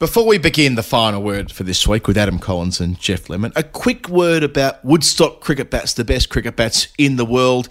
Before 0.00 0.24
we 0.26 0.38
begin 0.38 0.76
the 0.76 0.82
final 0.82 1.22
word 1.22 1.52
for 1.52 1.62
this 1.62 1.86
week 1.86 2.08
with 2.08 2.16
Adam 2.16 2.38
Collins 2.38 2.80
and 2.80 2.98
Geoff 2.98 3.28
Lemon, 3.28 3.52
a 3.54 3.62
quick 3.62 4.08
word 4.08 4.42
about 4.42 4.82
Woodstock 4.82 5.42
cricket 5.42 5.70
bats, 5.70 5.92
the 5.92 6.04
best 6.04 6.30
cricket 6.30 6.56
bats 6.56 6.88
in 6.96 7.16
the 7.16 7.26
world. 7.26 7.68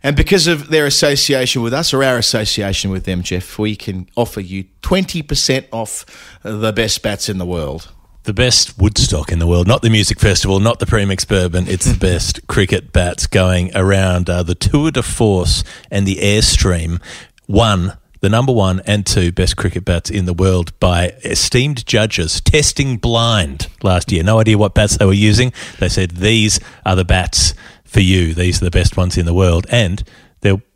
And 0.00 0.14
because 0.14 0.46
of 0.46 0.68
their 0.68 0.86
association 0.86 1.62
with 1.62 1.74
us, 1.74 1.92
or 1.92 2.04
our 2.04 2.16
association 2.16 2.92
with 2.92 3.06
them, 3.06 3.24
Geoff, 3.24 3.58
we 3.58 3.74
can 3.74 4.08
offer 4.14 4.40
you 4.40 4.66
20% 4.82 5.66
off 5.72 6.06
the 6.44 6.72
best 6.72 7.02
bats 7.02 7.28
in 7.28 7.38
the 7.38 7.46
world. 7.46 7.90
The 8.22 8.32
best 8.32 8.78
Woodstock 8.78 9.32
in 9.32 9.40
the 9.40 9.46
world, 9.48 9.66
not 9.66 9.82
the 9.82 9.90
music 9.90 10.20
festival, 10.20 10.60
not 10.60 10.78
the 10.78 10.86
Premix 10.86 11.24
Bourbon. 11.24 11.66
It's 11.66 11.86
the 11.86 11.98
best 11.98 12.46
cricket 12.46 12.92
bats 12.92 13.26
going 13.26 13.76
around 13.76 14.30
uh, 14.30 14.44
the 14.44 14.54
Tour 14.54 14.92
de 14.92 15.02
Force 15.02 15.64
and 15.90 16.06
the 16.06 16.18
Airstream. 16.18 17.02
One 17.46 17.98
the 18.24 18.30
number 18.30 18.52
one 18.52 18.80
and 18.86 19.04
two 19.04 19.30
best 19.30 19.54
cricket 19.54 19.84
bats 19.84 20.08
in 20.08 20.24
the 20.24 20.32
world 20.32 20.72
by 20.80 21.08
esteemed 21.24 21.84
judges 21.84 22.40
testing 22.40 22.96
blind 22.96 23.68
last 23.82 24.10
year. 24.10 24.22
No 24.22 24.40
idea 24.40 24.56
what 24.56 24.72
bats 24.72 24.96
they 24.96 25.04
were 25.04 25.12
using. 25.12 25.52
They 25.78 25.90
said, 25.90 26.12
These 26.12 26.58
are 26.86 26.96
the 26.96 27.04
bats 27.04 27.52
for 27.84 28.00
you. 28.00 28.32
These 28.32 28.62
are 28.62 28.64
the 28.64 28.70
best 28.70 28.96
ones 28.96 29.18
in 29.18 29.26
the 29.26 29.34
world. 29.34 29.66
And 29.68 30.02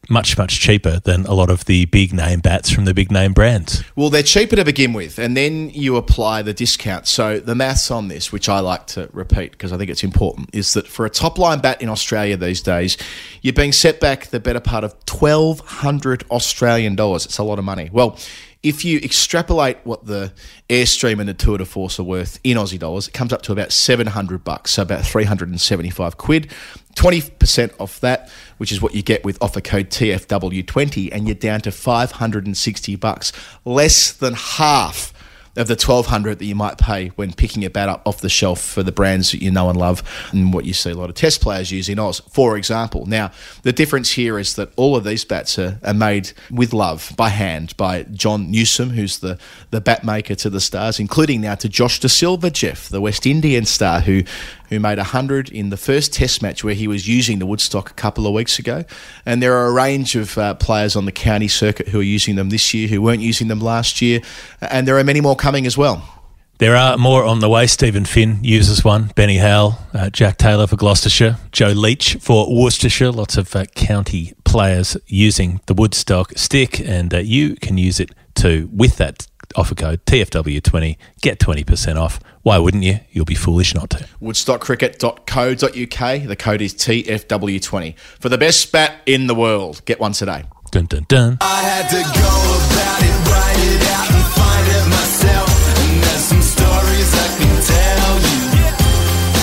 much, 0.08 0.38
much 0.38 0.60
cheaper 0.60 1.00
than 1.00 1.26
a 1.26 1.34
lot 1.34 1.50
of 1.50 1.66
the 1.66 1.84
big 1.86 2.12
name 2.12 2.40
bats 2.40 2.70
from 2.70 2.84
the 2.84 2.94
big 2.94 3.10
name 3.10 3.32
brands. 3.32 3.84
Well, 3.94 4.10
they're 4.10 4.22
cheaper 4.22 4.56
to 4.56 4.64
begin 4.64 4.92
with, 4.92 5.18
and 5.18 5.36
then 5.36 5.70
you 5.70 5.96
apply 5.96 6.42
the 6.42 6.54
discount. 6.54 7.06
So 7.06 7.38
the 7.40 7.54
maths 7.54 7.90
on 7.90 8.08
this, 8.08 8.32
which 8.32 8.48
I 8.48 8.60
like 8.60 8.86
to 8.88 9.08
repeat 9.12 9.52
because 9.52 9.72
I 9.72 9.76
think 9.76 9.90
it's 9.90 10.04
important, 10.04 10.50
is 10.52 10.72
that 10.74 10.86
for 10.86 11.04
a 11.04 11.10
top 11.10 11.38
line 11.38 11.60
bat 11.60 11.82
in 11.82 11.88
Australia 11.88 12.36
these 12.36 12.62
days, 12.62 12.96
you're 13.42 13.52
being 13.52 13.72
set 13.72 14.00
back 14.00 14.26
the 14.26 14.40
better 14.40 14.60
part 14.60 14.84
of 14.84 14.92
1,200 15.08 16.24
Australian 16.30 16.96
dollars. 16.96 17.26
It's 17.26 17.38
a 17.38 17.42
lot 17.42 17.58
of 17.58 17.64
money. 17.64 17.90
Well, 17.92 18.18
if 18.62 18.84
you 18.84 18.98
extrapolate 18.98 19.78
what 19.84 20.06
the 20.06 20.32
Airstream 20.68 21.20
and 21.20 21.28
the 21.28 21.34
Tour 21.34 21.58
de 21.58 21.64
Force 21.64 22.00
are 22.00 22.04
worth 22.04 22.40
in 22.42 22.56
Aussie 22.56 22.78
dollars, 22.78 23.08
it 23.08 23.14
comes 23.14 23.32
up 23.32 23.42
to 23.42 23.52
about 23.52 23.72
700 23.72 24.42
bucks, 24.42 24.72
so 24.72 24.82
about 24.82 25.04
375 25.04 26.16
quid. 26.16 26.50
20% 26.94 27.72
off 27.78 28.00
that, 28.00 28.30
which 28.56 28.72
is 28.72 28.82
what 28.82 28.94
you 28.94 29.02
get 29.02 29.24
with 29.24 29.40
offer 29.40 29.60
code 29.60 29.90
TFW20, 29.90 31.10
and 31.12 31.28
you're 31.28 31.34
down 31.36 31.60
to 31.60 31.70
560 31.70 32.96
bucks, 32.96 33.32
less 33.64 34.12
than 34.12 34.34
half 34.34 35.12
of 35.58 35.66
the 35.66 35.74
1200 35.74 36.38
that 36.38 36.44
you 36.44 36.54
might 36.54 36.78
pay 36.78 37.08
when 37.08 37.32
picking 37.32 37.64
a 37.64 37.70
bat 37.70 37.88
up 37.88 38.06
off 38.06 38.20
the 38.20 38.28
shelf 38.28 38.60
for 38.60 38.82
the 38.82 38.92
brands 38.92 39.32
that 39.32 39.42
you 39.42 39.50
know 39.50 39.68
and 39.68 39.78
love 39.78 40.02
and 40.32 40.52
what 40.54 40.64
you 40.64 40.72
see 40.72 40.90
a 40.90 40.94
lot 40.94 41.10
of 41.10 41.16
test 41.16 41.40
players 41.40 41.72
use 41.72 41.88
in 41.88 41.98
Oz, 41.98 42.20
for 42.30 42.56
example. 42.56 43.06
Now, 43.06 43.32
the 43.62 43.72
difference 43.72 44.12
here 44.12 44.38
is 44.38 44.54
that 44.54 44.72
all 44.76 44.96
of 44.96 45.04
these 45.04 45.24
bats 45.24 45.58
are, 45.58 45.78
are 45.82 45.94
made 45.94 46.32
with 46.50 46.72
love 46.72 47.12
by 47.16 47.28
hand 47.30 47.76
by 47.76 48.04
John 48.04 48.50
Newsom, 48.50 48.90
who's 48.90 49.18
the, 49.18 49.38
the 49.70 49.80
bat 49.80 50.04
maker 50.04 50.34
to 50.36 50.48
the 50.48 50.60
stars, 50.60 51.00
including 51.00 51.40
now 51.40 51.56
to 51.56 51.68
Josh 51.68 52.00
Da 52.00 52.08
Silva, 52.08 52.50
Geoff, 52.50 52.88
the 52.88 53.00
West 53.00 53.26
Indian 53.26 53.64
star 53.64 54.00
who 54.00 54.22
who 54.68 54.80
made 54.80 54.98
100 54.98 55.50
in 55.50 55.70
the 55.70 55.76
first 55.76 56.12
test 56.12 56.42
match 56.42 56.62
where 56.62 56.74
he 56.74 56.88
was 56.88 57.08
using 57.08 57.38
the 57.38 57.46
Woodstock 57.46 57.90
a 57.90 57.94
couple 57.94 58.26
of 58.26 58.32
weeks 58.32 58.58
ago. 58.58 58.84
And 59.24 59.42
there 59.42 59.56
are 59.56 59.66
a 59.66 59.72
range 59.72 60.16
of 60.16 60.36
uh, 60.38 60.54
players 60.54 60.96
on 60.96 61.04
the 61.04 61.12
county 61.12 61.48
circuit 61.48 61.88
who 61.88 62.00
are 62.00 62.04
using 62.04 62.36
them 62.36 62.50
this 62.50 62.74
year 62.74 62.88
who 62.88 63.02
weren't 63.02 63.22
using 63.22 63.48
them 63.48 63.60
last 63.60 64.02
year. 64.02 64.20
And 64.60 64.86
there 64.86 64.98
are 64.98 65.04
many 65.04 65.20
more 65.20 65.36
coming 65.36 65.66
as 65.66 65.76
well. 65.76 66.18
There 66.58 66.74
are 66.74 66.98
more 66.98 67.24
on 67.24 67.38
the 67.38 67.48
way. 67.48 67.68
Stephen 67.68 68.04
Finn 68.04 68.40
uses 68.42 68.84
one. 68.84 69.12
Benny 69.14 69.36
Howell, 69.38 69.78
uh, 69.94 70.10
Jack 70.10 70.38
Taylor 70.38 70.66
for 70.66 70.74
Gloucestershire, 70.74 71.36
Joe 71.52 71.68
Leach 71.68 72.16
for 72.16 72.52
Worcestershire. 72.52 73.12
Lots 73.12 73.36
of 73.36 73.54
uh, 73.54 73.66
county 73.76 74.32
players 74.44 74.96
using 75.06 75.60
the 75.66 75.74
Woodstock 75.74 76.36
stick, 76.36 76.80
and 76.80 77.14
uh, 77.14 77.18
you 77.18 77.54
can 77.54 77.78
use 77.78 78.00
it 78.00 78.10
too 78.34 78.68
with 78.72 78.96
that 78.96 79.28
offer 79.56 79.74
code 79.74 80.04
TFW20. 80.06 80.96
Get 81.20 81.38
20% 81.38 81.96
off. 81.96 82.20
Why 82.42 82.58
wouldn't 82.58 82.84
you? 82.84 83.00
You'll 83.10 83.24
be 83.24 83.34
foolish 83.34 83.74
not 83.74 83.90
to. 83.90 84.06
Woodstockcricket.co.uk. 84.22 86.28
The 86.28 86.36
code 86.36 86.62
is 86.62 86.74
TFW20. 86.74 87.98
For 87.98 88.28
the 88.28 88.38
best 88.38 88.70
bat 88.72 89.00
in 89.06 89.26
the 89.26 89.34
world. 89.34 89.82
Get 89.84 89.98
one 90.00 90.12
today. 90.12 90.44
Dun 90.70 90.84
dun 90.86 91.06
dun. 91.08 91.38
I 91.40 91.60
had 91.62 91.88
to 91.88 91.96
go 91.96 92.02
about 92.02 93.02
it, 93.02 93.30
write 93.30 93.58
it 93.58 93.82
out, 93.88 94.10
and 94.12 94.24
find 94.36 94.66
it 94.68 94.86
myself. 94.90 95.48
And 95.78 96.02
there's 96.02 96.24
some 96.24 96.42
stories 96.42 97.14
I 97.14 97.28
can 97.38 97.62
tell 97.64 98.18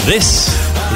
you. 0.06 0.12
This 0.12 0.48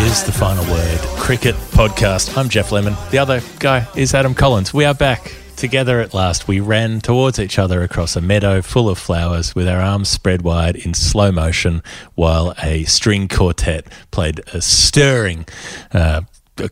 is 0.08 0.24
the 0.24 0.31
final 0.31 0.64
word 0.72 1.00
cricket 1.20 1.56
podcast. 1.72 2.38
I'm 2.38 2.47
Geoff 2.47 2.72
Lemon. 2.72 2.96
The 3.12 3.18
other 3.18 3.41
guy 3.59 3.88
is 3.96 4.14
Adam 4.14 4.34
Collins. 4.36 4.72
We 4.74 4.86
are 4.86 4.94
back 4.94 5.34
together 5.59 6.00
at 6.00 6.14
last. 6.14 6.47
We 6.47 6.62
ran 6.62 7.02
towards 7.02 7.38
each 7.38 7.59
other 7.59 7.84
across 7.84 8.16
a 8.16 8.22
meadow 8.22 8.62
full 8.62 8.90
of 8.90 8.97
flowers 8.97 9.53
with 9.53 9.68
our 9.68 9.81
arms 9.81 10.09
spread 10.09 10.42
wide 10.42 10.78
in 10.78 10.94
slow 10.94 11.31
motion 11.31 11.84
while 12.16 12.56
a 12.64 12.86
string 12.86 13.28
quartet 13.28 13.86
played 14.09 14.42
a 14.53 14.62
stirring 14.62 15.46
uh, 15.92 16.22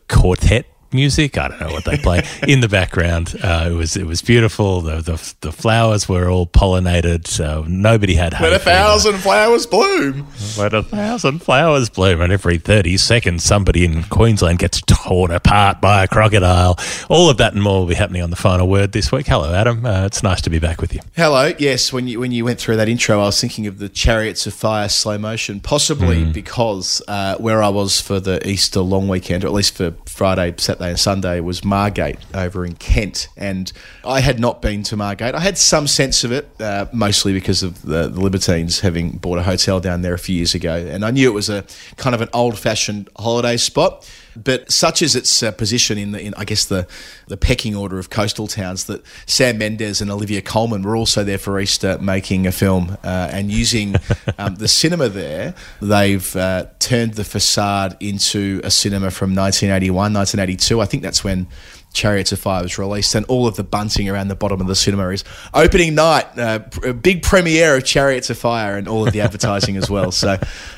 quartet 0.07 0.65
music. 0.97 1.37
I 1.37 1.47
don't 1.47 1.61
know 1.61 1.71
what 1.71 1.85
they 1.85 1.97
play 1.97 2.23
in 2.47 2.59
the 2.59 2.67
background. 2.67 3.35
Uh, 3.41 3.69
it 3.71 3.75
was 3.75 3.95
it 3.95 4.05
was 4.05 4.21
beautiful. 4.21 4.81
The, 4.81 5.01
the, 5.01 5.35
the 5.41 5.51
flowers 5.51 6.09
were 6.09 6.29
all 6.29 6.47
pollinated, 6.47 7.27
so 7.27 7.63
nobody 7.67 8.15
had. 8.15 8.33
Let 8.41 8.51
a 8.51 8.59
thousand 8.59 9.19
flowers 9.19 9.65
bloom. 9.65 10.27
Let 10.57 10.73
a 10.73 10.83
thousand 10.83 11.39
flowers 11.39 11.89
bloom, 11.89 12.19
and 12.19 12.33
every 12.33 12.57
thirty 12.57 12.97
seconds, 12.97 13.43
somebody 13.43 13.85
in 13.85 14.03
Queensland 14.05 14.59
gets 14.59 14.81
torn 14.81 15.31
apart 15.31 15.79
by 15.79 16.03
a 16.03 16.07
crocodile. 16.07 16.77
All 17.09 17.29
of 17.29 17.37
that 17.37 17.53
and 17.53 17.61
more 17.61 17.81
will 17.81 17.87
be 17.87 17.95
happening 17.95 18.23
on 18.23 18.31
the 18.31 18.35
final 18.35 18.67
word 18.67 18.91
this 18.91 19.11
week. 19.11 19.27
Hello, 19.27 19.53
Adam. 19.53 19.85
Uh, 19.85 20.05
it's 20.05 20.23
nice 20.23 20.41
to 20.41 20.49
be 20.49 20.59
back 20.59 20.81
with 20.81 20.93
you. 20.93 21.01
Hello. 21.15 21.53
Yes, 21.59 21.93
when 21.93 22.07
you 22.07 22.19
when 22.19 22.31
you 22.31 22.43
went 22.43 22.59
through 22.59 22.77
that 22.77 22.89
intro, 22.89 23.19
I 23.19 23.25
was 23.25 23.39
thinking 23.39 23.67
of 23.67 23.77
the 23.77 23.87
Chariots 23.87 24.47
of 24.47 24.53
Fire 24.53 24.89
slow 24.89 25.17
motion, 25.19 25.59
possibly 25.59 26.25
because 26.25 27.01
uh, 27.07 27.37
where 27.37 27.61
I 27.61 27.69
was 27.69 28.01
for 28.01 28.19
the 28.19 28.45
Easter 28.47 28.81
long 28.81 29.07
weekend, 29.07 29.43
or 29.43 29.47
at 29.47 29.53
least 29.53 29.75
for 29.75 29.93
Friday, 30.05 30.53
Saturday, 30.57 30.86
and 30.89 30.99
Sunday, 30.99 31.39
was 31.39 31.63
Margate 31.63 32.19
over 32.33 32.65
in 32.65 32.75
Kent, 32.75 33.27
and 33.37 33.71
I 34.05 34.19
had 34.19 34.39
not 34.39 34.61
been 34.61 34.83
to 34.83 34.97
Margate. 34.97 35.35
I 35.35 35.39
had 35.39 35.57
some 35.57 35.87
sense 35.87 36.23
of 36.23 36.31
it, 36.31 36.49
uh, 36.59 36.85
mostly 36.91 37.33
because 37.33 37.63
of 37.63 37.81
the, 37.81 38.07
the 38.07 38.21
Libertines 38.21 38.81
having 38.81 39.11
bought 39.11 39.37
a 39.37 39.43
hotel 39.43 39.79
down 39.79 40.01
there 40.01 40.13
a 40.13 40.19
few 40.19 40.35
years 40.35 40.55
ago, 40.55 40.75
and 40.75 41.03
I 41.05 41.11
knew 41.11 41.29
it 41.29 41.33
was 41.33 41.49
a 41.49 41.63
kind 41.97 42.13
of 42.15 42.21
an 42.21 42.29
old-fashioned 42.33 43.09
holiday 43.17 43.57
spot. 43.57 44.09
But 44.43 44.71
such 44.71 45.01
is 45.01 45.15
its 45.15 45.41
uh, 45.41 45.51
position 45.51 45.97
in, 45.97 46.11
the, 46.11 46.21
in, 46.21 46.33
I 46.35 46.45
guess, 46.45 46.65
the, 46.65 46.87
the 47.27 47.37
pecking 47.37 47.75
order 47.75 47.99
of 47.99 48.09
coastal 48.09 48.47
towns 48.47 48.85
that 48.85 49.03
Sam 49.25 49.57
Mendes 49.57 50.01
and 50.01 50.11
Olivia 50.11 50.41
Colman 50.41 50.83
were 50.83 50.95
also 50.95 51.23
there 51.23 51.37
for 51.37 51.59
Easter 51.59 51.97
making 51.99 52.47
a 52.47 52.51
film 52.51 52.97
uh, 53.03 53.29
and 53.31 53.51
using 53.51 53.95
um, 54.37 54.55
the 54.55 54.67
cinema 54.67 55.09
there. 55.09 55.53
They've 55.81 56.35
uh, 56.35 56.67
turned 56.79 57.15
the 57.15 57.23
facade 57.23 57.97
into 57.99 58.61
a 58.63 58.71
cinema 58.71 59.11
from 59.11 59.35
1981, 59.35 60.13
1982. 60.13 60.81
I 60.81 60.85
think 60.85 61.03
that's 61.03 61.23
when 61.23 61.47
Chariots 61.93 62.31
of 62.31 62.39
Fire 62.39 62.61
was 62.61 62.77
released, 62.77 63.15
and 63.15 63.25
all 63.25 63.47
of 63.47 63.55
the 63.55 63.63
bunting 63.63 64.07
around 64.07 64.27
the 64.27 64.35
bottom 64.35 64.61
of 64.61 64.67
the 64.67 64.75
cinema 64.75 65.09
is 65.09 65.23
opening 65.53 65.95
night, 65.95 66.25
uh, 66.37 66.59
a 66.83 66.93
big 66.93 67.23
premiere 67.23 67.75
of 67.75 67.85
Chariots 67.85 68.29
of 68.29 68.37
Fire, 68.37 68.77
and 68.77 68.87
all 68.87 69.07
of 69.07 69.13
the 69.13 69.21
advertising 69.21 69.77
as 69.77 69.89
well. 69.89 70.11
So 70.11 70.37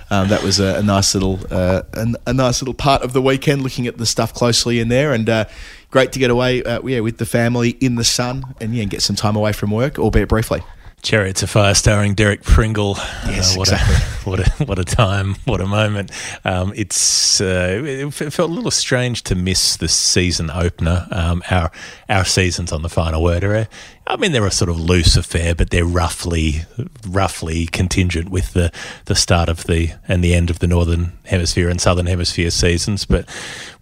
um, 0.10 0.30
that 0.30 0.44
was 0.44 0.60
a, 0.60 0.78
a 0.78 0.84
nice 0.84 1.14
little, 1.14 1.40
uh, 1.52 1.82
a, 1.94 2.08
a 2.28 2.34
nice 2.34 2.62
little 2.62 2.74
part 2.74 3.02
of 3.02 3.12
the 3.14 3.22
weekend, 3.22 3.64
looking 3.64 3.86
at 3.88 3.98
the 3.98 4.06
stuff 4.06 4.34
closely 4.34 4.80
in 4.80 4.88
there, 4.88 5.12
and 5.12 5.30
uh, 5.30 5.46
great 5.92 6.14
to 6.14 6.20
get 6.20 6.32
away, 6.32 6.64
uh, 6.64 6.82
yeah, 6.84 7.02
with 7.02 7.18
the 7.18 7.26
family 7.26 7.72
in 7.82 7.96
the 7.96 8.06
sun, 8.06 8.56
and 8.62 8.74
yeah, 8.74 8.84
and 8.84 8.92
get 8.92 9.02
some 9.02 9.16
time 9.16 9.36
away 9.36 9.52
from 9.52 9.72
work, 9.72 10.00
albeit 10.00 10.30
briefly. 10.30 10.62
Chariots 11.02 11.44
of 11.44 11.50
Fire 11.50 11.74
starring 11.74 12.14
Derek 12.14 12.44
Pringle. 12.44 12.96
Yes, 13.26 13.56
what 13.56 13.70
exactly. 13.70 13.96
A, 13.96 14.00
what 14.30 14.40
a 14.40 14.66
what 14.66 14.80
a 14.80 14.84
time! 14.84 15.36
What 15.46 15.62
a 15.62 15.66
moment! 15.66 16.12
Um, 16.44 16.74
it's 16.76 17.40
uh, 17.40 17.82
it 17.84 18.12
felt 18.12 18.50
a 18.50 18.54
little 18.54 18.72
strange 18.72 19.24
to 19.24 19.36
miss 19.36 19.78
the 19.78 19.88
season 19.88 20.52
opener. 20.52 21.08
Um, 21.12 21.42
our 21.50 21.72
our 22.10 22.26
seasons 22.26 22.72
on 22.72 22.82
the 22.82 22.90
final 22.90 23.24
word 23.24 23.44
are, 23.44 23.56
uh, 23.56 23.66
I 24.12 24.16
mean, 24.16 24.32
they're 24.32 24.48
a 24.48 24.52
sort 24.52 24.70
of 24.70 24.80
loose 24.80 25.16
affair, 25.16 25.54
but 25.54 25.70
they're 25.70 25.86
roughly, 25.86 26.64
roughly 27.08 27.68
contingent 27.68 28.30
with 28.30 28.54
the, 28.54 28.72
the 29.06 29.14
start 29.16 29.50
of 29.50 29.66
the 29.66 29.92
and 30.08 30.24
the 30.24 30.34
end 30.34 30.50
of 30.50 30.58
the 30.58 30.66
northern 30.66 31.14
hemisphere 31.26 31.70
and 31.70 31.80
southern 31.80 32.08
hemisphere 32.08 32.50
seasons. 32.50 33.06
But 33.06 33.30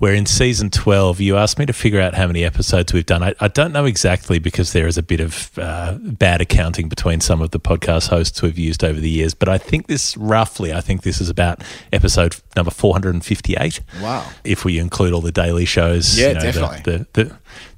we're 0.02 0.14
in 0.14 0.26
season 0.26 0.70
twelve. 0.70 1.22
You 1.22 1.38
asked 1.38 1.58
me 1.58 1.66
to 1.66 1.72
figure 1.72 2.02
out 2.02 2.14
how 2.14 2.28
many 2.28 2.44
episodes 2.44 2.92
we've 2.92 3.06
done. 3.06 3.24
I, 3.24 3.36
I 3.40 3.48
don't 3.48 3.72
know 3.72 3.86
exactly 3.86 4.38
because 4.38 4.74
there 4.74 4.86
is 4.86 4.98
a 4.98 5.02
bit 5.04 5.22
of 5.22 5.58
uh, 5.58 5.98
bad 6.02 6.42
accounting 6.42 6.90
between 6.90 7.22
some 7.22 7.42
of 7.42 7.52
the 7.52 7.60
podcast 7.60 8.10
hosts 8.10 8.38
who 8.40 8.48
have 8.48 8.58
used 8.58 8.84
over 8.84 9.00
the 9.00 9.10
years. 9.10 9.34
But 9.34 9.48
I 9.48 9.58
think 9.58 9.88
this 9.88 10.18
roughly, 10.18 10.74
I 10.74 10.82
think 10.82 11.04
this 11.04 11.22
is 11.22 11.30
about 11.30 11.64
episode 11.94 12.36
number 12.56 12.72
four 12.72 12.92
hundred 12.94 13.14
and 13.14 13.24
fifty-eight. 13.24 13.80
Wow. 14.02 14.30
If 14.44 14.66
we 14.66 14.78
include 14.78 15.14
all 15.14 15.22
the 15.22 15.32
daily 15.32 15.64
shows, 15.66 16.20
Yeah, 16.20 16.34
the- 16.34 16.40
definitely. 16.42 16.82
The, 16.84 17.08
the, 17.14 17.24
the 17.24 17.36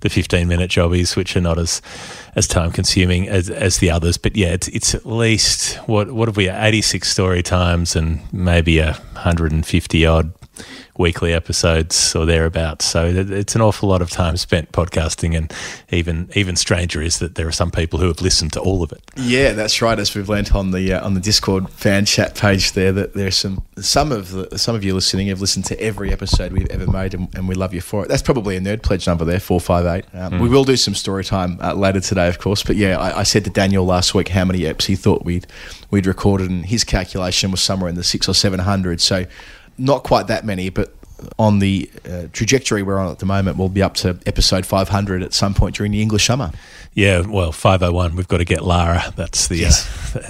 fifteen 0.10 0.48
minute 0.48 0.70
jobbies, 0.70 1.16
which 1.16 1.36
are 1.36 1.42
not 1.42 1.58
as 1.58 1.82
as 2.36 2.48
time 2.48 2.72
consuming 2.72 3.28
as, 3.28 3.50
as 3.50 3.78
the 3.80 3.92
others. 3.92 4.18
But 4.18 4.36
yeah, 4.36 4.50
it's 4.54 4.68
it's 4.70 4.96
at 4.96 5.06
least 5.06 5.76
what 5.88 6.12
what 6.12 6.28
have 6.28 6.38
we 6.38 6.50
eighty 6.50 6.82
six 6.82 7.10
story 7.10 7.44
times 7.44 7.96
and 7.96 8.22
maybe 8.34 8.80
a 8.80 8.94
hundred 9.16 9.52
and 9.52 9.66
fifty 9.66 10.06
odd 10.06 10.32
weekly 11.00 11.34
episodes 11.34 12.14
or 12.14 12.26
thereabouts. 12.26 12.86
So 12.86 13.06
it's 13.06 13.56
an 13.56 13.62
awful 13.62 13.88
lot 13.88 14.02
of 14.02 14.12
time 14.12 14.36
spent 14.38 14.72
podcasting, 14.74 15.36
and 15.36 15.52
even 15.90 16.30
even 16.36 16.56
stranger 16.56 17.02
is 17.02 17.18
that 17.20 17.36
there 17.36 17.48
are 17.48 17.54
some 17.54 17.72
people 17.72 18.00
who 18.00 18.08
have 18.08 18.22
listened 18.22 18.54
to 18.54 18.60
all 18.60 18.84
of 18.84 18.92
it. 18.92 19.02
Yeah, 19.16 19.54
that's 19.54 19.82
right. 19.82 19.98
As 19.98 20.14
we've 20.14 20.28
learnt 20.28 20.54
on 20.54 20.72
the 20.72 20.94
uh, 20.94 21.06
on 21.06 21.14
the 21.14 21.22
Discord 21.22 21.70
fan 21.70 22.06
chat 22.06 22.36
page 22.36 22.74
there, 22.74 22.92
that 22.92 23.14
there's 23.14 23.38
some 23.38 23.64
some 23.80 24.12
of 24.12 24.32
the, 24.32 24.60
some 24.60 24.76
of 24.76 24.84
you 24.84 24.94
listening 24.94 25.30
have 25.30 25.40
listened 25.40 25.66
to 25.66 25.80
every 25.82 26.12
episode 26.12 26.52
we've 26.52 26.70
ever 26.70 26.86
made, 26.86 27.14
and, 27.14 27.34
and 27.34 27.48
we 27.48 27.56
love 27.56 27.74
you 27.74 27.82
for 27.82 28.04
it. 28.04 28.10
That's 28.10 28.22
probably 28.22 28.58
a 28.58 28.60
nerd 28.60 28.84
pledge 28.84 29.08
number 29.08 29.24
there, 29.24 29.40
four 29.40 29.62
five 29.62 29.86
eight. 29.86 30.06
Um, 30.14 30.40
We 30.40 30.50
will 30.50 30.66
do 30.66 30.76
some 30.76 30.96
story 30.96 31.24
time 31.24 31.58
uh, 31.62 31.74
later 31.74 32.02
today, 32.02 32.28
of 32.28 32.40
course. 32.40 32.62
But 32.62 32.76
yeah, 32.76 33.00
I, 33.00 33.22
I 33.22 33.24
said 33.24 33.46
to 33.46 33.50
Daniel 33.50 33.86
last 33.86 34.14
week 34.14 34.28
how 34.28 34.44
many 34.44 34.60
eps 34.60 34.86
he 34.86 34.98
thought 34.98 35.24
we'd 35.24 35.48
we'd 35.92 36.06
recorded, 36.06 36.50
and 36.50 36.66
his 36.66 36.84
calculation 36.84 37.52
was 37.52 37.62
somewhere 37.62 37.90
in 37.90 37.96
the 37.96 38.04
six 38.04 38.28
or 38.28 38.34
seven 38.34 38.60
hundred. 38.60 39.00
So 39.00 39.26
not 39.80 40.04
quite 40.04 40.28
that 40.28 40.46
many, 40.46 40.70
but 40.70 40.94
on 41.38 41.60
the 41.60 41.90
uh, 42.10 42.28
trajectory 42.32 42.84
we're 42.84 42.98
on 42.98 43.12
at 43.12 43.20
the 43.20 43.26
moment, 43.26 43.58
we'll 43.58 43.70
be 43.70 43.82
up 43.82 43.94
to 43.96 44.20
episode 44.26 44.66
500 44.66 45.22
at 45.24 45.34
some 45.34 45.54
point 45.54 45.76
during 45.76 45.92
the 45.92 46.02
English 46.02 46.26
summer. 46.26 46.52
Yeah, 46.94 47.22
well, 47.22 47.52
five 47.52 47.84
oh 47.84 47.92
one. 47.92 48.16
We've 48.16 48.28
got 48.28 48.38
to 48.38 48.46
get 48.46 48.64
Lara. 48.64 49.14
That's 49.16 49.48
the 49.48 49.68
uh, 49.68 49.72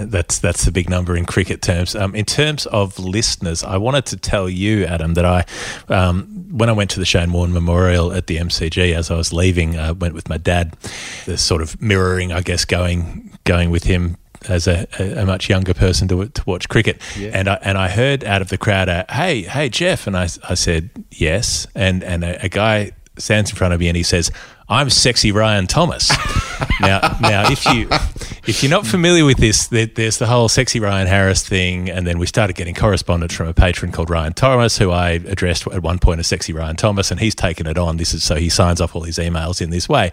that's 0.00 0.38
that's 0.38 0.64
the 0.64 0.70
big 0.70 0.90
number 0.90 1.16
in 1.16 1.24
cricket 1.24 1.62
terms. 1.62 1.96
Um, 1.96 2.14
in 2.14 2.24
terms 2.24 2.66
of 2.66 2.98
listeners, 2.98 3.64
I 3.64 3.76
wanted 3.78 4.06
to 4.06 4.16
tell 4.16 4.48
you, 4.48 4.84
Adam, 4.84 5.14
that 5.14 5.24
I 5.24 5.44
um, 5.88 6.26
when 6.50 6.68
I 6.68 6.72
went 6.72 6.90
to 6.90 7.00
the 7.00 7.06
Shane 7.06 7.32
Warne 7.32 7.52
Memorial 7.52 8.12
at 8.12 8.26
the 8.26 8.36
MCG 8.36 8.94
as 8.94 9.10
I 9.10 9.16
was 9.16 9.32
leaving, 9.32 9.78
I 9.78 9.92
went 9.92 10.14
with 10.14 10.28
my 10.28 10.36
dad. 10.36 10.76
The 11.24 11.38
sort 11.38 11.62
of 11.62 11.80
mirroring, 11.80 12.30
I 12.30 12.42
guess, 12.42 12.64
going 12.64 13.36
going 13.44 13.70
with 13.70 13.84
him 13.84 14.16
as 14.48 14.66
a, 14.66 14.86
a, 14.98 15.26
much 15.26 15.48
younger 15.48 15.74
person 15.74 16.08
to, 16.08 16.28
to 16.28 16.42
watch 16.46 16.68
cricket. 16.68 17.00
And 17.18 17.48
I 17.48 17.54
and 17.62 17.76
I 17.76 17.88
heard 17.88 18.24
out 18.24 18.42
of 18.42 18.48
the 18.48 18.58
crowd, 18.58 18.88
"Hey, 19.10 19.42
hey, 19.42 19.68
Geoff," 19.68 20.06
and 20.06 20.16
I 20.16 20.28
I 20.48 20.54
said 20.54 20.90
yes, 21.10 21.66
and 21.74 22.02
and 22.02 22.24
a, 22.24 22.44
a 22.44 22.48
guy 22.48 22.92
stands 23.18 23.50
in 23.50 23.56
front 23.56 23.74
of 23.74 23.80
me 23.80 23.88
and 23.88 23.96
he 23.96 24.02
says, 24.02 24.30
"I'm 24.68 24.90
sexy 24.90 25.32
Ryan 25.32 25.66
Thomas." 25.66 26.10
now, 26.80 27.00
now, 27.20 27.50
if 27.50 27.64
you 27.66 27.88
if 28.46 28.62
you're 28.62 28.70
not 28.70 28.86
familiar 28.86 29.24
with 29.24 29.38
this, 29.38 29.68
there, 29.68 29.86
there's 29.86 30.18
the 30.18 30.26
whole 30.26 30.48
sexy 30.48 30.80
Ryan 30.80 31.06
Harris 31.06 31.46
thing, 31.46 31.90
and 31.90 32.06
then 32.06 32.18
we 32.18 32.26
started 32.26 32.56
getting 32.56 32.74
correspondence 32.74 33.34
from 33.34 33.48
a 33.48 33.54
patron 33.54 33.92
called 33.92 34.10
Ryan 34.10 34.32
Thomas, 34.32 34.78
who 34.78 34.90
I 34.90 35.10
addressed 35.10 35.66
at 35.68 35.82
one 35.82 35.98
point 35.98 36.20
as 36.20 36.26
sexy 36.26 36.52
Ryan 36.52 36.76
Thomas, 36.76 37.10
and 37.10 37.20
he's 37.20 37.34
taken 37.34 37.66
it 37.66 37.78
on. 37.78 37.96
This 37.98 38.14
is 38.14 38.24
so 38.24 38.36
he 38.36 38.48
signs 38.48 38.80
off 38.80 38.96
all 38.96 39.02
his 39.02 39.18
emails 39.18 39.60
in 39.60 39.70
this 39.70 39.88
way. 39.88 40.12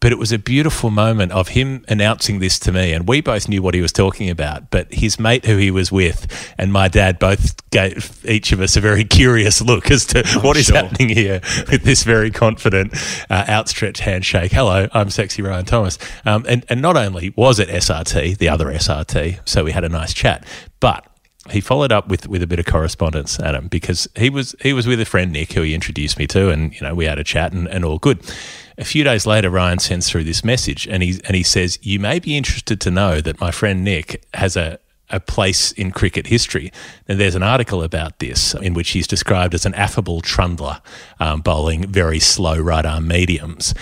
But 0.00 0.12
it 0.12 0.18
was 0.18 0.32
a 0.32 0.38
beautiful 0.38 0.90
moment 0.90 1.32
of 1.32 1.48
him 1.48 1.84
announcing 1.88 2.38
this 2.38 2.58
to 2.60 2.72
me, 2.72 2.92
and 2.92 3.06
we 3.06 3.20
both 3.20 3.48
knew 3.48 3.62
what 3.62 3.74
he 3.74 3.82
was 3.82 3.92
talking 3.92 4.30
about. 4.30 4.70
But 4.70 4.92
his 4.92 5.20
mate, 5.20 5.44
who 5.44 5.56
he 5.58 5.70
was 5.70 5.92
with, 5.92 6.26
and 6.56 6.72
my 6.72 6.88
dad 6.88 7.18
both 7.18 7.68
gave 7.70 8.18
each 8.24 8.52
of 8.52 8.60
us 8.60 8.76
a 8.76 8.80
very 8.80 9.04
curious 9.04 9.60
look 9.60 9.90
as 9.90 10.06
to 10.06 10.22
what 10.40 10.56
is 10.56 10.66
sure. 10.66 10.76
happening 10.76 11.10
here 11.10 11.40
with 11.70 11.82
this 11.82 12.02
very 12.02 12.30
confident, 12.30 12.94
uh, 13.28 13.44
outstretched 13.48 14.00
handshake. 14.00 14.52
Hello, 14.52 14.88
I'm 14.92 15.10
sexy 15.10 15.42
Ryan 15.42 15.66
Thomas. 15.66 15.98
Um, 16.24 16.44
and, 16.48 16.64
and 16.68 16.80
not 16.80 16.96
only 16.96 17.34
was 17.36 17.58
it 17.58 17.68
SRT, 17.68 18.38
the 18.38 18.48
other 18.48 18.66
SRT, 18.66 19.40
so 19.46 19.64
we 19.64 19.72
had 19.72 19.84
a 19.84 19.88
nice 19.88 20.14
chat, 20.14 20.46
but 20.80 21.06
he 21.50 21.60
followed 21.60 21.90
up 21.90 22.08
with, 22.08 22.28
with 22.28 22.42
a 22.42 22.46
bit 22.46 22.58
of 22.58 22.66
correspondence, 22.66 23.40
Adam, 23.40 23.68
because 23.68 24.08
he 24.16 24.30
was 24.30 24.54
he 24.60 24.72
was 24.72 24.86
with 24.86 25.00
a 25.00 25.04
friend 25.04 25.32
Nick 25.32 25.52
who 25.52 25.62
he 25.62 25.74
introduced 25.74 26.18
me 26.18 26.26
to, 26.28 26.50
and 26.50 26.74
you 26.74 26.80
know 26.82 26.94
we 26.94 27.06
had 27.06 27.18
a 27.18 27.24
chat 27.24 27.52
and, 27.52 27.66
and 27.68 27.84
all 27.84 27.98
good. 27.98 28.20
A 28.80 28.84
few 28.84 29.04
days 29.04 29.26
later, 29.26 29.50
Ryan 29.50 29.78
sends 29.78 30.08
through 30.08 30.24
this 30.24 30.42
message, 30.42 30.88
and 30.88 31.02
he 31.02 31.20
and 31.26 31.36
he 31.36 31.42
says, 31.42 31.78
"You 31.82 32.00
may 32.00 32.18
be 32.18 32.34
interested 32.34 32.80
to 32.80 32.90
know 32.90 33.20
that 33.20 33.38
my 33.38 33.50
friend 33.50 33.84
Nick 33.84 34.24
has 34.34 34.56
a." 34.56 34.78
A 35.12 35.18
place 35.18 35.72
in 35.72 35.90
cricket 35.90 36.28
history. 36.28 36.70
And 37.08 37.18
there's 37.18 37.34
an 37.34 37.42
article 37.42 37.82
about 37.82 38.20
this 38.20 38.54
in 38.54 38.74
which 38.74 38.90
he's 38.90 39.08
described 39.08 39.54
as 39.54 39.66
an 39.66 39.74
affable 39.74 40.20
trundler, 40.20 40.80
um, 41.18 41.40
bowling 41.40 41.88
very 41.88 42.20
slow 42.20 42.56
right 42.56 42.86
arm 42.86 43.08
mediums. 43.08 43.74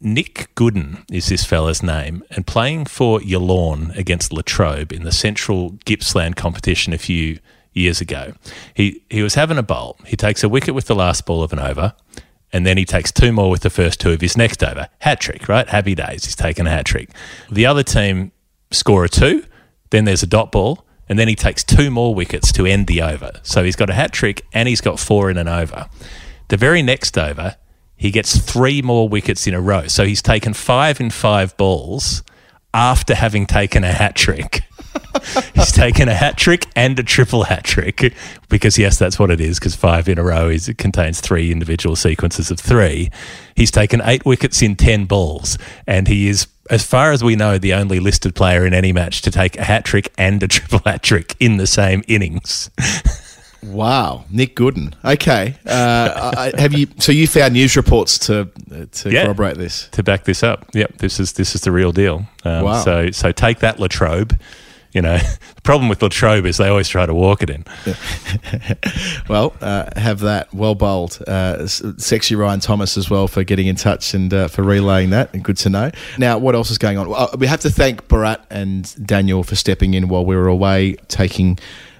Nick 0.00 0.52
Gooden 0.56 1.04
is 1.08 1.28
this 1.28 1.44
fella's 1.44 1.84
name, 1.84 2.24
and 2.32 2.48
playing 2.48 2.86
for 2.86 3.20
Yallourn 3.20 3.96
against 3.96 4.32
Latrobe 4.32 4.92
in 4.92 5.04
the 5.04 5.12
Central 5.12 5.78
Gippsland 5.84 6.34
competition 6.34 6.92
a 6.92 6.98
few 6.98 7.38
years 7.72 8.00
ago. 8.00 8.32
He 8.74 9.02
he 9.08 9.22
was 9.22 9.34
having 9.34 9.58
a 9.58 9.62
bowl. 9.62 9.96
He 10.04 10.16
takes 10.16 10.42
a 10.42 10.48
wicket 10.48 10.74
with 10.74 10.86
the 10.86 10.96
last 10.96 11.26
ball 11.26 11.44
of 11.44 11.52
an 11.52 11.60
over, 11.60 11.94
and 12.56 12.64
then 12.64 12.78
he 12.78 12.86
takes 12.86 13.12
two 13.12 13.32
more 13.32 13.50
with 13.50 13.60
the 13.60 13.68
first 13.68 14.00
two 14.00 14.12
of 14.12 14.22
his 14.22 14.34
next 14.34 14.64
over. 14.64 14.88
Hat 15.00 15.20
trick, 15.20 15.46
right? 15.46 15.68
Happy 15.68 15.94
days. 15.94 16.24
He's 16.24 16.34
taken 16.34 16.66
a 16.66 16.70
hat 16.70 16.86
trick. 16.86 17.10
The 17.50 17.66
other 17.66 17.82
team 17.82 18.32
score 18.70 19.04
a 19.04 19.10
two, 19.10 19.44
then 19.90 20.06
there's 20.06 20.22
a 20.22 20.26
dot 20.26 20.52
ball, 20.52 20.86
and 21.06 21.18
then 21.18 21.28
he 21.28 21.34
takes 21.34 21.62
two 21.62 21.90
more 21.90 22.14
wickets 22.14 22.50
to 22.52 22.64
end 22.64 22.86
the 22.86 23.02
over. 23.02 23.32
So 23.42 23.62
he's 23.62 23.76
got 23.76 23.90
a 23.90 23.92
hat 23.92 24.10
trick 24.10 24.46
and 24.54 24.70
he's 24.70 24.80
got 24.80 24.98
four 24.98 25.30
in 25.30 25.36
an 25.36 25.48
over. 25.48 25.90
The 26.48 26.56
very 26.56 26.80
next 26.80 27.18
over, 27.18 27.56
he 27.94 28.10
gets 28.10 28.38
three 28.38 28.80
more 28.80 29.06
wickets 29.06 29.46
in 29.46 29.52
a 29.52 29.60
row. 29.60 29.86
So 29.88 30.06
he's 30.06 30.22
taken 30.22 30.54
five 30.54 30.98
in 30.98 31.10
five 31.10 31.54
balls 31.58 32.22
after 32.72 33.14
having 33.14 33.44
taken 33.44 33.84
a 33.84 33.92
hat 33.92 34.16
trick. 34.16 34.62
he's 35.54 35.72
taken 35.72 36.08
a 36.08 36.14
hat 36.14 36.36
trick 36.36 36.66
and 36.76 36.98
a 36.98 37.02
triple 37.02 37.44
hat 37.44 37.64
trick 37.64 38.14
because, 38.48 38.78
yes, 38.78 38.98
that's 38.98 39.18
what 39.18 39.30
it 39.30 39.40
is 39.40 39.58
because 39.58 39.74
five 39.74 40.08
in 40.08 40.18
a 40.18 40.22
row 40.22 40.48
is, 40.48 40.68
it 40.68 40.78
contains 40.78 41.20
three 41.20 41.50
individual 41.52 41.96
sequences 41.96 42.50
of 42.50 42.58
three. 42.60 43.10
He's 43.54 43.70
taken 43.70 44.00
eight 44.04 44.24
wickets 44.24 44.62
in 44.62 44.76
10 44.76 45.06
balls 45.06 45.58
and 45.86 46.08
he 46.08 46.28
is, 46.28 46.46
as 46.70 46.84
far 46.84 47.12
as 47.12 47.22
we 47.22 47.36
know, 47.36 47.58
the 47.58 47.74
only 47.74 48.00
listed 48.00 48.34
player 48.34 48.66
in 48.66 48.74
any 48.74 48.92
match 48.92 49.22
to 49.22 49.30
take 49.30 49.56
a 49.58 49.64
hat 49.64 49.84
trick 49.84 50.12
and 50.18 50.42
a 50.42 50.48
triple 50.48 50.80
hat 50.84 51.02
trick 51.02 51.34
in 51.40 51.56
the 51.56 51.66
same 51.66 52.02
innings. 52.08 52.70
Wow, 53.62 54.26
Nick 54.30 54.54
Gooden. 54.54 54.94
Okay, 55.04 55.56
uh, 55.66 56.30
I, 56.36 56.60
have 56.60 56.72
you? 56.72 56.86
So 56.98 57.10
you 57.10 57.26
found 57.26 57.54
news 57.54 57.76
reports 57.76 58.16
to 58.26 58.42
uh, 58.70 58.84
to 58.92 59.10
Yeah. 59.10 59.24
corroborate 59.24 59.56
this? 59.56 59.88
to 59.92 60.04
back 60.04 60.22
this 60.24 60.44
up. 60.44 60.66
Yep, 60.72 60.98
this 60.98 61.18
is 61.18 61.32
this 61.32 61.54
is 61.56 61.62
the 61.62 61.72
real 61.72 61.90
deal. 61.90 62.26
Um, 62.44 62.62
Wow. 62.64 62.84
So 62.84 63.10
so 63.10 63.32
take 63.32 63.60
that 63.60 63.80
Latrobe. 63.80 64.38
You 64.92 65.02
know, 65.02 65.18
the 65.54 65.62
problem 65.62 65.88
with 65.88 66.02
Latrobe 66.02 66.46
is 66.46 66.56
they 66.56 66.68
always 66.68 66.88
try 66.88 67.06
to 67.06 67.14
walk 67.14 67.42
it 67.42 67.50
in. 67.50 67.64
Well, 69.28 69.54
uh, 69.60 69.90
have 69.98 70.20
that 70.20 70.54
well 70.54 70.76
bowled. 70.76 71.20
Uh, 71.26 71.66
sexy 71.66 72.36
Ryan 72.36 72.60
Thomas 72.60 72.96
as 72.96 73.10
well 73.10 73.26
for 73.26 73.42
getting 73.42 73.66
in 73.66 73.74
touch 73.74 74.14
and 74.14 74.32
uh, 74.32 74.48
for 74.48 74.62
relaying 74.62 75.10
that. 75.10 75.34
And 75.34 75.42
good 75.42 75.56
to 75.58 75.70
know. 75.70 75.90
Now, 76.16 76.38
what 76.38 76.54
else 76.54 76.70
is 76.70 76.78
going 76.78 76.96
on? 76.96 77.08
Well, 77.08 77.34
we 77.36 77.48
have 77.48 77.60
to 77.60 77.70
thank 77.70 78.06
Brad 78.06 78.40
and 78.50 78.94
Daniel 79.04 79.42
for 79.42 79.56
stepping 79.56 79.94
in 79.94 80.08
while 80.08 80.24
we 80.24 80.36
were 80.36 80.46
away 80.48 80.94
taking. 81.08 81.58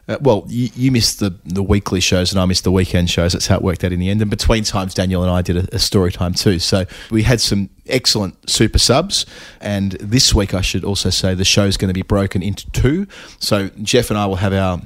Uh, 0.08 0.16
well, 0.20 0.44
you, 0.48 0.70
you 0.74 0.92
missed 0.92 1.18
the, 1.18 1.34
the 1.44 1.62
weekly 1.62 2.00
shows 2.00 2.32
and 2.32 2.40
I 2.40 2.44
missed 2.44 2.64
the 2.64 2.72
weekend 2.72 3.10
shows. 3.10 3.32
That's 3.32 3.46
how 3.46 3.56
it 3.56 3.62
worked 3.62 3.82
out 3.84 3.92
in 3.92 4.00
the 4.00 4.08
end. 4.08 4.22
And 4.22 4.30
between 4.30 4.62
times, 4.64 4.94
Daniel 4.94 5.22
and 5.22 5.30
I 5.30 5.42
did 5.42 5.56
a, 5.56 5.74
a 5.74 5.78
story 5.78 6.12
time 6.12 6.34
too. 6.34 6.58
So 6.58 6.86
we 7.10 7.24
had 7.24 7.40
some 7.40 7.70
excellent 7.86 8.48
super 8.48 8.78
subs. 8.78 9.26
And 9.60 9.92
this 9.92 10.34
week, 10.34 10.54
I 10.54 10.60
should 10.60 10.84
also 10.84 11.10
say 11.10 11.34
the 11.34 11.44
show 11.44 11.64
is 11.64 11.76
going 11.76 11.88
to 11.88 11.94
be 11.94 12.02
broken 12.02 12.42
into 12.42 12.70
two. 12.70 13.06
So 13.38 13.68
Geoff 13.82 14.10
and 14.10 14.18
I 14.18 14.26
will 14.26 14.36
have 14.36 14.52
our 14.52 14.80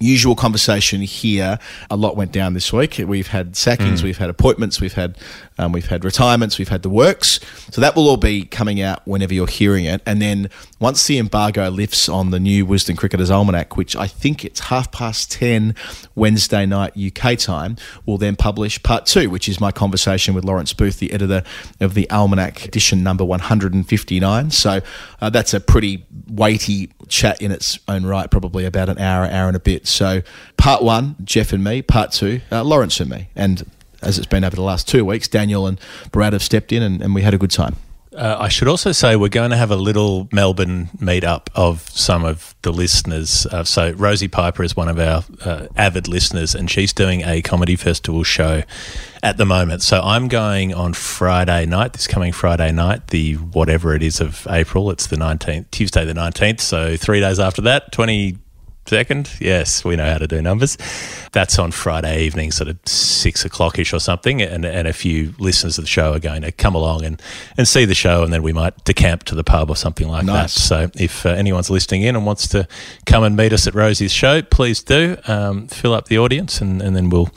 usual 0.00 0.36
conversation 0.36 1.00
here. 1.02 1.58
A 1.90 1.96
lot 1.96 2.16
went 2.16 2.32
down 2.32 2.54
this 2.54 2.72
week. 2.72 3.00
We've 3.04 3.28
had 3.28 3.52
sackings, 3.52 4.02
we've 4.02 4.18
had 4.18 4.30
appointments, 4.30 4.80
we've 4.80 4.92
had 4.92 5.18
um, 5.58 5.72
we've 5.72 5.86
had 5.86 6.04
retirements, 6.04 6.58
we've 6.58 6.68
had 6.68 6.82
the 6.82 6.88
works. 6.88 7.40
So 7.70 7.80
that 7.80 7.96
will 7.96 8.08
all 8.08 8.16
be 8.16 8.44
coming 8.44 8.80
out 8.80 9.06
whenever 9.06 9.34
you're 9.34 9.46
hearing 9.46 9.84
it. 9.84 10.00
And 10.06 10.22
then 10.22 10.50
once 10.78 11.06
the 11.06 11.18
embargo 11.18 11.68
lifts 11.68 12.08
on 12.08 12.30
the 12.30 12.40
new 12.40 12.64
Wisden 12.64 12.96
Cricketers 12.96 13.30
Almanac, 13.30 13.76
which 13.76 13.96
I 13.96 14.06
think 14.06 14.44
it's 14.44 14.60
half 14.60 14.90
past 14.92 15.32
ten 15.32 15.74
Wednesday 16.14 16.64
night 16.66 16.94
UK 16.96 17.36
time, 17.38 17.76
we'll 18.06 18.18
then 18.18 18.36
publish 18.36 18.82
part 18.82 19.06
two, 19.06 19.28
which 19.30 19.48
is 19.48 19.60
my 19.60 19.72
conversation 19.72 20.34
with 20.34 20.44
Lawrence 20.44 20.72
Booth, 20.72 20.98
the 20.98 21.12
editor 21.12 21.42
of 21.80 21.94
the 21.94 22.08
Almanac 22.10 22.64
edition 22.64 23.02
number 23.02 23.24
159. 23.24 24.50
So 24.50 24.80
uh, 25.20 25.30
that's 25.30 25.54
a 25.54 25.60
pretty 25.60 26.06
weighty 26.28 26.90
chat 27.08 27.42
in 27.42 27.50
its 27.50 27.78
own 27.88 28.06
right, 28.06 28.30
probably 28.30 28.64
about 28.64 28.88
an 28.88 28.98
hour, 28.98 29.24
hour 29.24 29.48
and 29.48 29.56
a 29.56 29.60
bit. 29.60 29.86
So 29.86 30.22
part 30.56 30.82
one, 30.82 31.16
Geoff 31.24 31.52
and 31.52 31.64
me. 31.64 31.82
Part 31.82 32.12
two, 32.12 32.40
uh, 32.52 32.62
Lawrence 32.62 33.00
and 33.00 33.10
me. 33.10 33.28
And 33.34 33.68
as 34.02 34.18
it's 34.18 34.26
been 34.26 34.44
over 34.44 34.56
the 34.56 34.62
last 34.62 34.88
two 34.88 35.04
weeks, 35.04 35.28
Daniel 35.28 35.66
and 35.66 35.80
Brad 36.12 36.32
have 36.32 36.42
stepped 36.42 36.72
in 36.72 36.82
and, 36.82 37.02
and 37.02 37.14
we 37.14 37.22
had 37.22 37.34
a 37.34 37.38
good 37.38 37.50
time. 37.50 37.76
Uh, 38.18 38.36
I 38.40 38.48
should 38.48 38.66
also 38.66 38.90
say 38.90 39.14
we're 39.14 39.28
going 39.28 39.50
to 39.50 39.56
have 39.56 39.70
a 39.70 39.76
little 39.76 40.28
Melbourne 40.32 40.88
meetup 40.96 41.48
of 41.54 41.88
some 41.90 42.24
of 42.24 42.54
the 42.62 42.72
listeners. 42.72 43.46
Uh, 43.46 43.62
so 43.62 43.92
Rosie 43.92 44.26
Piper 44.26 44.64
is 44.64 44.74
one 44.74 44.88
of 44.88 44.98
our 44.98 45.24
uh, 45.44 45.68
avid 45.76 46.08
listeners, 46.08 46.54
and 46.54 46.68
she's 46.68 46.92
doing 46.92 47.22
a 47.22 47.42
comedy 47.42 47.76
festival 47.76 48.24
show 48.24 48.62
at 49.22 49.36
the 49.36 49.44
moment. 49.44 49.82
So 49.82 50.00
I'm 50.00 50.26
going 50.26 50.74
on 50.74 50.94
Friday 50.94 51.66
night, 51.66 51.92
this 51.92 52.08
coming 52.08 52.32
Friday 52.32 52.72
night, 52.72 53.08
the 53.08 53.34
whatever 53.34 53.94
it 53.94 54.02
is 54.02 54.20
of 54.20 54.46
April. 54.50 54.90
It's 54.90 55.06
the 55.06 55.16
19th, 55.16 55.70
Tuesday 55.70 56.04
the 56.04 56.14
19th. 56.14 56.60
So 56.60 56.96
three 56.96 57.20
days 57.20 57.38
after 57.38 57.62
that, 57.62 57.92
20 57.92 58.36
second. 58.88 59.30
Yes, 59.40 59.84
we 59.84 59.96
know 59.96 60.10
how 60.10 60.18
to 60.18 60.26
do 60.26 60.40
numbers. 60.42 60.76
That's 61.32 61.58
on 61.58 61.70
Friday 61.72 62.22
evening, 62.24 62.50
sort 62.52 62.68
of 62.68 62.78
six 62.86 63.44
o'clock 63.44 63.78
ish 63.78 63.92
or 63.92 64.00
something. 64.00 64.40
And, 64.42 64.64
and 64.64 64.88
a 64.88 64.92
few 64.92 65.34
listeners 65.38 65.78
of 65.78 65.84
the 65.84 65.88
show 65.88 66.12
are 66.14 66.18
going 66.18 66.42
to 66.42 66.52
come 66.52 66.74
along 66.74 67.04
and, 67.04 67.22
and 67.56 67.68
see 67.68 67.84
the 67.84 67.94
show, 67.94 68.22
and 68.24 68.32
then 68.32 68.42
we 68.42 68.52
might 68.52 68.82
decamp 68.84 69.24
to 69.24 69.34
the 69.34 69.44
pub 69.44 69.70
or 69.70 69.76
something 69.76 70.08
like 70.08 70.24
Nice. 70.24 70.54
that. 70.54 70.60
So 70.60 70.90
if 70.94 71.26
uh, 71.26 71.30
anyone's 71.30 71.70
listening 71.70 72.02
in 72.02 72.16
and 72.16 72.24
wants 72.26 72.48
to 72.48 72.66
come 73.06 73.22
and 73.24 73.36
meet 73.36 73.52
us 73.52 73.66
at 73.66 73.74
Rosie's 73.74 74.12
show, 74.12 74.42
please 74.42 74.82
do. 74.82 75.16
Um, 75.26 75.68
fill 75.68 75.92
up 75.94 76.06
the 76.08 76.18
audience, 76.18 76.60
and, 76.60 76.80
and 76.80 76.96
then 76.96 77.10
we'll, 77.10 77.28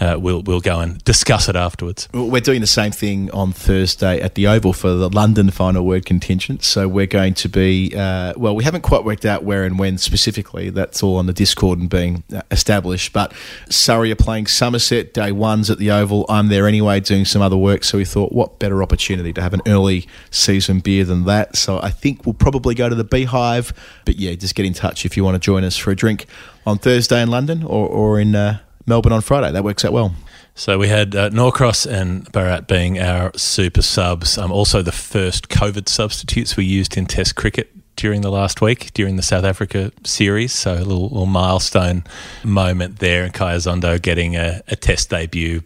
uh, 0.00 0.16
we'll, 0.18 0.42
we'll 0.42 0.60
go 0.60 0.80
and 0.80 1.02
discuss 1.04 1.48
it 1.48 1.56
afterwards. 1.56 2.08
We're 2.12 2.40
doing 2.40 2.60
the 2.60 2.66
same 2.66 2.92
thing 2.92 3.30
on 3.30 3.52
Thursday 3.52 4.20
at 4.20 4.34
the 4.34 4.46
Oval 4.48 4.72
for 4.72 4.90
the 4.90 5.08
London 5.08 5.50
final 5.50 5.84
word 5.86 6.04
contingent. 6.04 6.64
So 6.64 6.88
we're 6.88 7.06
going 7.06 7.34
to 7.34 7.48
be, 7.48 7.94
uh, 7.96 8.34
well, 8.36 8.56
we 8.56 8.64
haven't 8.64 8.82
quite 8.82 9.04
worked 9.04 9.24
out 9.24 9.44
where 9.44 9.64
and 9.64 9.78
when 9.78 9.98
specifically. 9.98 10.70
That's 10.80 11.02
all 11.02 11.16
on 11.16 11.26
the 11.26 11.32
Discord 11.32 11.78
and 11.78 11.90
being 11.90 12.24
uh, 12.34 12.42
established. 12.50 13.12
But 13.12 13.32
Surrey 13.68 14.10
are 14.10 14.16
playing 14.16 14.46
Somerset. 14.46 15.12
Day 15.12 15.30
one's 15.30 15.70
at 15.70 15.78
the 15.78 15.90
Oval. 15.90 16.24
I'm 16.28 16.48
there 16.48 16.66
anyway 16.66 17.00
doing 17.00 17.24
some 17.24 17.42
other 17.42 17.56
work. 17.56 17.84
So 17.84 17.98
we 17.98 18.04
thought, 18.04 18.32
what 18.32 18.58
better 18.58 18.82
opportunity 18.82 19.32
to 19.34 19.42
have 19.42 19.52
an 19.52 19.60
early 19.66 20.08
season 20.30 20.80
beer 20.80 21.04
than 21.04 21.24
that? 21.26 21.56
So 21.56 21.80
I 21.80 21.90
think 21.90 22.24
we'll 22.24 22.34
probably 22.34 22.74
go 22.74 22.88
to 22.88 22.94
the 22.94 23.04
Beehive. 23.04 23.72
But 24.04 24.16
yeah, 24.16 24.34
just 24.34 24.54
get 24.54 24.64
in 24.64 24.72
touch 24.72 25.04
if 25.04 25.16
you 25.16 25.24
want 25.24 25.34
to 25.34 25.38
join 25.38 25.64
us 25.64 25.76
for 25.76 25.90
a 25.90 25.96
drink 25.96 26.26
on 26.66 26.78
Thursday 26.78 27.22
in 27.22 27.30
London 27.30 27.62
or, 27.62 27.86
or 27.86 28.18
in 28.18 28.34
uh, 28.34 28.60
Melbourne 28.86 29.12
on 29.12 29.20
Friday. 29.20 29.52
That 29.52 29.64
works 29.64 29.84
out 29.84 29.92
well. 29.92 30.14
So 30.54 30.78
we 30.78 30.88
had 30.88 31.14
uh, 31.14 31.30
Norcross 31.30 31.86
and 31.86 32.30
Brad 32.32 32.66
being 32.66 32.98
our 32.98 33.32
super 33.36 33.82
subs. 33.82 34.36
Um, 34.36 34.50
also, 34.50 34.82
the 34.82 34.92
first 34.92 35.48
COVID 35.48 35.88
substitutes 35.88 36.56
we 36.56 36.64
used 36.64 36.96
in 36.96 37.06
Test 37.06 37.36
cricket 37.36 37.70
during 38.00 38.22
the 38.22 38.30
last 38.30 38.62
week 38.62 38.92
during 38.94 39.16
the 39.16 39.22
South 39.22 39.44
Africa 39.44 39.92
series. 40.04 40.52
So 40.52 40.74
a 40.74 40.78
little, 40.78 41.08
little 41.08 41.26
milestone 41.26 42.02
moment 42.42 42.98
there, 42.98 43.24
and 43.24 43.34
Khaya 43.34 43.56
Zondo 43.56 44.00
getting 44.00 44.36
a, 44.36 44.62
a 44.68 44.76
Test 44.76 45.10
debut. 45.10 45.62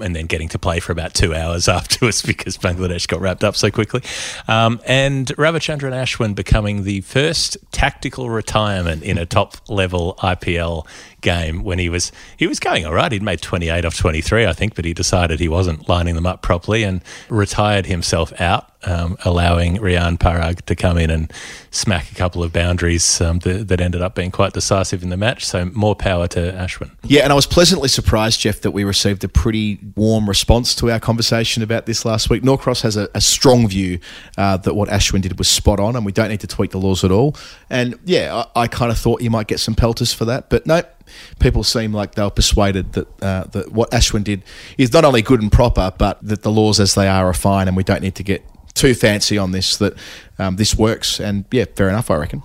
And 0.00 0.16
then 0.16 0.26
getting 0.26 0.48
to 0.48 0.58
play 0.58 0.80
for 0.80 0.90
about 0.90 1.14
two 1.14 1.36
hours 1.36 1.68
afterwards 1.78 2.20
because 2.20 2.58
Bangladesh 2.58 3.06
got 3.06 3.20
wrapped 3.20 3.44
up 3.44 3.54
so 3.54 3.70
quickly. 3.70 4.02
Um, 4.48 4.80
and 4.86 5.28
Ravichandran 5.36 5.92
Ashwin 5.92 6.34
becoming 6.34 6.82
the 6.82 7.02
first 7.02 7.56
tactical 7.70 8.28
retirement 8.28 9.04
in 9.04 9.18
a 9.18 9.24
top 9.24 9.54
level 9.70 10.16
IPL 10.18 10.84
game 11.24 11.64
when 11.64 11.80
he 11.80 11.88
was 11.88 12.12
he 12.36 12.46
was 12.46 12.60
going 12.60 12.86
all 12.86 12.94
right. 12.94 13.10
He'd 13.10 13.22
made 13.22 13.40
28 13.40 13.84
off 13.84 13.96
23, 13.96 14.46
I 14.46 14.52
think, 14.52 14.76
but 14.76 14.84
he 14.84 14.94
decided 14.94 15.40
he 15.40 15.48
wasn't 15.48 15.88
lining 15.88 16.14
them 16.14 16.26
up 16.26 16.42
properly 16.42 16.84
and 16.84 17.02
retired 17.28 17.86
himself 17.86 18.38
out, 18.40 18.70
um, 18.84 19.16
allowing 19.24 19.78
Riyan 19.78 20.18
Parag 20.18 20.62
to 20.66 20.76
come 20.76 20.98
in 20.98 21.10
and 21.10 21.32
smack 21.70 22.12
a 22.12 22.14
couple 22.14 22.44
of 22.44 22.52
boundaries 22.52 23.20
um, 23.20 23.40
that, 23.40 23.66
that 23.68 23.80
ended 23.80 24.02
up 24.02 24.14
being 24.14 24.30
quite 24.30 24.52
decisive 24.52 25.02
in 25.02 25.08
the 25.08 25.16
match. 25.16 25.44
So 25.44 25.64
more 25.66 25.96
power 25.96 26.28
to 26.28 26.52
Ashwin. 26.52 26.90
Yeah, 27.02 27.22
and 27.22 27.32
I 27.32 27.34
was 27.34 27.46
pleasantly 27.46 27.88
surprised, 27.88 28.40
Geoff, 28.40 28.60
that 28.60 28.70
we 28.70 28.84
received 28.84 29.24
a 29.24 29.28
pretty 29.28 29.80
warm 29.96 30.28
response 30.28 30.74
to 30.76 30.90
our 30.90 31.00
conversation 31.00 31.62
about 31.62 31.86
this 31.86 32.04
last 32.04 32.30
week. 32.30 32.44
Norcross 32.44 32.82
has 32.82 32.96
a, 32.96 33.08
a 33.14 33.20
strong 33.20 33.66
view 33.66 33.98
uh, 34.36 34.58
that 34.58 34.74
what 34.74 34.88
Ashwin 34.90 35.22
did 35.22 35.38
was 35.38 35.48
spot 35.48 35.80
on, 35.80 35.96
and 35.96 36.04
we 36.04 36.12
don't 36.12 36.28
need 36.28 36.40
to 36.40 36.46
tweak 36.46 36.70
the 36.70 36.78
laws 36.78 37.02
at 37.02 37.10
all. 37.10 37.34
And 37.70 37.98
yeah, 38.04 38.44
I, 38.54 38.62
I 38.62 38.66
kind 38.68 38.92
of 38.92 38.98
thought 38.98 39.22
you 39.22 39.30
might 39.30 39.46
get 39.46 39.60
some 39.60 39.74
pelters 39.74 40.12
for 40.12 40.26
that, 40.26 40.50
but 40.50 40.66
no. 40.66 40.82
People 41.38 41.64
seem 41.64 41.92
like 41.92 42.14
they 42.14 42.22
were 42.22 42.30
persuaded 42.30 42.92
that 42.92 43.22
uh, 43.22 43.44
that 43.44 43.72
what 43.72 43.90
Ashwin 43.90 44.24
did 44.24 44.42
is 44.78 44.92
not 44.92 45.04
only 45.04 45.22
good 45.22 45.42
and 45.42 45.50
proper, 45.50 45.92
but 45.96 46.18
that 46.22 46.42
the 46.42 46.50
laws 46.50 46.80
as 46.80 46.94
they 46.94 47.08
are 47.08 47.28
are 47.28 47.34
fine, 47.34 47.68
and 47.68 47.76
we 47.76 47.84
don't 47.84 48.02
need 48.02 48.14
to 48.16 48.22
get 48.22 48.44
too 48.74 48.94
fancy 48.94 49.38
on 49.38 49.52
this. 49.52 49.76
That 49.76 49.94
um, 50.38 50.56
this 50.56 50.74
works, 50.74 51.20
and 51.20 51.44
yeah, 51.50 51.64
fair 51.74 51.88
enough, 51.88 52.10
I 52.10 52.16
reckon. 52.16 52.42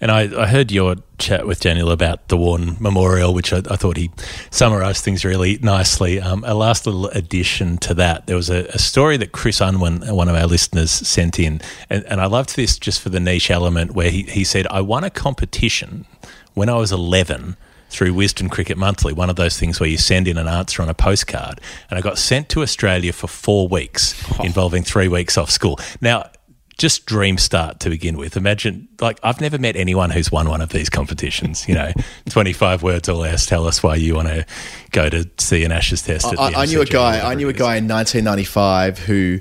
And 0.00 0.10
I, 0.10 0.42
I 0.42 0.46
heard 0.46 0.70
your 0.70 0.96
chat 1.18 1.46
with 1.46 1.60
Daniel 1.60 1.90
about 1.90 2.28
the 2.28 2.36
Warne 2.36 2.76
Memorial, 2.80 3.32
which 3.32 3.52
I, 3.52 3.58
I 3.58 3.76
thought 3.76 3.96
he 3.96 4.10
summarised 4.50 5.04
things 5.04 5.24
really 5.24 5.58
nicely. 5.62 6.20
Um, 6.20 6.44
a 6.46 6.54
last 6.54 6.86
little 6.86 7.06
addition 7.08 7.78
to 7.78 7.94
that, 7.94 8.26
there 8.26 8.36
was 8.36 8.50
a, 8.50 8.64
a 8.66 8.78
story 8.78 9.16
that 9.18 9.32
Chris 9.32 9.60
Unwin, 9.60 10.02
one 10.14 10.28
of 10.28 10.34
our 10.34 10.46
listeners, 10.46 10.90
sent 10.90 11.38
in. 11.38 11.60
And, 11.88 12.04
and 12.04 12.20
I 12.20 12.26
loved 12.26 12.56
this 12.56 12.78
just 12.78 13.00
for 13.00 13.08
the 13.08 13.20
niche 13.20 13.50
element 13.50 13.92
where 13.92 14.10
he, 14.10 14.22
he 14.22 14.44
said, 14.44 14.66
I 14.68 14.80
won 14.80 15.04
a 15.04 15.10
competition 15.10 16.06
when 16.54 16.68
I 16.68 16.76
was 16.76 16.92
11 16.92 17.56
through 17.92 18.14
Wisden 18.14 18.50
Cricket 18.50 18.78
Monthly, 18.78 19.12
one 19.12 19.30
of 19.30 19.36
those 19.36 19.58
things 19.58 19.78
where 19.78 19.88
you 19.88 19.98
send 19.98 20.26
in 20.26 20.38
an 20.38 20.48
answer 20.48 20.82
on 20.82 20.88
a 20.88 20.94
postcard. 20.94 21.60
And 21.90 21.98
I 21.98 22.02
got 22.02 22.18
sent 22.18 22.48
to 22.50 22.62
Australia 22.62 23.12
for 23.12 23.28
four 23.28 23.68
weeks, 23.68 24.20
oh. 24.38 24.44
involving 24.44 24.82
three 24.82 25.08
weeks 25.08 25.36
off 25.36 25.50
school. 25.50 25.78
Now, 26.00 26.30
just 26.78 27.06
dream 27.06 27.36
start 27.36 27.80
to 27.80 27.90
begin 27.90 28.16
with. 28.16 28.36
Imagine, 28.36 28.88
like, 29.00 29.20
I've 29.22 29.40
never 29.40 29.58
met 29.58 29.76
anyone 29.76 30.10
who's 30.10 30.32
won 30.32 30.48
one 30.48 30.60
of 30.60 30.70
these 30.70 30.88
competitions. 30.88 31.68
You 31.68 31.74
know, 31.74 31.92
25 32.30 32.82
words 32.82 33.08
or 33.08 33.14
less. 33.14 33.46
Tell 33.46 33.66
us 33.66 33.82
why 33.82 33.96
you 33.96 34.14
want 34.14 34.28
to 34.28 34.46
go 34.90 35.08
to 35.08 35.28
see 35.38 35.64
an 35.64 35.70
Ashes 35.70 36.02
test. 36.02 36.26
I, 36.38 36.62
I 36.62 36.64
knew 36.64 36.80
a 36.80 36.86
guy. 36.86 37.20
I 37.20 37.34
knew 37.34 37.48
a 37.48 37.52
guy 37.52 37.76
in 37.76 37.86
1995 37.86 38.98
who 39.00 39.40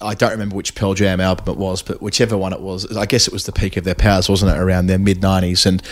I 0.00 0.14
don't 0.14 0.30
remember 0.30 0.56
which 0.56 0.74
Pearl 0.74 0.94
Jam 0.94 1.20
album 1.20 1.54
it 1.54 1.58
was, 1.58 1.82
but 1.82 2.02
whichever 2.02 2.36
one 2.36 2.52
it 2.52 2.60
was, 2.60 2.96
I 2.96 3.06
guess 3.06 3.26
it 3.26 3.32
was 3.32 3.44
the 3.44 3.52
peak 3.52 3.76
of 3.76 3.84
their 3.84 3.94
powers, 3.94 4.28
wasn't 4.28 4.54
it? 4.54 4.58
Around 4.58 4.86
their 4.86 4.98
mid 4.98 5.20
90s, 5.20 5.66
and 5.66 5.82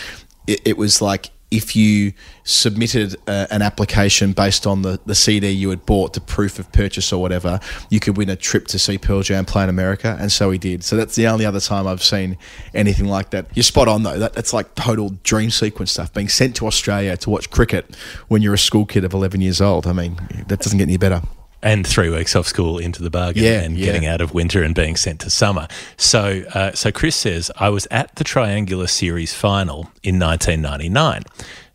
it, 0.47 0.61
it 0.65 0.77
was 0.77 1.01
like 1.01 1.29
if 1.55 1.75
you 1.75 2.13
submitted 2.43 3.15
uh, 3.27 3.47
an 3.49 3.61
application 3.61 4.33
based 4.33 4.67
on 4.67 4.81
the, 4.81 4.99
the 5.05 5.15
CD 5.15 5.49
you 5.49 5.69
had 5.69 5.85
bought, 5.85 6.13
the 6.13 6.21
proof 6.21 6.59
of 6.59 6.71
purchase 6.71 7.13
or 7.13 7.21
whatever, 7.21 7.59
you 7.89 7.99
could 7.99 8.17
win 8.17 8.29
a 8.29 8.35
trip 8.35 8.67
to 8.67 8.77
see 8.77 8.97
Pearl 8.97 9.21
Jam 9.21 9.45
play 9.45 9.63
in 9.63 9.69
America, 9.69 10.17
and 10.19 10.31
so 10.31 10.51
he 10.51 10.57
did. 10.57 10.83
So 10.83 10.95
that's 10.97 11.15
the 11.15 11.27
only 11.27 11.45
other 11.45 11.59
time 11.59 11.87
I've 11.87 12.03
seen 12.03 12.37
anything 12.73 13.07
like 13.07 13.29
that. 13.31 13.47
You're 13.53 13.63
spot 13.63 13.87
on 13.87 14.03
though. 14.03 14.19
That, 14.19 14.33
that's 14.33 14.53
like 14.53 14.75
total 14.75 15.11
dream 15.23 15.49
sequence 15.49 15.91
stuff. 15.91 16.13
Being 16.13 16.29
sent 16.29 16.55
to 16.57 16.67
Australia 16.67 17.15
to 17.17 17.29
watch 17.29 17.49
cricket 17.49 17.95
when 18.27 18.41
you're 18.41 18.53
a 18.53 18.57
school 18.57 18.85
kid 18.85 19.03
of 19.03 19.13
11 19.13 19.41
years 19.41 19.61
old. 19.61 19.87
I 19.87 19.93
mean, 19.93 20.17
that 20.47 20.59
doesn't 20.59 20.77
get 20.77 20.83
any 20.83 20.97
better. 20.97 21.21
And 21.65 21.85
three 21.85 22.09
weeks 22.09 22.35
off 22.35 22.47
school 22.47 22.77
into 22.77 23.01
the 23.03 23.09
bargain 23.09 23.43
Yeah, 23.43 23.61
and 23.61 23.75
yeah. 23.77 23.85
getting 23.87 24.05
out 24.05 24.21
of 24.21 24.33
winter 24.33 24.61
and 24.63 24.73
being 24.75 24.95
sent 24.95 25.19
to 25.21 25.29
summer. 25.31 25.67
So, 25.97 26.43
uh, 26.53 26.71
so 26.73 26.91
Chris 26.91 27.15
says, 27.15 27.51
I 27.57 27.69
was 27.69 27.87
at 27.89 28.15
the 28.15 28.23
Triangular 28.23 28.87
Series 28.87 29.33
final 29.33 29.89
in 30.03 30.19
1999. 30.19 31.23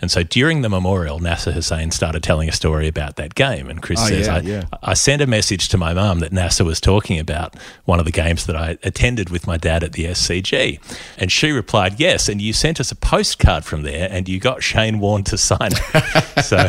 And 0.01 0.11
so 0.11 0.23
during 0.23 0.63
the 0.63 0.69
memorial, 0.69 1.19
Nasser 1.19 1.53
Hussain 1.53 1.91
started 1.91 2.23
telling 2.23 2.49
a 2.49 2.53
story 2.53 2.89
about 2.89 3.17
that 3.17 3.35
game. 3.35 3.69
And 3.69 3.83
Chris 3.83 4.01
Oh, 4.03 4.07
says, 4.07 4.27
yeah, 4.27 4.35
I, 4.35 4.39
yeah. 4.41 4.63
I 4.83 4.95
sent 4.95 5.21
a 5.21 5.27
message 5.27 5.69
to 5.71 5.79
my 5.79 5.93
mum 5.93 6.21
that 6.21 6.33
Nasser 6.33 6.65
was 6.65 6.81
talking 6.81 7.19
about 7.19 7.55
one 7.85 7.99
of 7.99 8.07
the 8.07 8.11
games 8.13 8.47
that 8.47 8.57
I 8.57 8.79
attended 8.83 9.29
with 9.29 9.47
my 9.47 9.57
dad 9.59 9.85
at 9.85 9.93
the 9.93 10.05
SCG. 10.07 10.81
And 11.19 11.31
she 11.31 11.51
replied, 11.51 12.01
Yes. 12.01 12.29
And 12.29 12.41
you 12.41 12.53
sent 12.55 12.81
us 12.81 12.91
a 12.91 12.97
postcard 12.97 13.65
from 13.65 13.83
there 13.83 14.09
and 14.11 14.27
you 14.29 14.41
got 14.41 14.63
Shane 14.63 15.01
Warne 15.01 15.25
to 15.25 15.37
sign 15.37 15.71
it. 15.73 16.45
so 16.45 16.69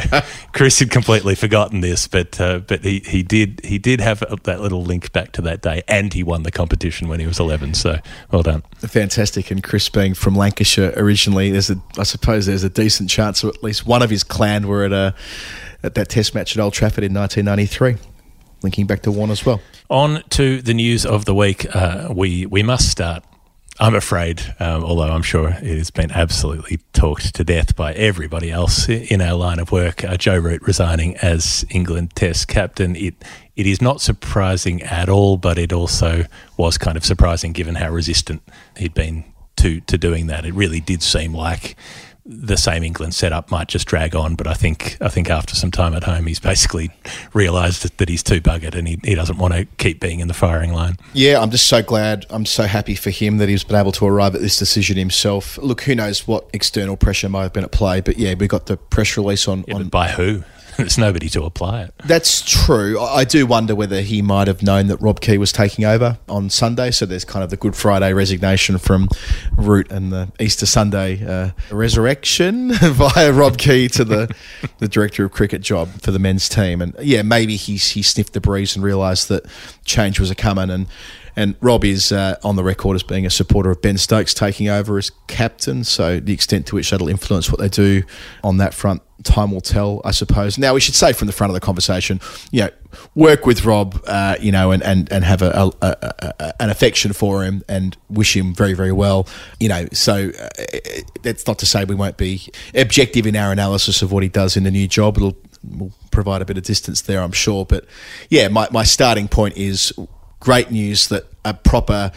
Chris 0.51 0.79
had 0.79 0.91
completely 0.91 1.35
forgotten 1.35 1.79
this, 1.79 2.07
but 2.07 2.39
uh, 2.41 2.59
but 2.59 2.83
he, 2.83 2.99
he 3.05 3.23
did 3.23 3.61
he 3.63 3.77
did 3.79 4.01
have 4.01 4.19
that 4.43 4.59
little 4.59 4.83
link 4.83 5.11
back 5.13 5.31
to 5.33 5.41
that 5.43 5.61
day 5.61 5.83
and 5.87 6.13
he 6.13 6.21
won 6.23 6.43
the 6.43 6.51
competition 6.51 7.07
when 7.07 7.19
he 7.21 7.27
was 7.27 7.39
11. 7.39 7.75
So 7.75 7.99
well 8.31 8.43
done. 8.43 8.63
Fantastic. 8.79 9.51
And 9.51 9.63
Chris 9.63 9.87
being 9.87 10.13
from 10.15 10.35
Lancashire 10.35 10.93
originally, 10.97 11.51
there's 11.51 11.69
a, 11.69 11.81
I 11.97 12.03
suppose 12.03 12.45
there's 12.45 12.63
a 12.65 12.69
decent 12.69 13.09
chance 13.09 13.20
that 13.21 13.43
at 13.43 13.63
least 13.63 13.85
one 13.85 14.01
of 14.01 14.09
his 14.09 14.23
clan 14.23 14.67
were 14.67 14.83
at 14.83 14.91
a 14.91 15.13
at 15.83 15.95
that 15.95 16.09
Test 16.09 16.35
match 16.35 16.55
at 16.55 16.61
Old 16.61 16.73
Trafford 16.73 17.03
in 17.03 17.13
1993. 17.13 17.97
Linking 18.63 18.85
back 18.85 19.01
to 19.03 19.11
Warne 19.11 19.31
as 19.31 19.45
well. 19.45 19.59
On 19.89 20.21
to 20.29 20.61
the 20.61 20.73
news 20.73 21.05
of 21.05 21.25
the 21.25 21.33
week. 21.33 21.75
Uh, 21.75 22.13
we 22.15 22.45
we 22.45 22.63
must 22.63 22.89
start. 22.89 23.23
I'm 23.79 23.95
afraid, 23.95 24.43
um, 24.59 24.83
although 24.83 25.09
I'm 25.09 25.23
sure 25.23 25.49
it 25.49 25.77
has 25.77 25.89
been 25.89 26.11
absolutely 26.11 26.79
talked 26.93 27.33
to 27.33 27.43
death 27.43 27.75
by 27.75 27.93
everybody 27.93 28.51
else 28.51 28.87
in 28.87 29.21
our 29.21 29.33
line 29.33 29.59
of 29.59 29.71
work. 29.71 30.03
Uh, 30.03 30.17
Joe 30.17 30.37
Root 30.37 30.61
resigning 30.67 31.17
as 31.17 31.65
England 31.69 32.15
Test 32.15 32.47
captain. 32.47 32.95
It 32.95 33.15
it 33.55 33.65
is 33.65 33.81
not 33.81 33.99
surprising 33.99 34.83
at 34.83 35.09
all, 35.09 35.37
but 35.37 35.57
it 35.57 35.73
also 35.73 36.25
was 36.57 36.77
kind 36.77 36.97
of 36.97 37.05
surprising 37.05 37.53
given 37.53 37.75
how 37.75 37.89
resistant 37.89 38.43
he'd 38.77 38.93
been 38.93 39.23
to 39.57 39.79
to 39.81 39.97
doing 39.97 40.27
that. 40.27 40.45
It 40.45 40.53
really 40.53 40.79
did 40.79 41.01
seem 41.01 41.33
like 41.33 41.75
the 42.25 42.57
same 42.57 42.83
England 42.83 43.15
setup 43.15 43.49
might 43.49 43.67
just 43.67 43.87
drag 43.87 44.15
on, 44.15 44.35
but 44.35 44.47
I 44.47 44.53
think 44.53 44.97
I 45.01 45.09
think 45.09 45.29
after 45.29 45.55
some 45.55 45.71
time 45.71 45.93
at 45.93 46.03
home, 46.03 46.27
he's 46.27 46.39
basically 46.39 46.91
realised 47.33 47.83
that, 47.83 47.97
that 47.97 48.09
he's 48.09 48.23
too 48.23 48.39
buggered 48.39 48.75
and 48.75 48.87
he, 48.87 48.99
he 49.03 49.15
doesn't 49.15 49.37
want 49.37 49.53
to 49.53 49.65
keep 49.77 49.99
being 49.99 50.19
in 50.19 50.27
the 50.27 50.33
firing 50.33 50.73
line. 50.73 50.97
Yeah, 51.13 51.41
I'm 51.41 51.49
just 51.49 51.67
so 51.67 51.81
glad. 51.81 52.25
I'm 52.29 52.45
so 52.45 52.63
happy 52.63 52.95
for 52.95 53.09
him 53.09 53.37
that 53.37 53.49
he's 53.49 53.63
been 53.63 53.75
able 53.75 53.91
to 53.93 54.05
arrive 54.05 54.35
at 54.35 54.41
this 54.41 54.57
decision 54.57 54.97
himself. 54.97 55.57
Look, 55.57 55.81
who 55.81 55.95
knows 55.95 56.27
what 56.27 56.49
external 56.53 56.95
pressure 56.95 57.29
might 57.29 57.43
have 57.43 57.53
been 57.53 57.63
at 57.63 57.71
play, 57.71 58.01
but 58.01 58.17
yeah, 58.17 58.35
we 58.35 58.47
got 58.47 58.67
the 58.67 58.77
press 58.77 59.17
release 59.17 59.47
on. 59.47 59.65
Yeah, 59.67 59.75
on 59.75 59.89
by 59.89 60.09
who? 60.09 60.43
There's 60.81 60.97
nobody 60.97 61.29
to 61.29 61.43
apply 61.43 61.83
it. 61.83 61.93
That's 62.05 62.41
true. 62.41 62.99
I 62.99 63.23
do 63.23 63.45
wonder 63.45 63.75
whether 63.75 64.01
he 64.01 64.21
might 64.21 64.47
have 64.47 64.61
known 64.61 64.87
that 64.87 64.97
Rob 64.97 65.21
Key 65.21 65.37
was 65.37 65.51
taking 65.51 65.85
over 65.85 66.17
on 66.27 66.49
Sunday. 66.49 66.91
So 66.91 67.05
there's 67.05 67.25
kind 67.25 67.43
of 67.43 67.49
the 67.49 67.57
Good 67.57 67.75
Friday 67.75 68.13
resignation 68.13 68.77
from 68.77 69.07
Root 69.55 69.91
and 69.91 70.11
the 70.11 70.31
Easter 70.39 70.65
Sunday 70.65 71.25
uh, 71.25 71.51
resurrection 71.71 72.71
via 72.81 73.31
Rob 73.31 73.57
Key 73.57 73.87
to 73.89 74.03
the, 74.03 74.35
the 74.79 74.87
director 74.87 75.25
of 75.25 75.31
cricket 75.31 75.61
job 75.61 75.89
for 76.01 76.11
the 76.11 76.19
men's 76.19 76.49
team. 76.49 76.81
And 76.81 76.95
yeah, 76.99 77.21
maybe 77.21 77.55
he, 77.55 77.77
he 77.77 78.01
sniffed 78.01 78.33
the 78.33 78.41
breeze 78.41 78.75
and 78.75 78.83
realised 78.83 79.29
that 79.29 79.45
change 79.85 80.19
was 80.19 80.31
a 80.31 80.35
coming. 80.35 80.69
And 80.69 80.87
and 81.35 81.55
Rob 81.61 81.85
is 81.85 82.11
uh, 82.11 82.35
on 82.43 82.55
the 82.55 82.63
record 82.63 82.95
as 82.95 83.03
being 83.03 83.25
a 83.25 83.29
supporter 83.29 83.71
of 83.71 83.81
Ben 83.81 83.97
Stokes 83.97 84.33
taking 84.33 84.67
over 84.67 84.97
as 84.97 85.11
captain. 85.27 85.83
So 85.83 86.19
the 86.19 86.33
extent 86.33 86.67
to 86.67 86.75
which 86.75 86.89
that'll 86.89 87.07
influence 87.07 87.49
what 87.49 87.59
they 87.59 87.69
do 87.69 88.03
on 88.43 88.57
that 88.57 88.73
front, 88.73 89.01
time 89.23 89.51
will 89.51 89.61
tell, 89.61 90.01
I 90.03 90.11
suppose. 90.11 90.57
Now 90.57 90.73
we 90.73 90.81
should 90.81 90.95
say 90.95 91.13
from 91.13 91.27
the 91.27 91.31
front 91.33 91.49
of 91.51 91.53
the 91.53 91.61
conversation, 91.61 92.19
you 92.51 92.63
know, 92.63 92.69
work 93.15 93.45
with 93.45 93.63
Rob, 93.63 94.01
uh, 94.07 94.35
you 94.41 94.51
know, 94.51 94.71
and 94.71 94.83
and, 94.83 95.11
and 95.11 95.23
have 95.23 95.41
a, 95.41 95.51
a, 95.51 95.71
a, 95.81 96.33
a, 96.39 96.61
an 96.61 96.69
affection 96.69 97.13
for 97.13 97.43
him 97.43 97.63
and 97.69 97.95
wish 98.09 98.35
him 98.35 98.53
very 98.53 98.73
very 98.73 98.91
well. 98.91 99.27
You 99.59 99.69
know, 99.69 99.87
so 99.93 100.31
uh, 100.37 100.47
that's 101.21 101.47
not 101.47 101.59
to 101.59 101.65
say 101.65 101.85
we 101.85 101.95
won't 101.95 102.17
be 102.17 102.51
objective 102.75 103.25
in 103.25 103.35
our 103.35 103.51
analysis 103.51 104.01
of 104.01 104.11
what 104.11 104.23
he 104.23 104.29
does 104.29 104.57
in 104.57 104.63
the 104.63 104.71
new 104.71 104.87
job. 104.87 105.17
It'll 105.17 105.37
will 105.63 105.91
provide 106.11 106.41
a 106.41 106.45
bit 106.45 106.57
of 106.57 106.63
distance 106.63 107.01
there, 107.01 107.21
I'm 107.21 107.31
sure. 107.31 107.65
But 107.65 107.85
yeah, 108.29 108.47
my, 108.47 108.67
my 108.71 108.83
starting 108.83 109.27
point 109.27 109.57
is 109.57 109.93
great 110.39 110.71
news 110.71 111.07
that 111.09 111.25
a 111.45 111.53
proper 111.53 112.11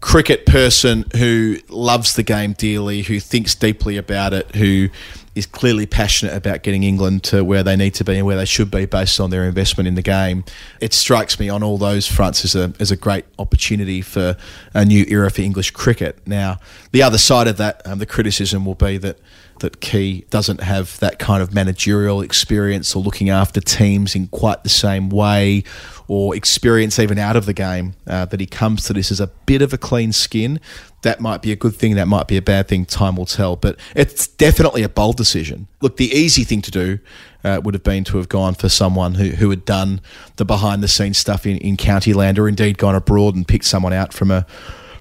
cricket 0.00 0.46
person 0.46 1.04
who 1.16 1.58
loves 1.68 2.14
the 2.14 2.22
game 2.22 2.54
dearly, 2.54 3.02
who 3.02 3.20
thinks 3.20 3.54
deeply 3.54 3.96
about 3.96 4.32
it, 4.32 4.54
who 4.56 4.88
is 5.34 5.46
clearly 5.46 5.86
passionate 5.86 6.34
about 6.34 6.62
getting 6.62 6.82
England 6.82 7.22
to 7.22 7.44
where 7.44 7.62
they 7.62 7.76
need 7.76 7.94
to 7.94 8.04
be 8.04 8.16
and 8.16 8.26
where 8.26 8.36
they 8.36 8.44
should 8.44 8.70
be 8.70 8.84
based 8.84 9.20
on 9.20 9.30
their 9.30 9.44
investment 9.44 9.86
in 9.86 9.94
the 9.94 10.02
game. 10.02 10.42
It 10.80 10.92
strikes 10.92 11.38
me 11.38 11.48
on 11.48 11.62
all 11.62 11.78
those 11.78 12.06
fronts 12.06 12.44
as 12.44 12.54
a, 12.56 12.72
as 12.80 12.90
a 12.90 12.96
great 12.96 13.24
opportunity 13.38 14.00
for 14.00 14.36
a 14.74 14.84
new 14.84 15.04
era 15.08 15.30
for 15.30 15.42
English 15.42 15.70
cricket. 15.70 16.18
Now, 16.26 16.58
the 16.92 17.02
other 17.02 17.18
side 17.18 17.46
of 17.46 17.58
that, 17.58 17.86
um, 17.86 17.98
the 17.98 18.06
criticism 18.06 18.64
will 18.64 18.74
be 18.74 18.98
that 18.98 19.18
that 19.60 19.80
Key 19.80 20.24
doesn't 20.30 20.60
have 20.60 20.98
that 21.00 21.18
kind 21.18 21.42
of 21.42 21.54
managerial 21.54 22.20
experience 22.20 22.94
or 22.94 23.02
looking 23.02 23.30
after 23.30 23.60
teams 23.60 24.14
in 24.14 24.26
quite 24.28 24.62
the 24.62 24.68
same 24.68 25.08
way 25.08 25.64
or 26.08 26.34
experience 26.34 26.98
even 26.98 27.18
out 27.18 27.36
of 27.36 27.46
the 27.46 27.52
game, 27.52 27.94
uh, 28.06 28.24
that 28.24 28.40
he 28.40 28.46
comes 28.46 28.84
to 28.84 28.92
this 28.92 29.12
as 29.12 29.20
a 29.20 29.28
bit 29.46 29.62
of 29.62 29.72
a 29.72 29.78
clean 29.78 30.12
skin. 30.12 30.58
That 31.02 31.20
might 31.20 31.40
be 31.40 31.52
a 31.52 31.56
good 31.56 31.76
thing, 31.76 31.94
that 31.94 32.08
might 32.08 32.26
be 32.26 32.36
a 32.36 32.42
bad 32.42 32.66
thing, 32.66 32.84
time 32.84 33.14
will 33.16 33.26
tell. 33.26 33.54
But 33.54 33.78
it's 33.94 34.26
definitely 34.26 34.82
a 34.82 34.88
bold 34.88 35.16
decision. 35.16 35.68
Look, 35.80 35.98
the 35.98 36.12
easy 36.12 36.42
thing 36.42 36.62
to 36.62 36.70
do 36.70 36.98
uh, 37.44 37.60
would 37.62 37.74
have 37.74 37.84
been 37.84 38.04
to 38.04 38.16
have 38.16 38.28
gone 38.28 38.54
for 38.54 38.68
someone 38.68 39.14
who, 39.14 39.30
who 39.30 39.50
had 39.50 39.64
done 39.64 40.00
the 40.36 40.44
behind 40.44 40.82
the 40.82 40.88
scenes 40.88 41.16
stuff 41.16 41.46
in, 41.46 41.56
in 41.58 41.76
county 41.76 42.12
land 42.12 42.38
or 42.38 42.48
indeed 42.48 42.76
gone 42.76 42.94
abroad 42.94 43.34
and 43.36 43.46
picked 43.46 43.64
someone 43.64 43.92
out 43.92 44.12
from 44.12 44.30
a 44.30 44.46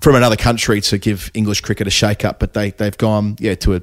from 0.01 0.15
another 0.15 0.35
country 0.35 0.81
to 0.81 0.97
give 0.97 1.31
English 1.33 1.61
cricket 1.61 1.87
a 1.87 1.89
shake 1.89 2.23
up, 2.25 2.39
but 2.39 2.53
they 2.53 2.71
they've 2.71 2.97
gone 2.97 3.35
yeah 3.39 3.55
to 3.55 3.75
a 3.75 3.81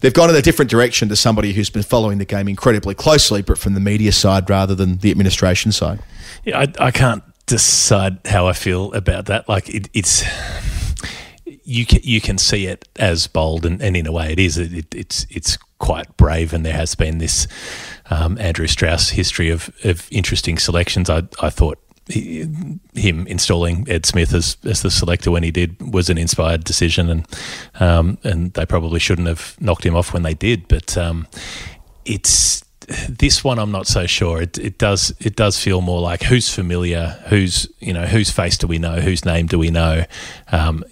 they've 0.00 0.14
gone 0.14 0.30
in 0.30 0.36
a 0.36 0.42
different 0.42 0.70
direction 0.70 1.08
to 1.08 1.16
somebody 1.16 1.52
who's 1.52 1.70
been 1.70 1.82
following 1.82 2.18
the 2.18 2.24
game 2.24 2.48
incredibly 2.48 2.94
closely, 2.94 3.42
but 3.42 3.58
from 3.58 3.74
the 3.74 3.80
media 3.80 4.12
side 4.12 4.48
rather 4.50 4.74
than 4.74 4.98
the 4.98 5.10
administration 5.10 5.72
side. 5.72 6.00
Yeah, 6.44 6.60
I, 6.60 6.86
I 6.86 6.90
can't 6.90 7.22
decide 7.46 8.18
how 8.24 8.46
I 8.46 8.52
feel 8.52 8.92
about 8.94 9.26
that. 9.26 9.48
Like 9.48 9.68
it, 9.68 9.88
it's 9.92 10.24
you 11.64 11.86
can 11.86 12.00
you 12.02 12.20
can 12.20 12.38
see 12.38 12.66
it 12.66 12.88
as 12.96 13.26
bold, 13.26 13.64
and, 13.64 13.80
and 13.82 13.96
in 13.96 14.06
a 14.06 14.12
way, 14.12 14.32
it 14.32 14.38
is. 14.38 14.58
It, 14.58 14.94
it's 14.94 15.26
it's 15.30 15.56
quite 15.78 16.16
brave, 16.16 16.52
and 16.52 16.64
there 16.64 16.74
has 16.74 16.94
been 16.94 17.18
this 17.18 17.46
um, 18.10 18.38
Andrew 18.38 18.66
Strauss 18.66 19.10
history 19.10 19.50
of 19.50 19.70
of 19.84 20.08
interesting 20.10 20.58
selections. 20.58 21.08
I 21.08 21.22
I 21.40 21.50
thought. 21.50 21.78
Him 22.08 23.26
installing 23.28 23.88
Ed 23.88 24.04
Smith 24.06 24.34
as, 24.34 24.56
as 24.64 24.82
the 24.82 24.90
selector 24.90 25.30
when 25.30 25.44
he 25.44 25.50
did 25.50 25.80
was 25.92 26.10
an 26.10 26.18
inspired 26.18 26.64
decision, 26.64 27.08
and 27.08 27.26
um, 27.80 28.18
and 28.24 28.52
they 28.54 28.66
probably 28.66 28.98
shouldn't 28.98 29.28
have 29.28 29.56
knocked 29.60 29.86
him 29.86 29.94
off 29.94 30.12
when 30.12 30.22
they 30.22 30.34
did. 30.34 30.66
But 30.66 30.96
um, 30.96 31.28
it's 32.04 32.64
this 33.08 33.44
one 33.44 33.58
I'm 33.58 33.70
not 33.70 33.86
so 33.86 34.06
sure. 34.06 34.42
It, 34.42 34.58
it 34.58 34.78
does 34.78 35.14
it 35.20 35.36
does 35.36 35.58
feel 35.58 35.80
more 35.80 36.00
like 36.00 36.22
who's 36.22 36.48
familiar, 36.48 37.22
who's 37.28 37.68
you 37.78 37.92
know 37.92 38.06
whose 38.06 38.30
face 38.30 38.56
do 38.56 38.66
we 38.66 38.78
know, 38.78 39.00
whose 39.00 39.24
name 39.24 39.46
do 39.46 39.58
we 39.58 39.70
know, 39.70 40.04
um, 40.50 40.84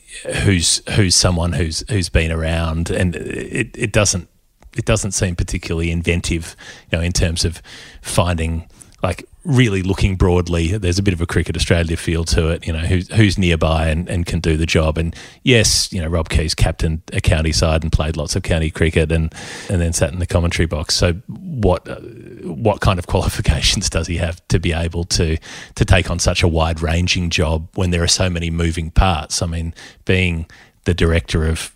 who's 0.42 0.82
who's 0.94 1.14
someone 1.14 1.52
who's 1.52 1.84
who's 1.88 2.08
been 2.08 2.32
around, 2.32 2.90
and 2.90 3.16
it, 3.16 3.76
it 3.76 3.92
doesn't 3.92 4.28
it 4.76 4.84
doesn't 4.84 5.12
seem 5.12 5.36
particularly 5.36 5.90
inventive, 5.90 6.56
you 6.90 6.98
know, 6.98 7.04
in 7.04 7.12
terms 7.12 7.44
of 7.44 7.60
finding 8.02 8.68
like 9.02 9.26
really 9.44 9.82
looking 9.82 10.16
broadly. 10.16 10.76
There's 10.76 10.98
a 10.98 11.02
bit 11.02 11.14
of 11.14 11.20
a 11.20 11.26
cricket 11.26 11.56
Australia 11.56 11.96
feel 11.96 12.24
to 12.24 12.48
it, 12.48 12.66
you 12.66 12.72
know, 12.72 12.80
who's 12.80 13.08
who's 13.12 13.38
nearby 13.38 13.88
and, 13.88 14.08
and 14.08 14.26
can 14.26 14.40
do 14.40 14.56
the 14.56 14.66
job. 14.66 14.98
And 14.98 15.16
yes, 15.42 15.92
you 15.92 16.00
know, 16.00 16.08
Rob 16.08 16.28
Key's 16.28 16.54
captained 16.54 17.02
a 17.12 17.20
county 17.20 17.52
side 17.52 17.82
and 17.82 17.90
played 17.90 18.16
lots 18.16 18.36
of 18.36 18.42
county 18.42 18.70
cricket 18.70 19.10
and 19.10 19.34
and 19.68 19.80
then 19.80 19.92
sat 19.92 20.12
in 20.12 20.18
the 20.18 20.26
commentary 20.26 20.66
box. 20.66 20.94
So 20.94 21.14
what 21.28 21.88
uh, 21.88 21.96
what 22.42 22.80
kind 22.80 22.98
of 22.98 23.06
qualifications 23.08 23.88
does 23.88 24.06
he 24.06 24.18
have 24.18 24.46
to 24.48 24.58
be 24.58 24.72
able 24.72 25.04
to 25.04 25.38
to 25.74 25.84
take 25.84 26.10
on 26.10 26.18
such 26.18 26.42
a 26.42 26.48
wide 26.48 26.82
ranging 26.82 27.30
job 27.30 27.68
when 27.74 27.90
there 27.90 28.02
are 28.02 28.08
so 28.08 28.28
many 28.28 28.50
moving 28.50 28.90
parts? 28.90 29.40
I 29.40 29.46
mean, 29.46 29.74
being 30.04 30.46
the 30.84 30.94
director 30.94 31.46
of 31.46 31.74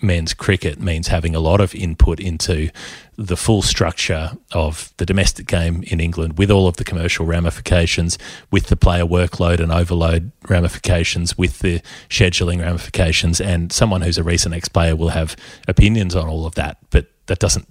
men's 0.00 0.34
cricket 0.34 0.80
means 0.80 1.08
having 1.08 1.34
a 1.34 1.40
lot 1.40 1.60
of 1.60 1.74
input 1.74 2.20
into 2.20 2.70
the 3.18 3.36
full 3.36 3.62
structure 3.62 4.30
of 4.52 4.94
the 4.98 5.04
domestic 5.04 5.48
game 5.48 5.82
in 5.88 5.98
England 5.98 6.38
with 6.38 6.52
all 6.52 6.68
of 6.68 6.76
the 6.76 6.84
commercial 6.84 7.26
ramifications, 7.26 8.16
with 8.52 8.68
the 8.68 8.76
player 8.76 9.04
workload 9.04 9.58
and 9.58 9.72
overload 9.72 10.30
ramifications, 10.48 11.36
with 11.36 11.58
the 11.58 11.82
scheduling 12.08 12.60
ramifications. 12.60 13.40
And 13.40 13.72
someone 13.72 14.02
who's 14.02 14.18
a 14.18 14.22
recent 14.22 14.54
ex 14.54 14.68
player 14.68 14.94
will 14.94 15.08
have 15.08 15.34
opinions 15.66 16.14
on 16.14 16.28
all 16.28 16.46
of 16.46 16.54
that, 16.54 16.78
but 16.90 17.08
that 17.26 17.40
doesn't 17.40 17.68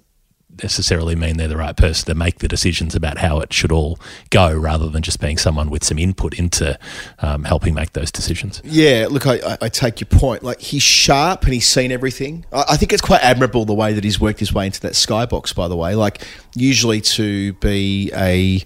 necessarily 0.62 1.14
mean 1.14 1.36
they're 1.36 1.48
the 1.48 1.56
right 1.56 1.76
person 1.76 2.06
to 2.06 2.14
make 2.14 2.38
the 2.38 2.48
decisions 2.48 2.94
about 2.94 3.18
how 3.18 3.40
it 3.40 3.52
should 3.52 3.72
all 3.72 3.98
go 4.30 4.52
rather 4.54 4.88
than 4.88 5.02
just 5.02 5.20
being 5.20 5.38
someone 5.38 5.70
with 5.70 5.84
some 5.84 5.98
input 5.98 6.38
into 6.38 6.78
um, 7.20 7.44
helping 7.44 7.74
make 7.74 7.92
those 7.92 8.10
decisions. 8.10 8.60
Yeah, 8.64 9.06
look, 9.10 9.26
I, 9.26 9.56
I- 9.60 9.68
take 9.68 10.00
your 10.00 10.08
point. 10.08 10.42
Like 10.42 10.60
he's 10.60 10.82
sharp 10.82 11.44
and 11.44 11.52
he's 11.54 11.66
seen 11.66 11.92
everything. 11.92 12.44
I, 12.52 12.64
I 12.70 12.76
think 12.76 12.92
it's 12.92 13.02
quite 13.02 13.22
admirable 13.22 13.64
the 13.64 13.74
way 13.74 13.92
that 13.92 14.02
he's 14.04 14.18
worked 14.20 14.40
his 14.40 14.52
way 14.52 14.66
into 14.66 14.80
that 14.82 14.92
skybox. 14.92 15.54
By 15.54 15.68
the 15.68 15.76
way, 15.76 15.94
like 15.94 16.22
usually 16.54 17.00
to 17.02 17.52
be 17.54 18.10
a 18.14 18.64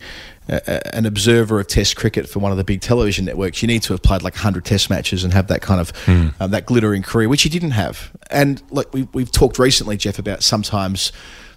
an 0.48 1.06
observer 1.06 1.60
of 1.60 1.68
Test 1.68 1.94
cricket 1.96 2.28
for 2.28 2.40
one 2.40 2.50
of 2.50 2.58
the 2.58 2.64
big 2.64 2.80
television 2.80 3.24
networks, 3.24 3.62
you 3.62 3.68
need 3.68 3.82
to 3.82 3.92
have 3.92 4.02
played 4.02 4.22
like 4.22 4.34
100 4.34 4.64
Test 4.64 4.90
matches 4.90 5.22
and 5.22 5.32
have 5.32 5.46
that 5.48 5.62
kind 5.62 5.80
of 5.80 5.92
um, 6.40 6.50
that 6.50 6.66
glittering 6.66 7.02
career, 7.02 7.28
which 7.28 7.42
he 7.42 7.48
didn't 7.48 7.70
have. 7.72 8.10
And 8.30 8.60
look, 8.70 8.92
we, 8.92 9.08
we've 9.12 9.30
talked 9.30 9.58
recently, 9.58 9.96
Geoff, 9.96 10.18
about 10.18 10.42
sometimes 10.42 11.12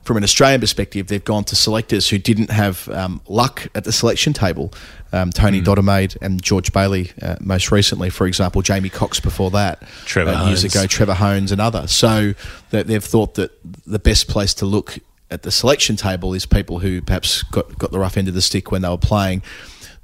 from 0.05 0.17
an 0.17 0.23
Australian 0.23 0.61
perspective, 0.61 1.07
they've 1.07 1.23
gone 1.23 1.43
to 1.45 1.55
selectors 1.55 2.07
who 2.07 2.19
didn't 2.19 2.51
have 2.51 2.87
um, 2.89 3.21
luck 3.27 3.67
at 3.73 3.83
the 3.85 3.91
selection 3.91 4.33
table. 4.33 4.71
Um, 5.11 5.31
Tony 5.31 5.61
Dodemaide 5.61 6.15
and 6.21 6.41
George 6.41 6.71
Bailey, 6.71 7.11
uh, 7.21 7.37
most 7.39 7.71
recently, 7.71 8.11
for 8.11 8.27
example, 8.27 8.61
Jamie 8.61 8.89
Cox 8.89 9.19
before 9.19 9.49
that, 9.51 9.81
Trevor 10.05 10.31
uh, 10.31 10.47
years 10.47 10.63
ago, 10.63 10.85
Trevor 10.85 11.15
Hohns 11.15 11.51
and 11.51 11.59
others. 11.59 11.91
So 11.91 12.35
that 12.69 12.85
they've 12.85 13.03
thought 13.03 13.33
that 13.33 13.51
the 13.85 13.97
best 13.97 14.27
place 14.27 14.53
to 14.55 14.65
look 14.65 14.99
at 15.31 15.41
the 15.41 15.51
selection 15.51 15.95
table 15.95 16.35
is 16.35 16.45
people 16.45 16.79
who 16.79 17.01
perhaps 17.01 17.41
got, 17.43 17.77
got 17.79 17.91
the 17.91 17.97
rough 17.97 18.15
end 18.15 18.27
of 18.27 18.35
the 18.35 18.41
stick 18.41 18.71
when 18.71 18.83
they 18.83 18.89
were 18.89 18.97
playing. 18.97 19.41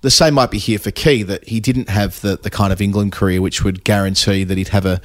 The 0.01 0.09
same 0.09 0.33
might 0.33 0.49
be 0.49 0.57
here 0.57 0.79
for 0.79 0.89
Key, 0.89 1.21
that 1.23 1.47
he 1.47 1.59
didn't 1.59 1.89
have 1.89 2.21
the, 2.21 2.37
the 2.37 2.49
kind 2.49 2.73
of 2.73 2.81
England 2.81 3.11
career 3.11 3.39
which 3.39 3.63
would 3.63 3.83
guarantee 3.83 4.43
that 4.43 4.57
he'd 4.57 4.69
have 4.69 4.87
a, 4.87 4.99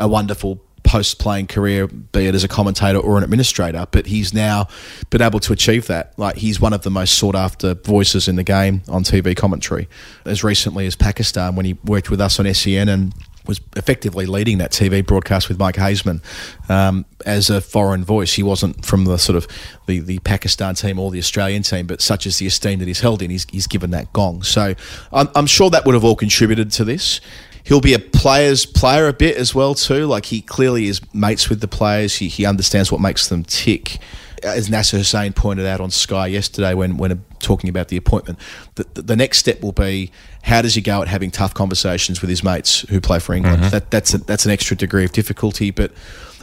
a 0.00 0.08
wonderful 0.08 0.60
post 0.90 1.20
playing 1.20 1.46
career, 1.46 1.86
be 1.86 2.26
it 2.26 2.34
as 2.34 2.42
a 2.42 2.48
commentator 2.48 2.98
or 2.98 3.16
an 3.16 3.22
administrator, 3.22 3.86
but 3.92 4.06
he's 4.06 4.34
now 4.34 4.66
been 5.08 5.22
able 5.22 5.38
to 5.38 5.52
achieve 5.52 5.86
that. 5.86 6.18
Like 6.18 6.34
he's 6.34 6.60
one 6.60 6.72
of 6.72 6.82
the 6.82 6.90
most 6.90 7.16
sought 7.16 7.36
after 7.36 7.74
voices 7.74 8.26
in 8.26 8.34
the 8.34 8.42
game 8.42 8.82
on 8.88 9.04
TV 9.04 9.36
commentary. 9.36 9.88
As 10.24 10.42
recently 10.42 10.86
as 10.86 10.96
Pakistan, 10.96 11.54
when 11.54 11.64
he 11.64 11.74
worked 11.84 12.10
with 12.10 12.20
us 12.20 12.40
on 12.40 12.52
SEN 12.52 12.88
and 12.88 13.14
was 13.46 13.60
effectively 13.76 14.26
leading 14.26 14.58
that 14.58 14.72
TV 14.72 15.06
broadcast 15.06 15.48
with 15.48 15.60
Mike 15.60 15.76
Haysman 15.76 16.22
um, 16.68 17.06
as 17.24 17.50
a 17.50 17.60
foreign 17.60 18.04
voice. 18.04 18.32
He 18.32 18.42
wasn't 18.42 18.84
from 18.84 19.04
the 19.04 19.16
sort 19.16 19.36
of 19.36 19.46
the, 19.86 20.00
the 20.00 20.18
Pakistan 20.20 20.74
team 20.74 20.98
or 20.98 21.12
the 21.12 21.20
Australian 21.20 21.62
team, 21.62 21.86
but 21.86 22.02
such 22.02 22.26
as 22.26 22.38
the 22.38 22.48
esteem 22.48 22.80
that 22.80 22.88
he's 22.88 23.00
held 23.00 23.22
in, 23.22 23.30
he's, 23.30 23.46
he's 23.50 23.68
given 23.68 23.92
that 23.92 24.12
gong. 24.12 24.42
So 24.42 24.74
I'm, 25.12 25.28
I'm 25.36 25.46
sure 25.46 25.70
that 25.70 25.86
would 25.86 25.94
have 25.94 26.04
all 26.04 26.16
contributed 26.16 26.72
to 26.72 26.84
this. 26.84 27.20
He'll 27.64 27.80
be 27.80 27.94
a 27.94 27.98
player's 27.98 28.66
player 28.66 29.08
a 29.08 29.12
bit 29.12 29.36
as 29.36 29.54
well 29.54 29.74
too. 29.74 30.06
Like 30.06 30.26
he 30.26 30.40
clearly 30.42 30.86
is 30.86 31.00
mates 31.14 31.48
with 31.48 31.60
the 31.60 31.68
players. 31.68 32.16
He, 32.16 32.28
he 32.28 32.44
understands 32.44 32.90
what 32.90 33.00
makes 33.00 33.28
them 33.28 33.44
tick. 33.44 33.98
Uh, 34.42 34.48
as 34.48 34.70
Nasser 34.70 34.96
Hussain 34.96 35.32
pointed 35.32 35.66
out 35.66 35.80
on 35.80 35.90
Sky 35.90 36.26
yesterday 36.28 36.74
when 36.74 36.96
when 36.96 37.24
talking 37.40 37.68
about 37.68 37.88
the 37.88 37.96
appointment, 37.96 38.38
the, 38.76 38.86
the, 38.94 39.02
the 39.02 39.16
next 39.16 39.38
step 39.38 39.60
will 39.60 39.72
be 39.72 40.10
how 40.42 40.62
does 40.62 40.74
he 40.74 40.80
go 40.80 41.02
at 41.02 41.08
having 41.08 41.30
tough 41.30 41.52
conversations 41.52 42.20
with 42.20 42.30
his 42.30 42.42
mates 42.42 42.80
who 42.88 43.00
play 43.00 43.18
for 43.18 43.34
England. 43.34 43.62
Mm-hmm. 43.62 43.70
That 43.70 43.90
that's 43.90 44.14
a, 44.14 44.18
that's 44.18 44.46
an 44.46 44.52
extra 44.52 44.76
degree 44.76 45.04
of 45.04 45.12
difficulty, 45.12 45.70
but. 45.70 45.92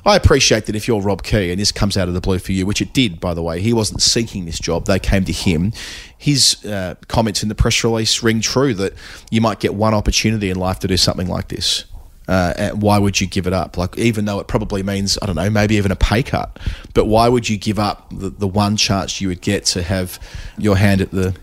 I 0.08 0.15
appreciate 0.15 0.67
that 0.67 0.76
if 0.76 0.88
you're 0.88 1.02
Rob 1.02 1.22
Key 1.22 1.52
and 1.52 1.60
this 1.60 1.74
comes 1.74 1.98
out 1.98 2.08
of 2.08 2.13
the 2.13 2.22
blue 2.22 2.39
for 2.39 2.54
you, 2.54 2.65
which 2.65 2.82
it 2.82 2.93
did, 2.93 3.20
by 3.20 3.34
the 3.34 3.43
way, 3.43 3.60
he 3.60 3.74
wasn't 3.74 4.02
seeking 4.02 4.46
this 4.46 4.58
job; 4.58 4.86
they 4.86 5.00
came 5.00 5.26
to 5.26 5.34
him. 5.34 5.74
His 6.17 6.63
uh, 6.65 6.96
comments 7.10 7.43
in 7.43 7.50
the 7.50 7.56
press 7.56 7.84
release 7.84 8.24
ring 8.24 8.39
true 8.39 8.74
that 8.76 8.93
you 9.30 9.41
might 9.41 9.60
get 9.60 9.74
one 9.74 9.93
opportunity 9.93 10.50
in 10.50 10.58
life 10.58 10.80
to 10.80 10.88
do 10.88 10.96
something 10.96 11.28
like 11.28 11.50
this. 11.50 11.84
Uh, 12.26 12.72
why 12.72 12.98
would 12.98 13.20
you 13.20 13.28
give 13.28 13.48
it 13.48 13.54
up? 13.54 13.78
Like, 13.78 13.98
even 13.98 14.24
though 14.24 14.39
it 14.39 14.48
probably 14.48 14.82
means, 14.82 15.17
I 15.22 15.26
don't 15.26 15.36
know, 15.36 15.50
maybe 15.50 15.76
even 15.76 15.91
a 15.91 15.96
pay 15.98 16.24
cut, 16.24 16.58
but 16.93 17.06
why 17.06 17.28
would 17.28 17.50
you 17.50 17.58
give 17.58 17.78
up 17.78 18.10
the, 18.10 18.30
the 18.30 18.48
one 18.48 18.78
chance 18.78 19.20
you 19.20 19.28
would 19.28 19.41
get 19.41 19.65
to 19.65 19.84
have 19.84 20.20
your 20.58 20.78
hand 20.78 21.02
at 21.02 21.12
the 21.12 21.36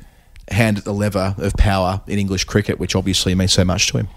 hand 0.48 0.78
at 0.78 0.84
the 0.84 0.92
lever 0.94 1.34
of 1.36 1.52
power 1.54 2.00
in 2.06 2.18
English 2.18 2.44
cricket, 2.44 2.78
which 2.78 2.96
obviously 2.96 3.34
means 3.34 3.52
so 3.52 3.64
much 3.64 3.88
to 3.88 3.98
him? 3.98 4.08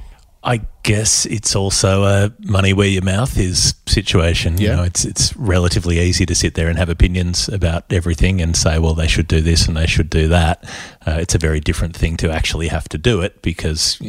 I 0.44 0.62
guess 0.84 1.26
it's 1.26 1.56
also 1.56 2.04
a 2.04 2.32
money 2.40 2.72
where 2.72 2.88
your 2.88 3.04
mouth 3.04 3.38
is 3.38 3.74
situation. 3.86 4.58
You 4.60 4.70
know, 4.70 4.84
it's 4.84 5.04
it's 5.04 5.36
relatively 5.36 6.00
easy 6.00 6.26
to 6.26 6.36
sit 6.36 6.54
there 6.54 6.70
and 6.70 6.78
have 6.78 6.90
opinions 6.90 7.50
about 7.50 7.92
everything 7.92 8.42
and 8.42 8.56
say, 8.56 8.80
well, 8.80 8.94
they 8.94 9.08
should 9.08 9.28
do 9.28 9.42
this 9.42 9.68
and 9.68 9.76
they 9.76 9.88
should 9.88 10.10
do 10.10 10.28
that. 10.30 10.64
Uh, 11.06 11.18
it's 11.20 11.36
a 11.36 11.40
very 11.40 11.60
different 11.60 11.96
thing 11.96 12.18
to 12.18 12.32
actually 12.32 12.68
have 12.68 12.88
to 12.90 12.98
do 12.98 13.22
it 13.22 13.42
because 13.42 14.00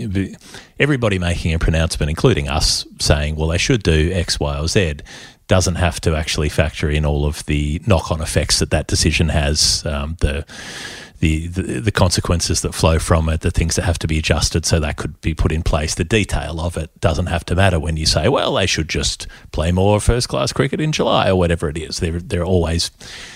everybody 0.78 1.18
making 1.18 1.54
a 1.54 1.58
pronouncement, 1.58 2.10
including 2.10 2.48
us, 2.48 2.86
saying, 3.00 3.34
well, 3.36 3.48
they 3.48 3.58
should 3.58 3.82
do 3.82 4.12
X, 4.12 4.38
Y, 4.38 4.58
or 4.58 4.68
Z. 4.68 4.98
Doesn't 5.48 5.76
have 5.76 5.98
to 6.02 6.14
actually 6.14 6.50
factor 6.50 6.90
in 6.90 7.06
all 7.06 7.24
of 7.24 7.44
the 7.46 7.80
knock-on 7.86 8.20
effects 8.20 8.58
that 8.58 8.70
that 8.70 8.86
decision 8.86 9.30
has. 9.30 9.84
Um, 9.86 10.16
the 10.20 10.44
the, 11.20 11.48
the 11.48 11.90
consequences 11.90 12.60
that 12.62 12.74
flow 12.74 12.98
from 12.98 13.28
it, 13.28 13.40
the 13.40 13.50
things 13.50 13.76
that 13.76 13.84
have 13.84 13.98
to 13.98 14.06
be 14.06 14.18
adjusted 14.18 14.64
so 14.64 14.78
that 14.78 14.96
could 14.96 15.20
be 15.20 15.34
put 15.34 15.50
in 15.50 15.62
place. 15.62 15.94
The 15.94 16.04
detail 16.04 16.60
of 16.60 16.76
it 16.76 16.98
doesn't 17.00 17.26
have 17.26 17.44
to 17.46 17.56
matter 17.56 17.80
when 17.80 17.96
you 17.96 18.06
say, 18.06 18.28
well, 18.28 18.54
they 18.54 18.66
should 18.66 18.88
just 18.88 19.26
play 19.52 19.72
more 19.72 20.00
first 20.00 20.28
class 20.28 20.52
cricket 20.52 20.80
in 20.80 20.92
July 20.92 21.28
or 21.28 21.36
whatever 21.36 21.68
it 21.68 21.76
is. 21.76 21.98
There 21.98 22.20
there 22.20 22.42
are 22.42 22.46
always 22.46 22.90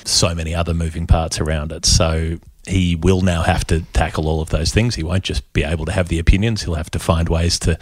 so 0.04 0.34
many 0.34 0.54
other 0.54 0.74
moving 0.74 1.06
parts 1.06 1.40
around 1.40 1.72
it. 1.72 1.84
So 1.84 2.38
he 2.66 2.94
will 2.94 3.22
now 3.22 3.42
have 3.42 3.66
to 3.66 3.80
tackle 3.92 4.28
all 4.28 4.40
of 4.40 4.50
those 4.50 4.72
things. 4.72 4.94
He 4.94 5.02
won't 5.02 5.24
just 5.24 5.52
be 5.52 5.64
able 5.64 5.84
to 5.86 5.92
have 5.92 6.08
the 6.08 6.20
opinions. 6.20 6.62
He'll 6.62 6.74
have 6.74 6.90
to 6.92 6.98
find 6.98 7.28
ways 7.28 7.58
to 7.60 7.78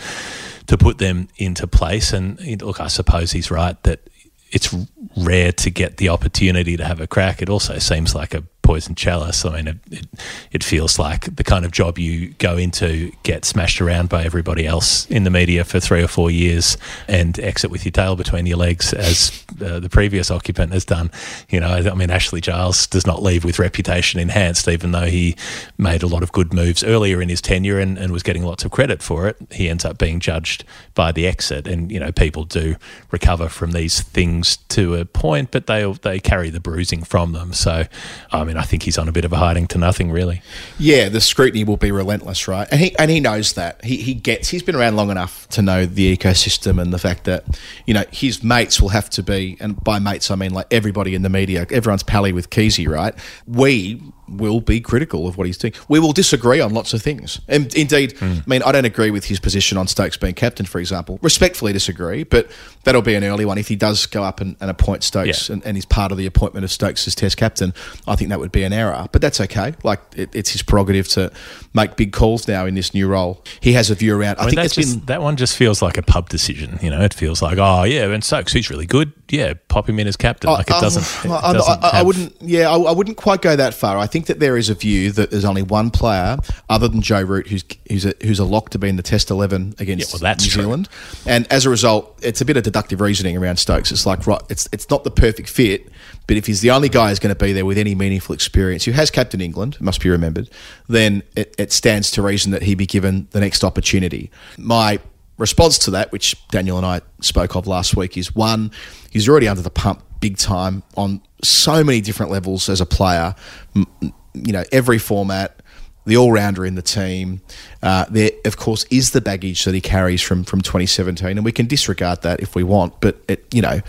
to 0.66 0.78
put 0.78 0.98
them 0.98 1.28
into 1.36 1.66
place. 1.66 2.12
And 2.12 2.40
look, 2.62 2.80
I 2.80 2.86
suppose 2.86 3.32
he's 3.32 3.50
right 3.50 3.80
that 3.82 4.08
it's 4.52 4.74
rare 5.16 5.52
to 5.52 5.70
get 5.70 5.98
the 5.98 6.08
opportunity 6.08 6.76
to 6.76 6.84
have 6.84 7.00
a 7.00 7.06
crack. 7.06 7.42
It 7.42 7.48
also 7.48 7.78
seems 7.78 8.14
like 8.14 8.34
a 8.34 8.42
poison 8.70 8.94
chalice. 8.94 9.44
I 9.44 9.56
mean, 9.56 9.66
it, 9.66 9.78
it, 9.90 10.06
it 10.52 10.62
feels 10.62 10.96
like 10.96 11.34
the 11.34 11.42
kind 11.42 11.64
of 11.64 11.72
job 11.72 11.98
you 11.98 12.28
go 12.38 12.56
into, 12.56 13.10
get 13.24 13.44
smashed 13.44 13.80
around 13.80 14.08
by 14.08 14.22
everybody 14.22 14.64
else 14.64 15.10
in 15.10 15.24
the 15.24 15.30
media 15.30 15.64
for 15.64 15.80
three 15.80 16.04
or 16.04 16.06
four 16.06 16.30
years, 16.30 16.76
and 17.08 17.36
exit 17.40 17.72
with 17.72 17.84
your 17.84 17.90
tail 17.90 18.14
between 18.14 18.46
your 18.46 18.58
legs, 18.58 18.92
as 18.92 19.44
uh, 19.60 19.80
the 19.80 19.88
previous 19.88 20.30
occupant 20.30 20.72
has 20.72 20.84
done. 20.84 21.10
You 21.48 21.58
know, 21.58 21.68
I 21.68 21.94
mean, 21.94 22.10
Ashley 22.10 22.40
Giles 22.40 22.86
does 22.86 23.04
not 23.04 23.24
leave 23.24 23.44
with 23.44 23.58
reputation 23.58 24.20
enhanced, 24.20 24.68
even 24.68 24.92
though 24.92 25.06
he 25.06 25.34
made 25.76 26.04
a 26.04 26.06
lot 26.06 26.22
of 26.22 26.30
good 26.30 26.54
moves 26.54 26.84
earlier 26.84 27.20
in 27.20 27.28
his 27.28 27.40
tenure 27.40 27.80
and, 27.80 27.98
and 27.98 28.12
was 28.12 28.22
getting 28.22 28.44
lots 28.44 28.64
of 28.64 28.70
credit 28.70 29.02
for 29.02 29.26
it. 29.26 29.36
He 29.50 29.68
ends 29.68 29.84
up 29.84 29.98
being 29.98 30.20
judged 30.20 30.62
by 30.94 31.10
the 31.10 31.26
exit, 31.26 31.66
and 31.66 31.90
you 31.90 31.98
know, 31.98 32.12
people 32.12 32.44
do 32.44 32.76
recover 33.10 33.48
from 33.48 33.72
these 33.72 34.00
things 34.00 34.58
to 34.68 34.94
a 34.94 35.04
point, 35.04 35.50
but 35.50 35.66
they 35.66 35.92
they 36.02 36.20
carry 36.20 36.50
the 36.50 36.60
bruising 36.60 37.02
from 37.02 37.32
them. 37.32 37.52
So, 37.52 37.86
I 38.30 38.44
mean, 38.44 38.56
I 38.60 38.64
think 38.64 38.82
he's 38.82 38.98
on 38.98 39.08
a 39.08 39.12
bit 39.12 39.24
of 39.24 39.32
a 39.32 39.38
hiding 39.38 39.66
to 39.68 39.78
nothing, 39.78 40.10
really. 40.10 40.42
Yeah, 40.78 41.08
the 41.08 41.22
scrutiny 41.22 41.64
will 41.64 41.78
be 41.78 41.90
relentless, 41.90 42.46
right? 42.46 42.68
And 42.70 42.78
he 42.78 42.94
and 42.98 43.10
he 43.10 43.18
knows 43.18 43.54
that. 43.54 43.82
He 43.82 43.96
he 43.96 44.12
gets. 44.12 44.50
He's 44.50 44.62
been 44.62 44.76
around 44.76 44.96
long 44.96 45.10
enough 45.10 45.48
to 45.50 45.62
know 45.62 45.86
the 45.86 46.14
ecosystem 46.14 46.78
and 46.78 46.92
the 46.92 46.98
fact 46.98 47.24
that 47.24 47.46
you 47.86 47.94
know 47.94 48.04
his 48.12 48.44
mates 48.44 48.78
will 48.78 48.90
have 48.90 49.08
to 49.10 49.22
be, 49.22 49.56
and 49.60 49.82
by 49.82 49.98
mates 49.98 50.30
I 50.30 50.34
mean 50.34 50.52
like 50.52 50.66
everybody 50.70 51.14
in 51.14 51.22
the 51.22 51.30
media. 51.30 51.66
Everyone's 51.70 52.02
pally 52.02 52.32
with 52.32 52.50
Keezy, 52.50 52.86
right? 52.86 53.14
We 53.46 54.02
will 54.30 54.60
be 54.60 54.80
critical 54.80 55.26
of 55.26 55.36
what 55.36 55.46
he's 55.46 55.58
doing. 55.58 55.72
We 55.88 55.98
will 55.98 56.12
disagree 56.12 56.60
on 56.60 56.72
lots 56.72 56.94
of 56.94 57.02
things. 57.02 57.40
And 57.48 57.74
indeed, 57.74 58.16
hmm. 58.18 58.24
I 58.24 58.42
mean, 58.46 58.62
I 58.62 58.72
don't 58.72 58.84
agree 58.84 59.10
with 59.10 59.24
his 59.24 59.40
position 59.40 59.76
on 59.76 59.86
Stokes 59.88 60.16
being 60.16 60.34
captain, 60.34 60.66
for 60.66 60.78
example. 60.78 61.18
Respectfully 61.22 61.72
disagree, 61.72 62.22
but 62.22 62.50
that'll 62.84 63.02
be 63.02 63.14
an 63.14 63.24
early 63.24 63.44
one. 63.44 63.58
If 63.58 63.68
he 63.68 63.76
does 63.76 64.06
go 64.06 64.22
up 64.22 64.40
and, 64.40 64.56
and 64.60 64.70
appoint 64.70 65.02
Stokes 65.02 65.48
Yeah. 65.48 65.54
and, 65.54 65.66
and 65.66 65.76
he's 65.76 65.84
part 65.84 66.12
of 66.12 66.18
the 66.18 66.26
appointment 66.26 66.64
of 66.64 66.70
Stokes 66.70 67.06
as 67.06 67.14
Test 67.14 67.36
captain, 67.36 67.74
I 68.06 68.16
think 68.16 68.30
that 68.30 68.38
would 68.40 68.52
be 68.52 68.62
an 68.62 68.72
error. 68.72 69.06
But 69.12 69.20
that's 69.20 69.40
okay. 69.40 69.74
Like 69.82 70.00
it, 70.16 70.30
it's 70.34 70.50
his 70.50 70.62
prerogative 70.62 71.08
to 71.08 71.32
make 71.74 71.96
big 71.96 72.12
calls 72.12 72.46
now 72.46 72.66
in 72.66 72.74
this 72.74 72.94
new 72.94 73.08
role. 73.08 73.44
He 73.60 73.72
has 73.74 73.90
a 73.90 73.94
view 73.94 74.16
around. 74.18 74.38
I, 74.38 74.42
I 74.42 74.44
mean, 74.46 74.54
think 74.54 74.68
that, 74.68 74.74
just, 74.74 74.96
been. 74.98 75.06
that 75.06 75.22
one 75.22 75.36
just 75.36 75.56
feels 75.56 75.82
like 75.82 75.98
a 75.98 76.02
pub 76.02 76.28
decision. 76.28 76.78
You 76.82 76.90
know, 76.90 77.00
it 77.00 77.14
feels 77.14 77.42
like, 77.42 77.58
oh 77.58 77.84
yeah, 77.84 78.06
and 78.06 78.22
Stokes, 78.24 78.52
he's 78.52 78.70
really 78.70 78.86
good. 78.86 79.12
Yeah, 79.30 79.54
pop 79.68 79.88
him 79.88 79.98
in 79.98 80.06
as 80.06 80.16
captain. 80.16 80.50
Like 80.50 80.68
it 80.68 80.72
um, 80.74 80.80
doesn't. 80.80 81.24
it 81.24 81.32
I, 81.32 81.48
I- 81.48 81.52
doesn't 81.52 81.84
I- 81.84 81.88
I 81.92 81.96
have- 81.98 82.06
wouldn't. 82.06 82.34
Yeah, 82.42 82.68
I, 82.70 82.76
I 82.78 82.92
wouldn't 82.92 83.16
quite 83.16 83.42
go 83.42 83.54
that 83.56 83.74
far. 83.74 83.96
I 83.96 84.06
think 84.06 84.26
that 84.26 84.40
there 84.40 84.56
is 84.56 84.68
a 84.68 84.74
view 84.74 85.10
that 85.12 85.30
there's 85.30 85.44
only 85.44 85.62
one 85.62 85.90
player 85.90 86.36
other 86.68 86.88
than 86.88 87.00
Joe 87.00 87.22
Root 87.22 87.46
who's 87.48 87.64
who's 87.88 88.04
a, 88.04 88.14
who's 88.22 88.38
a 88.38 88.44
lock 88.44 88.70
to 88.70 88.78
be 88.78 88.88
in 88.88 88.96
the 88.96 89.02
Test 89.02 89.30
eleven 89.30 89.74
against 89.78 90.08
Yeah, 90.10 90.14
well, 90.14 90.20
that's 90.30 90.44
New 90.44 90.50
true. 90.50 90.62
Zealand, 90.62 90.88
and 91.26 91.46
as 91.52 91.64
a 91.66 91.70
result, 91.70 92.18
it's 92.22 92.40
a 92.40 92.44
bit 92.44 92.56
of 92.56 92.62
deductive 92.64 93.00
reasoning 93.00 93.36
around 93.36 93.56
Stokes. 93.58 93.92
It's 93.92 94.04
like 94.06 94.26
right, 94.26 94.42
it's 94.48 94.68
it's 94.72 94.90
not 94.90 95.04
the 95.04 95.10
perfect 95.10 95.48
fit, 95.48 95.88
but 96.26 96.36
if 96.36 96.46
he's 96.46 96.60
the 96.60 96.70
only 96.72 96.88
guy 96.88 97.08
who's 97.10 97.18
going 97.18 97.34
to 97.34 97.44
be 97.44 97.52
there 97.52 97.64
with 97.64 97.78
any 97.78 97.94
meaningful 97.94 98.34
experience, 98.34 98.84
who 98.84 98.92
has 98.92 99.10
captain 99.10 99.40
England, 99.40 99.80
must 99.80 100.00
be 100.00 100.08
remembered, 100.10 100.50
then 100.88 101.22
it, 101.36 101.54
it 101.58 101.72
stands 101.72 102.10
to 102.12 102.22
reason 102.22 102.50
that 102.52 102.62
he 102.62 102.74
be 102.74 102.86
given 102.86 103.28
the 103.30 103.40
next 103.40 103.62
opportunity. 103.64 104.30
My 104.58 104.98
response 105.40 105.78
to 105.80 105.90
that, 105.92 106.12
which 106.12 106.36
Daniel 106.48 106.76
and 106.76 106.86
I 106.86 107.00
spoke 107.20 107.56
of 107.56 107.66
last 107.66 107.96
week, 107.96 108.16
is 108.16 108.34
one, 108.34 108.70
he's 109.10 109.28
already 109.28 109.48
under 109.48 109.62
the 109.62 109.70
pump 109.70 110.04
big 110.20 110.36
time 110.36 110.82
on 110.96 111.20
so 111.42 111.82
many 111.82 112.00
different 112.00 112.30
levels 112.30 112.68
as 112.68 112.80
a 112.80 112.86
player. 112.86 113.34
You 113.74 114.52
know, 114.52 114.64
every 114.70 114.98
format, 114.98 115.60
the 116.04 116.16
all 116.16 116.30
rounder 116.30 116.64
in 116.64 116.74
the 116.74 116.82
team. 116.82 117.40
Uh, 117.82 118.04
there, 118.10 118.30
of 118.44 118.56
course, 118.56 118.84
is 118.90 119.10
the 119.12 119.20
baggage 119.20 119.64
that 119.64 119.74
he 119.74 119.80
carries 119.80 120.22
from 120.22 120.44
from 120.44 120.60
2017, 120.60 121.26
and 121.26 121.44
we 121.44 121.52
can 121.52 121.66
disregard 121.66 122.22
that 122.22 122.40
if 122.40 122.54
we 122.54 122.62
want. 122.62 123.00
But 123.00 123.22
it, 123.28 123.46
you 123.52 123.62
know, 123.62 123.80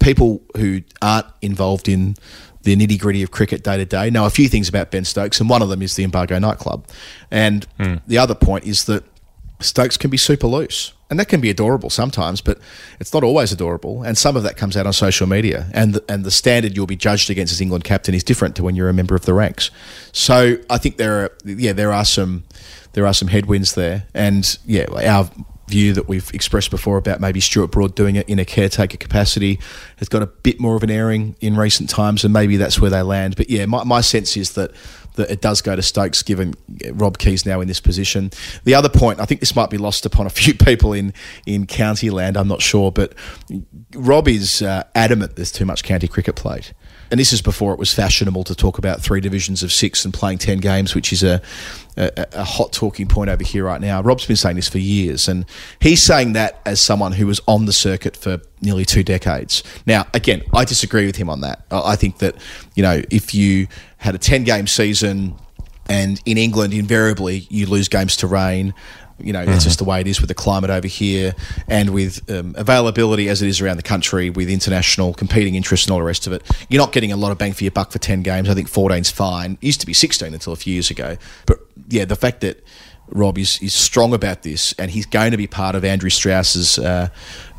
people 0.00 0.42
who 0.56 0.82
aren't 1.00 1.26
involved 1.40 1.88
in 1.88 2.14
the 2.62 2.76
nitty 2.76 2.98
gritty 3.00 3.22
of 3.22 3.30
cricket 3.30 3.62
day 3.62 3.78
to 3.78 3.84
day 3.84 4.10
know 4.10 4.26
a 4.26 4.30
few 4.30 4.48
things 4.48 4.68
about 4.68 4.90
Ben 4.90 5.04
Stokes, 5.04 5.40
and 5.40 5.48
one 5.48 5.62
of 5.62 5.70
them 5.70 5.80
is 5.80 5.96
the 5.96 6.06
Mbargo 6.06 6.40
nightclub. 6.40 6.86
And 7.30 7.66
the 8.06 8.18
other 8.18 8.34
point 8.34 8.64
is 8.64 8.84
that 8.84 9.04
Stokes 9.60 9.96
can 9.96 10.10
be 10.10 10.16
super 10.16 10.46
loose. 10.46 10.92
And 11.10 11.18
that 11.18 11.28
can 11.28 11.40
be 11.40 11.48
adorable 11.48 11.88
sometimes, 11.88 12.40
but 12.42 12.58
it's 13.00 13.14
not 13.14 13.24
always 13.24 13.50
adorable. 13.50 14.02
And 14.02 14.16
some 14.18 14.36
of 14.36 14.42
that 14.42 14.56
comes 14.58 14.76
out 14.76 14.86
on 14.86 14.92
social 14.92 15.26
media. 15.26 15.68
And 15.72 15.94
the, 15.94 16.04
and 16.08 16.22
the 16.22 16.30
standard 16.30 16.76
you'll 16.76 16.86
be 16.86 16.96
judged 16.96 17.30
against 17.30 17.52
as 17.52 17.60
England 17.60 17.84
captain 17.84 18.14
is 18.14 18.22
different 18.22 18.56
to 18.56 18.62
when 18.62 18.76
you're 18.76 18.90
a 18.90 18.94
member 18.94 19.14
of 19.14 19.24
the 19.24 19.32
ranks. 19.32 19.70
So 20.12 20.58
I 20.68 20.76
think 20.76 20.98
there 20.98 21.24
are 21.24 21.32
yeah 21.44 21.72
there 21.72 21.92
are 21.92 22.04
some 22.04 22.44
there 22.92 23.06
are 23.06 23.14
some 23.14 23.28
headwinds 23.28 23.74
there. 23.74 24.06
And 24.12 24.58
yeah, 24.66 24.84
our 25.06 25.30
view 25.68 25.92
that 25.92 26.08
we've 26.08 26.32
expressed 26.34 26.70
before 26.70 26.96
about 26.96 27.20
maybe 27.20 27.40
Stuart 27.40 27.68
Broad 27.68 27.94
doing 27.94 28.16
it 28.16 28.28
in 28.28 28.38
a 28.38 28.44
caretaker 28.44 28.96
capacity 28.96 29.60
has 29.96 30.08
got 30.08 30.22
a 30.22 30.26
bit 30.26 30.58
more 30.58 30.76
of 30.76 30.82
an 30.82 30.90
airing 30.90 31.36
in 31.40 31.56
recent 31.56 31.90
times, 31.90 32.24
and 32.24 32.32
maybe 32.32 32.56
that's 32.56 32.80
where 32.80 32.90
they 32.90 33.02
land. 33.02 33.36
But 33.36 33.50
yeah, 33.50 33.66
my, 33.66 33.84
my 33.84 34.00
sense 34.00 34.36
is 34.36 34.52
that 34.52 34.72
that 35.18 35.30
it 35.30 35.40
does 35.40 35.60
go 35.60 35.76
to 35.76 35.82
Stokes, 35.82 36.22
given 36.22 36.54
Rob 36.92 37.18
Key's 37.18 37.44
now 37.44 37.60
in 37.60 37.68
this 37.68 37.80
position. 37.80 38.30
The 38.64 38.74
other 38.74 38.88
point, 38.88 39.20
I 39.20 39.26
think 39.26 39.40
this 39.40 39.54
might 39.54 39.68
be 39.68 39.76
lost 39.76 40.06
upon 40.06 40.26
a 40.26 40.30
few 40.38 40.54
people 40.54 40.92
in 40.92 41.12
in 41.46 41.66
county 41.66 42.08
land. 42.10 42.36
I'm 42.36 42.48
not 42.48 42.62
sure, 42.62 42.90
but 42.90 43.12
Rob 43.94 44.26
is 44.26 44.62
uh, 44.62 44.84
adamant 44.94 45.36
there's 45.36 45.52
too 45.52 45.66
much 45.66 45.84
county 45.84 46.08
cricket 46.08 46.34
played. 46.36 46.74
And 47.10 47.18
this 47.18 47.32
is 47.32 47.40
before 47.40 47.72
it 47.72 47.78
was 47.78 47.92
fashionable 47.94 48.44
to 48.44 48.54
talk 48.54 48.78
about 48.78 49.00
three 49.00 49.20
divisions 49.20 49.62
of 49.62 49.72
six 49.72 50.04
and 50.04 50.12
playing 50.12 50.38
10 50.38 50.58
games, 50.58 50.94
which 50.94 51.12
is 51.12 51.22
a, 51.22 51.40
a, 51.96 52.26
a 52.32 52.44
hot 52.44 52.72
talking 52.72 53.08
point 53.08 53.30
over 53.30 53.42
here 53.42 53.64
right 53.64 53.80
now. 53.80 54.02
Rob's 54.02 54.26
been 54.26 54.36
saying 54.36 54.56
this 54.56 54.68
for 54.68 54.78
years, 54.78 55.28
and 55.28 55.46
he's 55.80 56.02
saying 56.02 56.34
that 56.34 56.60
as 56.66 56.80
someone 56.80 57.12
who 57.12 57.26
was 57.26 57.40
on 57.48 57.64
the 57.64 57.72
circuit 57.72 58.16
for 58.16 58.40
nearly 58.60 58.84
two 58.84 59.02
decades. 59.02 59.62
Now, 59.86 60.06
again, 60.12 60.42
I 60.54 60.64
disagree 60.64 61.06
with 61.06 61.16
him 61.16 61.30
on 61.30 61.40
that. 61.40 61.64
I 61.70 61.96
think 61.96 62.18
that, 62.18 62.36
you 62.74 62.82
know, 62.82 63.02
if 63.10 63.34
you 63.34 63.68
had 63.96 64.14
a 64.14 64.18
10 64.18 64.44
game 64.44 64.66
season 64.66 65.34
and 65.88 66.20
in 66.26 66.36
England, 66.36 66.74
invariably, 66.74 67.46
you 67.48 67.66
lose 67.66 67.88
games 67.88 68.16
to 68.18 68.26
rain. 68.26 68.74
You 69.20 69.32
know, 69.32 69.42
it's 69.42 69.64
just 69.64 69.78
the 69.78 69.84
way 69.84 70.00
it 70.00 70.06
is 70.06 70.20
with 70.20 70.28
the 70.28 70.34
climate 70.34 70.70
over 70.70 70.86
here 70.86 71.34
and 71.66 71.90
with 71.90 72.30
um, 72.30 72.54
availability 72.56 73.28
as 73.28 73.42
it 73.42 73.48
is 73.48 73.60
around 73.60 73.76
the 73.76 73.82
country 73.82 74.30
with 74.30 74.48
international 74.48 75.12
competing 75.12 75.56
interests 75.56 75.86
and 75.86 75.92
all 75.92 75.98
the 75.98 76.04
rest 76.04 76.26
of 76.26 76.32
it. 76.32 76.42
You're 76.68 76.80
not 76.80 76.92
getting 76.92 77.10
a 77.10 77.16
lot 77.16 77.32
of 77.32 77.38
bang 77.38 77.52
for 77.52 77.64
your 77.64 77.72
buck 77.72 77.90
for 77.90 77.98
10 77.98 78.22
games. 78.22 78.48
I 78.48 78.54
think 78.54 78.70
14's 78.70 79.10
fine. 79.10 79.58
It 79.60 79.66
used 79.66 79.80
to 79.80 79.86
be 79.86 79.92
16 79.92 80.32
until 80.32 80.52
a 80.52 80.56
few 80.56 80.72
years 80.72 80.90
ago. 80.90 81.16
But 81.46 81.58
yeah, 81.88 82.04
the 82.04 82.16
fact 82.16 82.42
that 82.42 82.64
Rob 83.10 83.38
is, 83.38 83.60
is 83.62 83.74
strong 83.74 84.12
about 84.12 84.42
this 84.42 84.72
and 84.74 84.90
he's 84.90 85.06
going 85.06 85.30
to 85.30 85.36
be 85.36 85.46
part 85.46 85.74
of 85.74 85.84
Andrew 85.84 86.10
Strauss's 86.10 86.78
uh, 86.78 87.08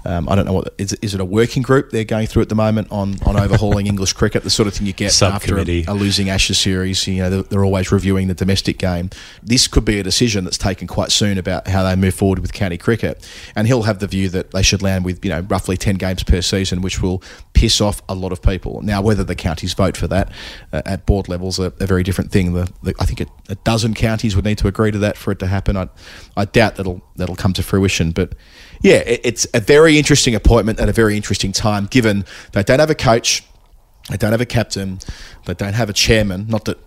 Um, 0.05 0.29
I 0.29 0.35
don't 0.35 0.45
know 0.45 0.53
what 0.53 0.73
is, 0.77 0.93
it- 0.93 0.99
is 1.01 1.13
it 1.13 1.21
a 1.21 1.25
working 1.25 1.62
group 1.62 1.91
they're 1.91 2.03
going 2.03 2.27
through 2.27 2.41
at 2.43 2.49
the 2.49 2.55
moment 2.55 2.88
on 2.91 3.15
on 3.25 3.38
overhauling 3.39 3.88
English 3.93 4.13
cricket, 4.13 4.43
the 4.43 4.49
sort 4.49 4.67
of 4.67 4.73
thing 4.73 4.88
you 4.88 4.93
get 4.93 5.12
after 5.35 5.55
a, 5.57 5.65
a 5.88 5.93
losing 5.93 6.29
Ashes 6.29 6.57
series. 6.57 7.05
You 7.07 7.23
know, 7.23 7.29
they're, 7.29 7.43
they're 7.43 7.65
always 7.65 7.91
reviewing 7.91 8.27
the 8.27 8.33
domestic 8.33 8.77
game. 8.77 9.09
This 9.43 9.67
could 9.67 9.85
be 9.85 9.99
a 9.99 10.03
decision 10.03 10.43
that's 10.43 10.57
taken 10.57 10.88
quite 10.88 11.12
soon 11.12 11.38
about 11.38 11.67
how 11.67 11.83
they 11.83 11.95
move 11.95 12.13
forward 12.13 12.39
with 12.39 12.53
county 12.53 12.77
cricket, 12.77 13.27
and 13.55 13.67
he'll 13.67 13.83
have 13.83 13.99
the 13.99 14.07
view 14.07 14.29
that 14.29 14.51
they 14.51 14.62
should 14.63 14.81
land 14.81 15.05
with 15.05 15.23
you 15.23 15.31
know 15.31 15.41
roughly 15.49 15.77
ten 15.77 15.95
games 15.95 16.23
per 16.23 16.41
season, 16.41 16.81
which 16.81 17.01
will 17.01 17.21
piss 17.53 17.81
off 17.81 18.01
a 18.07 18.15
lot 18.15 18.31
of 18.31 18.41
people. 18.41 18.81
Now, 18.81 19.01
whether 19.01 19.23
the 19.23 19.35
counties 19.35 19.73
vote 19.73 19.97
for 19.97 20.07
that 20.07 20.31
uh, 20.71 20.81
at 20.85 21.05
board 21.05 21.27
levels 21.27 21.59
are 21.59 21.73
a 21.79 21.85
very 21.88 22.03
different 22.03 22.31
thing. 22.31 22.53
The, 22.53 22.71
the, 22.83 22.93
I 22.99 23.05
think 23.05 23.21
a, 23.21 23.25
a 23.49 23.55
dozen 23.55 23.93
counties 23.93 24.35
would 24.35 24.45
need 24.45 24.57
to 24.59 24.67
agree 24.67 24.91
to 24.91 24.97
that 24.99 25.17
for 25.17 25.31
it 25.31 25.39
to 25.39 25.47
happen. 25.47 25.75
I, 25.75 25.89
I 26.38 26.45
doubt 26.45 26.75
that'll 26.77 27.01
that'll 27.17 27.35
come 27.35 27.53
to 27.53 27.63
fruition, 27.63 28.12
but 28.12 28.33
yeah, 28.81 28.97
it, 28.97 29.21
it's 29.23 29.47
a 29.53 29.59
very 29.59 29.97
interesting 29.97 30.35
appointment 30.35 30.79
at 30.79 30.89
a 30.89 30.93
very 30.93 31.15
interesting 31.15 31.51
time, 31.51 31.85
given 31.85 32.25
they 32.53 32.63
don't 32.63 32.79
have 32.79 32.89
a 32.89 32.95
coach. 32.95 33.43
They 34.09 34.17
don't 34.17 34.31
have 34.31 34.41
a 34.41 34.45
captain. 34.45 34.99
They 35.45 35.53
don't 35.53 35.73
have 35.73 35.89
a 35.89 35.93
chairman. 35.93 36.47
Not 36.47 36.65
that 36.65 36.79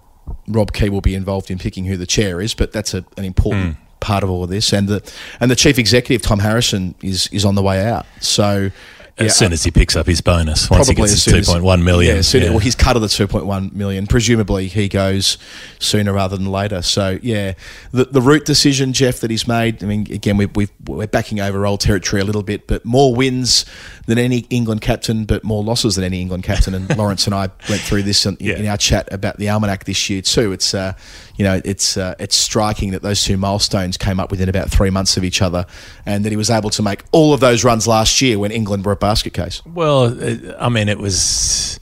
Rob 0.48 0.72
Key 0.72 0.88
will 0.88 1.00
be 1.00 1.14
involved 1.14 1.50
in 1.50 1.58
picking 1.58 1.84
who 1.84 1.96
the 1.96 2.06
chair 2.06 2.40
is, 2.40 2.54
but 2.54 2.72
that's 2.72 2.94
a, 2.94 3.04
an 3.16 3.24
important 3.24 3.76
hmm. 3.76 3.82
part 4.00 4.24
of 4.24 4.30
all 4.30 4.42
of 4.42 4.50
this. 4.50 4.72
And 4.72 4.88
the 4.88 5.12
and 5.38 5.50
the 5.50 5.56
chief 5.56 5.78
executive 5.78 6.22
Tom 6.22 6.40
Harrison 6.40 6.94
is 7.02 7.28
is 7.28 7.44
on 7.44 7.54
the 7.54 7.62
way 7.62 7.84
out. 7.84 8.06
So 8.20 8.70
As 9.18 9.26
yeah, 9.26 9.32
soon 9.32 9.52
as 9.52 9.62
he 9.62 9.70
picks 9.70 9.94
up 9.94 10.06
his 10.06 10.22
bonus, 10.22 10.70
once 10.70 10.88
he 10.88 10.94
gets 10.94 11.10
his 11.10 11.24
two 11.24 11.42
point 11.42 11.62
one 11.62 11.84
million. 11.84 12.16
Yeah, 12.16 12.22
soon- 12.22 12.42
yeah. 12.44 12.50
well, 12.50 12.60
he's 12.60 12.74
cut 12.74 12.96
of 12.96 13.02
the 13.02 13.08
two 13.08 13.28
point 13.28 13.44
one 13.44 13.70
million. 13.74 14.06
Presumably, 14.06 14.68
he 14.68 14.88
goes 14.88 15.36
sooner 15.78 16.14
rather 16.14 16.36
than 16.36 16.46
later. 16.46 16.80
So, 16.80 17.18
yeah, 17.22 17.52
the 17.90 18.06
the 18.06 18.22
Root 18.22 18.46
decision, 18.46 18.94
Geoff, 18.94 19.20
that 19.20 19.30
he's 19.30 19.46
made. 19.46 19.84
I 19.84 19.86
mean, 19.86 20.10
again, 20.10 20.38
we 20.38 20.46
we've, 20.46 20.72
we're 20.86 21.06
backing 21.06 21.40
over 21.40 21.66
old 21.66 21.80
territory 21.80 22.22
a 22.22 22.24
little 22.24 22.42
bit, 22.42 22.66
but 22.66 22.86
more 22.86 23.14
wins 23.14 23.66
than 24.06 24.18
any 24.18 24.38
England 24.50 24.80
captain, 24.80 25.26
but 25.26 25.44
more 25.44 25.62
losses 25.62 25.94
than 25.96 26.04
any 26.04 26.20
England 26.22 26.42
captain. 26.44 26.72
And 26.74 26.96
Lawrence 26.96 27.26
and 27.26 27.34
I 27.34 27.50
went 27.68 27.82
through 27.82 28.02
this 28.04 28.24
in, 28.24 28.36
Yeah. 28.40 28.54
in 28.56 28.66
our 28.66 28.78
chat 28.78 29.12
about 29.12 29.36
the 29.36 29.50
almanac 29.50 29.84
this 29.84 30.08
year 30.08 30.22
too. 30.22 30.52
It's 30.52 30.72
uh, 30.74 30.94
you 31.36 31.44
know, 31.44 31.60
it's 31.66 31.98
uh, 31.98 32.14
it's 32.18 32.34
striking 32.34 32.92
that 32.92 33.02
those 33.02 33.22
two 33.22 33.36
milestones 33.36 33.98
came 33.98 34.18
up 34.18 34.30
within 34.30 34.48
about 34.48 34.70
three 34.70 34.90
months 34.90 35.18
of 35.18 35.24
each 35.24 35.42
other, 35.42 35.66
and 36.06 36.24
that 36.24 36.30
he 36.30 36.36
was 36.36 36.48
able 36.48 36.70
to 36.70 36.82
make 36.82 37.02
all 37.12 37.34
of 37.34 37.40
those 37.40 37.62
runs 37.62 37.86
last 37.86 38.22
year 38.22 38.38
when 38.38 38.50
England 38.50 38.86
were 38.86 38.92
a 38.92 38.96
basket 39.12 39.34
case. 39.34 39.64
Well, 39.66 40.04
uh, 40.04 40.56
I 40.58 40.70
mean, 40.70 40.88
it 40.88 40.98
was 40.98 41.78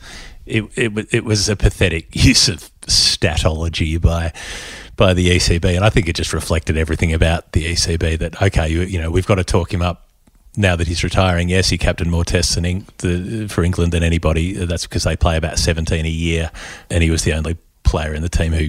it, 0.46 0.64
it 0.76 1.14
it 1.14 1.24
was 1.24 1.48
a 1.48 1.54
pathetic 1.54 2.08
use 2.30 2.48
of 2.48 2.70
statology 2.82 4.00
by 4.00 4.32
by 4.96 5.14
the 5.14 5.30
ECB, 5.30 5.76
and 5.76 5.84
I 5.84 5.90
think 5.90 6.08
it 6.08 6.16
just 6.16 6.32
reflected 6.32 6.76
everything 6.76 7.14
about 7.14 7.52
the 7.52 7.64
ECB. 7.72 8.18
That 8.18 8.42
okay, 8.42 8.68
you, 8.68 8.80
you 8.80 9.00
know, 9.00 9.10
we've 9.10 9.26
got 9.26 9.36
to 9.36 9.44
talk 9.44 9.72
him 9.72 9.80
up 9.80 10.08
now 10.56 10.74
that 10.74 10.88
he's 10.88 11.04
retiring. 11.04 11.48
Yes, 11.48 11.68
he 11.70 11.78
captained 11.78 12.10
more 12.10 12.24
tests 12.24 12.56
Eng- 12.56 12.86
the, 12.98 13.46
for 13.48 13.62
England 13.62 13.92
than 13.92 14.02
anybody. 14.02 14.52
That's 14.52 14.86
because 14.86 15.04
they 15.04 15.16
play 15.16 15.36
about 15.36 15.58
seventeen 15.58 16.06
a 16.06 16.10
year, 16.10 16.50
and 16.90 17.02
he 17.04 17.10
was 17.10 17.22
the 17.22 17.32
only 17.34 17.56
player 17.84 18.12
in 18.12 18.22
the 18.22 18.28
team 18.28 18.52
who 18.52 18.68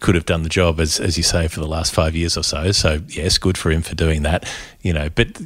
could 0.00 0.14
have 0.14 0.26
done 0.26 0.42
the 0.42 0.48
job 0.48 0.80
as 0.80 0.98
as 0.98 1.18
you 1.18 1.22
say 1.22 1.48
for 1.48 1.60
the 1.60 1.68
last 1.68 1.92
five 1.92 2.16
years 2.16 2.38
or 2.38 2.42
so. 2.42 2.72
So 2.72 3.02
yes, 3.08 3.36
good 3.36 3.58
for 3.58 3.70
him 3.70 3.82
for 3.82 3.94
doing 3.94 4.22
that. 4.22 4.50
You 4.80 4.94
know, 4.94 5.10
but 5.10 5.38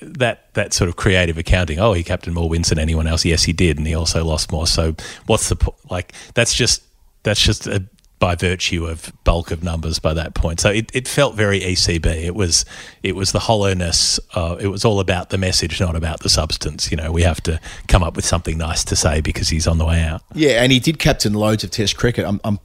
that 0.00 0.52
that 0.54 0.72
sort 0.72 0.88
of 0.88 0.96
creative 0.96 1.38
accounting. 1.38 1.78
Oh, 1.78 1.92
he 1.92 2.02
captained 2.02 2.34
more 2.34 2.48
wins 2.48 2.68
than 2.68 2.78
anyone 2.78 3.06
else. 3.06 3.24
Yes, 3.24 3.44
he 3.44 3.52
did, 3.52 3.78
and 3.78 3.86
he 3.86 3.94
also 3.94 4.24
lost 4.24 4.52
more. 4.52 4.66
So 4.66 4.94
what's 5.26 5.48
the 5.48 5.56
po- 5.56 5.76
like? 5.90 6.12
That's 6.34 6.54
just 6.54 6.82
that's 7.22 7.40
just 7.40 7.66
a, 7.66 7.84
by 8.18 8.34
virtue 8.34 8.86
of 8.86 9.12
bulk 9.24 9.50
of 9.50 9.64
numbers 9.64 9.98
by 9.98 10.14
that 10.14 10.34
point. 10.34 10.60
So 10.60 10.70
it, 10.70 10.90
it 10.94 11.08
felt 11.08 11.34
very 11.34 11.60
ECB. 11.60 12.06
It 12.06 12.34
was 12.34 12.64
it 13.02 13.16
was 13.16 13.32
the 13.32 13.40
hollowness. 13.40 14.20
Uh, 14.34 14.56
it 14.60 14.68
was 14.68 14.84
all 14.84 15.00
about 15.00 15.30
the 15.30 15.38
message, 15.38 15.80
not 15.80 15.96
about 15.96 16.20
the 16.20 16.28
substance. 16.28 16.90
You 16.90 16.96
know, 16.96 17.10
we 17.10 17.22
have 17.22 17.40
to 17.42 17.58
come 17.88 18.02
up 18.02 18.16
with 18.16 18.24
something 18.24 18.58
nice 18.58 18.84
to 18.84 18.96
say 18.96 19.20
because 19.20 19.48
he's 19.48 19.66
on 19.66 19.78
the 19.78 19.86
way 19.86 20.02
out. 20.02 20.22
Yeah, 20.34 20.62
and 20.62 20.70
he 20.70 20.78
did 20.78 20.98
captain 20.98 21.32
loads 21.32 21.64
of 21.64 21.70
Test 21.70 21.96
cricket. 21.96 22.26
I'm, 22.26 22.40
I'm 22.44 22.60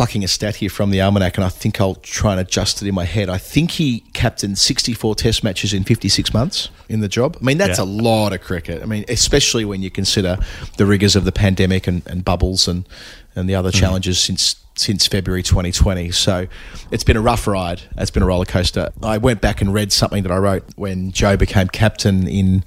plucking 0.00 0.24
a 0.24 0.28
stat 0.28 0.56
here 0.56 0.70
from 0.70 0.88
the 0.88 0.98
almanac, 0.98 1.36
and 1.36 1.44
I 1.44 1.50
think 1.50 1.78
I'll 1.78 1.96
try 1.96 2.30
and 2.32 2.40
adjust 2.40 2.80
it 2.80 2.88
in 2.88 2.94
my 2.94 3.04
head. 3.04 3.28
I 3.28 3.36
think 3.36 3.72
he 3.72 4.00
captained 4.14 4.56
64 4.56 5.14
Test 5.14 5.44
matches 5.44 5.74
in 5.74 5.84
56 5.84 6.32
months 6.32 6.70
in 6.88 7.00
the 7.00 7.08
job. 7.08 7.36
I 7.38 7.44
mean, 7.44 7.58
that's 7.58 7.78
Yeah. 7.78 7.84
a 7.84 7.98
lot 8.08 8.32
of 8.32 8.40
cricket. 8.40 8.82
I 8.82 8.86
mean, 8.86 9.04
especially 9.10 9.66
when 9.66 9.82
you 9.82 9.90
consider 9.90 10.38
the 10.78 10.86
rigors 10.86 11.16
of 11.16 11.26
the 11.26 11.32
pandemic 11.32 11.86
and, 11.86 12.00
and 12.06 12.24
bubbles 12.24 12.66
and 12.66 12.88
and 13.36 13.46
the 13.48 13.54
other 13.54 13.70
challenges 13.70 14.18
since 14.18 14.56
since 14.74 15.06
February 15.06 15.42
2020. 15.42 16.10
So 16.12 16.46
it's 16.90 17.04
been 17.04 17.18
a 17.18 17.20
rough 17.20 17.46
ride. 17.46 17.82
It's 17.98 18.10
been 18.10 18.22
a 18.22 18.26
roller 18.26 18.46
coaster. 18.46 18.88
I 19.02 19.18
went 19.18 19.42
back 19.42 19.60
and 19.60 19.74
read 19.74 19.92
something 19.92 20.22
that 20.22 20.32
I 20.32 20.38
wrote 20.38 20.64
when 20.76 21.12
Joe 21.12 21.36
became 21.36 21.68
captain 21.68 22.26
in, 22.26 22.64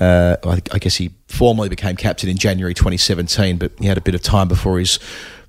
uh, 0.00 0.36
I 0.42 0.60
I 0.72 0.78
guess 0.80 0.96
he 0.96 1.12
formally 1.28 1.68
became 1.68 1.94
captain 1.94 2.28
in 2.28 2.38
January 2.38 2.74
2017, 2.74 3.56
but 3.58 3.70
he 3.78 3.86
had 3.86 3.96
a 3.96 4.00
bit 4.00 4.16
of 4.16 4.22
time 4.22 4.48
before 4.48 4.80
his 4.80 4.98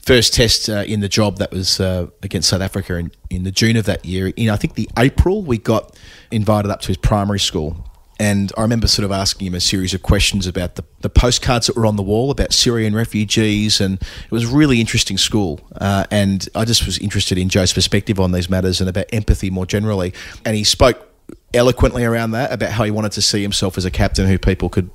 first 0.05 0.33
test 0.33 0.69
uh, 0.69 0.83
in 0.85 0.99
the 0.99 1.09
job 1.09 1.37
that 1.37 1.51
was 1.51 1.79
uh, 1.79 2.07
against 2.21 2.49
South 2.49 2.61
Africa 2.61 2.95
in, 2.95 3.11
in 3.29 3.43
the 3.43 3.51
June 3.51 3.77
of 3.77 3.85
that 3.85 4.05
year. 4.05 4.27
In 4.35 4.49
I 4.49 4.57
think 4.57 4.75
the 4.75 4.89
April, 4.97 5.41
we 5.41 5.57
got 5.57 5.97
invited 6.31 6.69
up 6.69 6.81
to 6.81 6.87
his 6.87 6.97
primary 6.97 7.39
school. 7.39 7.89
And 8.19 8.51
I 8.55 8.61
remember 8.61 8.87
sort 8.87 9.05
of 9.05 9.11
asking 9.11 9.47
him 9.47 9.55
a 9.55 9.59
series 9.59 9.93
of 9.93 10.03
questions 10.03 10.45
about 10.45 10.75
the, 10.75 10.83
the 11.01 11.09
postcards 11.09 11.67
that 11.67 11.75
were 11.75 11.85
on 11.85 11.95
the 11.95 12.03
wall 12.03 12.31
about 12.31 12.53
Syrian 12.53 12.95
refugees. 12.95 13.81
And 13.81 13.99
it 14.01 14.31
was 14.31 14.43
a 14.43 14.55
really 14.55 14.79
interesting 14.79 15.17
school. 15.17 15.59
Uh, 15.75 16.05
and 16.11 16.47
I 16.53 16.63
just 16.63 16.85
was 16.85 16.99
interested 16.99 17.37
in 17.37 17.49
Joe's 17.49 17.73
perspective 17.73 18.19
on 18.19 18.31
these 18.31 18.49
matters 18.49 18.79
and 18.79 18.89
about 18.89 19.07
empathy 19.11 19.49
more 19.49 19.65
generally. 19.65 20.13
And 20.45 20.55
he 20.55 20.63
spoke 20.63 21.09
eloquently 21.53 22.03
around 22.03 22.31
that 22.31 22.51
about 22.51 22.71
how 22.71 22.83
he 22.83 22.91
wanted 22.91 23.13
to 23.13 23.21
see 23.21 23.41
himself 23.41 23.77
as 23.77 23.85
a 23.85 23.91
captain 23.91 24.27
who 24.27 24.37
people 24.37 24.69
could 24.69 24.91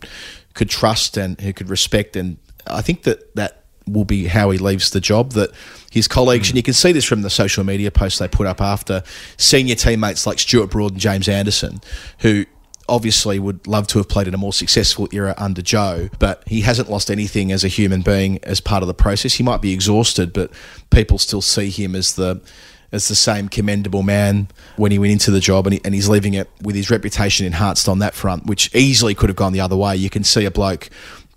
could 0.54 0.70
trust 0.70 1.16
and 1.16 1.40
who 1.40 1.52
could 1.52 1.68
respect. 1.68 2.16
And 2.16 2.38
I 2.66 2.82
think 2.82 3.02
that 3.02 3.34
that 3.34 3.57
will 3.92 4.04
be 4.04 4.26
how 4.26 4.50
he 4.50 4.58
leaves 4.58 4.90
the 4.90 5.00
job. 5.00 5.32
That 5.32 5.50
his 5.90 6.08
colleagues, 6.08 6.48
and 6.48 6.56
you 6.56 6.62
can 6.62 6.74
see 6.74 6.92
this 6.92 7.04
from 7.04 7.22
the 7.22 7.30
social 7.30 7.64
media 7.64 7.90
posts 7.90 8.18
they 8.18 8.28
put 8.28 8.46
up 8.46 8.60
after 8.60 9.02
senior 9.36 9.74
teammates 9.74 10.26
like 10.26 10.38
Stuart 10.38 10.70
Broad 10.70 10.92
and 10.92 11.00
James 11.00 11.28
Anderson, 11.28 11.80
who 12.20 12.44
obviously 12.88 13.38
would 13.38 13.66
love 13.66 13.86
to 13.88 13.98
have 13.98 14.08
played 14.08 14.26
in 14.26 14.34
a 14.34 14.38
more 14.38 14.52
successful 14.52 15.08
era 15.12 15.34
under 15.36 15.62
Joe, 15.62 16.08
but 16.18 16.42
he 16.46 16.62
hasn't 16.62 16.90
lost 16.90 17.10
anything 17.10 17.52
as 17.52 17.64
a 17.64 17.68
human 17.68 18.02
being 18.02 18.38
as 18.44 18.60
part 18.60 18.82
of 18.82 18.86
the 18.86 18.94
process. 18.94 19.34
He 19.34 19.42
might 19.42 19.60
be 19.60 19.72
exhausted, 19.72 20.32
but 20.32 20.50
people 20.90 21.18
still 21.18 21.42
see 21.42 21.70
him 21.70 21.94
as 21.94 22.14
the 22.14 22.40
as 22.90 23.08
the 23.08 23.14
same 23.14 23.50
commendable 23.50 24.02
man 24.02 24.48
when 24.76 24.90
he 24.90 24.98
went 24.98 25.12
into 25.12 25.30
the 25.30 25.40
job, 25.40 25.66
and, 25.66 25.74
he, 25.74 25.80
and 25.84 25.94
he's 25.94 26.08
leaving 26.08 26.32
it 26.32 26.48
with 26.62 26.74
his 26.74 26.90
reputation 26.90 27.44
enhanced 27.44 27.86
on 27.86 27.98
that 27.98 28.14
front, 28.14 28.46
which 28.46 28.74
easily 28.74 29.14
could 29.14 29.28
have 29.28 29.36
gone 29.36 29.52
the 29.52 29.60
other 29.60 29.76
way. 29.76 29.94
You 29.94 30.08
can 30.08 30.24
see 30.24 30.46
a 30.46 30.50
bloke 30.50 30.88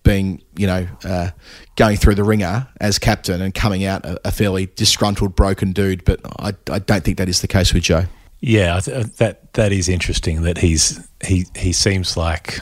being, 0.03 0.41
you 0.55 0.67
know, 0.67 0.87
uh, 1.03 1.29
going 1.75 1.97
through 1.97 2.15
the 2.15 2.23
ringer 2.23 2.67
as 2.79 2.97
captain 2.97 3.41
and 3.41 3.53
coming 3.53 3.85
out 3.85 4.05
a, 4.05 4.19
a 4.27 4.31
fairly 4.31 4.67
disgruntled, 4.75 5.35
broken 5.35 5.73
dude. 5.73 6.03
But 6.05 6.19
I, 6.39 6.53
I 6.71 6.79
don't 6.79 7.03
think 7.03 7.17
that 7.17 7.29
is 7.29 7.41
the 7.41 7.47
case 7.47 7.73
with 7.73 7.83
Joe. 7.83 8.05
Yeah, 8.39 8.79
that 8.79 9.53
that 9.53 9.71
is 9.71 9.87
interesting. 9.87 10.41
That 10.41 10.57
he's 10.57 11.07
he 11.23 11.45
he 11.55 11.71
seems 11.71 12.17
like, 12.17 12.59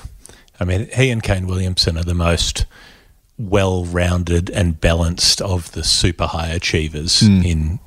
I 0.59 0.65
mean, 0.65 0.89
he 0.93 1.09
and 1.09 1.23
Kane 1.23 1.47
Williamson 1.47 1.97
are 1.97 2.03
the 2.03 2.13
most 2.13 2.65
well-rounded 3.37 4.49
and 4.49 4.81
balanced 4.81 5.41
of 5.41 5.71
the 5.71 5.83
super 5.83 6.27
high 6.27 6.49
achievers 6.49 7.21
in 7.21 7.79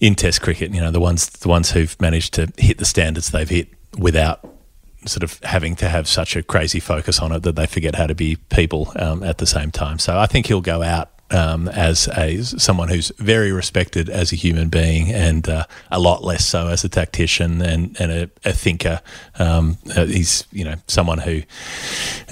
in 0.00 0.14
Test 0.14 0.40
cricket. 0.40 0.72
You 0.72 0.80
know, 0.80 0.92
the 0.92 1.00
ones 1.00 1.28
the 1.28 1.48
ones 1.48 1.72
who've 1.72 2.00
managed 2.00 2.34
to 2.34 2.52
hit 2.56 2.78
the 2.78 2.84
standards 2.84 3.30
they've 3.30 3.48
hit 3.48 3.70
without 3.98 4.48
sort 5.04 5.22
of 5.22 5.38
having 5.44 5.76
to 5.76 5.88
have 5.88 6.08
such 6.08 6.36
a 6.36 6.42
crazy 6.42 6.80
focus 6.80 7.20
on 7.20 7.32
it 7.32 7.42
that 7.44 7.56
they 7.56 7.66
forget 7.66 7.94
how 7.94 8.06
to 8.06 8.14
be 8.14 8.36
people 8.50 8.92
um, 8.96 9.22
at 9.22 9.38
the 9.38 9.46
same 9.46 9.70
time. 9.70 9.98
So 9.98 10.18
I 10.18 10.26
think 10.26 10.46
he'll 10.46 10.60
go 10.60 10.82
out 10.82 11.10
um, 11.30 11.68
as 11.68 12.08
a 12.16 12.42
someone 12.42 12.88
who's 12.88 13.12
very 13.18 13.52
respected 13.52 14.08
as 14.08 14.32
a 14.32 14.36
human 14.36 14.68
being 14.68 15.12
and 15.12 15.48
uh, 15.48 15.64
a 15.90 15.98
lot 15.98 16.24
less 16.24 16.44
so 16.44 16.68
as 16.68 16.84
a 16.84 16.88
tactician 16.88 17.60
and, 17.62 18.00
and 18.00 18.12
a, 18.12 18.30
a 18.44 18.52
thinker. 18.52 19.00
Um, 19.38 19.78
uh, 19.94 20.06
he's 20.06 20.44
you 20.52 20.64
know 20.64 20.76
someone 20.86 21.18
who, 21.18 21.42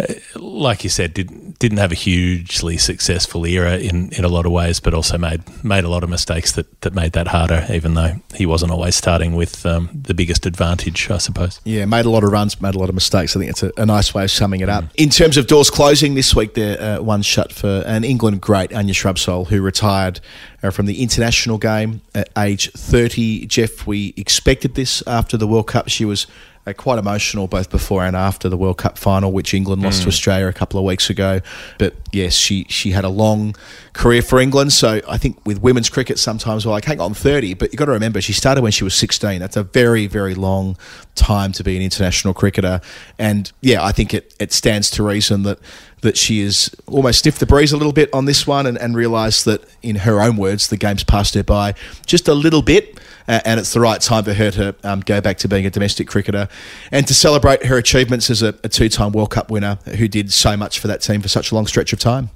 uh, 0.01 0.15
like 0.37 0.85
you 0.85 0.91
said, 0.91 1.15
didn't 1.15 1.59
didn't 1.59 1.79
have 1.79 1.93
a 1.93 1.97
hugely 1.97 2.77
successful 2.77 3.45
era 3.47 3.79
in, 3.79 4.11
in 4.13 4.25
a 4.25 4.29
lot 4.29 4.47
of 4.47 4.53
ways, 4.53 4.81
but 4.81 4.95
also 4.95 5.19
made 5.19 5.43
made 5.65 5.85
a 5.85 5.89
lot 5.89 6.03
of 6.03 6.11
mistakes 6.11 6.53
that, 6.53 6.81
that 6.81 6.95
made 6.95 7.13
that 7.13 7.29
harder. 7.29 7.67
Even 7.71 7.95
though 7.95 8.15
he 8.35 8.47
wasn't 8.47 8.73
always 8.73 8.97
starting 8.97 9.35
with 9.35 9.65
um, 9.67 9.89
the 9.93 10.15
biggest 10.15 10.47
advantage, 10.47 11.11
I 11.11 11.19
suppose. 11.19 11.61
Yeah, 11.65 11.85
made 11.85 12.07
a 12.07 12.11
lot 12.11 12.25
of 12.25 12.31
runs, 12.31 12.61
made 12.61 12.75
a 12.75 12.79
lot 12.79 12.89
of 12.89 12.95
mistakes. 12.95 13.37
I 13.37 13.41
think 13.41 13.51
it's 13.51 13.63
a, 13.63 13.73
a 13.77 13.87
nice 13.87 14.15
way 14.15 14.25
of 14.25 14.31
summing 14.31 14.61
it 14.61 14.69
up. 14.69 14.85
In 14.97 15.11
terms 15.11 15.37
of 15.37 15.47
doors 15.47 15.71
closing 15.71 16.15
this 16.15 16.35
week, 16.35 16.55
there 16.55 16.81
uh, 16.81 17.03
one 17.03 17.23
shut 17.23 17.53
for 17.53 17.83
an 17.87 18.05
England 18.05 18.41
great, 18.41 18.73
Anya 18.87 18.95
Shrubsole, 18.95 19.49
who 19.49 19.61
retired 19.61 20.21
uh, 20.63 20.71
from 20.71 20.87
the 20.87 21.03
international 21.03 21.59
game 21.59 22.03
at 22.15 22.29
age 22.39 22.71
30. 22.71 23.47
Geoff, 23.47 23.85
we 23.85 24.15
expected 24.17 24.77
this 24.77 25.03
after 25.09 25.37
the 25.37 25.49
World 25.49 25.67
Cup. 25.67 25.89
She 25.89 26.05
was 26.05 26.29
uh, 26.69 26.73
quite 26.73 27.01
emotional 27.01 27.49
both 27.49 27.69
before 27.69 28.05
and 28.05 28.15
after 28.15 28.49
the 28.49 28.57
World 28.57 28.79
Cup 28.79 28.97
final, 28.97 29.33
which 29.33 29.55
England 29.55 29.83
lost 29.83 30.03
to 30.03 30.09
Australia 30.09 30.47
a 30.47 30.53
couple 30.53 30.79
of 30.79 30.87
weeks 30.87 31.11
ago. 31.11 31.41
But 31.79 31.95
yes, 32.13 32.35
she 32.35 32.65
she 32.69 32.93
had 32.93 33.05
a 33.05 33.09
long 33.09 33.57
career 33.93 34.23
for 34.23 34.39
England. 34.39 34.73
So 34.73 35.01
I 35.09 35.19
think 35.19 35.45
with 35.45 35.61
women's 35.61 35.91
cricket, 35.91 36.17
sometimes 36.17 36.65
we're 36.65 36.73
like, 36.73 36.85
hang 36.85 37.01
on, 37.01 37.13
30. 37.13 37.55
But 37.55 37.73
you've 37.73 37.79
got 37.79 37.87
to 37.87 37.93
remember, 37.93 38.21
she 38.21 38.33
started 38.33 38.63
when 38.63 38.73
she 38.73 38.85
was 38.85 38.95
16. 38.95 39.41
That's 39.41 39.57
a 39.57 39.65
very, 39.65 40.07
very 40.07 40.37
long 40.37 40.77
time 41.17 41.51
to 41.53 41.65
be 41.65 41.75
an 41.75 41.83
international 41.83 42.35
cricketer. 42.35 42.81
And 43.19 43.51
yeah, 43.63 43.85
I 43.85 43.91
think 43.91 44.15
it, 44.15 44.33
it 44.39 44.53
stands 44.53 44.91
to 44.93 45.03
reason 45.03 45.43
that 45.43 45.59
that 46.03 46.17
she 46.17 46.43
has 46.43 46.75
almost 46.87 47.21
sniffed 47.21 47.41
the 47.41 47.47
breeze 47.47 47.73
a 47.73 47.77
little 47.77 47.93
bit 47.93 48.13
on 48.13 48.27
this 48.27 48.47
one 48.47 48.67
and, 48.67 48.79
and 48.79 48.97
realised 48.97 49.45
that, 49.47 49.65
in 49.83 49.97
her 49.97 50.21
own 50.21 50.37
words, 50.37 50.69
the 50.69 50.77
game's 50.77 51.05
passed 51.05 51.35
her 51.35 51.43
by 51.43 51.75
just 52.05 52.29
a 52.29 52.35
little 52.35 52.63
bit. 52.63 52.99
Uh, 53.29 53.41
and 53.45 53.59
it's 53.59 53.73
the 53.73 53.81
right 53.81 54.01
time 54.01 54.23
for 54.23 54.35
her 54.35 54.53
to 54.53 54.75
um, 54.85 55.01
go 55.01 55.21
back 55.21 55.37
to 55.37 55.49
being 55.49 55.67
a 55.67 55.71
domestic 55.71 56.07
cricketer 56.07 56.49
and 56.93 57.09
to 57.09 57.15
celebrate 57.15 57.67
her 57.67 57.77
achievements 57.77 58.31
as 58.31 58.41
a, 58.41 58.55
a 58.63 58.69
two 58.69 58.89
time 58.89 59.11
World 59.11 59.31
Cup 59.31 59.51
winner 59.51 59.79
who 59.97 60.07
did 60.07 60.33
so 60.33 60.57
much 60.57 60.79
for 60.79 60.87
that 60.87 61.01
team 61.01 61.21
for 61.21 61.29
such 61.29 61.51
a 61.51 61.55
long 61.57 61.67
stretch 61.67 61.93
of 61.93 61.99
time. 61.99 62.31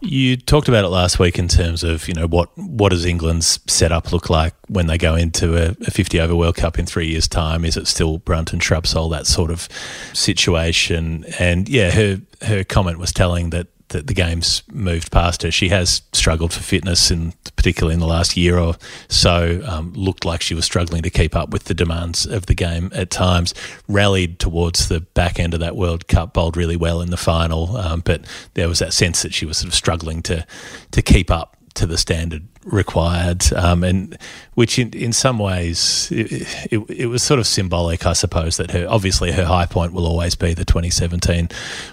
You 0.00 0.36
talked 0.36 0.68
about 0.68 0.84
it 0.84 0.88
last 0.88 1.18
week 1.18 1.38
in 1.38 1.48
terms 1.48 1.82
of 1.82 2.06
you 2.06 2.14
know 2.14 2.26
what 2.26 2.56
what 2.56 2.90
does 2.90 3.04
England's 3.04 3.58
setup 3.66 4.12
look 4.12 4.30
like 4.30 4.54
when 4.68 4.86
they 4.86 4.98
go 4.98 5.16
into 5.16 5.56
a, 5.56 5.76
a 5.86 5.90
50 5.90 6.20
over 6.20 6.36
World 6.36 6.56
Cup 6.56 6.78
in 6.78 6.86
three 6.86 7.08
years' 7.08 7.26
time? 7.26 7.64
Is 7.64 7.76
it 7.76 7.86
still 7.88 8.18
Brunt 8.18 8.52
and 8.52 8.62
Shrubsole 8.62 9.10
that 9.10 9.26
sort 9.26 9.50
of 9.50 9.68
situation? 10.12 11.24
And 11.38 11.68
yeah, 11.68 11.90
her 11.90 12.20
her 12.42 12.64
comment 12.64 12.98
was 12.98 13.12
telling 13.12 13.50
that 13.50 13.66
that 13.88 14.06
the 14.06 14.14
game's 14.14 14.62
moved 14.70 15.10
past 15.10 15.42
her. 15.42 15.50
She 15.50 15.68
has 15.70 16.02
struggled 16.12 16.52
for 16.52 16.62
fitness, 16.62 17.10
in 17.10 17.32
particularly 17.56 17.94
in 17.94 18.00
the 18.00 18.06
last 18.06 18.36
year 18.36 18.58
or 18.58 18.76
so. 19.08 19.62
Um, 19.66 19.92
looked 19.94 20.24
like 20.24 20.42
she 20.42 20.54
was 20.54 20.64
struggling 20.64 21.02
to 21.02 21.10
keep 21.10 21.34
up 21.34 21.50
with 21.50 21.64
the 21.64 21.74
demands 21.74 22.26
of 22.26 22.46
the 22.46 22.54
game 22.54 22.90
at 22.94 23.10
times. 23.10 23.54
Rallied 23.88 24.38
towards 24.38 24.88
the 24.88 25.00
back 25.00 25.38
end 25.38 25.54
of 25.54 25.60
that 25.60 25.76
World 25.76 26.08
Cup, 26.08 26.34
bowled 26.34 26.56
really 26.56 26.76
well 26.76 27.00
in 27.00 27.10
the 27.10 27.16
final, 27.16 27.76
um, 27.76 28.00
but 28.04 28.24
there 28.54 28.68
was 28.68 28.78
that 28.78 28.92
sense 28.92 29.22
that 29.22 29.34
she 29.34 29.46
was 29.46 29.58
sort 29.58 29.68
of 29.68 29.74
struggling 29.74 30.22
to 30.22 30.46
to 30.92 31.02
keep 31.02 31.30
up 31.30 31.57
to 31.78 31.86
the 31.86 31.98
standard 31.98 32.46
required, 32.64 33.52
um, 33.54 33.82
and 33.82 34.18
which 34.54 34.78
in, 34.78 34.90
in 34.90 35.12
some 35.12 35.38
ways 35.38 36.08
it, 36.10 36.72
it, 36.72 36.90
it, 36.90 37.06
was 37.06 37.22
sort 37.22 37.40
of 37.40 37.46
symbolic, 37.46 38.04
I 38.04 38.12
suppose, 38.12 38.56
that 38.56 38.72
her 38.72 38.86
obviously 38.88 39.32
her 39.32 39.44
high 39.44 39.66
point 39.66 39.92
will 39.92 40.06
always 40.06 40.34
be 40.34 40.54
the 40.54 40.64
2017 40.64 41.48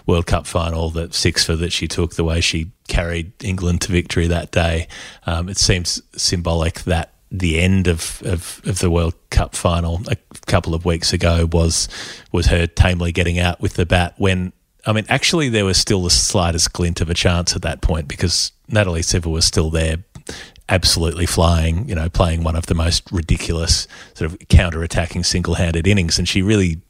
World 0.06 0.26
Cup 0.26 0.48
final, 0.48 0.90
that 0.92 1.12
sixfer 1.12 1.58
that 1.60 1.72
she 1.72 1.88
took, 1.88 2.16
the 2.16 2.24
way 2.24 2.42
she 2.42 2.72
carried 2.88 3.32
England 3.44 3.82
to 3.82 3.92
victory 3.92 4.28
that 4.28 4.52
day. 4.52 4.88
Um, 5.26 5.50
it 5.50 5.58
seems 5.58 6.02
symbolic 6.16 6.82
that 6.82 7.14
the 7.32 7.60
end 7.60 7.88
of, 7.88 8.22
of, 8.26 8.62
of, 8.66 8.80
the 8.80 8.90
World 8.90 9.16
Cup 9.30 9.56
final 9.56 10.02
a 10.08 10.16
couple 10.46 10.74
of 10.74 10.86
weeks 10.86 11.12
ago 11.12 11.48
was 11.52 11.90
was 12.32 12.48
her 12.48 12.68
tamely 12.68 13.12
getting 13.12 13.40
out 13.40 13.60
with 13.60 13.74
the 13.74 13.86
bat 13.86 14.14
when 14.18 14.54
I 14.86 14.94
mean, 14.94 15.06
actually, 15.10 15.50
there 15.50 15.66
was 15.66 15.78
still 15.78 16.04
the 16.04 16.12
slightest 16.12 16.74
glint 16.74 17.02
of 17.02 17.10
a 17.10 17.16
chance 17.16 17.56
at 17.56 17.64
that 17.64 17.82
point 17.82 18.08
because 18.08 18.52
Natalie 18.68 19.02
Sciver 19.02 19.32
was 19.32 19.46
still 19.46 19.70
there, 19.70 19.98
absolutely 20.70 21.26
flying, 21.26 21.88
you 21.88 21.96
know, 21.96 22.10
playing 22.10 22.44
one 22.44 22.56
of 22.56 22.66
the 22.66 22.76
most 22.76 23.12
ridiculous 23.12 23.88
sort 24.14 24.32
of 24.32 24.40
counter-attacking 24.50 25.24
single-handed 25.24 25.88
innings, 25.88 26.18
and 26.18 26.28
she 26.28 26.42
really 26.42 26.82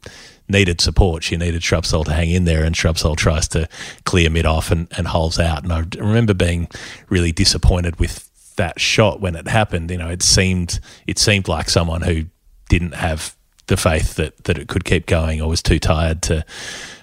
needed 0.47 0.79
support. 0.79 1.23
She 1.23 1.38
needed 1.38 1.61
Shrubsole 1.61 2.05
to 2.05 2.13
hang 2.13 2.29
in 2.29 2.45
there, 2.45 2.63
and 2.63 2.75
Shrubsole 2.75 3.17
tries 3.17 3.47
to 3.49 3.67
clear 4.05 4.29
mid 4.29 4.45
off 4.45 4.71
and, 4.71 4.88
and 4.97 5.07
holes 5.07 5.39
out. 5.39 5.63
And 5.63 5.73
I 5.73 5.83
remember 5.97 6.33
being 6.33 6.67
really 7.09 7.31
disappointed 7.31 7.99
with 7.99 8.29
that 8.55 8.79
shot 8.79 9.19
when 9.19 9.35
it 9.35 9.47
happened. 9.47 9.91
You 9.91 9.97
know, 9.97 10.09
it 10.09 10.23
seemed 10.23 10.79
it 11.07 11.19
seemed 11.19 11.47
like 11.47 11.69
someone 11.69 12.01
who 12.01 12.25
didn't 12.69 12.93
have 12.93 13.35
the 13.67 13.77
faith 13.77 14.15
that 14.15 14.43
that 14.45 14.57
it 14.57 14.67
could 14.67 14.85
keep 14.85 15.05
going 15.05 15.41
or 15.41 15.49
was 15.49 15.61
too 15.61 15.79
tired 15.79 16.21
to 16.23 16.45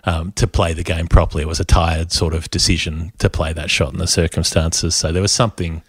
um, 0.04 0.32
to 0.32 0.46
play 0.46 0.72
the 0.72 0.82
game 0.82 1.06
properly. 1.06 1.42
It 1.42 1.48
was 1.48 1.60
a 1.60 1.64
tired 1.64 2.12
sort 2.12 2.34
of 2.34 2.50
decision 2.50 3.12
to 3.18 3.30
play 3.30 3.52
that 3.52 3.70
shot 3.70 3.92
in 3.92 3.98
the 3.98 4.06
circumstances. 4.06 4.94
So 4.96 5.12
there 5.12 5.22
was 5.22 5.32
something 5.32 5.82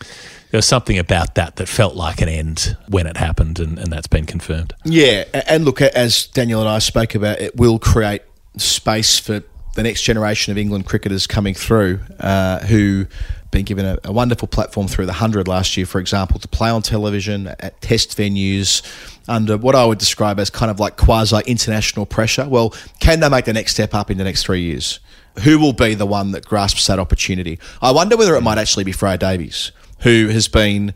there 0.51 0.59
was 0.59 0.67
something 0.67 0.99
about 0.99 1.33
that 1.33 1.55
that 1.55 1.67
felt 1.67 1.95
like 1.95 2.21
an 2.21 2.29
end 2.29 2.77
when 2.87 3.07
it 3.07 3.17
happened, 3.17 3.59
and, 3.59 3.79
and 3.79 3.91
that's 3.91 4.05
been 4.05 4.27
confirmed. 4.27 4.73
Yeah, 4.83 5.23
and 5.47 5.65
look, 5.65 5.81
as 5.81 6.27
Daniel 6.27 6.59
and 6.59 6.69
I 6.69 6.77
spoke 6.77 7.15
about, 7.15 7.39
it 7.39 7.55
will 7.55 7.79
create 7.79 8.21
space 8.57 9.17
for 9.17 9.41
the 9.73 9.81
next 9.81 10.03
generation 10.03 10.51
of 10.51 10.59
England 10.59 10.85
cricketers 10.85 11.25
coming 11.25 11.55
through 11.55 12.01
uh, 12.19 12.59
who 12.59 13.07
been 13.53 13.63
given 13.63 13.85
a, 13.85 13.97
a, 14.03 14.11
wonderful 14.11 14.47
platform 14.47 14.87
through 14.87 15.05
the 15.05 15.13
100 15.13 15.47
last 15.47 15.77
year, 15.77 15.85
for 15.85 15.99
example, 15.99 16.39
to 16.39 16.47
play 16.47 16.69
on 16.69 16.81
television 16.81 17.47
at 17.47 17.79
test 17.79 18.17
venues 18.17 18.81
under 19.29 19.55
what 19.55 19.75
I 19.75 19.85
would 19.85 19.99
describe 19.99 20.39
as 20.39 20.49
kind 20.49 20.69
of 20.69 20.79
like 20.79 20.97
quasi 20.97 21.41
international 21.45 22.05
pressure. 22.05 22.47
Well, 22.49 22.73
can 22.99 23.21
they 23.21 23.29
make 23.29 23.45
the 23.45 23.53
next 23.53 23.73
step 23.73 23.93
up 23.93 24.11
in 24.11 24.17
the 24.17 24.25
next 24.25 24.43
three 24.43 24.61
years? 24.61 24.99
Who 25.43 25.57
will 25.59 25.73
be 25.73 25.93
the 25.95 26.05
one 26.05 26.31
that 26.31 26.45
grasps 26.45 26.87
that 26.87 26.99
opportunity? 26.99 27.59
I 27.81 27.91
wonder 27.91 28.17
whether 28.17 28.35
it 28.35 28.41
might 28.41 28.57
actually 28.57 28.83
be 28.83 28.91
Freya 28.91 29.17
Davies, 29.17 29.71
who 29.99 30.27
has 30.27 30.47
been 30.47 30.93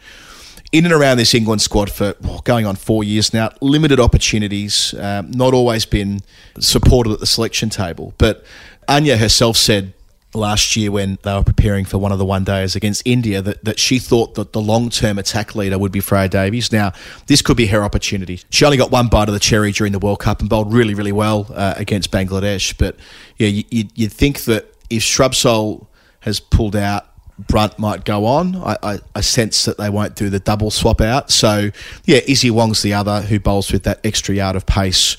in 0.72 0.84
and 0.84 0.94
around 0.94 1.18
this 1.18 1.34
England 1.34 1.62
squad 1.62 1.90
for 1.90 2.16
well, 2.22 2.42
going 2.42 2.66
on 2.66 2.76
four 2.76 3.04
years 3.04 3.34
now. 3.34 3.52
Limited 3.62 4.00
opportunities, 4.00 4.94
um, 4.96 5.32
not 5.32 5.54
always 5.54 5.86
been 5.86 6.20
supported 6.60 7.14
at 7.14 7.20
the 7.20 7.26
selection 7.26 7.70
table. 7.70 8.14
But 8.18 8.44
Anya 8.88 9.18
herself 9.18 9.58
said 9.58 9.94
last 10.38 10.76
year 10.76 10.92
when 10.92 11.18
they 11.24 11.34
were 11.34 11.44
preparing 11.44 11.86
for 11.86 11.98
one 11.98 12.12
of 12.12 12.20
the 12.20 12.26
one 12.26 12.44
days 12.44 12.76
against 12.76 13.02
India 13.06 13.42
that, 13.42 13.64
that 13.66 13.80
she 13.80 14.00
thought 14.00 14.36
that 14.36 14.54
the 14.54 14.62
long 14.62 14.90
term 14.90 15.18
attack 15.18 15.56
leader 15.56 15.78
would 15.78 15.92
be 15.92 16.00
Freya 16.00 16.30
Davies. 16.30 16.72
Now, 16.72 16.94
this 17.28 17.42
could 17.42 17.58
be 17.58 17.68
her 17.68 17.84
opportunity. 17.84 18.42
She 18.50 18.64
only 18.66 18.78
got 18.78 18.92
one 18.92 19.08
bite 19.10 19.28
of 19.28 19.34
the 19.34 19.40
cherry 19.40 19.72
during 19.72 19.94
the 19.94 20.00
World 20.00 20.20
Cup 20.20 20.40
and 20.40 20.50
bowled 20.50 20.72
really, 20.74 20.94
really 20.94 21.12
well 21.12 21.48
uh, 21.54 21.74
against 21.78 22.12
Bangladesh. 22.12 22.78
But 22.78 22.96
yeah, 23.38 23.48
you, 23.48 23.64
you'd, 23.70 23.92
you'd 23.98 24.14
think 24.14 24.42
that 24.46 24.74
if 24.90 25.04
Shrubsole 25.04 25.88
has 26.22 26.40
pulled 26.40 26.76
out, 26.76 27.06
Brunt 27.40 27.78
might 27.78 28.04
go 28.04 28.26
on. 28.26 28.56
I, 28.56 28.78
I, 28.82 29.00
I, 29.16 29.22
sense 29.22 29.66
that 29.66 29.78
they 29.78 29.92
won't 29.92 30.16
do 30.16 30.30
the 30.30 30.40
double 30.40 30.72
swap 30.72 31.02
out. 31.02 31.30
So, 31.30 31.70
yeah, 32.06 32.20
Issy 32.28 32.50
Wong's 32.50 32.82
the 32.82 32.94
other 32.94 33.22
who 33.22 33.40
bowls 33.40 33.72
with 33.72 33.84
that 33.84 34.04
extra 34.04 34.34
yard 34.34 34.56
of 34.56 34.66
pace 34.66 35.18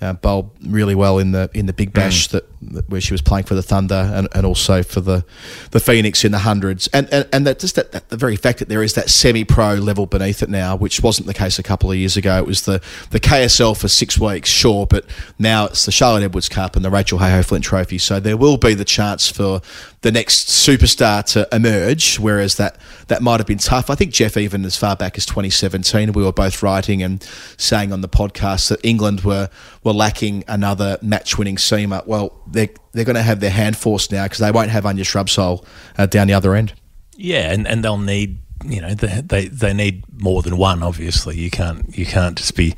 uh, 0.00 0.14
bowled 0.14 0.50
really 0.66 0.94
well 0.94 1.18
in 1.18 1.32
the 1.32 1.50
in 1.54 1.66
the 1.66 1.72
Big 1.72 1.92
Bash 1.92 2.28
mm. 2.28 2.32
that, 2.32 2.49
where 2.88 3.00
she 3.00 3.14
was 3.14 3.22
playing 3.22 3.44
for 3.44 3.54
the 3.54 3.62
Thunder 3.62 4.10
and, 4.14 4.28
and 4.34 4.44
also 4.44 4.82
for 4.82 5.00
the 5.00 5.24
the 5.70 5.80
Phoenix 5.80 6.24
in 6.24 6.32
the 6.32 6.40
hundreds 6.40 6.88
and 6.88 7.08
and, 7.10 7.26
and 7.32 7.46
that 7.46 7.58
just 7.58 7.74
that, 7.76 7.92
that, 7.92 8.08
the 8.10 8.16
very 8.16 8.36
fact 8.36 8.58
that 8.58 8.68
there 8.68 8.82
is 8.82 8.94
that 8.94 9.08
semi 9.08 9.44
pro 9.44 9.74
level 9.74 10.06
beneath 10.06 10.42
it 10.42 10.50
now, 10.50 10.76
which 10.76 11.02
wasn't 11.02 11.26
the 11.26 11.34
case 11.34 11.58
a 11.58 11.62
couple 11.62 11.90
of 11.90 11.96
years 11.96 12.16
ago. 12.16 12.36
It 12.38 12.46
was 12.46 12.62
the 12.62 12.82
the 13.10 13.20
KSL 13.20 13.78
for 13.80 13.88
six 13.88 14.18
weeks, 14.18 14.50
sure, 14.50 14.86
but 14.86 15.04
now 15.38 15.66
it's 15.66 15.86
the 15.86 15.92
Charlotte 15.92 16.22
Edwards 16.22 16.48
Cup 16.48 16.76
and 16.76 16.84
the 16.84 16.90
Rachel 16.90 17.18
Heyhoe 17.18 17.42
Flint 17.42 17.64
Trophy. 17.64 17.98
So 17.98 18.20
there 18.20 18.36
will 18.36 18.58
be 18.58 18.74
the 18.74 18.84
chance 18.84 19.30
for 19.30 19.62
the 20.02 20.10
next 20.10 20.48
superstar 20.48 21.24
to 21.24 21.48
emerge, 21.54 22.18
whereas 22.18 22.56
that 22.56 22.78
that 23.08 23.22
might 23.22 23.40
have 23.40 23.46
been 23.46 23.58
tough. 23.58 23.90
I 23.90 23.94
think 23.94 24.12
Geoff, 24.12 24.36
even 24.36 24.64
as 24.64 24.76
far 24.76 24.96
back 24.96 25.18
as 25.18 25.26
2017, 25.26 26.12
we 26.12 26.22
were 26.22 26.32
both 26.32 26.62
writing 26.62 27.02
and 27.02 27.22
saying 27.56 27.92
on 27.92 28.00
the 28.00 28.08
podcast 28.08 28.68
that 28.68 28.80
England 28.82 29.22
were 29.22 29.50
were 29.84 29.92
lacking 29.92 30.44
another 30.48 30.98
match 31.02 31.38
winning 31.38 31.56
seamer. 31.56 32.06
Well, 32.06 32.32
they're 32.50 32.68
they're 32.92 33.04
going 33.04 33.16
to 33.16 33.22
have 33.22 33.40
their 33.40 33.50
hand 33.50 33.76
forced 33.76 34.12
now 34.12 34.24
because 34.24 34.38
they 34.38 34.50
won't 34.50 34.70
have 34.70 34.86
Anya 34.86 35.04
Shrubsole 35.04 35.64
uh, 35.98 36.06
down 36.06 36.26
the 36.26 36.34
other 36.34 36.54
end. 36.54 36.74
Yeah, 37.16 37.52
and, 37.52 37.66
and 37.66 37.84
they'll 37.84 37.98
need 37.98 38.40
you 38.64 38.80
know 38.80 38.94
they, 38.94 39.20
they 39.20 39.48
they 39.48 39.72
need 39.72 40.04
more 40.20 40.42
than 40.42 40.56
one. 40.56 40.82
Obviously, 40.82 41.36
you 41.36 41.50
can't 41.50 41.96
you 41.96 42.06
can't 42.06 42.36
just 42.36 42.56
be 42.56 42.74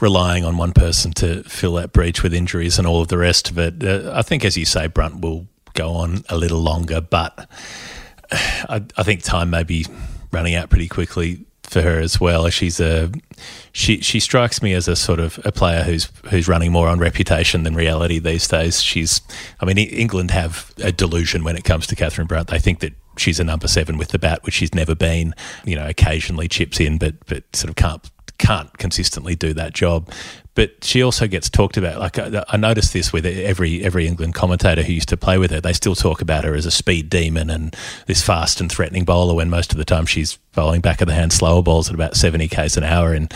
relying 0.00 0.44
on 0.44 0.56
one 0.56 0.72
person 0.72 1.12
to 1.12 1.42
fill 1.44 1.74
that 1.74 1.92
breach 1.92 2.22
with 2.22 2.34
injuries 2.34 2.78
and 2.78 2.86
all 2.86 3.00
of 3.00 3.08
the 3.08 3.18
rest 3.18 3.50
of 3.50 3.58
it. 3.58 3.82
Uh, 3.82 4.12
I 4.14 4.22
think, 4.22 4.44
as 4.44 4.56
you 4.56 4.64
say, 4.64 4.86
Brunt 4.86 5.20
will 5.20 5.46
go 5.74 5.92
on 5.92 6.24
a 6.28 6.36
little 6.36 6.60
longer, 6.60 7.00
but 7.00 7.48
I, 8.32 8.82
I 8.96 9.02
think 9.02 9.22
time 9.22 9.50
may 9.50 9.62
be 9.62 9.86
running 10.32 10.54
out 10.54 10.68
pretty 10.68 10.88
quickly 10.88 11.46
for 11.74 11.82
her 11.82 12.00
as 12.00 12.18
well. 12.20 12.48
She's 12.48 12.80
a 12.80 13.10
she 13.72 14.00
she 14.00 14.20
strikes 14.20 14.62
me 14.62 14.72
as 14.72 14.88
a 14.88 14.96
sort 14.96 15.20
of 15.20 15.38
a 15.44 15.52
player 15.52 15.82
who's 15.82 16.08
who's 16.30 16.48
running 16.48 16.72
more 16.72 16.88
on 16.88 16.98
reputation 16.98 17.64
than 17.64 17.74
reality 17.74 18.18
these 18.18 18.48
days. 18.48 18.80
She's 18.80 19.20
I 19.60 19.66
mean 19.66 19.76
England 19.76 20.30
have 20.30 20.72
a 20.78 20.92
delusion 20.92 21.44
when 21.44 21.56
it 21.56 21.64
comes 21.64 21.86
to 21.88 21.96
Catherine 21.96 22.28
Brunt. 22.28 22.48
They 22.48 22.60
think 22.60 22.78
that 22.78 22.94
she's 23.18 23.40
a 23.40 23.44
number 23.44 23.68
seven 23.68 23.98
with 23.98 24.08
the 24.08 24.18
bat, 24.18 24.44
which 24.44 24.54
she's 24.54 24.72
never 24.74 24.94
been. 24.94 25.34
You 25.64 25.76
know, 25.76 25.86
occasionally 25.86 26.48
chips 26.48 26.80
in, 26.80 26.96
but 26.96 27.14
but 27.26 27.44
sort 27.54 27.68
of 27.68 27.76
can't 27.76 28.08
can't 28.38 28.76
consistently 28.78 29.34
do 29.34 29.52
that 29.54 29.74
job. 29.74 30.08
But 30.54 30.84
she 30.84 31.02
also 31.02 31.26
gets 31.26 31.50
talked 31.50 31.76
about. 31.76 31.98
Like 31.98 32.18
I, 32.18 32.44
I 32.48 32.56
noticed 32.56 32.92
this 32.92 33.12
with 33.12 33.26
every 33.26 33.84
every 33.84 34.06
England 34.06 34.34
commentator 34.34 34.82
who 34.82 34.92
used 34.92 35.08
to 35.08 35.16
play 35.16 35.36
with 35.36 35.50
her. 35.50 35.60
They 35.60 35.72
still 35.72 35.96
talk 35.96 36.20
about 36.20 36.44
her 36.44 36.54
as 36.54 36.64
a 36.64 36.70
speed 36.70 37.10
demon 37.10 37.50
and 37.50 37.74
this 38.06 38.22
fast 38.22 38.60
and 38.60 38.70
threatening 38.70 39.04
bowler. 39.04 39.34
When 39.34 39.50
most 39.50 39.72
of 39.72 39.78
the 39.78 39.84
time 39.84 40.06
she's 40.06 40.38
bowling 40.52 40.80
back 40.80 41.00
of 41.00 41.08
the 41.08 41.14
hand 41.14 41.32
slower 41.32 41.62
balls 41.62 41.88
at 41.88 41.94
about 41.94 42.14
seventy 42.14 42.46
k's 42.46 42.76
an 42.76 42.84
hour 42.84 43.12
in 43.12 43.28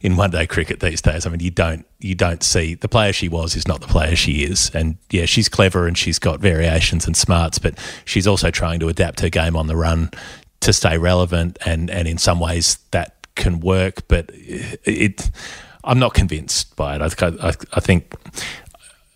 in 0.00 0.16
one 0.16 0.30
day 0.30 0.46
cricket 0.46 0.80
these 0.80 1.00
days. 1.00 1.26
I 1.26 1.30
mean, 1.30 1.40
you 1.40 1.52
don't 1.52 1.86
you 2.00 2.16
don't 2.16 2.42
see 2.42 2.74
the 2.74 2.88
player 2.88 3.12
she 3.12 3.28
was 3.28 3.54
is 3.54 3.68
not 3.68 3.80
the 3.80 3.86
player 3.86 4.16
she 4.16 4.42
is. 4.44 4.70
And 4.74 4.96
yeah, 5.10 5.26
she's 5.26 5.48
clever 5.48 5.86
and 5.86 5.96
she's 5.96 6.18
got 6.18 6.40
variations 6.40 7.06
and 7.06 7.16
smarts, 7.16 7.58
but 7.60 7.78
she's 8.04 8.26
also 8.26 8.50
trying 8.50 8.80
to 8.80 8.88
adapt 8.88 9.20
her 9.20 9.28
game 9.28 9.56
on 9.56 9.68
the 9.68 9.76
run 9.76 10.10
to 10.60 10.72
stay 10.72 10.98
relevant. 10.98 11.56
And 11.64 11.88
and 11.88 12.08
in 12.08 12.18
some 12.18 12.40
ways 12.40 12.78
that 12.90 13.14
can 13.36 13.60
work, 13.60 14.08
but 14.08 14.30
it 14.32 15.30
I'm 15.84 15.98
not 15.98 16.14
convinced 16.14 16.76
by 16.76 16.96
it. 16.96 17.02
I, 17.02 17.48
I, 17.48 17.52
I 17.72 17.80
think 17.80 18.14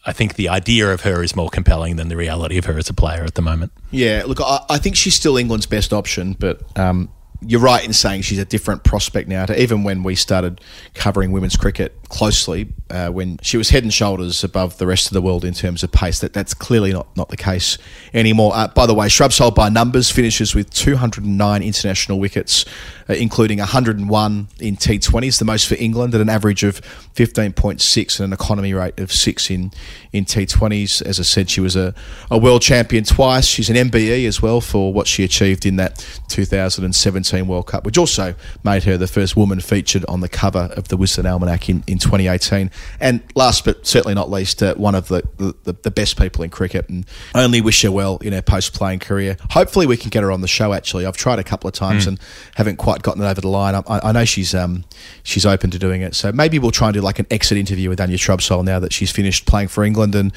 I 0.08 0.12
think 0.12 0.36
the 0.36 0.48
idea 0.48 0.90
of 0.90 1.02
her 1.02 1.22
is 1.22 1.36
more 1.36 1.50
compelling 1.50 1.96
than 1.96 2.08
the 2.08 2.16
reality 2.16 2.56
of 2.56 2.64
her 2.64 2.78
as 2.78 2.88
a 2.88 2.94
player 2.94 3.24
at 3.24 3.34
the 3.34 3.42
moment. 3.42 3.72
Yeah, 3.90 4.22
look, 4.26 4.40
I, 4.40 4.64
I 4.70 4.78
think 4.78 4.96
she's 4.96 5.14
still 5.14 5.36
England's 5.36 5.66
best 5.66 5.92
option, 5.92 6.34
but 6.38 6.60
um, 6.78 7.10
you're 7.42 7.60
right 7.60 7.84
in 7.84 7.92
saying 7.92 8.22
she's 8.22 8.38
a 8.38 8.44
different 8.44 8.84
prospect 8.84 9.28
now 9.28 9.46
to 9.46 9.60
even 9.60 9.84
when 9.84 10.02
we 10.02 10.14
started 10.14 10.60
covering 10.94 11.30
women's 11.30 11.56
cricket 11.56 11.94
closely, 12.08 12.68
uh, 12.90 13.08
when 13.08 13.38
she 13.42 13.56
was 13.56 13.70
head 13.70 13.82
and 13.82 13.92
shoulders 13.92 14.42
above 14.42 14.78
the 14.78 14.86
rest 14.86 15.06
of 15.06 15.12
the 15.12 15.20
world 15.20 15.44
in 15.44 15.52
terms 15.52 15.82
of 15.82 15.92
pace. 15.92 16.18
That 16.20 16.32
that's 16.32 16.54
clearly 16.54 16.92
not, 16.92 17.14
not 17.16 17.28
the 17.28 17.36
case 17.36 17.76
anymore. 18.14 18.52
Uh, 18.54 18.68
by 18.68 18.86
the 18.86 18.94
way, 18.94 19.08
Shrubsole 19.08 19.54
by 19.54 19.68
numbers 19.68 20.10
finishes 20.10 20.54
with 20.54 20.70
209 20.70 21.62
international 21.62 22.18
wickets, 22.18 22.64
uh, 23.08 23.14
including 23.14 23.58
101 23.58 24.48
in 24.60 24.76
T20s, 24.76 25.38
the 25.38 25.44
most 25.44 25.68
for 25.68 25.74
England, 25.74 26.14
at 26.14 26.20
an 26.20 26.28
average 26.28 26.64
of 26.64 26.80
15.6 27.14 28.20
and 28.20 28.26
an 28.26 28.32
economy 28.32 28.72
rate 28.72 28.98
of 28.98 29.12
six 29.12 29.50
in 29.50 29.70
in 30.12 30.24
T20s. 30.24 31.02
As 31.02 31.20
I 31.20 31.24
said, 31.24 31.50
she 31.50 31.60
was 31.60 31.76
a, 31.76 31.94
a 32.30 32.38
world 32.38 32.62
champion 32.62 33.04
twice. 33.04 33.46
She's 33.46 33.68
an 33.68 33.76
MBE 33.76 34.26
as 34.26 34.40
well 34.40 34.60
for 34.60 34.92
what 34.92 35.06
she 35.06 35.24
achieved 35.24 35.66
in 35.66 35.76
that 35.76 36.04
2017 36.28 37.46
World 37.46 37.66
Cup, 37.66 37.84
which 37.84 37.98
also 37.98 38.34
made 38.64 38.84
her 38.84 38.96
the 38.96 39.06
first 39.06 39.36
woman 39.36 39.60
featured 39.60 40.04
on 40.06 40.20
the 40.20 40.28
cover 40.28 40.70
of 40.76 40.88
the 40.88 40.96
Wisden 40.96 41.30
Almanac 41.30 41.68
in, 41.68 41.84
in 41.86 41.97
2018. 41.98 42.70
And 43.00 43.22
last 43.34 43.64
but 43.64 43.86
certainly 43.86 44.14
not 44.14 44.30
least, 44.30 44.62
uh, 44.62 44.74
one 44.74 44.94
of 44.94 45.08
the, 45.08 45.22
the, 45.36 45.72
the 45.82 45.90
best 45.90 46.18
people 46.18 46.44
in 46.44 46.50
cricket, 46.50 46.88
and 46.88 47.06
only 47.34 47.60
wish 47.60 47.82
her 47.82 47.92
well 47.92 48.18
in 48.18 48.32
her 48.32 48.42
post 48.42 48.74
playing 48.74 49.00
career. 49.00 49.36
Hopefully, 49.50 49.86
we 49.86 49.96
can 49.96 50.10
get 50.10 50.22
her 50.22 50.32
on 50.32 50.40
the 50.40 50.48
show. 50.48 50.72
Actually, 50.72 51.06
I've 51.06 51.16
tried 51.16 51.38
a 51.38 51.44
couple 51.44 51.68
of 51.68 51.74
times 51.74 52.06
and 52.06 52.18
haven't 52.56 52.76
quite 52.76 53.02
gotten 53.02 53.22
it 53.22 53.26
over 53.26 53.40
the 53.40 53.48
line. 53.48 53.74
I, 53.74 53.82
I 53.88 54.12
know 54.12 54.24
she's 54.24 54.54
um, 54.54 54.84
she's 55.22 55.46
open 55.46 55.70
to 55.70 55.78
doing 55.78 56.02
it, 56.02 56.14
so 56.14 56.32
maybe 56.32 56.58
we'll 56.58 56.70
try 56.70 56.88
and 56.88 56.94
do 56.94 57.00
like 57.00 57.18
an 57.18 57.26
exit 57.30 57.58
interview 57.58 57.88
with 57.88 58.00
Anya 58.00 58.16
Shrubsole 58.16 58.64
now 58.64 58.78
that 58.78 58.92
she's 58.92 59.10
finished 59.10 59.46
playing 59.46 59.68
for 59.68 59.84
England. 59.84 60.14
And 60.14 60.32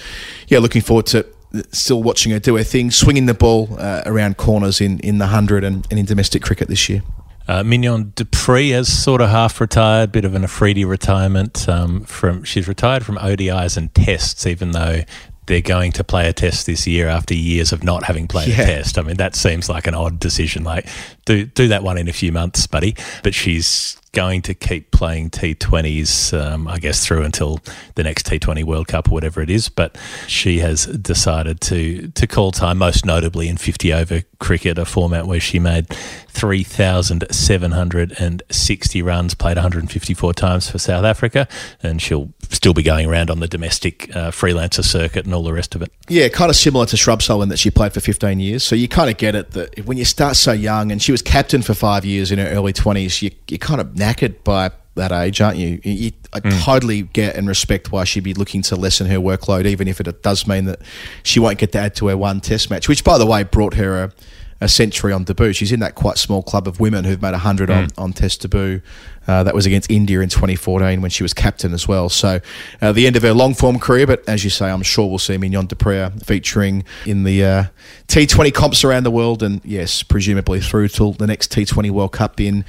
yeah, 0.47 0.59
looking 0.59 0.81
forward 0.81 1.05
to 1.07 1.25
still 1.71 2.01
watching 2.01 2.31
her 2.31 2.39
do 2.39 2.55
her 2.55 2.63
thing, 2.63 2.91
swinging 2.91 3.25
the 3.25 3.33
ball 3.33 3.69
uh, 3.77 4.03
around 4.05 4.37
corners 4.37 4.81
in, 4.81 4.99
in 4.99 5.17
the 5.17 5.25
100 5.25 5.63
and, 5.63 5.85
and 5.89 5.99
in 5.99 6.05
domestic 6.05 6.41
cricket 6.41 6.67
this 6.67 6.89
year. 6.89 7.03
Uh, 7.51 7.63
Mignon 7.65 8.13
du 8.15 8.23
Preez 8.23 8.71
has 8.71 8.87
sort 8.87 9.19
of 9.19 9.29
half 9.29 9.59
retired, 9.59 10.13
bit 10.13 10.23
of 10.23 10.35
an 10.35 10.45
Afridi 10.45 10.85
retirement. 10.85 11.67
Um, 11.67 12.05
from 12.05 12.45
she's 12.45 12.65
retired 12.65 13.05
from 13.05 13.17
ODIs 13.17 13.75
and 13.75 13.93
Tests, 13.93 14.47
even 14.47 14.71
though 14.71 15.01
they're 15.47 15.59
going 15.59 15.91
to 15.91 16.03
play 16.05 16.29
a 16.29 16.33
Test 16.33 16.65
this 16.65 16.87
year 16.87 17.09
after 17.09 17.33
years 17.33 17.73
of 17.73 17.83
not 17.83 18.05
having 18.05 18.25
played 18.25 18.47
Yeah. 18.47 18.61
a 18.61 18.65
Test. 18.65 18.97
I 18.97 19.01
mean, 19.01 19.17
that 19.17 19.35
seems 19.35 19.67
like 19.67 19.85
an 19.85 19.93
odd 19.93 20.17
decision. 20.17 20.63
Like, 20.63 20.87
do 21.25 21.43
do 21.45 21.67
that 21.67 21.83
one 21.83 21.97
in 21.97 22.07
a 22.07 22.13
few 22.13 22.31
months, 22.31 22.65
buddy. 22.67 22.95
But 23.21 23.35
she's 23.35 23.97
going 24.13 24.41
to 24.43 24.53
keep 24.53 24.91
playing 24.91 25.29
T20s, 25.29 26.37
um, 26.37 26.67
I 26.67 26.79
guess, 26.79 27.05
through 27.05 27.23
until 27.23 27.61
the 27.95 28.03
next 28.03 28.27
T20 28.27 28.63
World 28.63 28.87
Cup 28.87 29.09
or 29.09 29.11
whatever 29.11 29.41
it 29.41 29.49
is. 29.49 29.69
But 29.69 29.97
she 30.27 30.59
has 30.59 30.85
decided 30.85 31.61
to 31.61 32.09
to 32.09 32.27
call 32.27 32.51
time, 32.51 32.77
most 32.77 33.05
notably 33.05 33.47
in 33.47 33.55
50 33.57 33.93
over 33.93 34.21
cricket, 34.39 34.77
a 34.77 34.85
format 34.85 35.27
where 35.27 35.39
she 35.39 35.59
made 35.59 35.87
3,760 36.29 39.01
runs, 39.01 39.33
played 39.33 39.57
154 39.57 40.33
times 40.33 40.69
for 40.69 40.77
South 40.77 41.05
Africa, 41.05 41.47
and 41.83 42.01
she'll 42.01 42.31
still 42.49 42.73
be 42.73 42.83
going 42.83 43.07
around 43.07 43.29
on 43.29 43.39
the 43.39 43.47
domestic 43.47 44.13
uh, 44.15 44.31
freelancer 44.31 44.83
circuit 44.83 45.25
and 45.25 45.33
all 45.33 45.43
the 45.43 45.53
rest 45.53 45.75
of 45.75 45.81
it. 45.81 45.91
Yeah, 46.09 46.27
kind 46.29 46.49
of 46.49 46.55
similar 46.55 46.85
to 46.87 46.95
Shrubsole 46.95 47.43
in 47.43 47.49
that 47.49 47.59
she 47.59 47.69
played 47.69 47.93
for 47.93 47.99
15 47.99 48.39
years. 48.39 48.63
So 48.63 48.75
you 48.75 48.87
kind 48.87 49.09
of 49.09 49.17
get 49.17 49.35
it 49.35 49.51
that 49.51 49.85
when 49.85 49.97
you 49.97 50.05
start 50.05 50.35
so 50.35 50.51
young, 50.51 50.91
and 50.91 51.01
she 51.01 51.11
was 51.11 51.21
captain 51.21 51.61
for 51.61 51.73
five 51.73 52.05
years 52.05 52.31
in 52.31 52.39
her 52.39 52.47
early 52.47 52.73
20s, 52.73 53.21
you, 53.21 53.31
you're 53.47 53.57
kind 53.57 53.81
of 53.81 53.95
knackered 54.01 54.43
by 54.43 54.71
that 54.95 55.11
age, 55.11 55.39
aren't 55.39 55.57
you? 55.57 55.79
you, 55.83 56.11
I 56.33 56.39
totally 56.39 57.03
get 57.03 57.35
and 57.35 57.47
respect 57.47 57.91
why 57.91 58.03
she'd 58.03 58.23
be 58.23 58.33
looking 58.33 58.61
to 58.63 58.75
lessen 58.75 59.07
her 59.07 59.17
workload, 59.17 59.65
even 59.65 59.87
if 59.87 59.99
it 59.99 60.23
does 60.23 60.47
mean 60.47 60.65
that 60.65 60.81
she 61.23 61.39
won't 61.39 61.57
get 61.57 61.71
to 61.73 61.79
add 61.79 61.95
to 61.95 62.07
her 62.07 62.17
one 62.17 62.41
test 62.41 62.69
match, 62.69 62.89
which, 62.89 63.03
by 63.03 63.17
the 63.17 63.25
way, 63.25 63.43
brought 63.43 63.75
her 63.75 64.03
a, 64.03 64.11
a 64.59 64.67
century 64.67 65.13
on 65.13 65.23
debut. 65.23 65.53
She's 65.53 65.71
in 65.71 65.79
that 65.79 65.95
quite 65.95 66.17
small 66.17 66.43
club 66.43 66.67
of 66.67 66.79
women 66.79 67.05
who've 67.05 67.21
made 67.21 67.31
100 67.31 67.69
on, 67.69 67.87
on 67.97 68.13
test 68.13 68.41
debut. 68.41 68.81
Uh, 69.27 69.43
that 69.43 69.53
was 69.53 69.65
against 69.65 69.89
India 69.91 70.19
in 70.19 70.29
2014 70.29 70.99
when 70.99 71.11
she 71.11 71.21
was 71.21 71.33
captain 71.33 71.73
as 71.73 71.87
well. 71.87 72.09
So, 72.09 72.39
uh, 72.81 72.91
the 72.91 73.05
end 73.05 73.15
of 73.15 73.21
her 73.21 73.33
long 73.33 73.53
form 73.53 73.77
career, 73.79 74.07
but 74.07 74.27
as 74.27 74.43
you 74.43 74.49
say, 74.49 74.69
I'm 74.69 74.81
sure 74.81 75.07
we'll 75.07 75.19
see 75.19 75.37
Mignon 75.37 75.67
du 75.67 75.75
Preez 75.75 76.25
featuring 76.25 76.83
in 77.05 77.23
the 77.23 77.45
uh, 77.45 77.63
T20 78.07 78.53
comps 78.53 78.83
around 78.83 79.03
the 79.03 79.11
world, 79.11 79.43
and 79.43 79.61
yes, 79.63 80.01
presumably 80.01 80.59
through 80.59 80.87
till 80.87 81.13
the 81.13 81.27
next 81.27 81.51
T20 81.51 81.91
World 81.91 82.13
Cup 82.13 82.41
in. 82.41 82.65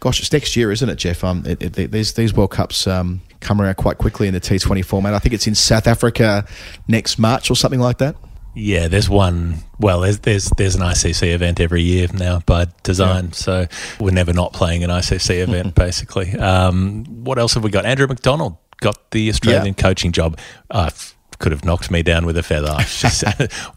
Gosh, 0.00 0.20
it's 0.20 0.32
next 0.32 0.56
year, 0.56 0.70
isn't 0.72 0.88
it, 0.88 0.96
Geoff? 0.96 1.24
Um, 1.24 1.42
it, 1.46 1.78
it, 1.78 1.90
these 1.90 2.12
these 2.14 2.34
World 2.34 2.50
Cups 2.50 2.86
um, 2.86 3.22
come 3.40 3.60
around 3.60 3.76
quite 3.76 3.98
quickly 3.98 4.28
in 4.28 4.34
the 4.34 4.40
T20 4.40 4.84
format. 4.84 5.14
I 5.14 5.18
think 5.18 5.34
it's 5.34 5.46
in 5.46 5.54
South 5.54 5.86
Africa 5.86 6.46
next 6.86 7.18
March 7.18 7.50
or 7.50 7.54
something 7.56 7.80
like 7.80 7.98
that. 7.98 8.16
Yeah, 8.54 8.88
there's 8.88 9.08
one. 9.10 9.56
Well, 9.80 10.00
there's 10.00 10.20
there's, 10.20 10.46
there's 10.56 10.74
an 10.76 10.80
ICC 10.82 11.34
event 11.34 11.60
every 11.60 11.82
year 11.82 12.08
now 12.12 12.40
by 12.46 12.66
design, 12.82 13.32
so 13.32 13.66
we're 14.00 14.12
never 14.12 14.32
not 14.32 14.52
playing 14.52 14.82
an 14.84 14.90
ICC 14.90 15.42
event. 15.48 15.74
basically, 15.74 16.32
um, 16.38 17.04
what 17.24 17.38
else 17.38 17.54
have 17.54 17.64
we 17.64 17.70
got? 17.70 17.84
Andrew 17.84 18.06
McDonald 18.06 18.56
got 18.80 19.10
the 19.10 19.28
Australian 19.30 19.66
Yeah. 19.76 19.82
coaching 19.82 20.12
job. 20.12 20.38
Uh, 20.70 20.84
f- 20.92 21.15
could 21.38 21.52
have 21.52 21.64
knocked 21.64 21.90
me 21.90 22.02
down 22.02 22.26
with 22.26 22.36
a 22.36 22.42
feather. 22.42 22.78
She's 22.86 23.24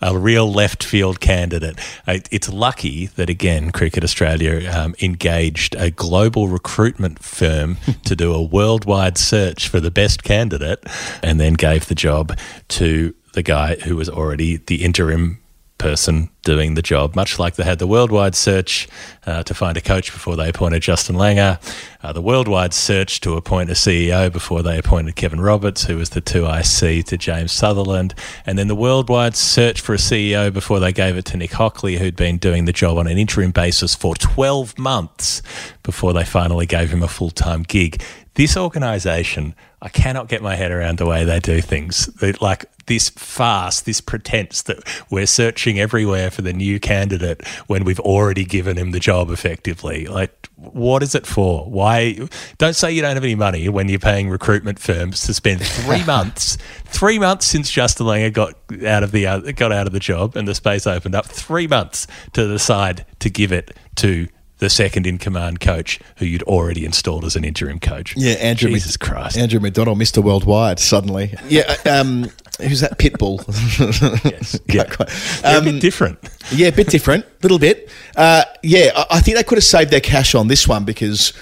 a 0.02 0.18
real 0.18 0.52
left 0.52 0.84
field 0.84 1.20
candidate. 1.20 1.80
It's 2.08 2.50
lucky 2.50 3.08
that 3.08 3.30
again, 3.30 3.72
Cricket 3.72 4.04
Australia 4.04 4.70
um, 4.72 4.96
engaged 5.02 5.76
a 5.76 5.92
global 5.92 6.48
recruitment 6.48 7.24
firm 7.24 7.78
to 8.06 8.16
do 8.16 8.34
a 8.34 8.42
worldwide 8.42 9.18
search 9.18 9.68
for 9.68 9.80
the 9.80 9.92
best 9.92 10.24
candidate, 10.24 10.84
and 11.24 11.40
then 11.40 11.54
gave 11.54 11.88
the 11.88 11.96
job 11.96 12.38
to 12.70 13.14
the 13.34 13.44
guy 13.44 13.76
who 13.76 13.96
was 13.96 14.10
already 14.10 14.58
the 14.58 14.84
interim 14.84 15.40
person 15.78 16.30
doing 16.44 16.76
the 16.76 16.82
job, 16.82 17.16
much 17.16 17.38
like 17.38 17.56
they 17.56 17.64
had 17.64 17.80
the 17.80 17.88
worldwide 17.88 18.36
search 18.36 18.88
uh, 19.26 19.44
to 19.44 19.54
find 19.54 19.78
a 19.78 19.82
coach 19.82 20.12
before 20.12 20.36
they 20.36 20.50
appointed 20.50 20.82
Justin 20.82 21.16
Langer, 21.16 21.60
uh, 22.02 22.14
the 22.14 22.22
worldwide 22.22 22.74
search 22.74 23.20
to 23.22 23.36
appoint 23.36 23.70
a 23.70 23.74
CEO 23.74 24.32
before 24.32 24.64
they 24.64 24.78
appointed 24.78 25.16
Kevin 25.16 25.42
Roberts, 25.42 25.86
who 25.86 25.98
was 25.98 26.12
the 26.12 26.22
2IC 26.22 27.04
to 27.06 27.18
James 27.18 27.52
Sutherland, 27.52 28.16
and 28.46 28.58
then 28.58 28.68
the 28.68 28.76
worldwide 28.76 29.36
search 29.36 29.82
for 29.82 29.94
a 29.94 29.98
CEO 29.98 30.52
before 30.52 30.80
they 30.80 30.94
gave 30.94 31.18
it 31.18 31.26
to 31.26 31.38
Nick 31.38 31.52
Hockley, 31.52 31.98
who'd 31.98 32.16
been 32.16 32.38
doing 32.38 32.66
the 32.66 32.74
job 32.74 32.98
on 32.98 33.08
an 33.08 33.18
interim 33.18 33.52
basis 33.52 33.94
for 33.96 34.16
12 34.16 34.78
months 34.78 35.42
before 35.84 36.14
they 36.14 36.26
finally 36.26 36.66
gave 36.66 36.90
him 36.92 37.04
a 37.04 37.08
full 37.08 37.32
time 37.32 37.64
gig. 37.64 38.02
This 38.36 38.56
organisation, 38.56 39.54
I 39.82 39.90
cannot 39.90 40.30
get 40.30 40.42
my 40.42 40.56
head 40.56 40.72
around 40.72 40.98
the 40.98 41.06
way 41.06 41.26
they 41.26 41.42
do 41.42 41.60
things. 41.60 42.06
They, 42.06 42.32
like 42.34 42.66
this 42.86 43.10
farce, 43.10 43.82
this 43.82 44.02
pretense 44.02 44.62
that 44.64 44.80
we're 45.10 45.26
searching 45.26 45.80
everywhere 45.80 46.29
for 46.30 46.42
the 46.42 46.54
new 46.54 46.80
candidate 46.80 47.46
when 47.68 47.84
we've 47.84 48.00
already 48.00 48.46
given 48.46 48.78
him 48.78 48.92
the 48.92 49.00
job 49.00 49.30
effectively. 49.30 50.08
Like, 50.08 50.50
what 50.56 51.04
is 51.04 51.16
it 51.16 51.26
for? 51.26 51.66
Why? 51.66 52.20
Don't 52.58 52.76
say 52.76 52.92
you 52.92 53.02
don't 53.02 53.16
have 53.16 53.24
any 53.24 53.36
money 53.36 53.70
when 53.70 53.90
you're 53.90 54.00
paying 54.00 54.30
recruitment 54.30 54.80
firms 54.80 55.26
to 55.26 55.34
spend 55.34 55.62
three 55.62 56.04
months, 56.06 56.58
three 56.86 57.20
months 57.20 57.46
since 57.46 57.70
Justin 57.70 58.08
Langer 58.08 58.34
got 58.34 58.56
out 58.86 59.04
of 59.04 59.12
the 59.12 59.28
uh, 59.28 59.40
got 59.52 59.72
out 59.72 59.88
of 59.88 59.94
the 59.94 60.00
job 60.00 60.36
and 60.36 60.48
the 60.48 60.56
space 60.56 60.86
opened 60.86 61.16
up. 61.16 61.26
Three 61.26 61.68
months 61.68 62.08
to 62.34 62.48
decide 62.48 63.06
to 63.20 63.30
give 63.30 63.52
it 63.52 63.76
to 63.98 64.28
the 64.60 64.70
second 64.70 65.08
in 65.08 65.18
command 65.18 65.60
coach 65.60 66.00
who 66.18 66.26
you'd 66.26 66.44
already 66.44 66.86
installed 66.86 67.26
as 67.26 67.36
an 67.36 67.44
interim 67.44 67.80
coach. 67.80 68.16
Yeah, 68.16 68.34
Andrew. 68.34 68.70
Jesus 68.70 68.98
Christ. 68.98 69.38
Andrew 69.38 69.60
McDonald, 69.60 69.98
Mr. 69.98 70.22
Worldwide, 70.22 70.80
suddenly. 70.80 71.34
Yeah, 71.48 71.76
um, 71.86 72.30
who's 72.62 72.82
that? 72.82 72.98
Pitbull. 72.98 73.40
Yes. 74.30 74.60
Yeah. 74.68 74.84
Quite- 74.84 75.10
They're 75.42 75.56
a 75.56 75.60
um, 75.60 75.66
bit 75.66 75.82
different. 75.82 76.20
Yeah, 76.52 76.68
a 76.68 76.72
bit 76.72 76.88
different, 76.88 77.26
little 77.42 77.60
bit. 77.60 77.90
Uh, 78.16 78.44
yeah, 78.62 78.92
I, 78.96 79.06
I 79.12 79.22
think 79.22 79.38
they 79.38 79.44
could 79.44 79.58
have 79.58 79.64
saved 79.64 79.92
their 79.92 80.02
cash 80.02 80.36
on 80.36 80.48
this 80.48 80.68
one 80.68 80.84
because 80.84 81.34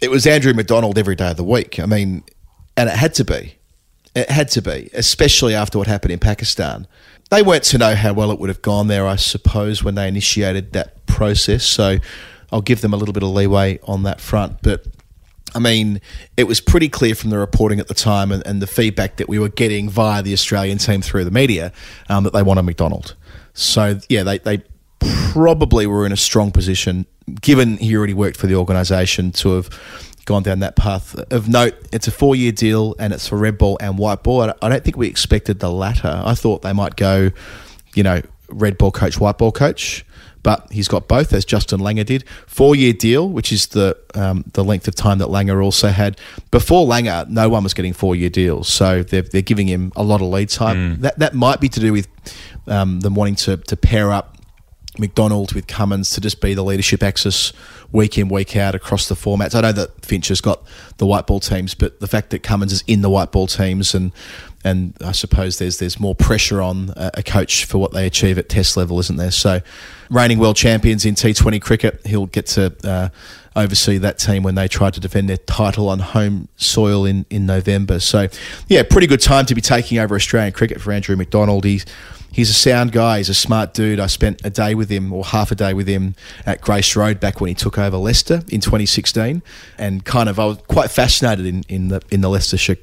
it 0.00 0.10
was 0.10 0.26
Andrew 0.26 0.54
McDonald 0.54 0.98
every 0.98 1.16
day 1.16 1.30
of 1.30 1.36
the 1.36 1.44
week. 1.44 1.80
I 1.80 1.86
mean, 1.86 2.22
and 2.76 2.88
it 2.88 2.96
had 2.96 3.14
to 3.14 3.24
be. 3.24 3.56
It 4.14 4.30
had 4.30 4.48
to 4.50 4.62
be, 4.62 4.88
especially 4.94 5.54
after 5.54 5.78
what 5.78 5.88
happened 5.88 6.12
in 6.12 6.18
Pakistan. 6.18 6.86
They 7.30 7.42
weren't 7.42 7.64
to 7.64 7.78
know 7.78 7.94
how 7.96 8.12
well 8.12 8.30
it 8.30 8.38
would 8.38 8.48
have 8.48 8.62
gone 8.62 8.86
there, 8.86 9.06
I 9.06 9.16
suppose, 9.16 9.82
when 9.82 9.96
they 9.96 10.06
initiated 10.06 10.72
that 10.72 11.04
process. 11.06 11.64
So 11.64 11.98
I'll 12.52 12.62
give 12.62 12.80
them 12.80 12.92
a 12.92 12.96
little 12.96 13.12
bit 13.12 13.22
of 13.22 13.30
leeway 13.30 13.78
on 13.84 14.04
that 14.04 14.20
front. 14.20 14.62
But 14.62 14.84
I 15.54 15.58
mean, 15.58 16.00
it 16.36 16.44
was 16.44 16.60
pretty 16.60 16.88
clear 16.88 17.14
from 17.14 17.30
the 17.30 17.38
reporting 17.38 17.80
at 17.80 17.88
the 17.88 17.94
time 17.94 18.30
and, 18.32 18.46
and 18.46 18.60
the 18.60 18.66
feedback 18.66 19.16
that 19.16 19.28
we 19.28 19.38
were 19.38 19.48
getting 19.48 19.88
via 19.88 20.22
the 20.22 20.32
Australian 20.32 20.78
team 20.78 21.02
through 21.02 21.24
the 21.24 21.30
media 21.30 21.72
um, 22.08 22.24
that 22.24 22.32
they 22.32 22.42
wanted 22.42 22.62
McDonald. 22.62 23.14
So, 23.54 23.98
yeah, 24.08 24.22
they, 24.22 24.38
they 24.38 24.62
probably 25.32 25.86
were 25.86 26.04
in 26.04 26.12
a 26.12 26.16
strong 26.16 26.50
position, 26.50 27.06
given 27.40 27.78
he 27.78 27.96
already 27.96 28.14
worked 28.14 28.36
for 28.36 28.46
the 28.46 28.54
organisation, 28.54 29.32
to 29.32 29.50
have 29.56 29.70
gone 30.26 30.42
down 30.42 30.58
that 30.58 30.76
path. 30.76 31.14
Of 31.32 31.48
note, 31.48 31.74
it's 31.92 32.06
a 32.06 32.10
four 32.10 32.36
year 32.36 32.52
deal 32.52 32.94
and 32.98 33.12
it's 33.12 33.28
for 33.28 33.36
red 33.36 33.56
ball 33.56 33.78
and 33.80 33.96
white 33.96 34.22
ball. 34.22 34.42
I 34.42 34.52
I 34.60 34.68
don't 34.68 34.84
think 34.84 34.96
we 34.96 35.08
expected 35.08 35.60
the 35.60 35.70
latter. 35.70 36.22
I 36.24 36.34
thought 36.34 36.62
they 36.62 36.72
might 36.72 36.96
go, 36.96 37.30
you 37.94 38.02
know, 38.02 38.20
red 38.48 38.78
ball 38.78 38.90
coach, 38.90 39.18
white 39.18 39.38
ball 39.38 39.52
coach. 39.52 40.04
But 40.46 40.70
he's 40.70 40.86
got 40.86 41.08
both, 41.08 41.32
as 41.32 41.44
Justin 41.44 41.80
Langer 41.80 42.06
did. 42.06 42.22
Four 42.46 42.76
year 42.76 42.92
deal, 42.92 43.28
which 43.28 43.50
is 43.50 43.66
the 43.66 43.98
um, 44.14 44.44
the 44.52 44.62
length 44.62 44.86
of 44.86 44.94
time 44.94 45.18
that 45.18 45.26
Langer 45.26 45.60
also 45.60 45.88
had. 45.88 46.20
Before 46.52 46.86
Langer, 46.86 47.28
no 47.28 47.48
one 47.48 47.64
was 47.64 47.74
getting 47.74 47.92
four 47.92 48.14
year 48.14 48.30
deals, 48.30 48.68
so 48.68 49.02
they're, 49.02 49.22
they're 49.22 49.42
giving 49.42 49.66
him 49.66 49.92
a 49.96 50.04
lot 50.04 50.20
of 50.20 50.28
lead 50.28 50.48
time. 50.48 51.00
That 51.00 51.18
that 51.18 51.34
might 51.34 51.60
be 51.60 51.68
to 51.70 51.80
do 51.80 51.92
with 51.92 52.06
um, 52.68 53.00
them 53.00 53.16
wanting 53.16 53.34
to 53.34 53.56
to 53.56 53.76
pair 53.76 54.12
up 54.12 54.36
McDonald 55.00 55.52
with 55.52 55.66
Cummins 55.66 56.10
to 56.10 56.20
just 56.20 56.40
be 56.40 56.54
the 56.54 56.62
leadership 56.62 57.02
axis 57.02 57.52
week 57.90 58.16
in, 58.16 58.28
week 58.28 58.56
out 58.56 58.76
across 58.76 59.08
the 59.08 59.16
formats. 59.16 59.52
I 59.56 59.62
know 59.62 59.72
that 59.72 60.04
Finch 60.06 60.28
has 60.28 60.40
got 60.40 60.62
the 60.98 61.06
white 61.06 61.26
ball 61.26 61.40
teams, 61.40 61.74
but 61.74 61.98
the 61.98 62.06
fact 62.06 62.30
that 62.30 62.44
Cummins 62.44 62.72
is 62.72 62.84
in 62.86 63.02
the 63.02 63.10
white 63.10 63.32
ball 63.32 63.48
teams 63.48 63.96
and 63.96 64.12
and 64.66 64.94
I 65.00 65.12
suppose 65.12 65.58
there's 65.58 65.78
there's 65.78 66.00
more 66.00 66.14
pressure 66.14 66.60
on 66.60 66.92
a, 66.96 67.22
coach 67.22 67.64
for 67.64 67.78
what 67.78 67.92
they 67.92 68.04
achieve 68.04 68.36
at 68.36 68.48
test 68.48 68.76
level, 68.76 68.98
isn't 68.98 69.16
there? 69.16 69.30
So, 69.30 69.60
reigning 70.10 70.40
world 70.40 70.56
champions 70.56 71.04
in 71.04 71.14
T20 71.14 71.62
cricket, 71.62 72.04
he'll 72.04 72.26
get 72.26 72.46
to 72.46 72.74
uh, 72.82 73.08
oversee 73.54 73.98
that 73.98 74.18
team 74.18 74.42
when 74.42 74.56
they 74.56 74.66
try 74.66 74.90
to 74.90 74.98
defend 74.98 75.28
their 75.28 75.36
title 75.36 75.88
on 75.88 76.00
home 76.00 76.48
soil 76.56 77.04
in, 77.04 77.26
in 77.30 77.46
November. 77.46 78.00
So, 78.00 78.26
yeah, 78.66 78.82
pretty 78.82 79.06
good 79.06 79.20
time 79.20 79.46
to 79.46 79.54
be 79.54 79.60
taking 79.60 79.98
over 79.98 80.16
Australian 80.16 80.52
cricket 80.52 80.80
for 80.80 80.90
Andrew 80.90 81.14
McDonald. 81.14 81.64
He's 81.64 81.86
He's 82.32 82.50
a 82.50 82.54
sound 82.54 82.92
guy. 82.92 83.16
He's 83.16 83.30
a 83.30 83.34
smart 83.34 83.72
dude. 83.72 83.98
I 83.98 84.08
spent 84.08 84.42
a 84.44 84.50
day 84.50 84.74
with 84.74 84.90
him, 84.90 85.10
or 85.10 85.24
half 85.24 85.50
a 85.52 85.54
day 85.54 85.72
with 85.72 85.86
him, 85.86 86.14
at 86.44 86.60
Grace 86.60 86.94
Road 86.94 87.18
back 87.18 87.40
when 87.40 87.48
he 87.48 87.54
took 87.54 87.78
over 87.78 87.96
Leicester 87.96 88.42
in 88.50 88.60
2016, 88.60 89.42
and 89.78 90.04
kind 90.04 90.28
of 90.28 90.38
I 90.38 90.44
was 90.44 90.58
quite 90.68 90.90
fascinated 90.90 91.46
in, 91.46 91.64
in 91.70 91.88
the 91.88 92.02
in 92.10 92.20
the 92.20 92.28
Leicestershire 92.28 92.76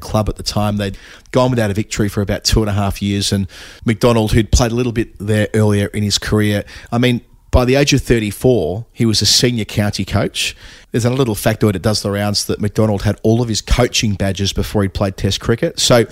club 0.00 0.28
at 0.28 0.36
the 0.36 0.42
time. 0.42 0.76
They'd 0.76 0.96
gone 1.30 1.50
without 1.50 1.70
a 1.70 1.74
victory 1.74 2.08
for 2.08 2.20
about 2.20 2.44
two 2.44 2.60
and 2.60 2.70
a 2.70 2.72
half 2.72 3.02
years, 3.02 3.32
and 3.32 3.48
McDonald, 3.84 4.32
who'd 4.32 4.52
played 4.52 4.72
a 4.72 4.74
little 4.74 4.92
bit 4.92 5.18
there 5.18 5.48
earlier 5.54 5.86
in 5.88 6.02
his 6.02 6.18
career, 6.18 6.64
I 6.90 6.98
mean. 6.98 7.20
By 7.50 7.66
the 7.66 7.74
age 7.74 7.92
of 7.92 8.00
34, 8.00 8.86
he 8.94 9.04
was 9.04 9.20
a 9.20 9.26
senior 9.26 9.66
county 9.66 10.06
coach. 10.06 10.56
There's 10.90 11.04
a 11.04 11.10
little 11.10 11.34
factoid 11.34 11.74
that 11.74 11.82
does 11.82 12.00
the 12.00 12.10
rounds 12.10 12.46
that 12.46 12.62
McDonald 12.62 13.02
had 13.02 13.20
all 13.22 13.42
of 13.42 13.48
his 13.50 13.60
coaching 13.60 14.14
badges 14.14 14.54
before 14.54 14.82
he 14.82 14.88
played 14.88 15.18
Test 15.18 15.40
cricket. 15.40 15.78
So 15.78 16.06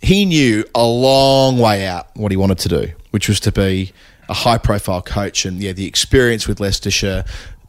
he 0.00 0.24
knew 0.24 0.64
a 0.74 0.86
long 0.86 1.58
way 1.58 1.86
out 1.86 2.06
what 2.14 2.32
he 2.32 2.36
wanted 2.38 2.58
to 2.60 2.68
do, 2.70 2.92
which 3.10 3.28
was 3.28 3.40
to 3.40 3.52
be 3.52 3.92
a 4.30 4.34
high 4.34 4.56
profile 4.56 5.02
coach. 5.02 5.44
And 5.44 5.60
yeah, 5.60 5.72
the 5.72 5.86
experience 5.86 6.48
with 6.48 6.60
Leicestershire 6.60 7.24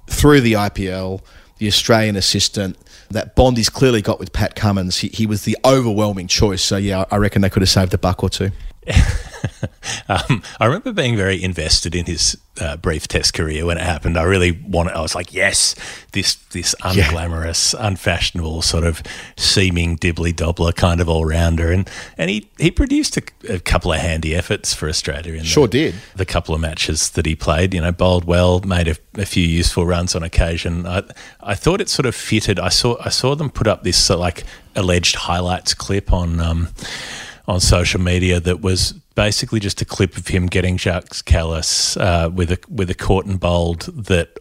through 0.07 0.39
the 0.39 0.53
IPL, 0.53 1.21
the 1.57 1.67
Australian 1.67 2.15
assistant, 2.15 2.77
that 3.09 3.35
bond 3.35 3.57
he's 3.57 3.69
clearly 3.69 4.01
got 4.01 4.19
with 4.19 4.33
Pat 4.33 4.55
Cummins, 4.55 4.97
he, 4.97 5.09
he 5.09 5.25
was 5.25 5.43
the 5.43 5.57
overwhelming 5.65 6.27
choice. 6.27 6.61
So 6.61 6.77
yeah, 6.77 7.05
I 7.11 7.17
reckon 7.17 7.41
they 7.41 7.49
could 7.49 7.61
have 7.61 7.69
saved 7.69 7.93
a 7.93 7.97
buck 7.97 8.23
or 8.23 8.29
two. 8.29 8.51
um, 10.09 10.41
I 10.59 10.65
remember 10.65 10.91
being 10.93 11.15
very 11.15 11.41
invested 11.41 11.95
in 11.95 12.05
his 12.05 12.37
uh, 12.59 12.77
brief 12.77 13.07
test 13.07 13.33
career 13.33 13.65
when 13.65 13.77
it 13.77 13.83
happened. 13.83 14.17
I 14.17 14.23
really 14.23 14.51
wanted. 14.51 14.93
I 14.93 15.01
was 15.01 15.15
like, 15.15 15.33
yes, 15.33 15.75
this 16.13 16.35
this 16.51 16.75
unglamorous, 16.81 17.75
unfashionable 17.77 18.61
sort 18.61 18.83
of 18.83 19.01
seeming 19.35 19.97
dibbly 19.97 20.35
dobbler 20.35 20.71
kind 20.71 21.01
of 21.01 21.09
all 21.09 21.25
rounder, 21.25 21.71
and 21.71 21.89
and 22.17 22.29
he 22.29 22.49
he 22.57 22.71
produced 22.71 23.17
a, 23.17 23.23
a, 23.49 23.59
couple 23.59 23.91
of 23.91 23.99
handy 23.99 24.35
efforts 24.35 24.73
for 24.73 24.87
Australia. 24.89 25.33
In 25.33 25.43
Sure 25.43 25.67
the, 25.67 25.91
did. 25.91 25.95
the 26.15 26.25
couple 26.25 26.55
of 26.55 26.61
matches 26.61 27.09
that 27.11 27.25
he 27.25 27.35
played. 27.35 27.73
You 27.73 27.81
know, 27.81 27.91
bowled 27.91 28.25
well, 28.25 28.59
made 28.61 28.87
a, 28.87 28.95
a 29.15 29.25
few 29.25 29.45
useful 29.45 29.85
runs 29.85 30.15
on 30.15 30.23
occasion. 30.23 30.85
I 30.85 31.03
I 31.41 31.55
thought 31.55 31.81
it 31.81 31.89
sort 31.89 32.05
of 32.05 32.15
fitted. 32.15 32.59
I 32.59 32.69
saw 32.69 32.97
I 33.03 33.09
saw 33.09 33.35
them 33.35 33.49
put 33.49 33.67
up 33.67 33.83
this 33.83 34.09
uh, 34.09 34.17
like 34.17 34.43
alleged 34.75 35.15
highlights 35.15 35.73
clip 35.73 36.13
on. 36.13 36.39
Um, 36.39 36.69
on 37.47 37.59
social 37.59 38.01
media 38.01 38.39
that 38.39 38.61
was 38.61 38.93
basically 39.15 39.59
just 39.59 39.81
a 39.81 39.85
clip 39.85 40.17
of 40.17 40.27
him 40.27 40.47
getting 40.47 40.77
Jacques 40.77 41.23
Callis 41.25 41.97
uh, 41.97 42.29
with 42.33 42.51
a 42.51 42.59
with 42.69 42.89
a 42.89 42.95
caught 42.95 43.25
and 43.25 43.39
bowled 43.39 43.81
that 44.05 44.37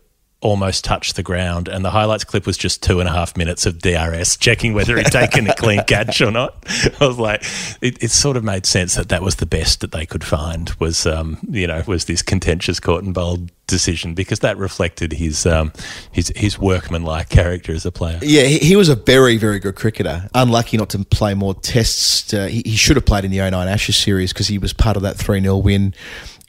almost 0.46 0.84
touched 0.84 1.16
the 1.16 1.24
ground, 1.24 1.66
and 1.66 1.84
the 1.84 1.90
highlights 1.90 2.22
clip 2.22 2.46
was 2.46 2.56
just 2.56 2.80
two 2.80 3.00
and 3.00 3.08
a 3.08 3.12
half 3.12 3.36
minutes 3.36 3.66
of 3.66 3.80
DRS 3.80 4.36
checking 4.36 4.74
whether 4.74 4.96
he'd 4.96 5.06
taken 5.06 5.48
a 5.48 5.54
clean 5.56 5.82
catch 5.88 6.20
or 6.20 6.30
not. 6.30 6.54
I 7.00 7.06
was 7.06 7.18
like, 7.18 7.42
it, 7.80 8.00
it, 8.00 8.12
sort 8.12 8.36
of 8.36 8.44
made 8.44 8.64
sense 8.64 8.94
that 8.94 9.08
that 9.08 9.22
was 9.22 9.36
the 9.36 9.46
best 9.46 9.80
that 9.80 9.90
they 9.90 10.06
could 10.06 10.22
find 10.22 10.70
was 10.78 11.04
um, 11.04 11.38
you 11.50 11.66
know 11.66 11.82
was 11.88 12.04
this 12.04 12.22
contentious 12.22 12.78
caught 12.78 13.02
and 13.02 13.12
bowled 13.12 13.50
decision 13.66 14.14
because 14.14 14.38
that 14.38 14.56
reflected 14.56 15.14
his 15.14 15.46
um, 15.46 15.72
his 16.12 16.32
his 16.36 16.58
workmanlike 16.60 17.28
character 17.28 17.72
as 17.72 17.84
a 17.84 17.90
player. 17.90 18.20
Yeah, 18.22 18.44
he, 18.44 18.58
he, 18.58 18.76
was 18.76 18.88
a 18.88 18.94
very 18.94 19.38
very 19.38 19.58
good 19.58 19.74
cricketer. 19.74 20.28
Unlucky 20.32 20.76
not 20.76 20.90
to 20.90 21.04
play 21.04 21.34
more 21.34 21.54
tests. 21.54 22.32
Uh, 22.32 22.46
he, 22.46 22.62
he, 22.64 22.76
should 22.76 22.96
have 22.96 23.04
played 23.04 23.24
in 23.24 23.32
the 23.32 23.38
09 23.38 23.66
Ashes 23.66 23.96
series 23.96 24.32
because 24.32 24.46
he 24.46 24.58
was 24.58 24.72
part 24.72 24.96
of 24.96 25.02
that 25.02 25.16
3 25.16 25.40
0 25.40 25.56
win 25.56 25.92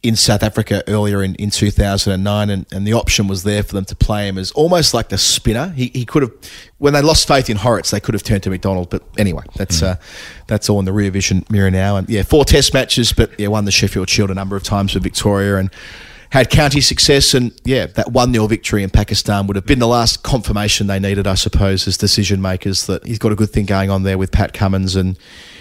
in 0.04 0.16
South 0.16 0.44
Africa 0.44 0.84
earlier 0.88 1.24
in, 1.24 1.34
in 1.36 1.50
2009, 1.50 2.50
and, 2.50 2.66
and 2.72 2.86
the 2.86 2.94
option 2.94 3.28
was 3.28 3.44
there 3.44 3.64
for 3.64 3.74
them 3.74 3.86
to 3.86 3.96
play 3.96 4.28
him 4.28 4.38
as 4.38 4.52
almost 4.52 4.94
like 4.94 5.10
the 5.10 5.18
spinner. 5.18 5.70
He, 5.70 5.88
he 5.88 6.06
could 6.06 6.22
have, 6.22 6.32
when 6.78 6.94
they 6.94 7.02
lost 7.02 7.28
faith 7.28 7.50
in 7.50 7.58
Hauritz, 7.58 7.92
they 7.92 8.00
could 8.00 8.14
have 8.14 8.24
turned 8.24 8.44
to 8.44 8.50
McDonald. 8.50 8.90
But 8.90 9.04
anyway, 9.18 9.44
that's 9.56 9.82
mm. 9.82 9.88
uh, 9.88 9.96
that's 10.46 10.70
all 10.70 10.80
in 10.80 10.86
the 10.86 10.94
rear 10.94 11.10
vision 11.10 11.46
mirror 11.50 11.72
now. 11.72 11.98
And 11.98 12.08
yeah, 12.10 12.24
four 12.24 12.46
Test 12.46 12.74
matches, 12.74 13.12
but 13.12 13.38
yeah, 13.40 13.48
won 13.48 13.66
the 13.66 13.72
Sheffield 13.72 14.10
Shield 14.10 14.30
a 14.30 14.36
number 14.36 14.56
of 14.56 14.64
times 14.64 14.94
for 14.94 15.00
Victoria 15.00 15.58
and 15.58 15.72
had 16.30 16.50
county 16.50 16.82
success. 16.82 17.34
And 17.34 17.60
yeah, 17.66 17.88
that 17.88 18.12
1 18.12 18.34
0 18.34 18.48
victory 18.48 18.84
in 18.84 18.90
Pakistan 18.90 19.48
would 19.48 19.56
have 19.56 19.66
been 19.66 19.80
the 19.80 19.88
last 19.88 20.24
confirmation 20.24 20.88
they 20.88 21.00
needed, 21.00 21.26
I 21.26 21.36
suppose, 21.36 21.88
as 21.88 21.98
decision 21.98 22.42
makers 22.42 22.86
that 22.88 23.06
he's 23.06 23.20
got 23.20 23.32
a 23.32 23.36
good 23.36 23.50
thing 23.50 23.66
going 23.66 23.90
on 23.90 24.04
there 24.04 24.18
with 24.18 24.32
Pat 24.32 24.54
Cummins 24.54 24.96
and 24.96 25.18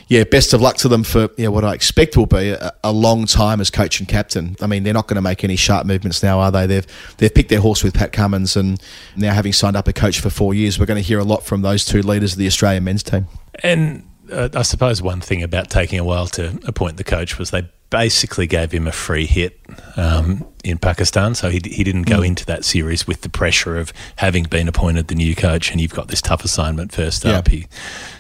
yeah, 0.09 0.24
best 0.24 0.52
of 0.52 0.61
luck 0.61 0.76
to 0.78 0.88
them 0.88 1.02
for 1.02 1.30
yeah, 1.36 1.48
what 1.48 1.64
I 1.64 1.74
expect 1.74 2.16
will 2.16 2.26
be 2.26 2.50
a, 2.50 2.72
a, 2.84 2.92
long 2.92 3.26
time 3.26 3.61
as 3.61 3.70
coach 3.70 3.98
and 3.98 4.09
captain. 4.09 4.57
I 4.61 4.66
mean, 4.66 4.84
they're 4.84 4.94
not 4.94 5.09
going 5.09 5.16
to 5.16 5.22
make 5.22 5.42
any 5.42 5.57
sharp 5.57 5.84
movements 5.84 6.22
now, 6.22 6.38
are 6.38 6.52
they? 6.52 6.66
They've 6.66 6.86
they've 7.16 7.34
picked 7.34 7.50
their 7.50 7.61
horse 7.61 7.82
with 7.82 7.94
Pat 7.94 8.12
Cummins, 8.12 8.57
and 8.57 8.80
now 9.16 9.34
having 9.34 9.52
signed 9.52 9.76
up 9.76 9.88
a 9.88 9.92
coach 9.92 10.20
for 10.20 10.30
four 10.30 10.54
years, 10.54 10.78
we're 10.78 10.86
going 10.86 11.02
to 11.02 11.07
hear 11.07 11.18
a 11.18 11.24
lot 11.24 11.44
from 11.44 11.62
those 11.62 11.84
two 11.84 12.02
leaders 12.02 12.32
of 12.34 12.38
the 12.38 12.46
Australian 12.46 12.84
men's 12.84 13.02
team. 13.02 13.26
And 13.62 14.09
uh, 14.30 14.48
I 14.54 14.62
suppose 14.62 15.02
one 15.02 15.20
thing 15.20 15.42
about 15.42 15.70
taking 15.70 15.98
a 15.98 16.04
while 16.04 16.26
to 16.28 16.59
appoint 16.66 16.98
the 16.98 17.04
coach 17.04 17.38
was 17.38 17.50
they 17.50 17.68
basically 17.90 18.46
gave 18.46 18.72
him 18.72 18.86
a 18.86 18.92
free 18.92 19.26
hit 19.26 19.61
um, 19.96 20.44
in 20.64 20.78
Pakistan. 20.78 21.34
So 21.34 21.50
he, 21.50 21.61
he 21.64 21.84
didn't 21.84 22.02
go 22.02 22.20
mm. 22.20 22.26
into 22.26 22.44
that 22.46 22.64
series 22.64 23.07
with 23.07 23.20
the 23.20 23.28
pressure 23.28 23.78
of 23.78 23.92
having 24.16 24.44
been 24.44 24.68
appointed 24.68 25.09
the 25.09 25.14
new 25.14 25.34
coach 25.34 25.70
and 25.70 25.80
you've 25.80 25.94
got 25.94 26.09
this 26.09 26.20
tough 26.20 26.44
assignment 26.44 26.92
first 26.92 27.24
yeah. 27.24 27.38
up. 27.38 27.48
He 27.48 27.66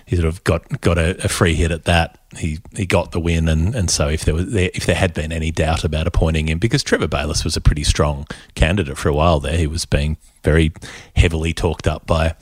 he 0.06 0.14
sort 0.14 0.28
of 0.28 0.42
got 0.44 0.80
got 0.80 0.98
a, 0.98 1.22
a, 1.24 1.28
free 1.28 1.54
hit 1.54 1.72
at 1.72 1.84
that. 1.84 2.18
He 2.36 2.60
he 2.76 2.86
got 2.86 3.10
the 3.10 3.18
win, 3.18 3.48
and, 3.48 3.74
and 3.74 3.90
so 3.90 4.08
if 4.08 4.24
there 4.24 4.34
was 4.34 4.54
if 4.54 4.86
there 4.86 4.94
had 4.94 5.12
been 5.12 5.32
any 5.32 5.50
doubt 5.50 5.82
about 5.82 6.06
appointing 6.06 6.48
him, 6.48 6.58
because 6.58 6.84
Trevor 6.84 7.08
Bayliss 7.08 7.42
was 7.42 7.56
a 7.56 7.60
pretty 7.60 7.82
strong 7.82 8.26
candidate 8.54 8.96
for 8.96 9.08
a 9.08 9.14
while 9.14 9.40
there, 9.40 9.58
he 9.58 9.66
was 9.66 9.84
being 9.84 10.16
very 10.44 10.72
heavily 11.16 11.52
talked 11.52 11.88
up 11.88 12.06
by 12.06 12.36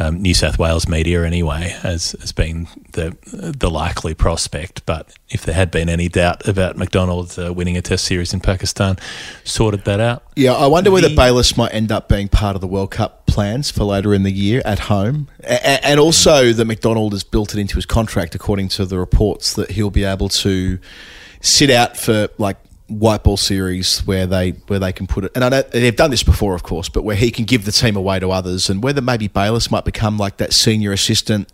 um, 0.00 0.20
New 0.20 0.34
South 0.34 0.58
Wales 0.58 0.88
media 0.88 1.24
anyway 1.24 1.76
as 1.84 2.14
as 2.14 2.32
being 2.32 2.66
the 2.94 3.16
the 3.32 3.70
likely 3.70 4.14
prospect. 4.14 4.84
But 4.84 5.14
if 5.28 5.44
there 5.44 5.54
had 5.54 5.70
been 5.70 5.88
any 5.88 6.08
doubt 6.08 6.48
about 6.48 6.76
McDonald 6.76 7.38
uh, 7.38 7.52
winning 7.52 7.76
a 7.76 7.82
Test 7.82 8.06
series 8.06 8.34
in 8.34 8.40
Pakistan, 8.40 8.96
sorted 9.44 9.84
that 9.84 10.00
out. 10.00 10.24
Yeah, 10.34 10.54
I 10.54 10.66
wonder 10.66 10.90
the, 10.90 10.94
whether 10.94 11.14
Bayliss 11.14 11.56
might 11.56 11.72
end 11.72 11.92
up 11.92 12.08
being 12.08 12.26
part 12.28 12.56
of 12.56 12.60
the 12.60 12.66
World 12.66 12.90
Cup 12.90 13.23
plans 13.34 13.70
for 13.70 13.84
later 13.84 14.14
in 14.14 14.22
the 14.22 14.32
year 14.32 14.62
at 14.64 14.78
home, 14.78 15.28
a- 15.42 15.84
and 15.84 16.00
also 16.00 16.52
that 16.52 16.64
McDonald 16.64 17.12
has 17.12 17.24
built 17.24 17.54
it 17.54 17.60
into 17.60 17.76
his 17.76 17.86
contract, 17.86 18.34
according 18.34 18.68
to 18.70 18.86
the 18.86 18.98
reports, 18.98 19.54
that 19.54 19.72
he'll 19.72 19.90
be 19.90 20.04
able 20.04 20.28
to 20.28 20.78
sit 21.40 21.68
out 21.68 21.96
for 21.96 22.28
like 22.38 22.56
white 22.88 23.24
ball 23.24 23.36
series 23.36 24.00
where 24.00 24.26
they 24.26 24.50
where 24.68 24.78
they 24.78 24.92
can 24.92 25.06
put 25.06 25.24
it. 25.24 25.32
And 25.34 25.42
I 25.44 25.48
know 25.48 25.62
they've 25.62 25.96
done 25.96 26.10
this 26.10 26.22
before, 26.22 26.54
of 26.54 26.62
course, 26.62 26.88
but 26.88 27.02
where 27.02 27.16
he 27.16 27.30
can 27.30 27.44
give 27.44 27.64
the 27.64 27.72
team 27.72 27.96
away 27.96 28.20
to 28.20 28.30
others, 28.30 28.70
and 28.70 28.82
whether 28.82 29.00
maybe 29.00 29.28
Bayliss 29.28 29.70
might 29.70 29.84
become 29.84 30.16
like 30.16 30.36
that 30.38 30.52
senior 30.52 30.92
assistant 30.92 31.48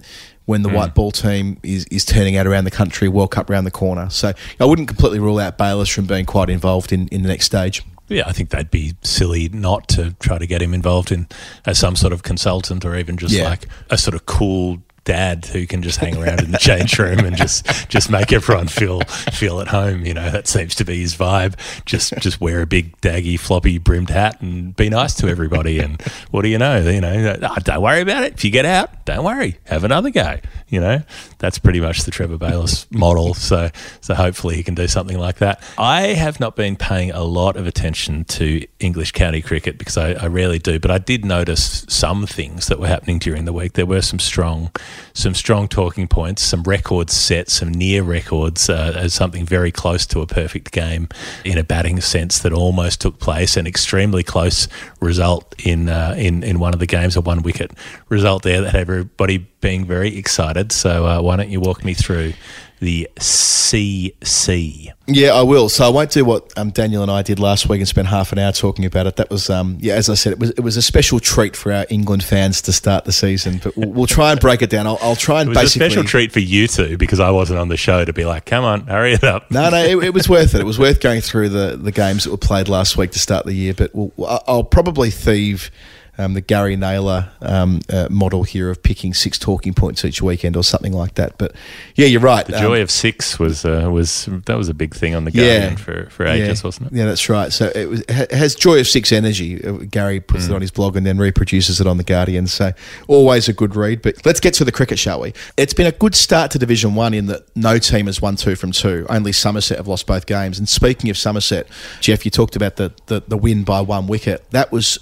when 0.47 0.63
the 0.63 0.69
mm. 0.69 0.75
white 0.75 0.95
ball 0.95 1.13
team 1.13 1.59
is, 1.63 1.85
is 1.87 2.05
turning 2.05 2.37
out 2.37 2.47
around 2.47 2.65
the 2.65 2.71
country, 2.73 3.09
World 3.09 3.31
Cup 3.31 3.49
around 3.49 3.65
the 3.65 3.71
corner. 3.71 4.11
So 4.11 4.33
I 4.59 4.65
wouldn't 4.65 4.89
completely 4.89 5.21
rule 5.21 5.39
out 5.39 5.57
Bayliss 5.57 5.89
from 5.89 6.07
being 6.07 6.27
quite 6.27 6.51
involved 6.51 6.93
in, 6.93 7.07
in 7.09 7.23
the 7.23 7.29
next 7.29 7.47
stage. 7.47 7.83
Yeah, 8.11 8.25
I 8.27 8.33
think 8.33 8.51
that'd 8.51 8.73
be 8.73 8.95
silly 9.03 9.49
not 9.49 9.89
to 9.91 10.15
try 10.19 10.37
to 10.37 10.47
get 10.47 10.61
him 10.61 10.75
involved 10.75 11.13
in 11.13 11.29
as 11.65 11.79
some 11.79 11.95
sort 11.95 12.13
of 12.13 12.25
consultant 12.25 12.85
or 12.85 12.97
even 12.97 13.17
just 13.17 13.33
yeah. 13.33 13.49
like 13.49 13.67
a 13.89 13.97
sort 13.97 14.15
of 14.17 14.27
cool 14.27 14.83
dad 15.05 15.47
who 15.47 15.67
can 15.67 15.83
just 15.83 15.99
hang 15.99 16.17
around 16.17 16.41
in 16.41 16.51
the 16.51 16.59
change 16.59 16.99
room 16.99 17.21
and 17.21 17.37
just 17.37 17.89
just 17.89 18.11
make 18.11 18.33
everyone 18.33 18.69
feel 18.69 19.01
feel 19.33 19.61
at 19.61 19.69
home. 19.69 20.05
You 20.05 20.15
know, 20.15 20.31
that 20.31 20.47
seems 20.47 20.75
to 20.77 20.85
be 20.85 21.01
his 21.01 21.15
vibe. 21.15 21.55
Just 21.85 22.15
just 22.19 22.41
wear 22.41 22.63
a 22.63 22.67
big 22.67 23.01
daggy 23.01 23.39
floppy 23.39 23.79
brimmed 23.79 24.11
hat 24.11 24.41
and 24.41 24.75
be 24.77 24.89
nice 24.89 25.15
to 25.17 25.29
everybody. 25.29 25.79
And 25.79 26.01
what 26.31 26.43
do 26.43 26.49
you 26.49 26.59
know? 26.59 26.79
You 26.81 27.01
know, 27.01 27.37
oh, 27.43 27.57
don't 27.63 27.83
worry 27.83 28.01
about 28.01 28.25
it. 28.25 28.35
If 28.35 28.45
you 28.45 28.51
get 28.51 28.65
out, 28.65 29.05
don't 29.05 29.25
worry, 29.25 29.59
have 29.65 29.85
another 29.85 30.11
go. 30.11 30.39
You 30.69 30.81
know, 30.81 31.03
that's 31.39 31.59
pretty 31.59 31.81
much 31.81 32.03
the 32.03 32.11
Trevor 32.11 32.39
Bayliss 32.39 32.91
model. 32.93 33.35
So, 33.35 33.71
so 34.01 34.15
hopefully 34.15 34.57
he 34.57 34.63
can 34.63 34.75
do 34.75 34.87
something 34.87 35.19
like 35.19 35.39
that. 35.39 35.63
I 35.77 36.09
have 36.09 36.39
not 36.39 36.55
been 36.55 36.77
paying 36.77 37.11
a 37.11 37.25
lot 37.25 37.57
of 37.57 37.67
attention 37.67 38.25
to 38.27 38.65
English 38.79 39.13
county 39.13 39.43
cricket 39.43 39.79
because 39.79 39.97
I, 39.97 40.13
I 40.13 40.27
rarely 40.27 40.59
do, 40.59 40.79
but 40.79 40.91
I 40.91 40.99
did 40.99 41.25
notice 41.25 41.85
some 41.89 42.27
things 42.27 42.69
that 42.69 42.79
were 42.79 42.87
happening 42.87 43.19
during 43.19 43.47
the 43.47 43.53
week. 43.53 43.73
There 43.73 43.87
were 43.87 44.03
some 44.03 44.19
strong, 44.21 44.71
some 45.13 45.35
strong 45.35 45.69
talking 45.69 46.09
points, 46.09 46.43
some 46.43 46.63
records 46.63 47.13
set, 47.13 47.49
some 47.51 47.71
near 47.73 48.03
records 48.03 48.69
uh, 48.69 48.93
as 48.97 49.15
something 49.15 49.45
very 49.45 49.73
close 49.73 50.07
to 50.07 50.21
a 50.21 50.27
perfect 50.27 50.73
game 50.73 51.09
in 51.45 51.59
a 51.59 51.65
batting 51.65 52.01
sense 52.01 52.39
that 52.41 52.53
almost 52.53 53.01
took 53.01 53.19
place. 53.19 53.57
An 53.57 53.67
extremely 53.67 54.23
close 54.23 54.69
result 55.01 55.55
in 55.65 55.89
uh, 55.89 56.15
in 56.17 56.43
in 56.43 56.59
one 56.59 56.73
of 56.73 56.81
the 56.81 56.87
games, 56.87 57.17
a 57.17 57.21
one 57.21 57.43
wicket 57.43 57.73
result 58.09 58.43
there 58.43 58.61
that 58.63 58.75
everybody 58.75 59.39
being 59.61 59.85
very 59.85 60.17
excited. 60.17 60.73
So 60.73 61.07
uh, 61.07 61.21
why 61.23 61.37
don't 61.37 61.51
you 61.51 61.61
walk 61.61 61.85
me 61.85 61.95
through 61.95 62.33
the 62.81 63.09
CC? 63.19 64.93
Yeah, 65.07 65.33
I 65.35 65.43
will. 65.43 65.69
So 65.69 65.85
I 65.85 65.89
won't 65.89 66.11
do 66.11 66.25
what 66.25 66.53
um, 66.59 66.71
Daniel 66.71 67.03
and 67.03 67.11
I 67.11 67.23
did 67.23 67.39
last 67.39 67.69
week 67.69 67.81
and 67.81 67.89
spend 67.89 68.09
half 68.09 68.33
an 68.33 68.39
hour 68.39 68.53
talking 68.53 68.85
about 68.85 69.07
it. 69.07 69.17
That 69.17 69.31
was, 69.31 69.49
um, 69.51 69.79
yeah, 69.81 69.95
as 69.95 70.09
I 70.09 70.15
said, 70.15 70.33
it 70.33 70.39
was 70.39 70.51
it 70.51 70.61
was 70.61 70.77
a 70.77 70.83
special 70.83 71.21
treat 71.21 71.55
for 71.57 71.73
our 71.73 71.87
England 71.91 72.25
fans 72.25 72.63
to 72.63 72.73
start 72.73 73.05
the 73.05 73.13
season. 73.13 73.61
But 73.63 73.77
we'll, 73.77 73.91
we'll 73.91 74.07
try 74.07 74.33
and 74.33 74.41
break 74.41 74.63
it 74.63 74.71
down. 74.71 74.87
I'll, 74.87 74.99
I'll 75.03 75.17
try 75.17 75.41
and 75.41 75.49
It 75.51 75.57
was 75.57 75.59
basically. 75.75 75.87
a 75.87 75.91
special 75.91 76.05
treat 76.05 76.33
for 76.33 76.41
you 76.41 76.67
two 76.67 76.97
because 76.99 77.21
I 77.21 77.31
wasn't 77.31 77.59
on 77.59 77.69
the 77.69 77.77
show 77.77 78.05
to 78.05 78.13
be 78.13 78.25
like, 78.25 78.47
come 78.47 78.65
on, 78.65 78.87
hurry 78.87 79.13
it 79.13 79.25
up. 79.25 79.51
No, 79.51 79.71
no, 79.71 79.79
it, 79.85 80.05
it 80.05 80.15
was 80.15 80.29
worth 80.29 80.55
it. 80.55 80.61
It 80.61 80.67
was 80.67 80.79
worth 80.79 81.01
going 81.01 81.21
through 81.21 81.51
the, 81.51 81.77
the 81.77 81.93
games 81.93 82.25
that 82.25 82.31
were 82.31 82.37
played 82.39 82.69
last 82.69 82.97
week 82.97 83.11
to 83.13 83.19
start 83.19 83.47
the 83.47 83.55
year. 83.55 83.75
But 83.75 83.91
we'll, 83.95 84.13
I'll 84.47 84.65
probably 84.65 85.11
thieve 85.11 85.71
um, 86.19 86.35
the 86.35 86.41
Gary 86.41 86.77
Naylor 86.77 87.31
um, 87.41 87.81
uh, 87.91 88.09
model 88.11 88.43
here 88.43 88.71
of 88.71 88.83
picking 88.83 89.15
six 89.15 89.39
talking 89.39 89.73
points 89.75 90.05
each 90.05 90.21
weekend 90.23 90.57
or 90.57 90.63
something 90.65 90.93
like 90.93 91.15
that. 91.15 91.39
But 91.39 91.53
yeah, 91.95 92.07
you're 92.07 92.21
right. 92.21 92.47
The 92.47 92.57
Um, 92.57 92.63
joy 92.63 92.83
of 92.83 92.91
six 92.91 93.39
was 93.39 93.65
uh, 93.65 93.89
was 93.91 94.29
that 94.47 94.57
was 94.57 94.69
a 94.69 94.75
big 94.75 94.95
thing 94.95 95.15
on 95.15 95.25
the 95.25 95.31
Guardian 95.31 95.77
for, 95.77 96.11
for 96.11 96.27
ages, 96.27 96.61
yeah. 96.63 96.67
wasn't 96.67 96.93
it? 96.93 96.97
Yeah, 96.97 97.05
that's 97.07 97.29
right. 97.29 97.53
So 97.53 97.71
it, 97.75 97.89
was, 97.89 98.01
it 98.09 98.31
has 98.33 98.55
Joy 98.55 98.81
of 98.81 98.89
Six 98.89 99.13
energy. 99.13 99.65
Uh, 99.65 99.73
Gary 99.91 100.21
puts 100.21 100.45
Mm. 100.47 100.51
it 100.51 100.55
on 100.55 100.61
his 100.61 100.71
blog 100.71 100.97
and 100.97 101.05
then 101.07 101.19
reproduces 101.19 101.81
it 101.81 101.87
on 101.87 101.97
the 101.97 102.05
Guardian. 102.05 102.47
So 102.47 102.73
always 103.09 103.49
a 103.49 103.53
good 103.53 103.77
read. 103.77 104.03
But 104.03 104.25
let's 104.25 104.41
get 104.41 104.55
to 104.55 104.65
the 104.65 104.73
cricket, 104.73 104.99
shall 104.99 105.21
we? 105.21 105.33
It's 105.57 105.75
been 105.75 105.87
a 105.87 105.93
good 105.93 106.15
start 106.15 106.51
to 106.53 106.59
Division 106.59 106.95
One 106.95 107.15
in 107.15 107.27
that 107.27 107.43
no 107.57 107.79
team 107.79 108.07
has 108.07 108.21
won 108.23 108.37
two 108.37 108.57
from 108.57 108.73
two. 108.73 109.07
Only 109.09 109.33
Somerset 109.33 109.77
have 109.79 109.89
lost 109.89 110.07
both 110.07 110.27
games. 110.27 110.59
And 110.59 110.69
speaking 110.69 111.11
of 111.11 111.17
Somerset, 111.19 111.67
Geoff, 112.01 112.25
you 112.25 112.31
talked 112.31 112.57
about 112.57 112.77
the 112.77 112.93
the, 113.07 113.23
the 113.27 113.37
win 113.37 113.65
by 113.65 113.81
one 113.81 114.07
wicket. 114.07 114.45
That 114.51 114.73
was 114.73 114.99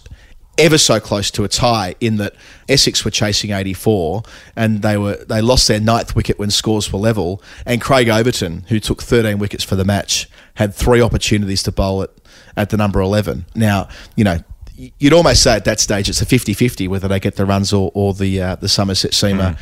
ever 0.59 0.77
so 0.77 1.01
close 1.01 1.31
to 1.31 1.45
a 1.45 1.49
tie 1.49 1.95
in 2.01 2.17
that 2.17 2.35
Essex 2.69 3.05
were 3.05 3.11
chasing 3.11 3.53
84 3.53 4.23
and 4.57 4.83
they 4.83 4.97
were 4.99 5.17
they 5.25 5.41
lost 5.41 5.69
their 5.69 5.81
ninth 5.81 6.17
wicket 6.17 6.39
when 6.39 6.51
scores 6.51 6.93
were 6.93 6.99
level. 6.99 7.43
And 7.65 7.81
Craig 7.81 8.09
Overton 8.09 8.65
who 8.69 8.81
took 8.81 9.03
13 9.03 9.39
wickets 9.39 9.65
for 9.65 9.77
the 9.77 9.85
match 9.85 10.29
had 10.55 10.75
three 10.75 11.01
opportunities 11.01 11.63
to 11.63 11.73
bowl 11.73 12.03
it 12.03 12.11
at 12.57 12.71
the 12.71 12.77
number 12.77 13.01
11 13.01 13.45
now 13.55 13.89
you 14.17 14.25
know 14.25 14.39
you'd 14.75 15.13
almost 15.13 15.43
say 15.43 15.55
at 15.55 15.65
that 15.65 15.79
stage 15.79 16.09
it's 16.09 16.21
a 16.21 16.27
50-50 16.27 16.89
whether 16.89 17.07
they 17.07 17.21
get 17.21 17.37
the 17.37 17.47
runs 17.47 17.73
or, 17.73 17.91
or 17.95 18.15
the 18.15 18.41
uh, 18.41 18.55
the 18.57 18.69
Somerset 18.69 19.13
seamer 19.13 19.57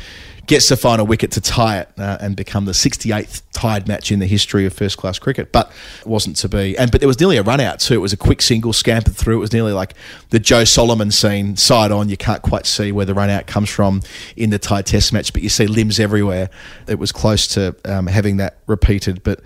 gets 0.46 0.68
the 0.68 0.76
final 0.76 1.06
wicket 1.06 1.32
to 1.32 1.40
tie 1.40 1.80
it 1.80 1.88
uh, 1.98 2.18
and 2.20 2.36
become 2.36 2.64
the 2.64 2.72
68th 2.72 3.42
tied 3.52 3.88
match 3.88 4.12
in 4.12 4.18
the 4.18 4.26
history 4.26 4.66
of 4.66 4.72
first 4.72 4.98
class 4.98 5.18
cricket, 5.18 5.50
but 5.50 5.72
it 6.00 6.06
wasn't 6.06 6.36
to 6.36 6.48
be. 6.48 6.76
And 6.78 6.90
but 6.90 7.00
there 7.00 7.08
was 7.08 7.18
nearly 7.18 7.36
a 7.36 7.42
run 7.42 7.60
out 7.60 7.80
too. 7.80 7.94
It 7.94 7.98
was 7.98 8.12
a 8.12 8.16
quick 8.16 8.42
single 8.42 8.72
scampered 8.72 9.16
through. 9.16 9.36
It 9.36 9.40
was 9.40 9.52
nearly 9.52 9.72
like 9.72 9.94
the 10.30 10.38
Joe 10.38 10.64
Solomon 10.64 11.10
scene, 11.10 11.56
side 11.56 11.90
on. 11.90 12.08
You 12.08 12.16
can't 12.16 12.42
quite 12.42 12.66
see 12.66 12.92
where 12.92 13.06
the 13.06 13.14
run 13.14 13.30
out 13.30 13.46
comes 13.46 13.70
from 13.70 14.02
in 14.36 14.50
the 14.50 14.58
tied 14.58 14.86
Test 14.86 15.12
match, 15.12 15.32
but 15.32 15.42
you 15.42 15.48
see 15.48 15.66
limbs 15.66 15.98
everywhere. 15.98 16.50
It 16.86 16.98
was 16.98 17.12
close 17.12 17.46
to 17.48 17.74
um, 17.84 18.06
having 18.06 18.36
that 18.38 18.58
repeated, 18.66 19.22
but. 19.22 19.40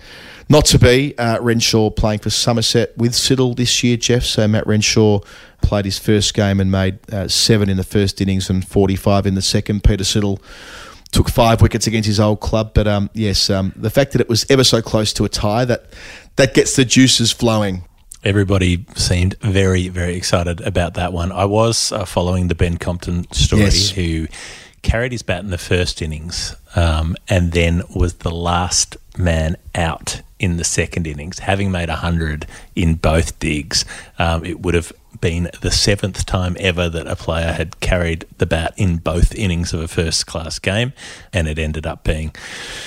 Not 0.49 0.65
to 0.65 0.79
be. 0.79 1.17
Uh, 1.17 1.39
Renshaw 1.39 1.91
playing 1.91 2.19
for 2.19 2.29
Somerset 2.29 2.97
with 2.97 3.13
Siddle 3.13 3.55
this 3.55 3.85
year, 3.85 3.95
Geoff. 3.95 4.23
So 4.23 4.49
Matt 4.49 4.67
Renshaw 4.67 5.21
played 5.61 5.85
his 5.85 5.97
first 5.97 6.33
game 6.33 6.59
and 6.59 6.69
made 6.69 6.99
uh, 7.09 7.29
seven 7.29 7.69
in 7.69 7.77
the 7.77 7.85
first 7.85 8.19
innings 8.19 8.49
and 8.49 8.67
45 8.67 9.27
in 9.27 9.35
the 9.35 9.41
second. 9.41 9.81
Peter 9.85 10.03
Siddle 10.03 10.41
took 11.11 11.29
five 11.29 11.61
wickets 11.61 11.87
against 11.87 12.07
his 12.07 12.19
old 12.19 12.39
club. 12.39 12.71
But 12.73 12.87
um, 12.87 13.09
yes, 13.13 13.49
um, 13.49 13.73
the 13.75 13.89
fact 13.89 14.11
that 14.13 14.21
it 14.21 14.29
was 14.29 14.45
ever 14.49 14.63
so 14.63 14.81
close 14.81 15.13
to 15.13 15.25
a 15.25 15.29
tie 15.29 15.65
that 15.65 15.85
that 16.37 16.53
gets 16.53 16.75
the 16.75 16.85
juices 16.85 17.31
flowing. 17.31 17.83
Everybody 18.23 18.85
seemed 18.95 19.33
very, 19.41 19.87
very 19.87 20.15
excited 20.15 20.61
about 20.61 20.93
that 20.93 21.11
one. 21.11 21.31
I 21.31 21.45
was 21.45 21.91
uh, 21.91 22.05
following 22.05 22.49
the 22.49 22.55
Ben 22.55 22.77
Compton 22.77 23.25
story, 23.31 23.63
Yes. 23.63 23.89
who 23.89 24.27
carried 24.83 25.11
his 25.11 25.23
bat 25.23 25.43
in 25.43 25.49
the 25.49 25.57
first 25.57 26.01
innings 26.03 26.55
um, 26.75 27.15
and 27.27 27.51
then 27.51 27.81
was 27.95 28.15
the 28.15 28.29
last 28.31 28.95
man 29.17 29.55
out 29.73 30.21
in 30.39 30.57
the 30.57 30.63
second 30.63 31.07
innings, 31.07 31.39
having 31.39 31.71
made 31.71 31.89
100 31.89 32.45
in 32.75 32.93
both 32.95 33.37
digs. 33.39 33.85
Um, 34.19 34.45
it 34.45 34.59
would 34.61 34.75
have 34.75 34.91
been 35.21 35.49
the 35.61 35.71
seventh 35.71 36.25
time 36.25 36.57
ever 36.59 36.89
that 36.89 37.07
a 37.07 37.15
player 37.15 37.53
had 37.53 37.79
carried 37.79 38.25
the 38.39 38.45
bat 38.45 38.73
in 38.75 38.97
both 38.97 39.33
innings 39.35 39.73
of 39.73 39.79
a 39.79 39.87
first 39.87 40.27
class 40.27 40.59
game, 40.59 40.93
and 41.31 41.47
it 41.47 41.59
ended 41.59 41.85
up 41.85 42.03
being 42.03 42.33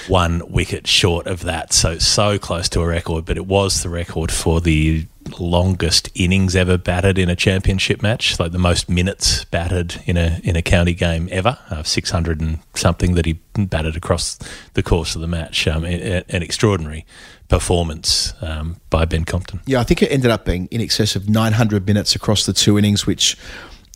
one 0.08 0.42
wicket 0.50 0.86
short 0.86 1.26
of 1.26 1.42
that. 1.42 1.72
So, 1.72 1.98
so 1.98 2.38
close 2.38 2.68
to 2.70 2.80
a 2.80 2.86
record, 2.86 3.24
but 3.24 3.36
it 3.36 3.46
was 3.46 3.82
the 3.82 3.88
record 3.88 4.32
for 4.32 4.60
the 4.60 5.06
longest 5.38 6.10
innings 6.14 6.54
ever 6.54 6.76
batted 6.76 7.18
in 7.18 7.30
a 7.30 7.36
championship 7.36 8.02
match, 8.02 8.38
like 8.38 8.52
the 8.52 8.58
most 8.58 8.90
minutes 8.90 9.44
batted 9.46 10.02
in 10.04 10.18
a 10.18 10.38
in 10.44 10.54
a 10.54 10.62
county 10.62 10.92
game 10.92 11.28
ever, 11.32 11.58
uh, 11.70 11.82
six 11.82 12.10
hundred 12.10 12.40
and 12.40 12.58
something 12.74 13.14
that 13.14 13.24
he 13.24 13.38
batted 13.56 13.96
across 13.96 14.38
the 14.74 14.82
course 14.82 15.14
of 15.14 15.22
the 15.22 15.26
match. 15.26 15.66
Um, 15.66 15.84
an 15.84 16.42
extraordinary 16.42 17.06
performance 17.48 18.34
um, 18.40 18.76
by 18.90 19.04
Ben 19.04 19.24
Compton. 19.24 19.60
Yeah, 19.66 19.80
I 19.80 19.84
think 19.84 20.02
it 20.02 20.10
ended 20.10 20.30
up 20.30 20.44
being 20.44 20.66
in 20.70 20.80
excess 20.80 21.16
of 21.16 21.28
900 21.28 21.86
minutes 21.86 22.14
across 22.14 22.46
the 22.46 22.52
two 22.52 22.78
innings, 22.78 23.06
which 23.06 23.36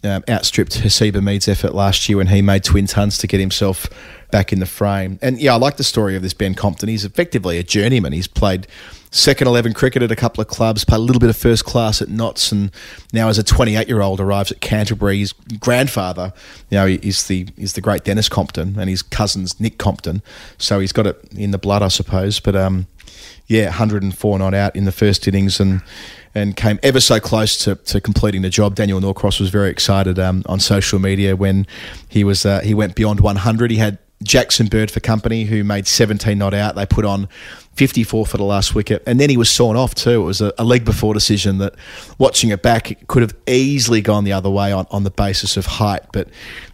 um, 0.05 0.23
outstripped 0.29 0.81
Haseeb 0.81 1.13
Hameed's 1.13 1.49
effort 1.49 1.75
last 1.75 2.09
year 2.09 2.19
when 2.19 2.29
he 2.29 2.43
made 2.43 2.65
twin 2.65 2.87
tons 2.87 3.19
to 3.19 3.27
get 3.27 3.41
himself 3.41 3.89
back 4.31 4.53
in 4.53 4.61
the 4.61 4.67
frame. 4.67 5.19
And 5.23 5.41
yeah, 5.41 5.55
I 5.55 5.57
like 5.57 5.77
the 5.77 5.85
story 5.85 6.15
of 6.15 6.23
this 6.23 6.35
Ben 6.35 6.55
Compton. 6.55 6.89
He's 6.89 7.05
effectively 7.05 7.59
a 7.59 7.63
journeyman. 7.63 8.13
He's 8.13 8.29
played 8.29 8.67
second 9.11 9.49
11 9.49 9.73
cricket 9.73 10.03
at 10.03 10.13
a 10.13 10.17
couple 10.17 10.43
of 10.43 10.49
clubs, 10.49 10.85
played 10.85 10.99
a 10.99 11.03
little 11.03 11.21
bit 11.21 11.31
of 11.31 11.37
first 11.37 11.65
class 11.65 12.03
at 12.03 12.09
Notts, 12.09 12.53
and 12.53 12.71
now 13.13 13.29
as 13.29 13.39
a 13.39 13.43
28 13.43 13.89
year 13.89 14.01
old 14.01 14.21
arrives 14.21 14.53
at 14.53 14.61
Canterbury. 14.61 15.19
His 15.19 15.33
grandfather, 15.59 16.33
you 16.71 16.79
know, 16.79 16.87
is 16.87 17.27
the 17.27 17.49
is 17.57 17.73
the 17.73 17.81
great 17.81 18.05
Denis 18.05 18.29
Compton, 18.29 18.79
and 18.79 18.89
his 18.89 19.03
cousin's 19.03 19.59
Nick 19.59 19.79
Compton. 19.79 20.23
So 20.59 20.79
he's 20.79 20.93
got 20.93 21.07
it 21.07 21.23
in 21.35 21.51
the 21.51 21.59
blood, 21.59 21.83
I 21.83 21.89
suppose. 21.89 22.39
But 22.41 22.55
um, 22.55 22.87
yeah, 23.49 23.65
104 23.65 24.39
not 24.39 24.55
out 24.55 24.77
in 24.77 24.85
the 24.85 24.93
first 24.93 25.27
innings 25.27 25.59
and 25.59 25.83
and 26.35 26.55
came 26.55 26.79
ever 26.83 27.01
so 27.01 27.19
close 27.19 27.57
to, 27.57 27.75
to 27.75 28.01
completing 28.01 28.43
the 28.43 28.51
job. 28.51 28.75
Daniel 28.75 29.01
Norcross 29.01 29.41
was 29.41 29.49
very 29.49 29.71
excited 29.71 30.19
um, 30.19 30.45
on 30.47 30.61
social 30.61 30.99
media 30.99 31.35
when 31.35 31.67
he 32.09 32.23
was 32.23 32.47
uh, 32.47 32.61
he 32.61 32.75
went 32.75 32.95
beyond 32.95 33.21
100. 33.21 33.71
He 33.71 33.79
had 33.79 33.99
Jackson 34.23 34.67
Bird 34.67 34.91
for 34.91 35.01
company 35.01 35.45
who 35.45 35.63
made 35.63 35.87
17 35.87 36.37
not 36.37 36.53
out. 36.53 36.75
They 36.75 36.87
put 36.87 37.05
on 37.05 37.29
54 37.75 38.27
for 38.27 38.37
the 38.37 38.45
last 38.45 38.75
wicket, 38.75 39.03
and 39.07 39.21
then 39.21 39.31
he 39.31 39.37
was 39.37 39.49
sawn 39.49 39.77
off 39.77 39.95
too. 39.95 40.23
It 40.23 40.25
was 40.25 40.41
a, 40.41 40.53
a 40.59 40.65
leg 40.65 40.85
before 40.85 41.15
decision 41.15 41.59
that, 41.59 41.75
watching 42.19 42.51
it 42.51 42.61
back, 42.61 42.91
it 42.91 43.07
could 43.07 43.23
have 43.23 43.35
easily 43.47 44.01
gone 44.01 44.25
the 44.25 44.33
other 44.33 44.51
way 44.51 44.73
on, 44.73 44.87
on 44.91 45.05
the 45.05 45.11
basis 45.11 45.57
of 45.57 45.67
height, 45.67 46.03
but 46.13 46.29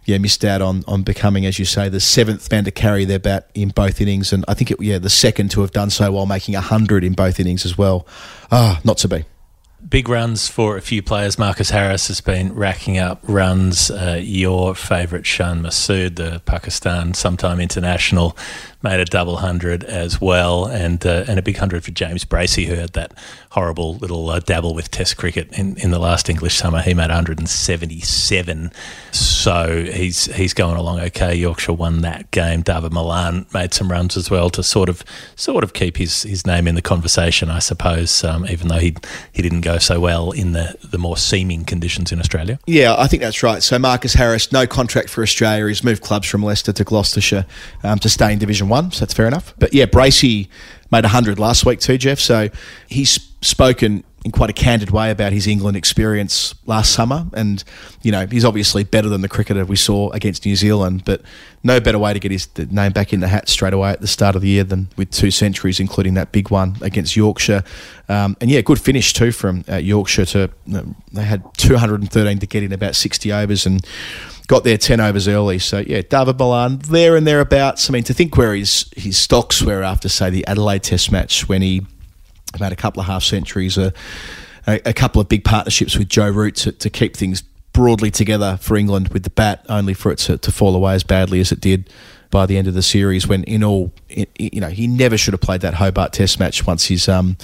yeah, 0.05 0.17
missed 0.17 0.43
out 0.43 0.61
on 0.61 0.83
on 0.87 1.03
becoming, 1.03 1.45
as 1.45 1.59
you 1.59 1.65
say, 1.65 1.89
the 1.89 1.99
seventh 1.99 2.49
man 2.51 2.63
to 2.65 2.71
carry 2.71 3.05
their 3.05 3.19
bat 3.19 3.49
in 3.53 3.69
both 3.69 4.01
innings, 4.01 4.33
and 4.33 4.43
I 4.47 4.55
think 4.55 4.71
it 4.71 4.81
yeah 4.81 4.97
the 4.97 5.09
second 5.09 5.51
to 5.51 5.61
have 5.61 5.71
done 5.71 5.91
so 5.91 6.11
while 6.11 6.25
making 6.25 6.55
100 6.55 7.03
in 7.03 7.13
both 7.13 7.39
innings 7.39 7.65
as 7.65 7.77
well. 7.77 8.07
Ah, 8.51 8.81
not 8.83 8.97
to 8.99 9.07
be. 9.07 9.25
Big 9.87 10.09
runs 10.09 10.47
for 10.47 10.77
a 10.77 10.81
few 10.81 11.03
players. 11.03 11.37
Marcus 11.37 11.69
Harris 11.69 12.07
has 12.07 12.19
been 12.19 12.55
racking 12.55 12.97
up 12.97 13.21
runs. 13.27 13.91
Uh, 13.91 14.19
your 14.21 14.73
favourite 14.73 15.25
Shan 15.25 15.61
Masood, 15.61 16.15
the 16.15 16.41
Pakistan 16.45 17.13
sometime 17.13 17.59
international, 17.59 18.35
made 18.85 18.99
a 18.99 19.05
double 19.05 19.37
hundred 19.37 19.83
as 19.83 20.21
well, 20.21 20.65
and 20.67 21.03
uh, 21.05 21.25
and 21.27 21.39
a 21.39 21.41
big 21.41 21.57
hundred 21.57 21.83
for 21.83 21.91
James 21.91 22.23
Bracey, 22.23 22.67
who 22.67 22.75
had 22.75 22.93
that 22.93 23.13
horrible 23.49 23.95
little 23.95 24.29
uh, 24.29 24.39
dabble 24.39 24.75
with 24.75 24.91
Test 24.91 25.17
cricket 25.17 25.51
in, 25.57 25.75
in 25.77 25.89
the 25.89 25.97
last 25.97 26.29
English 26.29 26.55
summer. 26.55 26.81
He 26.81 26.93
made 26.93 27.09
177, 27.09 28.71
so 29.11 29.83
he's 29.85 30.25
he's 30.35 30.53
going 30.53 30.77
along 30.77 30.99
okay. 30.99 31.33
Yorkshire 31.33 31.73
won 31.73 32.01
that 32.01 32.29
game. 32.31 32.61
David 32.61 32.93
Malan 32.93 33.45
made 33.53 33.73
some 33.73 33.89
runs 33.89 34.15
as 34.17 34.29
well 34.29 34.49
to 34.51 34.61
sort 34.61 34.87
of 34.87 35.03
sort 35.35 35.63
of 35.63 35.73
keep 35.73 35.97
his, 35.97 36.23
his 36.23 36.45
name 36.45 36.67
in 36.67 36.75
the 36.75 36.81
conversation, 36.81 37.49
I 37.49 37.59
suppose. 37.59 38.23
Um, 38.23 38.45
even 38.47 38.67
though 38.67 38.77
he 38.77 38.95
he 39.31 39.41
didn't 39.41 39.61
go 39.61 39.79
so 39.79 39.99
well 39.99 40.31
in 40.31 40.51
the 40.51 40.75
the 40.83 40.99
more 40.99 41.17
seaming 41.17 41.65
conditions 41.65 42.11
in 42.11 42.19
Australia. 42.19 42.59
Yeah, 42.67 42.95
I 42.95 43.07
think 43.07 43.23
that's 43.23 43.41
right. 43.41 43.63
So 43.63 43.79
Marcus 43.79 44.13
Harris, 44.13 44.51
no 44.51 44.67
contract 44.67 45.09
for 45.09 45.23
Australia. 45.23 45.67
He's 45.67 45.83
moved 45.83 46.03
clubs 46.03 46.27
from 46.27 46.43
Leicester 46.43 46.71
to 46.73 46.83
Gloucestershire 46.83 47.45
um, 47.83 47.97
to 47.99 48.09
stay 48.09 48.31
in 48.31 48.37
Division 48.39 48.69
One, 48.69 48.74
so 48.91 48.99
that's 48.99 49.13
fair 49.13 49.27
enough. 49.27 49.53
But 49.57 49.73
yeah, 49.73 49.85
Bracey 49.85 50.47
made 50.91 51.03
100 51.03 51.39
last 51.39 51.65
week 51.65 51.79
too, 51.79 51.97
Geoff. 51.97 52.19
So 52.19 52.49
he's 52.87 53.19
spoken 53.41 54.03
in 54.25 54.31
quite 54.31 54.49
a 54.49 54.53
candid 54.53 54.89
way 54.89 55.11
about 55.11 55.31
his 55.31 55.45
England 55.45 55.77
experience 55.77 56.55
last 56.65 56.91
summer. 56.91 57.27
And, 57.33 57.63
you 58.01 58.11
know, 58.11 58.25
he's 58.25 58.43
obviously 58.43 58.83
better 58.83 59.07
than 59.07 59.21
the 59.21 59.29
cricketer 59.29 59.63
we 59.65 59.75
saw 59.75 60.09
against 60.09 60.47
New 60.47 60.55
Zealand, 60.55 61.03
but 61.05 61.21
no 61.63 61.79
better 61.79 61.99
way 61.99 62.11
to 62.11 62.19
get 62.19 62.31
his 62.31 62.47
name 62.71 62.91
back 62.91 63.13
in 63.13 63.19
the 63.19 63.27
hat 63.27 63.49
straight 63.49 63.73
away 63.73 63.91
at 63.91 64.01
the 64.01 64.07
start 64.07 64.35
of 64.35 64.41
the 64.41 64.47
year 64.47 64.63
than 64.63 64.87
with 64.97 65.11
two 65.11 65.29
centuries, 65.29 65.79
including 65.79 66.15
that 66.15 66.31
big 66.31 66.49
one 66.49 66.75
against 66.81 67.15
Yorkshire. 67.15 67.63
Um, 68.09 68.35
and 68.41 68.49
yeah, 68.49 68.61
good 68.61 68.81
finish 68.81 69.13
too 69.13 69.31
from 69.31 69.63
uh, 69.69 69.75
Yorkshire 69.75 70.25
to, 70.25 70.49
they 70.65 71.23
had 71.23 71.43
213 71.57 72.39
to 72.39 72.47
get 72.47 72.63
in 72.63 72.73
about 72.73 72.95
60 72.95 73.31
overs 73.31 73.67
and 73.67 73.85
got 74.47 74.63
their 74.63 74.77
10 74.77 74.99
overs 74.99 75.27
early. 75.27 75.59
So, 75.59 75.79
yeah, 75.79 76.01
David 76.01 76.37
Malan 76.37 76.79
there 76.79 77.15
and 77.15 77.25
thereabouts. 77.25 77.89
I 77.89 77.93
mean, 77.93 78.03
to 78.03 78.13
think 78.13 78.37
where 78.37 78.53
his, 78.53 78.89
his 78.95 79.17
stocks 79.17 79.61
were 79.61 79.83
after, 79.83 80.09
say, 80.09 80.29
the 80.29 80.45
Adelaide 80.47 80.83
Test 80.83 81.11
match 81.11 81.49
when 81.49 81.61
he 81.61 81.85
made 82.59 82.71
a 82.71 82.75
couple 82.75 83.01
of 83.01 83.07
half 83.07 83.23
centuries, 83.23 83.77
a, 83.77 83.93
a, 84.67 84.81
a 84.85 84.93
couple 84.93 85.21
of 85.21 85.27
big 85.27 85.43
partnerships 85.43 85.97
with 85.97 86.09
Joe 86.09 86.29
Root 86.29 86.55
to, 86.57 86.71
to 86.71 86.89
keep 86.89 87.15
things 87.15 87.41
broadly 87.73 88.09
together 88.09 88.57
for 88.61 88.77
England 88.77 89.09
with 89.09 89.23
the 89.23 89.29
bat, 89.29 89.65
only 89.67 89.93
for 89.93 90.11
it 90.11 90.17
to, 90.19 90.37
to 90.37 90.51
fall 90.51 90.75
away 90.75 90.93
as 90.93 91.03
badly 91.03 91.39
as 91.39 91.51
it 91.51 91.59
did 91.59 91.89
by 92.31 92.45
the 92.45 92.57
end 92.57 92.67
of 92.67 92.73
the 92.73 92.81
series. 92.81 93.27
When 93.27 93.43
in 93.43 93.63
all, 93.63 93.91
you 94.09 94.61
know, 94.61 94.69
he 94.69 94.87
never 94.87 95.17
should 95.17 95.33
have 95.33 95.41
played 95.41 95.61
that 95.61 95.75
Hobart 95.75 96.13
Test 96.13 96.39
match 96.39 96.65
once 96.65 96.85
his 96.85 97.09
um, 97.09 97.37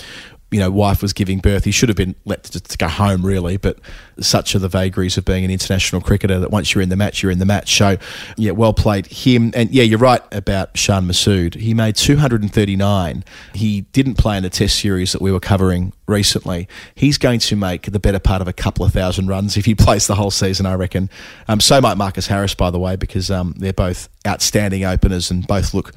you 0.51 0.59
know, 0.59 0.69
wife 0.69 1.01
was 1.01 1.13
giving 1.13 1.39
birth. 1.39 1.63
He 1.63 1.71
should 1.71 1.87
have 1.87 1.95
been 1.95 2.13
let 2.25 2.43
to, 2.43 2.59
to, 2.59 2.77
go 2.77 2.89
home, 2.89 3.25
really. 3.25 3.55
But 3.55 3.79
such 4.19 4.53
are 4.53 4.59
the 4.59 4.67
vagaries 4.67 5.17
of 5.17 5.23
being 5.23 5.45
an 5.45 5.49
international 5.49 6.01
cricketer 6.01 6.39
that 6.39 6.51
once 6.51 6.75
you're 6.75 6.81
in 6.81 6.89
the 6.89 6.97
match, 6.97 7.23
you're 7.23 7.31
in 7.31 7.39
the 7.39 7.45
match. 7.45 7.77
So, 7.77 7.97
yeah, 8.35 8.51
well 8.51 8.73
played 8.73 9.07
him. 9.07 9.51
And 9.55 9.71
yeah, 9.71 9.83
you're 9.83 9.97
right 9.97 10.21
about 10.33 10.77
Shan 10.77 11.07
Masood. 11.07 11.55
He 11.55 11.73
made 11.73 11.95
239. 11.95 13.23
He 13.53 13.81
didn't 13.93 14.15
play 14.15 14.35
in 14.35 14.43
the 14.43 14.49
Test 14.49 14.77
series 14.77 15.13
that 15.13 15.21
we 15.21 15.31
were 15.31 15.39
covering 15.39 15.93
recently. 16.05 16.67
He's 16.95 17.17
going 17.17 17.39
to 17.39 17.55
make 17.55 17.83
the 17.83 17.99
better 17.99 18.19
part 18.19 18.41
of 18.41 18.49
a 18.49 18.53
couple 18.53 18.83
of 18.83 18.91
thousand 18.91 19.27
runs 19.27 19.55
if 19.55 19.63
he 19.63 19.73
plays 19.75 20.07
the 20.07 20.15
whole 20.15 20.31
season, 20.31 20.65
I 20.65 20.73
reckon. 20.73 21.09
Um, 21.47 21.61
so 21.61 21.79
might 21.79 21.97
Marcus 21.97 22.27
Harris, 22.27 22.55
by 22.55 22.71
the 22.71 22.79
way, 22.79 22.97
because 22.97 23.31
um, 23.31 23.55
they're 23.57 23.71
both 23.71 24.09
outstanding 24.27 24.83
openers 24.83 25.31
and 25.31 25.47
both 25.47 25.73
look 25.73 25.93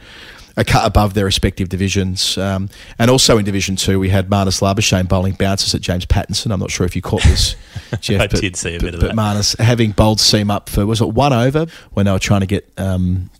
a 0.56 0.64
cut 0.64 0.86
above 0.86 1.14
their 1.14 1.24
respective 1.24 1.68
divisions. 1.68 2.38
Um, 2.38 2.68
and 2.98 3.10
also 3.10 3.38
in 3.38 3.44
Division 3.44 3.76
Two, 3.76 3.98
we 3.98 4.08
had 4.10 4.28
Marnus 4.30 4.60
Labuschagne 4.62 5.08
bowling 5.08 5.34
bounces 5.34 5.74
at 5.74 5.80
James 5.80 6.06
Pattinson. 6.06 6.52
I'm 6.52 6.60
not 6.60 6.70
sure 6.70 6.86
if 6.86 6.94
you 6.94 7.02
caught 7.02 7.22
this, 7.22 7.56
Geoff. 8.00 8.20
I 8.22 8.26
but, 8.28 8.40
did 8.40 8.56
see 8.56 8.76
a 8.76 8.78
but, 8.78 8.84
bit 8.84 8.94
of 8.94 9.00
but 9.00 9.06
that. 9.08 9.16
Marnus 9.16 9.58
having 9.58 9.92
bowled 9.92 10.20
seam 10.20 10.50
up 10.50 10.68
for 10.68 10.86
was 10.86 11.00
it 11.00 11.08
one 11.08 11.32
over 11.32 11.66
when 11.92 12.06
they 12.06 12.12
were 12.12 12.18
trying 12.18 12.40
to 12.40 12.46
get. 12.46 12.70
Um, 12.78 13.30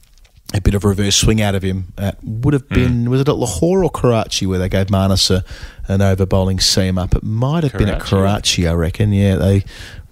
a 0.53 0.61
bit 0.61 0.75
of 0.75 0.85
reverse 0.85 1.17
swing 1.17 1.41
out 1.41 1.57
of 1.57 1.65
him. 1.65 1.93
At, 1.99 2.23
would 2.23 2.53
have 2.55 2.62
Hmm. 2.69 2.75
been 2.75 3.11
was 3.11 3.21
it 3.23 3.29
at 3.29 3.35
Lahore 3.37 3.83
or 3.83 3.91
Karachi 3.91 4.47
where 4.47 4.59
they 4.59 4.69
gave 4.69 4.87
Marnus 4.87 5.29
a, 5.29 5.43
an 5.89 6.01
over 6.01 6.27
bowling 6.27 6.61
seam 6.61 6.97
up? 6.97 7.17
It 7.17 7.25
might 7.25 7.65
have 7.65 7.73
been 7.73 7.89
at 7.89 7.99
Karachi. 8.01 8.62
Karachi, 8.62 8.69
I 8.69 8.75
reckon. 8.75 9.12
Yeah, 9.12 9.35
they 9.35 9.65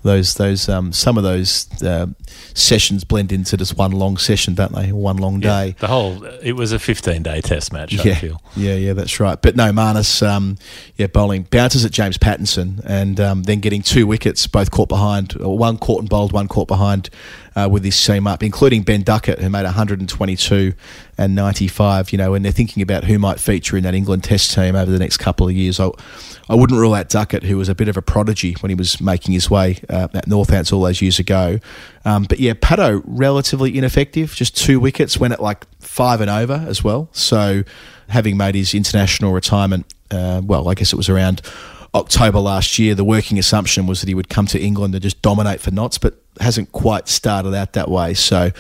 those 0.03 0.35
those 0.35 0.69
um, 0.69 0.93
some 0.93 1.17
of 1.17 1.23
those 1.25 1.69
uh, 1.83 2.07
sessions 2.55 3.05
blend 3.05 3.33
into 3.33 3.57
just 3.57 3.77
one 3.79 3.93
long 3.93 4.17
session, 4.17 4.55
don't 4.55 4.73
they? 4.73 4.93
One 4.93 5.17
long 5.17 5.41
Yeah, 5.43 5.65
day. 5.67 5.77
the 5.79 5.87
whole 5.87 6.25
it 6.25 6.53
was 6.53 6.73
a 6.73 6.79
15 6.79 7.23
day 7.23 7.41
test 7.41 7.73
match. 7.73 7.99
I 7.99 8.03
Yeah, 8.03 8.15
feel. 8.19 8.43
yeah, 8.57 8.75
yeah, 8.75 8.93
that's 8.95 9.21
right. 9.21 9.41
But 9.41 9.57
no, 9.57 9.71
Marnus, 9.73 10.27
um, 10.27 10.59
yeah, 10.97 11.07
bowling 11.07 11.45
bounces 11.51 11.85
at 11.85 11.93
James 11.93 12.19
Pattinson, 12.19 12.81
and 12.85 13.21
um, 13.21 13.43
then 13.45 13.61
getting 13.61 13.83
two 13.83 14.07
wickets, 14.07 14.47
both 14.47 14.71
caught 14.71 14.89
behind, 14.89 15.33
one 15.35 15.79
caught 15.79 16.01
and 16.01 16.09
bowled, 16.09 16.33
one 16.33 16.49
caught 16.49 16.69
behind, 16.69 17.09
uh, 17.57 17.69
with 17.71 17.83
this 17.83 18.07
team 18.07 18.27
up, 18.27 18.43
including 18.43 18.83
Ben 18.83 19.03
Duckett, 19.03 19.39
who 19.39 19.49
made 19.49 19.65
122 19.65 20.73
and 21.19 21.35
95. 21.35 22.13
You 22.13 22.19
know, 22.19 22.33
when 22.33 22.43
they're 22.43 22.53
thinking 22.53 22.83
about 22.83 23.05
who 23.05 23.19
might 23.19 23.41
feature 23.41 23.77
in 23.77 23.85
that 23.85 23.95
England 23.95 24.25
Test 24.25 24.55
team 24.55 24.75
over 24.75 24.91
the 24.91 24.99
next 24.99 25.19
couple 25.19 25.47
of 25.49 25.55
years, 25.55 25.79
I, 25.81 25.91
I 26.49 26.55
wouldn't 26.55 26.79
rule 26.79 26.95
out 26.95 27.09
Duckett, 27.09 27.43
who 27.45 27.57
was 27.57 27.69
a 27.69 27.75
bit 27.75 27.89
of 27.89 27.97
a 27.97 28.03
prodigy 28.03 28.55
when 28.61 28.71
he 28.71 28.75
was 28.75 29.01
making 29.01 29.33
his 29.35 29.51
way 29.51 29.79
uh, 29.89 30.09
at 30.15 30.27
Northants 30.27 30.73
all 30.73 30.83
those 30.83 31.03
years 31.03 31.19
ago. 31.19 31.59
Um, 32.05 32.25
but 32.25 32.41
yeah, 32.41 32.55
Pato 32.55 33.03
relatively 33.05 33.77
ineffective, 33.77 34.35
just 34.35 34.57
two 34.57 34.81
wickets, 34.81 35.19
went 35.19 35.33
at 35.33 35.41
like 35.41 35.67
five 35.81 36.21
and 36.21 36.31
over 36.31 36.65
as 36.67 36.83
well. 36.83 37.09
So 37.13 37.63
having 38.09 38.37
made 38.37 38.55
his 38.55 38.75
international 38.75 39.33
retirement, 39.33 39.87
uh, 40.11 40.43
well, 40.45 40.69
I 40.69 40.75
guess 40.75 40.93
it 40.93 40.97
was 40.97 41.09
around 41.09 41.43
October 41.95 42.39
last 42.39 42.79
year, 42.79 42.95
the 42.95 43.05
working 43.05 43.39
assumption 43.39 43.87
was 43.87 44.01
that 44.01 44.09
he 44.09 44.15
would 44.15 44.31
come 44.31 44.47
to 44.47 44.61
England 44.61 44.95
and 44.95 45.03
just 45.03 45.21
dominate 45.21 45.61
for 45.61 45.71
Notts, 45.71 45.99
but 45.99 46.19
hasn't 46.41 46.73
quite 46.73 47.07
started 47.07 47.55
out 47.55 47.75
that 47.75 47.91
way. 47.91 48.15
So, 48.15 48.51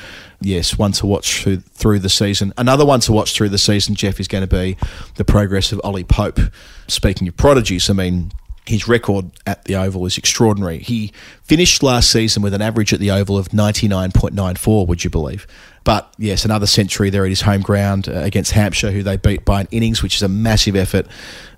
yes, 0.42 0.76
one 0.76 0.92
to 0.92 1.06
watch 1.06 1.42
through, 1.42 1.58
through 1.58 2.00
the 2.00 2.10
season. 2.10 2.52
Another 2.58 2.84
one 2.84 3.00
to 3.00 3.12
watch 3.12 3.34
through 3.34 3.48
the 3.48 3.58
season, 3.58 3.94
Geoff, 3.94 4.20
is 4.20 4.28
going 4.28 4.46
to 4.46 4.54
be 4.54 4.76
the 5.16 5.24
progress 5.24 5.72
of 5.72 5.80
Ollie 5.82 6.04
Pope. 6.04 6.40
Speaking 6.88 7.26
of 7.26 7.36
prodigies, 7.36 7.88
I 7.88 7.94
mean, 7.94 8.32
his 8.66 8.86
record 8.86 9.30
at 9.46 9.64
the 9.64 9.74
Oval 9.74 10.06
is 10.06 10.16
extraordinary. 10.16 10.78
He 10.78 11.12
finished 11.42 11.82
last 11.82 12.10
season 12.10 12.42
with 12.42 12.54
an 12.54 12.62
average 12.62 12.92
at 12.92 13.00
the 13.00 13.10
Oval 13.10 13.36
of 13.36 13.48
99.94, 13.48 14.86
would 14.86 15.02
you 15.02 15.10
believe? 15.10 15.46
But 15.84 16.14
yes, 16.16 16.44
another 16.44 16.66
century 16.66 17.10
there 17.10 17.24
at 17.24 17.28
his 17.28 17.40
home 17.40 17.62
ground 17.62 18.08
uh, 18.08 18.12
against 18.12 18.52
Hampshire, 18.52 18.92
who 18.92 19.02
they 19.02 19.16
beat 19.16 19.44
by 19.44 19.62
an 19.62 19.68
innings, 19.72 20.00
which 20.00 20.14
is 20.14 20.22
a 20.22 20.28
massive 20.28 20.76
effort 20.76 21.08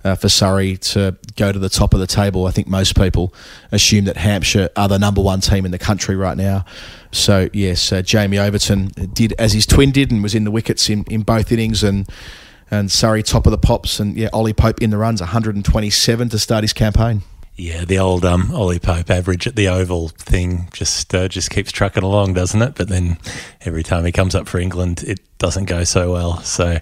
uh, 0.02 0.14
for 0.14 0.30
Surrey 0.30 0.78
to 0.78 1.14
go 1.36 1.52
to 1.52 1.58
the 1.58 1.68
top 1.68 1.92
of 1.92 2.00
the 2.00 2.06
table. 2.06 2.46
I 2.46 2.50
think 2.50 2.66
most 2.66 2.96
people 2.96 3.34
assume 3.70 4.06
that 4.06 4.16
Hampshire 4.16 4.70
are 4.76 4.88
the 4.88 4.98
number 4.98 5.20
one 5.20 5.42
team 5.42 5.66
in 5.66 5.72
the 5.72 5.78
country 5.78 6.16
right 6.16 6.38
now. 6.38 6.64
So 7.12 7.50
yes, 7.52 7.92
uh, 7.92 8.00
Jamie 8.00 8.38
Overton 8.38 8.88
did 9.12 9.34
as 9.38 9.52
his 9.52 9.66
twin 9.66 9.90
did 9.90 10.10
and 10.10 10.22
was 10.22 10.34
in 10.34 10.44
the 10.44 10.50
wickets 10.50 10.88
in, 10.88 11.04
in 11.10 11.20
both 11.20 11.52
innings 11.52 11.84
and 11.84 12.08
and 12.70 12.90
Surrey 12.90 13.22
top 13.22 13.46
of 13.46 13.50
the 13.50 13.58
pops 13.58 14.00
and 14.00 14.16
yeah 14.16 14.28
Ollie 14.32 14.52
Pope 14.52 14.80
in 14.82 14.90
the 14.90 14.98
runs 14.98 15.20
127 15.20 16.28
to 16.30 16.38
start 16.38 16.64
his 16.64 16.72
campaign. 16.72 17.22
Yeah, 17.56 17.84
the 17.84 17.98
old 18.00 18.24
um, 18.24 18.50
Ollie 18.52 18.80
Pope 18.80 19.08
average 19.10 19.46
at 19.46 19.54
the 19.54 19.68
Oval 19.68 20.08
thing 20.08 20.68
just 20.72 21.14
uh, 21.14 21.28
just 21.28 21.50
keeps 21.50 21.70
trucking 21.70 22.02
along, 22.02 22.34
doesn't 22.34 22.60
it? 22.60 22.74
But 22.74 22.88
then 22.88 23.16
every 23.60 23.84
time 23.84 24.04
he 24.04 24.10
comes 24.10 24.34
up 24.34 24.48
for 24.48 24.58
England, 24.58 25.04
it 25.06 25.20
doesn't 25.38 25.66
go 25.66 25.84
so 25.84 26.12
well. 26.12 26.38
So 26.40 26.78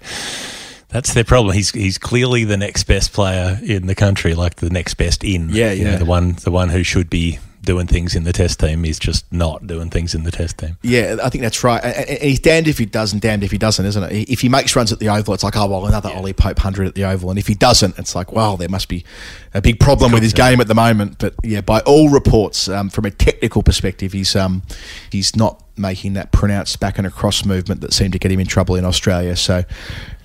that's 0.89 1.13
their 1.13 1.23
problem. 1.23 1.53
He's 1.55 1.69
he's 1.69 1.99
clearly 1.99 2.43
the 2.43 2.57
next 2.57 2.85
best 2.85 3.13
player 3.13 3.59
in 3.63 3.85
the 3.85 3.93
country, 3.93 4.33
like 4.33 4.55
the 4.55 4.71
next 4.71 4.95
best 4.95 5.23
in. 5.23 5.49
Yeah, 5.51 5.71
You 5.73 5.83
know, 5.83 5.91
yeah. 5.91 5.97
the 5.97 6.05
one 6.05 6.33
the 6.43 6.49
one 6.51 6.69
who 6.69 6.81
should 6.83 7.07
be 7.09 7.37
doing 7.63 7.87
things 7.87 8.15
in 8.15 8.23
the 8.25 8.33
Test 8.33 8.59
team 8.59 8.85
is 8.85 8.99
just 8.99 9.31
not 9.31 9.65
doing 9.65 9.89
things 9.89 10.13
in 10.13 10.23
the 10.23 10.31
Test 10.31 10.57
team. 10.57 10.77
Yeah, 10.81 11.15
I 11.23 11.29
think 11.29 11.41
that's 11.41 11.63
right. 11.63 11.83
And- 11.83 12.19
He's 12.21 12.39
damned 12.39 12.67
if 12.67 12.77
he 12.77 12.85
does 12.85 13.13
and 13.13 13.21
damned 13.21 13.43
if 13.43 13.51
he 13.51 13.57
doesn't, 13.57 13.85
isn't 13.85 14.03
it? 14.03 14.29
If 14.29 14.41
he 14.41 14.49
makes 14.49 14.75
runs 14.75 14.91
at 14.91 14.99
the 14.99 15.09
Oval, 15.09 15.33
it's 15.33 15.43
like, 15.43 15.55
oh, 15.55 15.67
well, 15.67 15.85
another 15.85 16.09
Ollie 16.09 16.33
Pope 16.33 16.57
100 16.57 16.87
at 16.87 16.95
the 16.95 17.05
Oval. 17.05 17.29
And 17.29 17.39
if 17.39 17.47
he 17.47 17.55
doesn't, 17.55 17.97
it's 17.97 18.15
like, 18.15 18.31
well, 18.31 18.57
there 18.57 18.69
must 18.69 18.87
be 18.89 19.03
a 19.53 19.61
big 19.61 19.79
problem 19.79 20.11
with 20.11 20.23
his 20.23 20.33
game 20.33 20.59
at 20.61 20.67
the 20.67 20.75
moment. 20.75 21.17
But 21.19 21.33
yeah, 21.43 21.61
by 21.61 21.79
all 21.81 22.09
reports, 22.09 22.67
um, 22.69 22.89
from 22.89 23.05
a 23.05 23.11
technical 23.11 23.63
perspective, 23.63 24.13
he's 24.13 24.35
um, 24.35 24.63
he's 25.11 25.35
not 25.35 25.63
making 25.77 26.13
that 26.13 26.31
pronounced 26.31 26.79
back 26.79 26.97
and 26.97 27.07
across 27.07 27.45
movement 27.45 27.81
that 27.81 27.93
seemed 27.93 28.13
to 28.13 28.19
get 28.19 28.31
him 28.31 28.39
in 28.39 28.45
trouble 28.45 28.75
in 28.75 28.85
Australia. 28.85 29.35
So, 29.35 29.63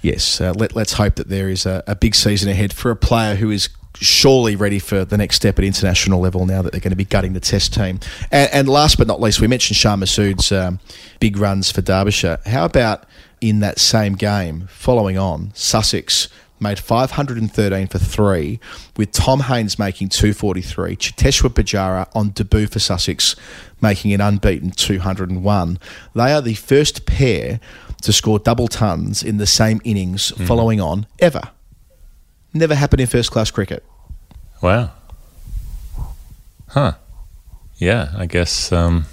yes, 0.03 0.41
uh, 0.41 0.53
let, 0.55 0.77
let's 0.77 0.93
hope 0.95 1.15
that 1.15 1.29
there 1.29 1.49
is 1.49 1.65
a, 1.65 1.83
a 1.87 1.95
big 1.97 2.15
season 2.15 2.51
ahead 2.51 2.73
for 2.73 2.91
a 2.91 2.97
player 2.97 3.35
who 3.37 3.51
is 3.51 3.69
surely 4.01 4.57
ready 4.57 4.79
for 4.79 5.05
the 5.05 5.17
next 5.17 5.37
step 5.37 5.59
at 5.59 5.65
international 5.65 6.21
level 6.21 6.47
now 6.47 6.63
that 6.63 6.73
they're 6.73 6.81
going 6.81 6.91
to 6.91 6.97
be 6.97 7.05
gutting 7.05 7.33
the 7.33 7.41
test 7.41 7.75
team. 7.75 8.01
And, 8.31 8.51
and 8.53 8.69
last 8.69 8.99
but 8.99 9.07
not 9.07 9.21
least, 9.21 9.41
we 9.41 9.47
mentioned 9.47 9.77
Shan 9.77 10.01
Masood's 10.01 10.53
um, 10.53 10.81
big 11.21 11.37
runs 11.37 11.71
for 11.71 11.81
Derbyshire. 11.81 12.39
How 12.47 12.65
about 12.65 13.05
in 13.41 13.61
that 13.61 13.79
same 13.79 14.15
game, 14.15 14.69
following 14.71 15.19
on, 15.19 15.53
Sussex 15.55 16.29
made 16.61 16.79
513 16.79 17.87
for 17.87 17.99
three, 17.99 18.59
with 18.97 19.13
Tom 19.13 19.41
Haines 19.41 19.79
making 19.79 20.09
243, 20.09 20.97
Cheteshwar 20.97 21.51
Pujara 21.51 22.09
on 22.15 22.31
debut 22.31 22.67
for 22.67 22.81
Sussex 22.81 23.37
making 23.81 24.13
an 24.13 24.21
unbeaten 24.21 24.71
201. 24.71 25.79
They 26.15 26.33
are 26.33 26.43
the 26.43 26.55
first 26.55 27.07
pair 27.07 27.61
to 28.03 28.13
score 28.13 28.39
double 28.39 28.69
tons 28.69 29.23
in 29.23 29.39
the 29.39 29.47
same 29.47 29.81
innings 29.85 30.33
following 30.47 30.81
on 30.81 31.07
ever. 31.19 31.51
Never 32.55 32.75
happened 32.75 33.01
in 33.01 33.07
first 33.07 33.31
class 33.31 33.51
cricket. 33.51 33.85
Wow. 34.63 34.91
Huh. 36.69 36.95
Yeah, 37.77 38.13
I 38.17 38.27
guess. 38.27 38.73
Um, 38.73 39.07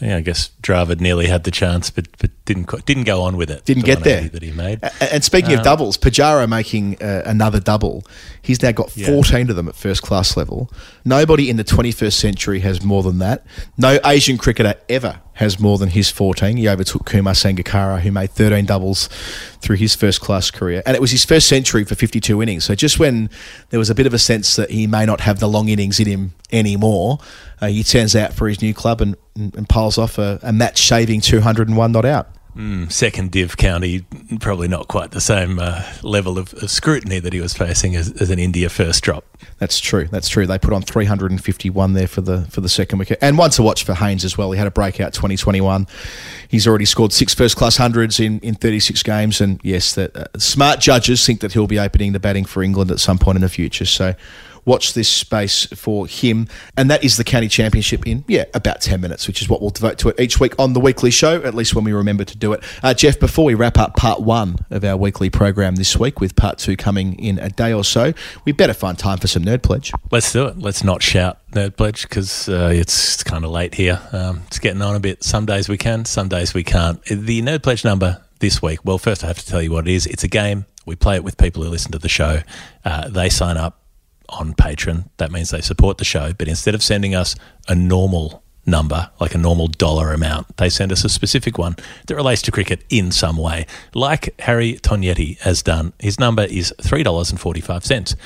yeah, 0.00 0.16
I 0.16 0.20
guess 0.20 0.50
Dravid 0.62 1.00
nearly 1.00 1.26
had 1.26 1.44
the 1.44 1.50
chance, 1.50 1.90
but 1.90 2.06
but 2.18 2.30
didn't 2.44 2.68
didn't 2.86 3.04
go 3.04 3.22
on 3.22 3.36
with 3.36 3.50
it. 3.50 3.64
Didn't 3.64 3.82
The 3.84 3.86
get 3.94 4.04
there 4.04 4.28
that 4.28 4.42
he 4.42 4.52
made. 4.52 4.80
And 5.00 5.22
speaking 5.24 5.52
of 5.52 5.58
Um, 5.60 5.64
doubles, 5.64 5.98
Pujara 5.98 6.48
making 6.48 7.02
uh, 7.02 7.22
another 7.26 7.60
double. 7.60 8.04
He's 8.40 8.62
now 8.62 8.72
got 8.72 8.96
Yeah. 8.96 9.08
14 9.08 9.50
of 9.50 9.56
them 9.56 9.68
at 9.68 9.74
first 9.76 10.02
class 10.02 10.36
level. 10.36 10.70
Nobody 11.04 11.50
in 11.50 11.56
the 11.56 11.64
21st 11.64 12.12
century 12.18 12.60
has 12.60 12.82
more 12.82 13.02
than 13.02 13.18
that. 13.18 13.44
No 13.76 13.98
Asian 14.04 14.38
cricketer 14.38 14.74
ever 14.88 15.20
has 15.34 15.60
more 15.60 15.78
than 15.78 15.90
his 15.90 16.10
14. 16.10 16.56
He 16.56 16.68
overtook 16.68 17.04
Kumar 17.06 17.34
Sangakkara, 17.34 18.00
who 18.00 18.10
made 18.10 18.30
13 18.30 18.64
doubles 18.64 19.08
through 19.60 19.76
his 19.76 19.94
first 19.94 20.20
class 20.20 20.50
career. 20.50 20.82
And 20.84 20.96
it 20.96 21.00
was 21.00 21.12
his 21.12 21.24
first 21.24 21.46
century 21.48 21.84
for 21.84 21.94
52 21.94 22.42
innings. 22.42 22.64
So 22.64 22.74
just 22.74 22.98
when 22.98 23.30
there 23.70 23.78
was 23.78 23.88
a 23.90 23.94
bit 23.94 24.06
of 24.06 24.14
a 24.14 24.18
sense 24.18 24.56
that 24.56 24.70
he 24.70 24.86
may 24.88 25.06
not 25.06 25.20
have 25.20 25.38
the 25.38 25.48
long 25.48 25.68
innings 25.68 26.00
in 26.00 26.06
him 26.06 26.32
anymore, 26.50 27.18
uh, 27.60 27.68
he 27.68 27.84
turns 27.84 28.16
out 28.16 28.32
for 28.32 28.48
his 28.48 28.60
new 28.62 28.74
club 28.74 29.00
and, 29.00 29.14
and, 29.36 29.54
and 29.54 29.68
piles 29.68 29.87
off 29.96 30.18
a, 30.18 30.38
a 30.42 30.52
match 30.52 30.78
shaving 30.78 31.20
201 31.20 31.92
not 31.92 32.04
out. 32.04 32.28
second 32.88 33.30
div 33.30 33.56
county, 33.56 34.04
probably 34.40 34.66
not 34.66 34.88
quite 34.88 35.12
the 35.12 35.20
same 35.20 35.60
uh, 35.60 35.84
level 36.02 36.38
of, 36.38 36.52
of 36.54 36.68
scrutiny 36.68 37.20
that 37.20 37.32
he 37.32 37.40
was 37.40 37.54
facing 37.56 37.94
as, 37.94 38.10
as 38.20 38.30
an 38.30 38.40
India 38.40 38.68
first 38.68 39.04
drop. 39.04 39.24
That's 39.58 39.78
true. 39.78 40.08
That's 40.10 40.28
true. 40.28 40.44
They 40.44 40.58
put 40.58 40.72
on 40.72 40.82
351 40.82 41.92
there 41.92 42.08
for 42.08 42.20
the 42.20 42.42
for 42.50 42.60
the 42.60 42.68
second 42.68 42.98
wicket, 42.98 43.18
and 43.22 43.38
one 43.38 43.50
to 43.50 43.62
watch 43.62 43.84
for 43.84 43.94
Haines 43.94 44.24
as 44.24 44.36
well. 44.36 44.50
He 44.50 44.58
had 44.58 44.66
a 44.66 44.72
breakout 44.72 45.12
2021. 45.12 45.86
He's 46.48 46.66
already 46.66 46.84
scored 46.84 47.12
six 47.12 47.32
first 47.32 47.56
class 47.56 47.76
hundreds 47.76 48.18
in, 48.18 48.40
in 48.40 48.56
36 48.56 49.04
games, 49.04 49.40
and 49.40 49.60
yes, 49.62 49.94
that 49.94 50.16
uh, 50.16 50.26
smart 50.36 50.80
judges 50.80 51.24
think 51.24 51.40
that 51.40 51.52
he'll 51.52 51.68
be 51.68 51.78
opening 51.78 52.12
the 52.12 52.20
batting 52.20 52.44
for 52.44 52.62
England 52.64 52.90
at 52.90 52.98
some 52.98 53.18
point 53.18 53.36
in 53.36 53.42
the 53.42 53.48
future. 53.48 53.84
So. 53.86 54.14
Watch 54.68 54.92
this 54.92 55.08
space 55.08 55.64
for 55.74 56.06
him. 56.06 56.46
And 56.76 56.90
that 56.90 57.02
is 57.02 57.16
the 57.16 57.24
county 57.24 57.48
championship 57.48 58.06
in, 58.06 58.22
yeah, 58.28 58.44
about 58.52 58.82
10 58.82 59.00
minutes, 59.00 59.26
which 59.26 59.40
is 59.40 59.48
what 59.48 59.62
we'll 59.62 59.70
devote 59.70 59.96
to 60.00 60.10
it 60.10 60.20
each 60.20 60.38
week 60.38 60.52
on 60.58 60.74
the 60.74 60.80
weekly 60.80 61.10
show, 61.10 61.42
at 61.42 61.54
least 61.54 61.74
when 61.74 61.84
we 61.84 61.92
remember 61.94 62.22
to 62.22 62.36
do 62.36 62.52
it. 62.52 62.62
Uh, 62.82 62.92
Geoff, 62.92 63.18
before 63.18 63.46
we 63.46 63.54
wrap 63.54 63.78
up 63.78 63.96
part 63.96 64.20
one 64.20 64.56
of 64.68 64.84
our 64.84 64.94
weekly 64.94 65.30
program 65.30 65.76
this 65.76 65.96
week, 65.96 66.20
with 66.20 66.36
part 66.36 66.58
two 66.58 66.76
coming 66.76 67.18
in 67.18 67.38
a 67.38 67.48
day 67.48 67.72
or 67.72 67.82
so, 67.82 68.12
we 68.44 68.52
better 68.52 68.74
find 68.74 68.98
time 68.98 69.16
for 69.16 69.26
some 69.26 69.42
Nerd 69.42 69.62
Pledge. 69.62 69.90
Let's 70.10 70.30
do 70.30 70.44
it. 70.44 70.58
Let's 70.58 70.84
not 70.84 71.02
shout 71.02 71.38
Nerd 71.52 71.78
Pledge 71.78 72.02
because 72.02 72.50
uh, 72.50 72.70
it's 72.70 73.22
kind 73.22 73.46
of 73.46 73.50
late 73.50 73.72
here. 73.72 73.98
Um, 74.12 74.42
it's 74.48 74.58
getting 74.58 74.82
on 74.82 74.94
a 74.94 75.00
bit. 75.00 75.24
Some 75.24 75.46
days 75.46 75.70
we 75.70 75.78
can, 75.78 76.04
some 76.04 76.28
days 76.28 76.52
we 76.52 76.62
can't. 76.62 77.02
The 77.06 77.40
Nerd 77.40 77.62
Pledge 77.62 77.86
number 77.86 78.22
this 78.40 78.60
week, 78.60 78.84
well, 78.84 78.98
first 78.98 79.24
I 79.24 79.28
have 79.28 79.38
to 79.38 79.46
tell 79.46 79.62
you 79.62 79.72
what 79.72 79.88
it 79.88 79.94
is. 79.94 80.04
It's 80.04 80.24
a 80.24 80.28
game. 80.28 80.66
We 80.84 80.94
play 80.94 81.16
it 81.16 81.24
with 81.24 81.38
people 81.38 81.62
who 81.62 81.70
listen 81.70 81.92
to 81.92 81.98
the 81.98 82.08
show. 82.08 82.42
Uh, 82.84 83.08
they 83.08 83.30
sign 83.30 83.56
up 83.56 83.80
on 84.28 84.54
Patreon. 84.54 85.08
That 85.16 85.32
means 85.32 85.50
they 85.50 85.60
support 85.60 85.98
the 85.98 86.04
show. 86.04 86.32
But 86.32 86.48
instead 86.48 86.74
of 86.74 86.82
sending 86.82 87.14
us 87.14 87.34
a 87.68 87.74
normal 87.74 88.42
number, 88.66 89.10
like 89.20 89.34
a 89.34 89.38
normal 89.38 89.66
dollar 89.66 90.12
amount, 90.12 90.56
they 90.58 90.68
send 90.68 90.92
us 90.92 91.04
a 91.04 91.08
specific 91.08 91.58
one 91.58 91.76
that 92.06 92.14
relates 92.14 92.42
to 92.42 92.50
cricket 92.50 92.84
in 92.90 93.10
some 93.10 93.36
way, 93.36 93.66
like 93.94 94.38
Harry 94.40 94.74
Tognetti 94.74 95.38
has 95.40 95.62
done. 95.62 95.92
His 95.98 96.20
number 96.20 96.42
is 96.44 96.74
$3.45 96.82 98.16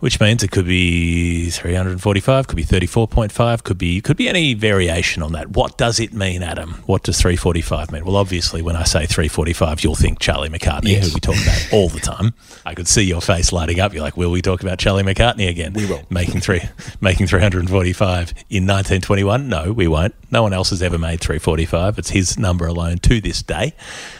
which 0.00 0.20
means 0.20 0.42
it 0.42 0.50
could 0.50 0.66
be 0.66 1.50
345, 1.50 2.46
could 2.46 2.56
be 2.56 2.64
34.5, 2.64 3.62
could 3.64 3.78
be 3.78 4.00
could 4.00 4.16
be 4.16 4.28
any 4.28 4.54
variation 4.54 5.22
on 5.22 5.32
that. 5.32 5.50
What 5.50 5.76
does 5.78 5.98
it 6.00 6.12
mean, 6.12 6.42
Adam? 6.42 6.82
What 6.86 7.02
does 7.02 7.20
345 7.20 7.92
mean? 7.92 8.04
Well, 8.04 8.16
obviously, 8.16 8.62
when 8.62 8.76
I 8.76 8.84
say 8.84 9.06
345, 9.06 9.82
you'll 9.84 9.94
think 9.94 10.18
Charlie 10.18 10.48
McCartney, 10.48 10.92
Yes. 10.92 11.08
who 11.08 11.14
we 11.14 11.20
talk 11.20 11.36
about 11.42 11.68
all 11.72 11.88
the 11.88 12.00
time. 12.00 12.34
I 12.64 12.74
could 12.74 12.88
see 12.88 13.02
your 13.02 13.20
face 13.20 13.52
lighting 13.52 13.80
up. 13.80 13.92
You're 13.94 14.02
like, 14.02 14.16
will 14.16 14.30
we 14.30 14.42
talk 14.42 14.62
about 14.62 14.78
Charlie 14.78 15.02
McCartney 15.02 15.48
again? 15.48 15.72
We 15.72 15.86
will. 15.86 16.02
Making 16.10 16.40
three, 16.40 16.62
making 17.00 17.26
345 17.26 18.30
in 18.50 18.66
1921? 18.66 19.48
No, 19.48 19.72
we 19.72 19.88
won't. 19.88 20.14
No 20.30 20.42
one 20.42 20.52
else 20.52 20.70
has 20.70 20.82
ever 20.82 20.98
made 20.98 21.20
345. 21.20 21.98
It's 21.98 22.10
his 22.10 22.38
number 22.38 22.66
alone 22.66 22.98
to 22.98 23.20
this 23.20 23.42
day. 23.42 23.74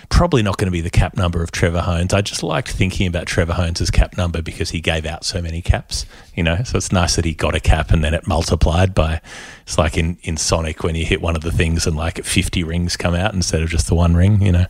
Probably 0.09 0.43
not 0.43 0.57
going 0.57 0.67
to 0.67 0.73
be 0.73 0.81
the 0.81 0.91
cap 0.91 1.17
number 1.17 1.43
of 1.43 1.51
Trevor 1.51 1.83
Hohns. 1.83 2.15
I 2.15 2.23
just 2.23 2.43
liked 2.43 2.71
thinking 2.71 3.07
about 3.07 3.27
Trevor 3.27 3.55
Hohns' 3.55 3.91
cap 3.93 4.17
number 4.17 4.41
because 4.43 4.71
he 4.71 4.81
gave 4.81 5.05
out 5.05 5.25
so 5.25 5.43
many 5.43 5.61
caps, 5.61 6.07
you 6.35 6.43
know. 6.43 6.63
So 6.65 6.77
it's 6.77 6.93
nice 6.93 7.17
that 7.17 7.25
he 7.25 7.35
got 7.35 7.55
a 7.55 7.61
cap 7.61 7.91
and 7.91 8.03
then 8.03 8.15
it 8.15 8.27
multiplied 8.27 8.95
by. 8.95 9.21
It's 9.67 9.79
like 9.79 9.99
in, 9.99 10.17
in 10.23 10.37
Sonic 10.37 10.85
when 10.85 10.95
you 10.95 11.05
hit 11.05 11.21
one 11.21 11.35
of 11.35 11.43
the 11.43 11.51
things 11.51 11.89
and 11.89 11.97
like 11.97 12.25
50 12.25 12.63
rings 12.63 12.97
come 12.97 13.15
out 13.17 13.35
instead 13.35 13.63
of 13.63 13.69
just 13.69 13.89
the 13.89 13.97
one 13.97 14.15
ring, 14.15 14.41
you 14.41 14.53
know. 14.53 14.67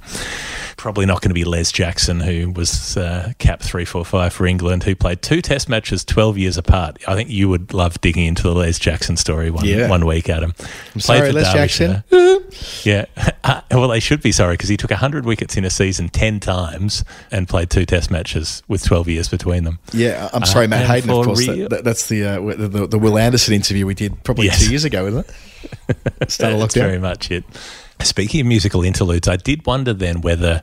Probably 0.78 1.04
not 1.04 1.20
going 1.20 1.28
to 1.30 1.34
be 1.34 1.44
Les 1.44 1.70
Jackson, 1.70 2.20
who 2.20 2.50
was 2.50 2.96
uh, 2.96 3.32
cap 3.38 3.60
345 3.60 4.32
for 4.32 4.46
England, 4.46 4.84
who 4.84 4.94
played 4.94 5.20
two 5.20 5.42
test 5.42 5.68
matches 5.68 6.02
12 6.04 6.38
years 6.38 6.56
apart. 6.56 6.96
I 7.06 7.14
think 7.14 7.28
you 7.28 7.48
would 7.50 7.74
love 7.74 8.00
digging 8.00 8.24
into 8.24 8.42
the 8.44 8.54
Les 8.54 8.78
Jackson 8.78 9.16
story 9.18 9.50
one, 9.50 9.66
Yeah. 9.66 9.88
one 9.90 10.06
week, 10.06 10.30
Adam. 10.30 10.54
I'm 10.94 11.00
sorry, 11.00 11.30
Les 11.32 11.52
Jackson. 11.52 12.02
Yeah. 12.84 13.04
Uh, 13.46 13.60
well, 13.70 13.86
they 13.86 14.00
should 14.00 14.20
be 14.22 14.32
sorry 14.32 14.54
because 14.54 14.68
he 14.68 14.76
took 14.76 14.90
100 14.90 15.24
wickets 15.24 15.56
in 15.56 15.64
a 15.64 15.70
season 15.70 16.08
10 16.08 16.40
times 16.40 17.04
and 17.30 17.48
played 17.48 17.70
two 17.70 17.86
test 17.86 18.10
matches 18.10 18.60
with 18.66 18.82
12 18.84 19.06
years 19.06 19.28
between 19.28 19.62
them. 19.62 19.78
Yeah, 19.92 20.28
I'm 20.32 20.44
sorry, 20.44 20.64
Uh, 20.64 20.70
Matt 20.70 20.86
Hayden. 20.88 21.10
Of 21.10 21.24
course, 21.26 21.46
that, 21.46 21.70
that, 21.70 21.84
that's 21.84 22.08
the, 22.08 22.24
uh, 22.24 22.40
the 22.40 22.66
the 22.66 22.86
the 22.88 22.98
Will 22.98 23.18
Anderson 23.18 23.54
interview 23.54 23.86
we 23.86 23.94
did 23.94 24.20
probably 24.24 24.46
Yes. 24.46 24.64
two 24.64 24.70
years 24.70 24.84
ago, 24.86 25.06
isn't 25.06 25.26
it? 25.28 26.30
Start 26.30 26.54
of 26.54 26.60
That's 26.60 26.74
lockdown. 26.74 26.80
very 26.80 26.98
much 26.98 27.30
it. 27.30 27.44
Speaking 28.02 28.40
of 28.40 28.46
musical 28.46 28.82
interludes, 28.82 29.28
I 29.28 29.36
did 29.36 29.66
wonder 29.66 29.92
then 29.92 30.20
whether 30.22 30.62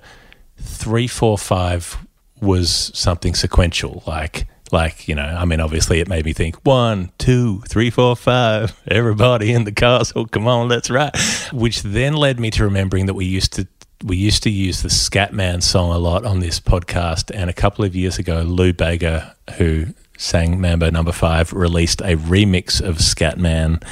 345 0.58 1.98
was 2.42 2.92
something 2.94 3.36
sequential, 3.36 4.04
like. 4.08 4.48
Like, 4.72 5.08
you 5.08 5.14
know, 5.14 5.22
I 5.22 5.46
mean, 5.46 5.60
obviously 5.60 6.00
it 6.00 6.08
made 6.08 6.26
me 6.26 6.34
think 6.34 6.56
one, 6.66 7.12
two, 7.20 7.62
three, 7.68 7.92
four, 7.92 8.16
five, 8.16 8.76
everybody 8.88 9.54
in 9.54 9.66
the 9.66 9.72
castle, 9.72 10.26
come 10.26 10.48
on, 10.48 10.68
let's 10.68 10.90
ride. 10.90 11.12
Which 11.52 11.84
then 11.84 12.16
led 12.16 12.40
me 12.40 12.50
to 12.52 12.64
remembering 12.64 13.06
that 13.06 13.14
we 13.14 13.26
used 13.26 13.54
to 13.54 13.68
we 14.04 14.18
used 14.18 14.42
to 14.44 14.50
use 14.50 14.82
the 14.82 14.90
Scatman 14.90 15.62
song 15.62 15.92
a 15.94 16.00
lot 16.00 16.26
on 16.26 16.40
this 16.40 16.60
podcast, 16.60 17.32
and 17.34 17.50
a 17.52 17.54
couple 17.54 17.86
of 17.86 17.96
years 17.96 18.18
ago, 18.18 18.42
Lou 18.42 18.74
Bega, 18.74 19.36
who 19.58 19.86
sang 20.18 20.60
Mambo 20.62 20.90
Number 20.90 21.12
Five, 21.12 21.54
released 21.54 22.02
a 22.02 22.16
remix 22.16 22.82
of 22.82 22.98
Scatman, 22.98 23.84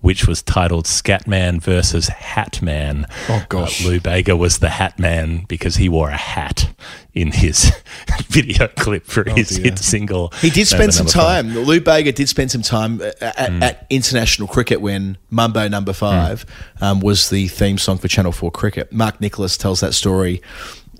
which 0.00 0.26
was 0.28 0.42
titled 0.42 0.84
Scatman 0.84 1.62
versus 1.62 2.10
Hatman. 2.10 3.06
Oh, 3.30 3.42
gosh. 3.48 3.84
Uh, 3.84 3.88
Lou 3.88 4.00
Bega 4.00 4.36
was 4.36 4.58
the 4.58 4.66
Hatman 4.66 5.48
because 5.48 5.76
he 5.76 5.88
wore 5.88 6.10
a 6.10 6.16
hat 6.16 6.74
in 7.14 7.32
his 7.32 7.72
video 8.26 8.68
clip 8.68 9.06
for 9.06 9.24
his 9.30 9.48
dear. 9.48 9.64
hit 9.64 9.78
single. 9.78 10.28
He 10.42 10.50
did 10.50 10.70
Mambo 10.72 10.90
spend 10.90 10.94
some 10.94 11.06
Number 11.06 11.12
Five. 11.18 11.44
time. 11.46 11.64
Lou 11.64 11.80
Bega 11.80 12.12
did 12.12 12.28
spend 12.28 12.50
some 12.50 12.60
time 12.62 13.00
at, 13.00 13.22
at, 13.22 13.50
Mm. 13.50 13.62
at 13.62 13.86
international 13.88 14.46
cricket 14.46 14.82
when 14.82 15.16
Mambo 15.30 15.68
Number 15.68 15.94
Five 15.94 16.44
um, 16.82 17.00
was 17.00 17.30
the 17.30 17.48
theme 17.48 17.78
song 17.78 17.96
for 17.96 18.08
Channel 18.08 18.32
Four 18.32 18.50
cricket. 18.50 18.92
Mark 18.92 19.22
Nicholas 19.22 19.56
tells 19.56 19.80
that 19.80 19.94
story. 19.94 20.42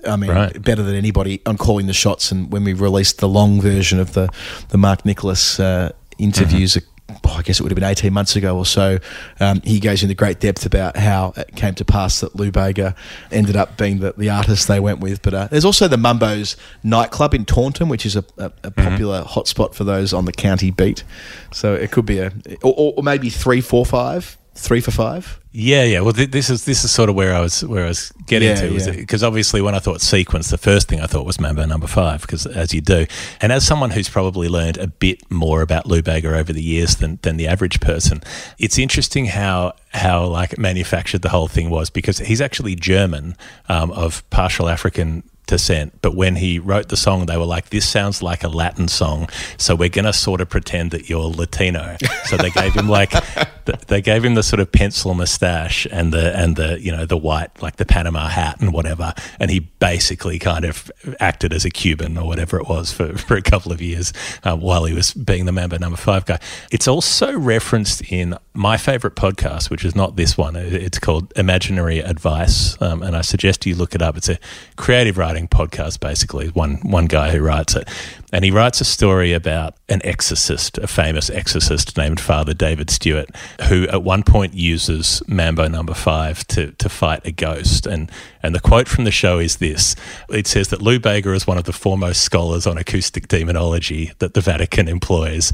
I 0.05 0.15
mean, 0.15 0.29
Right. 0.31 0.61
better 0.61 0.83
than 0.83 0.95
anybody 0.95 1.41
on 1.45 1.57
calling 1.57 1.87
the 1.87 1.93
shots. 1.93 2.31
And 2.31 2.51
when 2.51 2.63
we 2.63 2.73
released 2.73 3.19
the 3.19 3.29
long 3.29 3.61
version 3.61 3.99
of 3.99 4.13
the 4.13 4.29
the 4.69 4.77
Mark 4.77 5.05
Nicholas 5.05 5.59
uh, 5.59 5.91
interviews. 6.17 6.73
Mm-hmm. 6.75 7.17
oh, 7.25 7.35
I 7.37 7.41
guess 7.43 7.59
it 7.59 7.63
would 7.63 7.71
have 7.71 7.75
been 7.75 7.83
18 7.89 8.11
months 8.13 8.35
ago 8.35 8.57
or 8.57 8.65
so. 8.65 8.97
Um, 9.39 9.61
he 9.63 9.79
goes 9.79 10.01
into 10.01 10.15
great 10.15 10.39
depth 10.39 10.65
about 10.65 10.97
how 10.97 11.33
it 11.37 11.55
came 11.55 11.75
to 11.75 11.85
pass 11.85 12.19
that 12.21 12.35
Lou 12.35 12.51
Bega 12.51 12.95
ended 13.31 13.55
up 13.55 13.77
being 13.77 13.99
the, 13.99 14.13
the 14.17 14.29
artist 14.29 14.67
they 14.67 14.79
went 14.79 14.99
with. 15.01 15.21
But 15.21 15.33
uh, 15.33 15.47
there's 15.51 15.65
also 15.65 15.87
the 15.87 15.97
Mumbo's 15.97 16.55
nightclub 16.83 17.33
in 17.33 17.45
Taunton, 17.45 17.89
which 17.89 18.05
is 18.05 18.15
a, 18.15 18.23
a, 18.37 18.51
a 18.63 18.71
popular 18.71 19.23
hotspot 19.23 19.73
for 19.75 19.83
those 19.83 20.13
on 20.13 20.25
the 20.25 20.31
county 20.33 20.71
beat. 20.71 21.03
So 21.51 21.73
it 21.75 21.91
could 21.91 22.05
be 22.07 22.19
a, 22.19 22.31
or, 22.63 22.93
or 22.97 23.03
maybe 23.03 23.29
three, 23.29 23.61
four, 23.61 23.85
five, 23.85 24.37
three 24.55 24.81
for 24.81 24.91
five. 24.91 25.39
Yeah, 25.51 25.83
yeah. 25.83 26.01
Well, 26.01 26.11
th- 26.13 26.31
this 26.31 26.49
is 26.49 26.65
this 26.65 26.83
is 26.83 26.91
sort 26.91 27.09
of 27.09 27.15
where 27.15 27.33
I 27.33 27.39
was 27.39 27.63
where 27.63 27.85
I 27.85 27.87
was 27.87 28.11
getting 28.25 28.49
Yeah, 28.49 28.55
to 28.55 28.73
yeah. 28.73 28.91
because 28.91 29.23
obviously 29.23 29.61
when 29.61 29.73
I 29.75 29.79
thought 29.79 30.01
sequence, 30.01 30.49
the 30.49 30.57
first 30.57 30.87
thing 30.89 30.99
I 30.99 31.05
thought 31.07 31.25
was 31.25 31.39
Mambo 31.39 31.65
Number 31.65 31.87
Five 31.87 32.21
because 32.21 32.45
as 32.45 32.73
you 32.73 32.81
do, 32.81 33.05
and 33.39 33.51
as 33.53 33.65
someone 33.65 33.91
who's 33.91 34.09
probably 34.09 34.49
learned 34.49 34.77
a 34.77 34.87
bit 34.87 35.29
more 35.31 35.61
about 35.61 35.85
Lou 35.85 36.01
Bega 36.01 36.35
over 36.37 36.51
the 36.51 36.61
years 36.63 36.95
than 36.97 37.19
than 37.21 37.37
the 37.37 37.47
average 37.47 37.79
person, 37.79 38.21
it's 38.57 38.77
interesting 38.77 39.27
how 39.27 39.73
how 39.93 40.25
like 40.25 40.57
manufactured 40.57 41.21
the 41.21 41.29
whole 41.29 41.47
thing 41.47 41.69
was 41.69 41.89
because 41.89 42.17
he's 42.19 42.41
actually 42.41 42.75
German 42.75 43.37
um, 43.69 43.91
of 43.91 44.29
partial 44.29 44.67
African 44.67 45.23
descent, 45.47 45.93
but 46.01 46.15
when 46.15 46.35
he 46.35 46.59
wrote 46.59 46.89
the 46.89 46.97
song, 46.97 47.25
they 47.25 47.37
were 47.37 47.45
like, 47.45 47.69
"This 47.69 47.87
sounds 47.87 48.21
like 48.21 48.43
a 48.43 48.47
Latin 48.47 48.87
song, 48.87 49.29
so 49.57 49.75
we're 49.75 49.89
gonna 49.89 50.13
sort 50.13 50.41
of 50.41 50.49
pretend 50.49 50.91
that 50.91 51.09
you're 51.09 51.27
Latino." 51.27 51.97
So 52.25 52.37
they 52.37 52.49
gave 52.49 52.73
him 52.73 52.89
like, 52.89 53.11
th- 53.65 53.79
they 53.87 54.01
gave 54.01 54.23
him 54.23 54.35
the 54.35 54.43
sort 54.43 54.59
of 54.59 54.71
pencil 54.71 55.13
mustache 55.13 55.87
and 55.91 56.11
the 56.13 56.37
and 56.37 56.55
the 56.55 56.79
you 56.79 56.91
know 56.91 57.05
the 57.05 57.17
white 57.17 57.61
like 57.61 57.77
the 57.77 57.85
Panama 57.85 58.27
hat 58.27 58.59
and 58.59 58.73
whatever, 58.73 59.13
and 59.39 59.51
he 59.51 59.59
basically 59.59 60.39
kind 60.39 60.65
of 60.65 60.91
acted 61.19 61.53
as 61.53 61.65
a 61.65 61.69
Cuban 61.69 62.17
or 62.17 62.25
whatever 62.27 62.57
it 62.57 62.67
was 62.67 62.91
for 62.91 63.17
for 63.17 63.35
a 63.35 63.41
couple 63.41 63.71
of 63.71 63.81
years 63.81 64.13
uh, 64.43 64.55
while 64.55 64.85
he 64.85 64.93
was 64.93 65.13
being 65.13 65.45
the 65.45 65.51
Mambo 65.51 65.77
Number 65.77 65.97
Five 65.97 66.25
guy. 66.25 66.39
It's 66.71 66.87
also 66.87 67.37
referenced 67.37 68.01
in 68.11 68.37
my 68.53 68.77
favorite 68.77 69.15
podcast, 69.15 69.69
which 69.69 69.83
is 69.85 69.95
not 69.95 70.15
this 70.15 70.37
one. 70.37 70.55
It's 70.55 70.99
called 70.99 71.33
Imaginary 71.35 71.99
Advice, 71.99 72.81
um, 72.81 73.03
and 73.03 73.15
I 73.15 73.21
suggest 73.21 73.65
you 73.65 73.75
look 73.75 73.95
it 73.95 74.01
up. 74.01 74.17
It's 74.17 74.29
a 74.29 74.39
creative 74.75 75.17
writing 75.35 75.47
podcast, 75.47 75.99
basically. 75.99 76.47
One 76.49 76.75
one 76.77 77.07
guy 77.07 77.31
who 77.31 77.41
writes 77.41 77.75
it, 77.75 77.89
and 78.31 78.45
he 78.45 78.51
writes 78.51 78.79
a 78.79 78.85
story 78.85 79.33
about 79.33 79.75
an 79.89 80.01
exorcist, 80.05 80.77
a 80.77 80.87
famous 80.87 81.29
exorcist 81.29 81.97
named 81.97 82.19
Father 82.19 82.53
David 82.53 82.89
Stewart, 82.89 83.29
who 83.67 83.87
at 83.89 84.01
one 84.03 84.23
point 84.23 84.53
uses 84.53 85.21
Mambo 85.27 85.67
Number 85.67 85.93
Five 85.93 86.47
to 86.47 86.71
to 86.71 86.89
fight 86.89 87.25
a 87.25 87.31
ghost. 87.31 87.85
And 87.85 88.09
and 88.41 88.55
the 88.55 88.61
quote 88.61 88.87
from 88.87 89.03
the 89.03 89.11
show 89.11 89.39
is 89.39 89.57
this: 89.57 89.95
It 90.29 90.47
says 90.47 90.69
that 90.69 90.81
Lou 90.81 90.99
Bega 90.99 91.33
is 91.33 91.45
one 91.45 91.57
of 91.57 91.65
the 91.65 91.73
foremost 91.73 92.21
scholars 92.21 92.65
on 92.65 92.77
acoustic 92.77 93.27
demonology 93.27 94.13
that 94.19 94.35
the 94.35 94.41
Vatican 94.41 94.87
employs. 94.87 95.51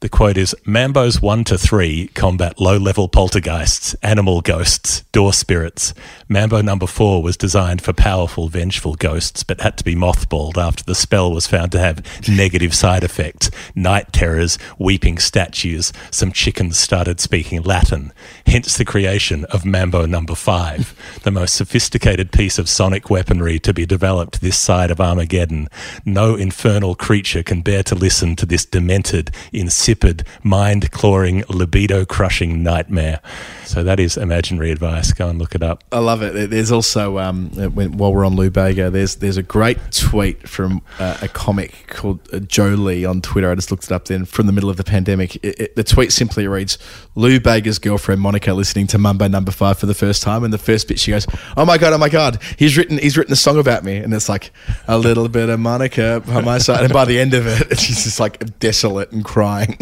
The 0.00 0.08
quote 0.08 0.36
is 0.36 0.54
Mambo's 0.64 1.20
1 1.20 1.42
to 1.44 1.58
3 1.58 2.06
combat 2.14 2.60
low 2.60 2.76
level 2.76 3.08
poltergeists, 3.08 3.94
animal 4.00 4.40
ghosts, 4.40 5.00
door 5.10 5.32
spirits. 5.32 5.92
Mambo 6.28 6.62
number 6.62 6.86
4 6.86 7.20
was 7.20 7.36
designed 7.36 7.82
for 7.82 7.92
powerful, 7.92 8.48
vengeful 8.48 8.94
ghosts, 8.94 9.42
but 9.42 9.60
had 9.60 9.76
to 9.78 9.82
be 9.82 9.96
mothballed 9.96 10.56
after 10.56 10.84
the 10.84 10.94
spell 10.94 11.32
was 11.32 11.48
found 11.48 11.72
to 11.72 11.80
have 11.80 12.04
negative 12.28 12.74
side 12.74 13.02
effects 13.02 13.50
night 13.74 14.12
terrors, 14.12 14.56
weeping 14.78 15.18
statues. 15.18 15.92
Some 16.12 16.30
chickens 16.30 16.78
started 16.78 17.18
speaking 17.18 17.62
Latin. 17.62 18.12
Hence 18.46 18.76
the 18.76 18.84
creation 18.84 19.46
of 19.46 19.64
Mambo 19.64 20.06
number 20.06 20.36
5, 20.36 21.20
the 21.24 21.32
most 21.32 21.56
sophisticated 21.56 22.30
piece 22.30 22.56
of 22.56 22.68
sonic 22.68 23.10
weaponry 23.10 23.58
to 23.58 23.74
be 23.74 23.84
developed 23.84 24.40
this 24.40 24.58
side 24.58 24.92
of 24.92 25.00
Armageddon. 25.00 25.68
No 26.04 26.36
infernal 26.36 26.94
creature 26.94 27.42
can 27.42 27.62
bear 27.62 27.82
to 27.82 27.96
listen 27.96 28.36
to 28.36 28.46
this 28.46 28.64
demented, 28.64 29.32
insipid, 29.88 30.24
mind 30.42 30.90
clawing, 30.90 31.42
libido 31.48 32.04
crushing 32.04 32.62
nightmare. 32.62 33.20
So 33.64 33.82
that 33.82 33.98
is 33.98 34.16
imaginary 34.16 34.70
advice. 34.70 35.12
Go 35.12 35.28
and 35.28 35.38
look 35.38 35.54
it 35.54 35.62
up. 35.62 35.82
I 35.92 35.98
love 35.98 36.22
it. 36.22 36.50
There's 36.50 36.70
also 36.70 37.18
um, 37.18 37.50
while 37.50 38.12
we're 38.12 38.24
on 38.24 38.36
Lou 38.36 38.50
Bega, 38.50 38.90
there's 38.90 39.16
there's 39.16 39.36
a 39.36 39.42
great 39.42 39.78
tweet 39.92 40.48
from 40.48 40.82
uh, 40.98 41.18
a 41.22 41.28
comic 41.28 41.86
called 41.88 42.20
uh, 42.32 42.40
Joe 42.40 42.68
Lee 42.68 43.04
on 43.04 43.22
Twitter. 43.22 43.50
I 43.50 43.54
just 43.54 43.70
looked 43.70 43.84
it 43.84 43.92
up 43.92 44.06
then 44.06 44.24
from 44.24 44.46
the 44.46 44.52
middle 44.52 44.70
of 44.70 44.76
the 44.76 44.84
pandemic. 44.84 45.36
It, 45.36 45.60
it, 45.60 45.76
the 45.76 45.84
tweet 45.84 46.12
simply 46.12 46.46
reads: 46.46 46.78
Lou 47.14 47.40
Bega's 47.40 47.78
girlfriend 47.78 48.20
Monica 48.20 48.52
listening 48.52 48.86
to 48.88 48.98
Mambo 48.98 49.28
Number 49.28 49.52
Five 49.52 49.78
for 49.78 49.86
the 49.86 49.94
first 49.94 50.22
time, 50.22 50.44
and 50.44 50.52
the 50.52 50.58
first 50.58 50.88
bit 50.88 50.98
she 50.98 51.10
goes, 51.10 51.26
"Oh 51.56 51.64
my 51.64 51.78
god, 51.78 51.92
oh 51.92 51.98
my 51.98 52.08
god, 52.08 52.42
he's 52.58 52.76
written 52.76 52.98
he's 52.98 53.16
written 53.16 53.32
a 53.32 53.36
song 53.36 53.58
about 53.58 53.84
me," 53.84 53.96
and 53.96 54.12
it's 54.12 54.28
like 54.28 54.50
a 54.86 54.98
little 54.98 55.28
bit 55.28 55.48
of 55.48 55.60
Monica 55.60 56.22
by 56.26 56.40
my 56.40 56.58
side, 56.58 56.84
and 56.84 56.92
by 56.92 57.04
the 57.04 57.18
end 57.18 57.34
of 57.34 57.46
it, 57.46 57.78
she's 57.78 58.04
just 58.04 58.20
like 58.20 58.58
desolate 58.58 59.12
and 59.12 59.24
crying. 59.24 59.77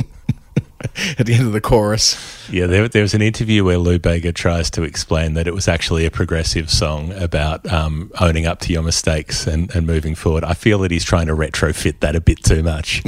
At 1.18 1.26
the 1.26 1.34
end 1.34 1.46
of 1.46 1.52
the 1.52 1.60
chorus, 1.60 2.16
Yeah, 2.50 2.66
there, 2.66 2.88
there 2.88 3.02
was 3.02 3.14
an 3.14 3.22
interview 3.22 3.64
where 3.64 3.78
Lou 3.78 3.98
Bega 3.98 4.32
tries 4.32 4.70
to 4.70 4.82
explain 4.82 5.34
that 5.34 5.46
it 5.46 5.54
was 5.54 5.68
actually 5.68 6.06
a 6.06 6.10
progressive 6.10 6.70
song 6.70 7.12
about 7.12 7.70
um, 7.70 8.10
owning 8.20 8.46
up 8.46 8.60
to 8.60 8.72
your 8.72 8.82
mistakes 8.82 9.46
and, 9.46 9.74
and 9.74 9.86
moving 9.86 10.14
forward. 10.14 10.44
I 10.44 10.54
feel 10.54 10.78
that 10.80 10.90
he's 10.90 11.04
trying 11.04 11.26
to 11.26 11.34
retrofit 11.34 12.00
that 12.00 12.16
a 12.16 12.20
bit 12.20 12.42
too 12.42 12.62
much. 12.62 13.04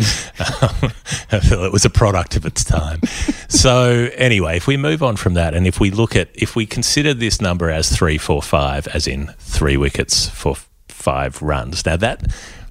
Um, 0.63 0.93
I 1.33 1.41
feel 1.41 1.65
it 1.65 1.73
was 1.73 1.85
a 1.85 1.91
product 1.91 2.37
of 2.37 2.47
its 2.47 2.65
time. 2.65 3.01
So, 3.49 4.09
anyway, 4.15 4.57
if 4.57 4.67
we 4.67 4.77
move 4.77 5.03
on 5.03 5.17
from 5.17 5.35
that 5.35 5.55
and 5.55 5.67
if 5.67 5.81
we 5.81 5.91
look 5.91 6.17
at, 6.17 6.29
if 6.35 6.57
we 6.57 6.67
consider 6.67 7.15
this 7.15 7.41
number 7.41 7.71
as 7.71 7.95
three, 7.95 8.19
four, 8.19 8.43
five, 8.43 8.87
as 8.89 9.07
in 9.07 9.29
three 9.39 9.77
wickets 9.77 10.29
for 10.29 10.57
five 10.89 11.41
runs, 11.43 11.85
now 11.87 11.97
that 11.97 12.25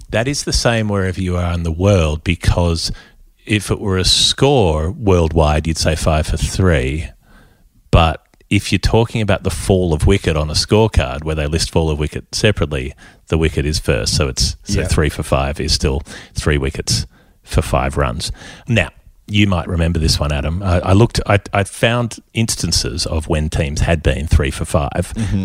that 0.10 0.28
is 0.28 0.44
the 0.44 0.54
same 0.54 0.88
wherever 0.88 1.22
you 1.22 1.36
are 1.38 1.54
in 1.54 1.64
the 1.64 1.72
world 1.72 2.24
because 2.24 2.92
if 3.48 3.72
it 3.72 3.80
were 3.80 3.98
a 3.98 4.04
score 4.06 4.92
worldwide, 4.92 5.68
you'd 5.68 5.78
say 5.78 5.96
five 5.96 6.28
for 6.28 6.38
three. 6.38 7.10
But 7.92 8.24
if 8.50 8.72
you're 8.72 8.80
talking 8.80 9.22
about 9.22 9.44
the 9.44 9.50
fall 9.50 9.94
of 9.94 10.06
wicket 10.08 10.38
on 10.38 10.50
a 10.50 10.54
scorecard 10.54 11.24
where 11.24 11.36
they 11.36 11.48
list 11.48 11.72
fall 11.72 11.90
of 11.90 12.00
wicket 12.00 12.34
separately, 12.34 12.94
the 13.28 13.38
wicket 13.38 13.66
is 13.66 13.80
first. 13.80 14.16
So 14.16 14.28
it's 14.28 14.56
so 14.64 14.82
Yeah. 14.82 14.88
three 14.88 15.10
for 15.10 15.24
five 15.24 15.60
is 15.60 15.74
still 15.74 16.02
three 16.34 16.58
wickets 16.58 17.06
for 17.44 17.62
five 17.62 17.98
runs. 17.98 18.32
Now, 18.68 18.90
you 19.30 19.48
might 19.48 19.68
remember 19.68 20.00
this 20.00 20.18
one, 20.20 20.32
Adam. 20.32 20.64
I, 20.64 20.80
I 20.80 20.94
looked, 20.94 21.20
I, 21.26 21.40
I 21.52 21.66
found 21.66 22.20
instances 22.34 23.06
of 23.06 23.28
when 23.28 23.50
teams 23.50 23.82
had 23.82 24.02
been 24.02 24.26
three 24.28 24.52
for 24.52 24.64
5 24.64 24.90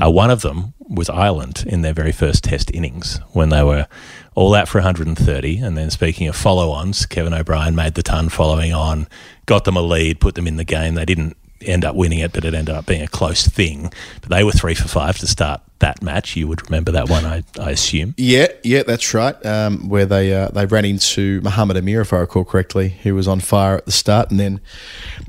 Uh, 0.01 0.09
one 0.11 0.31
of 0.31 0.43
them 0.43 0.75
was 0.89 1.11
Ireland 1.11 1.65
in 1.67 1.83
their 1.83 1.93
very 1.93 2.13
first 2.13 2.45
Test 2.45 2.71
innings 2.73 3.19
when 3.33 3.49
they 3.49 3.65
were 3.65 3.89
all 4.35 4.55
out 4.55 4.69
for 4.69 4.79
130. 4.79 5.59
And 5.59 5.77
then, 5.77 5.91
speaking 5.91 6.29
of 6.29 6.37
follow 6.37 6.71
ons, 6.71 7.07
Kevin 7.07 7.35
O'Brien 7.35 7.75
made 7.75 7.95
the 7.95 8.03
ton 8.03 8.29
following 8.29 8.73
on, 8.73 9.09
got 9.47 9.65
them 9.65 9.77
a 9.77 9.83
lead, 9.83 10.21
put 10.21 10.35
them 10.35 10.47
in 10.47 10.57
the 10.57 10.65
game. 10.65 10.95
They 10.95 11.05
didn't 11.05 11.37
end 11.65 11.85
up 11.85 11.95
winning 11.95 12.19
it, 12.19 12.33
but 12.33 12.45
it 12.45 12.55
ended 12.55 12.75
up 12.75 12.87
being 12.87 13.03
a 13.03 13.09
close 13.09 13.47
thing. 13.47 13.93
But 14.21 14.31
they 14.31 14.45
were 14.45 14.53
three 14.53 14.75
for 14.75 14.89
five 14.89 15.19
to 15.19 15.27
start 15.27 15.61
that 15.79 16.03
match. 16.03 16.37
You 16.37 16.49
would 16.49 16.65
remember 16.65 16.93
that 16.93 17.09
one, 17.09 17.25
I, 17.25 17.45
I 17.61 17.71
assume. 17.71 18.15
Yeah, 18.17 18.49
yeah, 18.63 18.83
that's 18.85 19.15
right. 19.15 19.35
Um, 19.45 19.89
where 19.89 20.07
they 20.07 20.33
uh, 20.35 20.49
they 20.49 20.67
ran 20.67 20.85
into 20.85 21.41
Muhammad 21.43 21.77
Amir, 21.77 22.01
if 22.01 22.13
I 22.13 22.19
recall 22.19 22.45
correctly, 22.45 22.91
who 23.03 23.15
was 23.15 23.29
on 23.29 23.41
fire 23.41 23.77
at 23.77 23.87
the 23.87 23.93
start, 23.93 24.31
and 24.31 24.41
then 24.41 24.61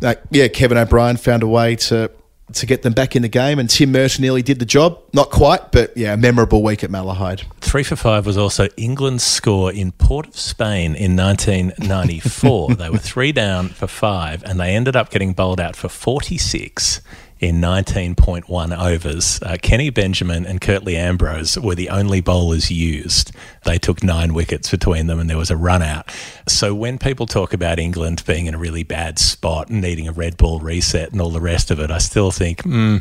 uh, 0.01 0.15
yeah, 0.31 0.47
Kevin 0.47 0.77
O'Brien 0.77 1.17
found 1.17 1.43
a 1.43 1.47
way 1.47 1.75
to 1.75 2.09
to 2.53 2.65
get 2.65 2.81
them 2.81 2.93
back 2.93 3.15
in 3.15 3.21
the 3.21 3.27
game, 3.27 3.59
and 3.59 3.69
Tim 3.69 3.91
Merton 3.91 4.21
nearly 4.21 4.41
did 4.41 4.59
the 4.59 4.65
job. 4.65 4.99
Not 5.13 5.29
quite, 5.29 5.71
but 5.71 5.95
yeah, 5.97 6.15
memorable 6.15 6.63
week 6.63 6.83
at 6.83 6.89
Malahide. 6.89 7.43
Three 7.61 7.83
for 7.83 7.95
five 7.95 8.25
was 8.25 8.37
also 8.37 8.67
England's 8.77 9.23
score 9.23 9.71
in 9.71 9.91
Port 9.93 10.27
of 10.27 10.37
Spain 10.37 10.95
in 10.95 11.15
1994. 11.15 12.75
they 12.75 12.89
were 12.89 12.97
three 12.97 13.31
down 13.31 13.69
for 13.69 13.87
five, 13.87 14.43
and 14.43 14.59
they 14.59 14.75
ended 14.75 14.95
up 14.95 15.09
getting 15.09 15.33
bowled 15.33 15.59
out 15.59 15.75
for 15.75 15.89
46 15.89 17.01
in 17.43 17.59
19.1 17.59 18.77
overs. 18.79 19.41
Uh, 19.43 19.57
Kenny 19.61 19.89
Benjamin 19.89 20.45
and 20.45 20.61
Curtly 20.61 20.95
Ambrose 20.95 21.57
were 21.57 21.75
the 21.75 21.89
only 21.89 22.21
bowlers 22.21 22.71
used. 22.71 23.33
They 23.65 23.77
took 23.77 24.01
nine 24.01 24.33
wickets 24.33 24.71
between 24.71 25.07
them, 25.07 25.19
and 25.19 25.29
there 25.29 25.37
was 25.37 25.51
a 25.51 25.57
run 25.57 25.81
out. 25.81 26.09
So 26.47 26.73
when 26.73 26.97
people 26.97 27.25
talk 27.25 27.53
about 27.53 27.79
England 27.79 28.23
being 28.25 28.45
in 28.45 28.55
a 28.55 28.57
really 28.57 28.83
bad 28.83 29.19
spot 29.19 29.67
and 29.67 29.81
needing 29.81 30.07
a 30.07 30.13
red 30.13 30.37
ball 30.37 30.61
reset 30.61 31.11
and 31.11 31.19
all 31.19 31.31
the 31.31 31.41
rest 31.41 31.69
of 31.69 31.81
it, 31.81 31.91
I 31.91 31.97
still 31.97 32.31
think, 32.31 32.63
hmm 32.63 32.99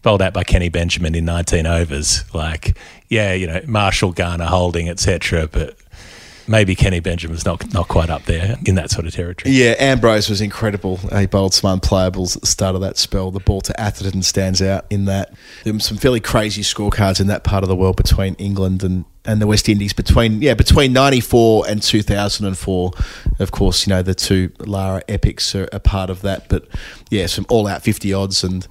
bowled 0.00 0.22
out 0.22 0.32
by 0.32 0.44
Kenny 0.44 0.68
Benjamin 0.68 1.14
in 1.14 1.24
19 1.24 1.66
overs. 1.66 2.22
Like, 2.32 2.78
yeah, 3.08 3.32
you 3.32 3.48
know, 3.48 3.60
Marshall, 3.66 4.12
Garner, 4.12 4.46
Holding, 4.46 4.88
etc. 4.88 5.48
But 5.48 5.76
maybe 6.48 6.74
Kenny 6.74 7.00
Benjamin's 7.00 7.44
not 7.44 7.72
not 7.72 7.88
quite 7.88 8.10
up 8.10 8.24
there 8.24 8.56
in 8.64 8.74
that 8.76 8.90
sort 8.90 9.06
of 9.06 9.14
territory. 9.14 9.54
Yeah, 9.54 9.74
Ambrose 9.78 10.28
was 10.28 10.40
incredible. 10.40 10.96
He 10.96 11.26
bowled 11.26 11.54
some 11.54 11.78
unplayables 11.78 12.36
at 12.36 12.42
the 12.42 12.46
start 12.46 12.74
of 12.74 12.80
that 12.80 12.96
spell. 12.96 13.30
The 13.30 13.40
ball 13.40 13.60
to 13.62 13.80
Atherton 13.80 14.22
stands 14.22 14.62
out 14.62 14.86
in 14.90 15.04
that. 15.04 15.34
There 15.64 15.72
were 15.72 15.80
some 15.80 15.98
fairly 15.98 16.20
crazy 16.20 16.62
scorecards 16.62 17.20
in 17.20 17.26
that 17.28 17.44
part 17.44 17.62
of 17.62 17.68
the 17.68 17.76
world 17.76 17.96
between 17.96 18.34
England 18.34 18.82
and, 18.82 19.04
and 19.24 19.40
the 19.42 19.46
West 19.46 19.68
Indies 19.68 19.92
between 19.92 20.40
yeah 20.40 20.54
between 20.54 20.92
ninety 20.92 21.20
four 21.20 21.68
and 21.68 21.82
two 21.82 22.02
thousand 22.02 22.46
and 22.46 22.56
four. 22.56 22.92
Of 23.38 23.50
course, 23.50 23.86
you 23.86 23.90
know 23.90 24.02
the 24.02 24.14
two 24.14 24.50
Lara 24.58 25.02
epics 25.08 25.54
are 25.54 25.68
a 25.72 25.80
part 25.80 26.10
of 26.10 26.22
that. 26.22 26.48
But 26.48 26.66
yeah, 27.10 27.26
some 27.26 27.46
all 27.48 27.66
out 27.66 27.82
fifty 27.82 28.12
odds 28.12 28.42
and 28.42 28.66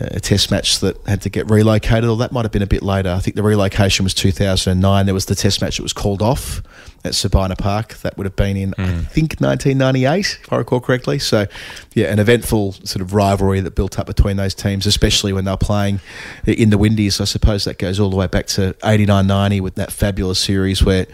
Uh, 0.00 0.08
a 0.12 0.20
test 0.20 0.50
match 0.50 0.78
that 0.80 0.96
had 1.06 1.22
to 1.22 1.28
get 1.28 1.50
relocated. 1.50 2.08
Or 2.08 2.16
that 2.18 2.32
might 2.32 2.44
have 2.44 2.52
been 2.52 2.62
a 2.62 2.66
bit 2.66 2.82
later. 2.82 3.10
I 3.10 3.18
think 3.18 3.36
the 3.36 3.42
relocation 3.42 4.04
was 4.04 4.14
two 4.14 4.30
thousand 4.30 4.72
and 4.72 4.80
nine. 4.80 5.06
There 5.06 5.14
was 5.14 5.26
the 5.26 5.34
test 5.34 5.60
match 5.60 5.78
that 5.78 5.82
was 5.82 5.92
called 5.92 6.22
off 6.22 6.62
at 7.04 7.14
Sabina 7.14 7.56
Park. 7.56 7.94
That 7.98 8.16
would 8.16 8.24
have 8.24 8.36
been 8.36 8.56
in 8.56 8.74
I 8.78 8.86
hmm. 8.86 9.00
think 9.02 9.40
1998, 9.40 10.40
if 10.42 10.52
I 10.52 10.56
recall 10.56 10.80
correctly. 10.80 11.18
So, 11.18 11.46
yeah, 11.94 12.12
an 12.12 12.18
eventful 12.18 12.72
sort 12.72 13.00
of 13.00 13.14
rivalry 13.14 13.60
that 13.60 13.74
built 13.74 13.98
up 13.98 14.06
between 14.06 14.36
those 14.36 14.54
teams, 14.54 14.86
especially 14.86 15.32
when 15.32 15.44
they're 15.44 15.56
playing 15.56 16.00
in 16.46 16.70
the 16.70 16.78
Windies. 16.78 17.20
I 17.20 17.24
suppose 17.24 17.64
that 17.64 17.78
goes 17.78 17.98
all 17.98 18.10
the 18.10 18.16
way 18.16 18.26
back 18.26 18.46
to 18.48 18.76
89 18.84 19.26
90 19.26 19.60
with 19.60 19.74
that 19.76 19.92
fabulous 19.92 20.38
series 20.38 20.84
where 20.84 21.06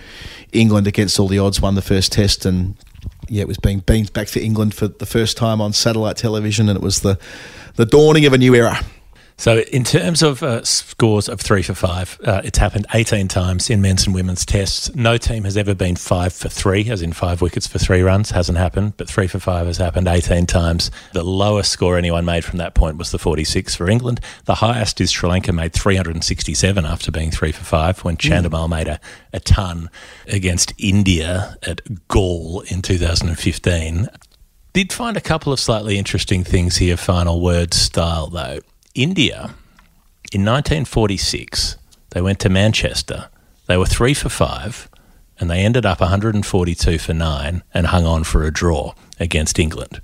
England, 0.53 0.87
against 0.87 1.19
all 1.19 1.29
the 1.29 1.39
odds, 1.39 1.61
won 1.61 1.75
the 1.75 1.83
first 1.83 2.13
test 2.13 2.45
and. 2.45 2.77
Yeah, 3.27 3.41
it 3.41 3.49
was 3.49 3.57
being 3.57 3.79
beamed 3.79 4.13
back 4.13 4.29
to 4.29 4.43
England 4.43 4.75
for 4.75 4.87
the 4.87 5.07
first 5.07 5.39
time 5.39 5.59
on 5.63 5.73
satellite 5.73 6.19
television, 6.19 6.69
and 6.69 6.77
it 6.77 6.83
was 6.83 7.01
the 7.01 7.19
the 7.77 7.87
dawning 7.87 8.27
of 8.27 8.33
a 8.33 8.39
new 8.39 8.55
era. 8.55 8.79
So, 9.37 9.59
in 9.59 9.83
terms 9.83 10.23
of 10.23 10.45
uh, 10.45 10.63
scores 10.63 11.29
of 11.29 11.41
three 11.41 11.63
for 11.63 11.75
five, 11.75 12.21
uh, 12.25 12.41
it's 12.45 12.59
happened 12.59 12.87
18 12.95 13.27
times 13.27 13.69
in 13.69 13.83
men's 13.83 14.07
and 14.07 14.15
women's 14.15 14.47
tests. 14.47 14.95
No 14.95 15.17
team 15.17 15.43
has 15.43 15.57
ever 15.57 15.75
been 15.75 15.97
five 15.97 16.33
for 16.33 16.49
three, 16.49 16.89
as 16.89 17.03
in 17.03 17.13
five 17.13 17.43
wickets 17.43 17.67
for 17.67 17.81
three 17.81 18.01
runs. 18.03 18.31
Hasn't 18.31 18.57
happened, 18.57 18.97
but 18.97 19.09
three 19.09 19.27
for 19.27 19.41
five 19.41 19.67
has 19.67 19.79
happened 19.79 20.07
18 20.07 20.47
times. 20.47 20.93
The 21.15 21.25
lowest 21.25 21.73
score 21.73 21.99
anyone 21.99 22.25
made 22.25 22.45
from 22.45 22.59
that 22.59 22.77
point 22.77 22.97
was 22.97 23.11
the 23.11 23.19
46 23.19 23.75
for 23.75 23.91
England. 23.91 24.21
The 24.45 24.55
highest 24.55 25.01
is 25.01 25.11
Sri 25.11 25.29
Lanka 25.29 25.53
made 25.53 25.73
367 25.73 26.87
after 26.87 27.11
being 27.11 27.33
three 27.33 27.51
for 27.51 27.65
five 27.65 28.05
when 28.05 28.17
Chandimal 28.17 28.69
made 28.69 28.87
a, 28.87 29.01
a 29.33 29.41
ton 29.41 29.91
against 30.29 30.73
India 30.79 31.57
at 31.65 31.81
Galle 32.07 32.63
in 32.69 32.83
2015. 32.83 34.09
Did 34.75 34.93
find 34.93 35.17
a 35.17 35.21
couple 35.21 35.53
of 35.53 35.61
slightly 35.61 35.97
interesting 35.97 36.43
things 36.43 36.79
here, 36.79 36.97
final 36.97 37.41
word 37.41 37.73
style 37.73 38.27
though. 38.27 38.59
India, 38.93 39.55
in 40.33 40.45
1946, 40.45 41.77
they 42.11 42.21
went 42.21 42.41
to 42.41 42.49
Manchester. 42.49 43.29
They 43.67 43.77
were 43.77 43.87
three 43.87 44.15
for 44.15 44.29
five, 44.29 44.89
and 45.39 45.49
they 45.49 45.61
ended 45.61 45.87
up 45.87 46.01
142 46.01 46.99
for 46.99 47.15
nine 47.15 47.63
and 47.73 47.87
hung 47.87 48.05
on 48.05 48.25
for 48.25 48.43
a 48.43 48.53
draw 48.53 48.95
against 49.21 49.61
England. 49.61 50.01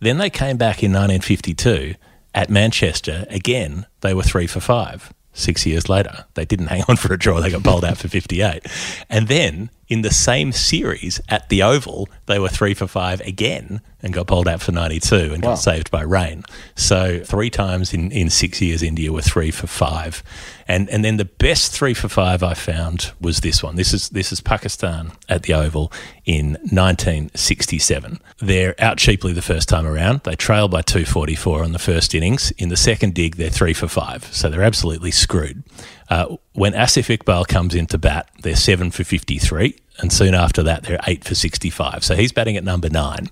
Then 0.00 0.18
they 0.18 0.30
came 0.30 0.56
back 0.56 0.82
in 0.82 0.90
1952 0.90 1.94
at 2.34 2.50
Manchester. 2.50 3.24
Again, 3.30 3.86
they 4.00 4.14
were 4.14 4.24
three 4.24 4.48
for 4.48 4.58
five. 4.58 5.14
Six 5.32 5.64
years 5.64 5.88
later, 5.88 6.24
they 6.34 6.44
didn't 6.44 6.66
hang 6.66 6.82
on 6.88 6.96
for 6.96 7.12
a 7.12 7.18
draw. 7.18 7.40
They 7.40 7.52
got 7.52 7.62
bowled 7.62 7.84
out 7.84 7.98
for 7.98 8.08
58. 8.08 8.66
And 9.08 9.28
then 9.28 9.70
in 9.88 10.02
the 10.02 10.12
same 10.12 10.52
series 10.52 11.20
at 11.28 11.48
the 11.48 11.62
Oval, 11.62 12.08
they 12.26 12.38
were 12.38 12.48
three 12.48 12.74
for 12.74 12.86
five 12.86 13.20
again 13.22 13.80
and 14.02 14.12
got 14.12 14.26
bowled 14.28 14.46
out 14.46 14.60
for 14.60 14.70
92 14.70 15.16
and 15.32 15.42
Wow. 15.42 15.50
got 15.50 15.54
saved 15.56 15.90
by 15.90 16.02
rain. 16.02 16.44
So 16.76 17.20
three 17.24 17.50
times 17.50 17.92
in, 17.94 18.12
in 18.12 18.30
six 18.30 18.60
years, 18.60 18.82
India 18.82 19.12
were 19.12 19.22
three 19.22 19.50
for 19.50 19.66
five. 19.66 20.22
And, 20.68 20.88
and 20.90 21.04
then 21.04 21.16
the 21.16 21.24
best 21.24 21.72
three 21.72 21.94
for 21.94 22.08
five 22.08 22.42
I 22.42 22.54
found 22.54 23.12
was 23.20 23.40
this 23.40 23.62
one. 23.62 23.76
This 23.76 23.92
is, 23.94 24.10
this 24.10 24.30
is 24.30 24.40
Pakistan 24.40 25.12
at 25.28 25.44
the 25.44 25.54
Oval 25.54 25.90
in 26.26 26.58
1967. 26.70 28.20
They're 28.38 28.74
out 28.78 28.98
cheaply 28.98 29.32
the 29.32 29.42
first 29.42 29.68
time 29.68 29.86
around. 29.86 30.20
They 30.24 30.36
trail 30.36 30.68
by 30.68 30.82
244 30.82 31.64
on 31.64 31.72
the 31.72 31.78
first 31.78 32.14
innings. 32.14 32.50
In 32.52 32.68
the 32.68 32.76
second 32.76 33.14
dig, 33.14 33.36
they're 33.36 33.50
three 33.50 33.74
for 33.74 33.88
five. 33.88 34.24
So 34.32 34.48
they're 34.48 34.62
absolutely 34.62 35.10
screwed. 35.10 35.62
Uh, 36.10 36.36
when 36.54 36.72
Asif 36.72 37.14
Iqbal 37.16 37.46
comes 37.46 37.74
into 37.74 37.98
bat, 37.98 38.30
they're 38.42 38.56
seven 38.56 38.90
for 38.90 39.04
53. 39.04 39.76
And 39.98 40.12
soon 40.12 40.34
after 40.34 40.62
that, 40.62 40.84
they're 40.84 41.00
eight 41.06 41.24
for 41.24 41.34
65. 41.34 42.04
So 42.04 42.14
he's 42.14 42.32
batting 42.32 42.56
at 42.56 42.64
number 42.64 42.88
nine 42.88 43.28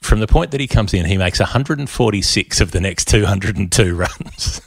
from 0.00 0.20
the 0.20 0.26
point 0.26 0.50
that 0.50 0.60
he 0.60 0.66
comes 0.66 0.94
in, 0.94 1.04
he 1.06 1.18
makes 1.18 1.38
146 1.38 2.60
of 2.60 2.70
the 2.72 2.80
next 2.80 3.06
202 3.08 3.94
runs. 3.96 4.60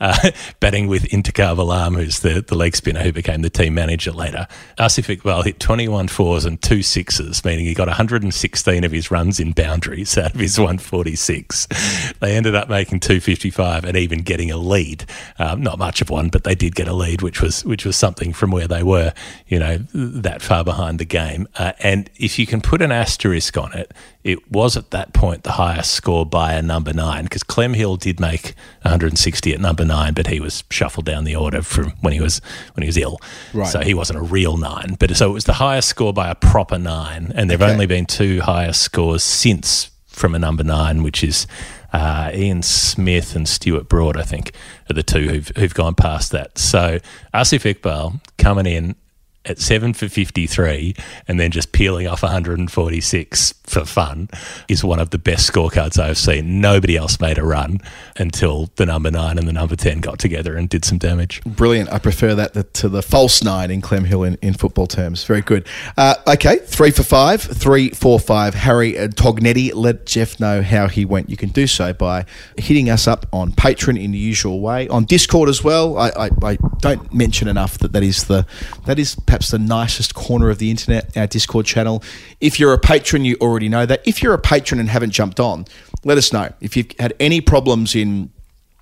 Uh, 0.00 0.30
batting 0.60 0.86
with 0.88 1.04
Intikhab 1.04 1.58
Alam, 1.58 1.94
who's 1.94 2.20
the, 2.20 2.40
the 2.40 2.54
leg 2.54 2.76
spinner 2.76 3.02
who 3.02 3.12
became 3.12 3.42
the 3.42 3.50
team 3.50 3.74
manager 3.74 4.12
later. 4.12 4.46
Asif 4.78 5.14
Iqbal 5.14 5.44
hit 5.44 5.60
21 5.60 6.08
fours 6.08 6.44
and 6.44 6.60
two 6.62 6.82
sixes, 6.82 7.44
meaning 7.44 7.64
he 7.64 7.74
got 7.74 7.88
116 7.88 8.84
of 8.84 8.92
his 8.92 9.10
runs 9.10 9.40
in 9.40 9.52
boundaries 9.52 10.16
out 10.16 10.34
of 10.34 10.40
his 10.40 10.58
146. 10.58 11.66
They 12.20 12.36
ended 12.36 12.54
up 12.54 12.68
making 12.68 13.00
255 13.00 13.84
and 13.84 13.96
even 13.96 14.20
getting 14.20 14.50
a 14.50 14.56
lead. 14.56 15.04
Um, 15.38 15.62
not 15.62 15.78
much 15.78 16.00
of 16.00 16.10
one, 16.10 16.28
but 16.28 16.44
they 16.44 16.54
did 16.54 16.74
get 16.74 16.88
a 16.88 16.94
lead, 16.94 17.22
which 17.22 17.42
was 17.42 17.64
which 17.64 17.84
was 17.84 17.96
something 17.96 18.32
from 18.32 18.50
where 18.50 18.68
they 18.68 18.82
were, 18.82 19.12
you 19.46 19.58
know, 19.58 19.78
that 19.92 20.42
far 20.42 20.64
behind 20.64 20.98
the 20.98 21.04
game. 21.04 21.48
Uh, 21.56 21.72
and 21.80 22.10
if 22.16 22.38
you 22.38 22.46
can 22.46 22.60
put 22.60 22.82
an 22.82 22.92
asterisk 22.92 23.56
on 23.56 23.72
it, 23.72 23.92
it 24.24 24.50
was 24.50 24.76
at 24.76 24.90
that 24.90 25.12
point 25.14 25.44
the 25.44 25.52
highest 25.52 25.92
score 25.92 26.26
by 26.26 26.52
a 26.54 26.60
number 26.62 26.92
nine 26.92 27.24
because 27.24 27.42
Clem 27.42 27.74
Hill 27.74 27.96
did 27.96 28.20
make 28.20 28.54
160 28.82 29.54
at 29.54 29.60
number 29.60 29.84
nine, 29.84 30.12
but 30.14 30.26
he 30.26 30.40
was 30.40 30.64
shuffled 30.70 31.06
down 31.06 31.24
the 31.24 31.36
order 31.36 31.62
from 31.62 31.92
when 32.00 32.12
he 32.12 32.20
was 32.20 32.40
when 32.74 32.82
he 32.82 32.88
was 32.88 32.96
ill. 32.96 33.18
Right. 33.54 33.68
So 33.68 33.80
he 33.80 33.94
wasn't 33.94 34.18
a 34.18 34.22
real 34.22 34.56
nine, 34.56 34.96
but 34.98 35.16
so 35.16 35.30
it 35.30 35.34
was 35.34 35.44
the 35.44 35.54
highest 35.54 35.88
score 35.88 36.12
by 36.12 36.28
a 36.30 36.34
proper 36.34 36.78
nine, 36.78 37.32
and 37.34 37.48
there've 37.48 37.62
Okay. 37.62 37.72
only 37.72 37.86
been 37.86 38.06
two 38.06 38.40
highest 38.40 38.82
scores 38.82 39.22
since 39.22 39.90
from 40.06 40.34
a 40.34 40.38
number 40.38 40.64
nine, 40.64 41.02
which 41.02 41.22
is. 41.24 41.46
Uh, 41.90 42.30
Ian 42.34 42.62
Smith 42.62 43.34
and 43.34 43.48
Stuart 43.48 43.88
Broad, 43.88 44.18
I 44.18 44.22
think, 44.22 44.52
are 44.90 44.92
the 44.92 45.02
two 45.02 45.26
who've, 45.30 45.48
who've 45.56 45.72
gone 45.72 45.94
past 45.94 46.32
that. 46.32 46.58
So 46.58 46.98
Asif 47.32 47.64
Iqbal 47.74 48.20
coming 48.36 48.66
in 48.66 48.94
at 49.48 49.58
seven 49.58 49.92
for 49.94 50.08
53 50.08 50.94
and 51.26 51.40
then 51.40 51.50
just 51.50 51.72
peeling 51.72 52.06
off 52.06 52.22
146 52.22 53.54
for 53.64 53.84
fun 53.84 54.28
is 54.68 54.84
one 54.84 54.98
of 54.98 55.10
the 55.10 55.18
best 55.18 55.50
scorecards 55.50 55.98
I've 55.98 56.18
seen. 56.18 56.60
Nobody 56.60 56.96
else 56.96 57.20
made 57.20 57.38
a 57.38 57.44
run 57.44 57.80
until 58.16 58.70
the 58.76 58.86
number 58.86 59.10
nine 59.10 59.38
and 59.38 59.46
the 59.46 59.52
number 59.52 59.76
10 59.76 60.00
got 60.00 60.18
together 60.18 60.56
and 60.56 60.68
did 60.68 60.84
some 60.84 60.98
damage. 60.98 61.42
Brilliant. 61.44 61.92
I 61.92 61.98
prefer 61.98 62.34
that 62.34 62.74
to 62.74 62.88
the 62.88 63.02
false 63.02 63.42
nine 63.42 63.70
in 63.70 63.80
Clem 63.80 64.04
Hill 64.04 64.22
in, 64.24 64.34
in 64.42 64.54
football 64.54 64.86
terms. 64.86 65.24
Very 65.24 65.42
good. 65.42 65.66
Uh, 65.96 66.14
okay, 66.26 66.58
three 66.58 66.90
for 66.90 67.02
five, 67.02 67.42
three, 67.42 67.90
four, 67.90 68.18
five. 68.18 68.54
Harry 68.54 68.98
uh, 68.98 69.08
Tognetti, 69.08 69.72
let 69.74 70.06
Geoff 70.06 70.40
know 70.40 70.62
how 70.62 70.88
he 70.88 71.04
went. 71.04 71.30
You 71.30 71.36
can 71.36 71.50
do 71.50 71.66
so 71.66 71.92
by 71.92 72.24
hitting 72.56 72.90
us 72.90 73.06
up 73.06 73.26
on 73.32 73.52
Patreon 73.52 74.02
in 74.02 74.12
the 74.12 74.18
usual 74.18 74.60
way. 74.60 74.88
On 74.88 75.04
Discord 75.04 75.48
as 75.48 75.62
well. 75.62 75.98
I, 75.98 76.08
I, 76.10 76.30
I 76.42 76.58
don't 76.80 77.12
mention 77.12 77.48
enough 77.48 77.78
that 77.78 77.92
that 77.92 78.02
is 78.02 78.24
the 78.24 78.46
that 78.86 78.98
is 78.98 79.14
perhaps 79.14 79.37
the 79.46 79.58
nicest 79.58 80.14
corner 80.14 80.50
of 80.50 80.58
the 80.58 80.70
internet, 80.70 81.16
our 81.16 81.26
Discord 81.26 81.66
channel. 81.66 82.02
If 82.40 82.58
you're 82.60 82.72
a 82.72 82.78
patron, 82.78 83.24
you 83.24 83.36
already 83.40 83.68
know 83.68 83.86
that. 83.86 84.02
If 84.06 84.22
you're 84.22 84.34
a 84.34 84.38
patron 84.38 84.80
and 84.80 84.88
haven't 84.88 85.12
jumped 85.12 85.40
on, 85.40 85.66
let 86.04 86.18
us 86.18 86.32
know. 86.32 86.52
If 86.60 86.76
you've 86.76 86.90
had 86.98 87.14
any 87.18 87.40
problems 87.40 87.94
in 87.94 88.30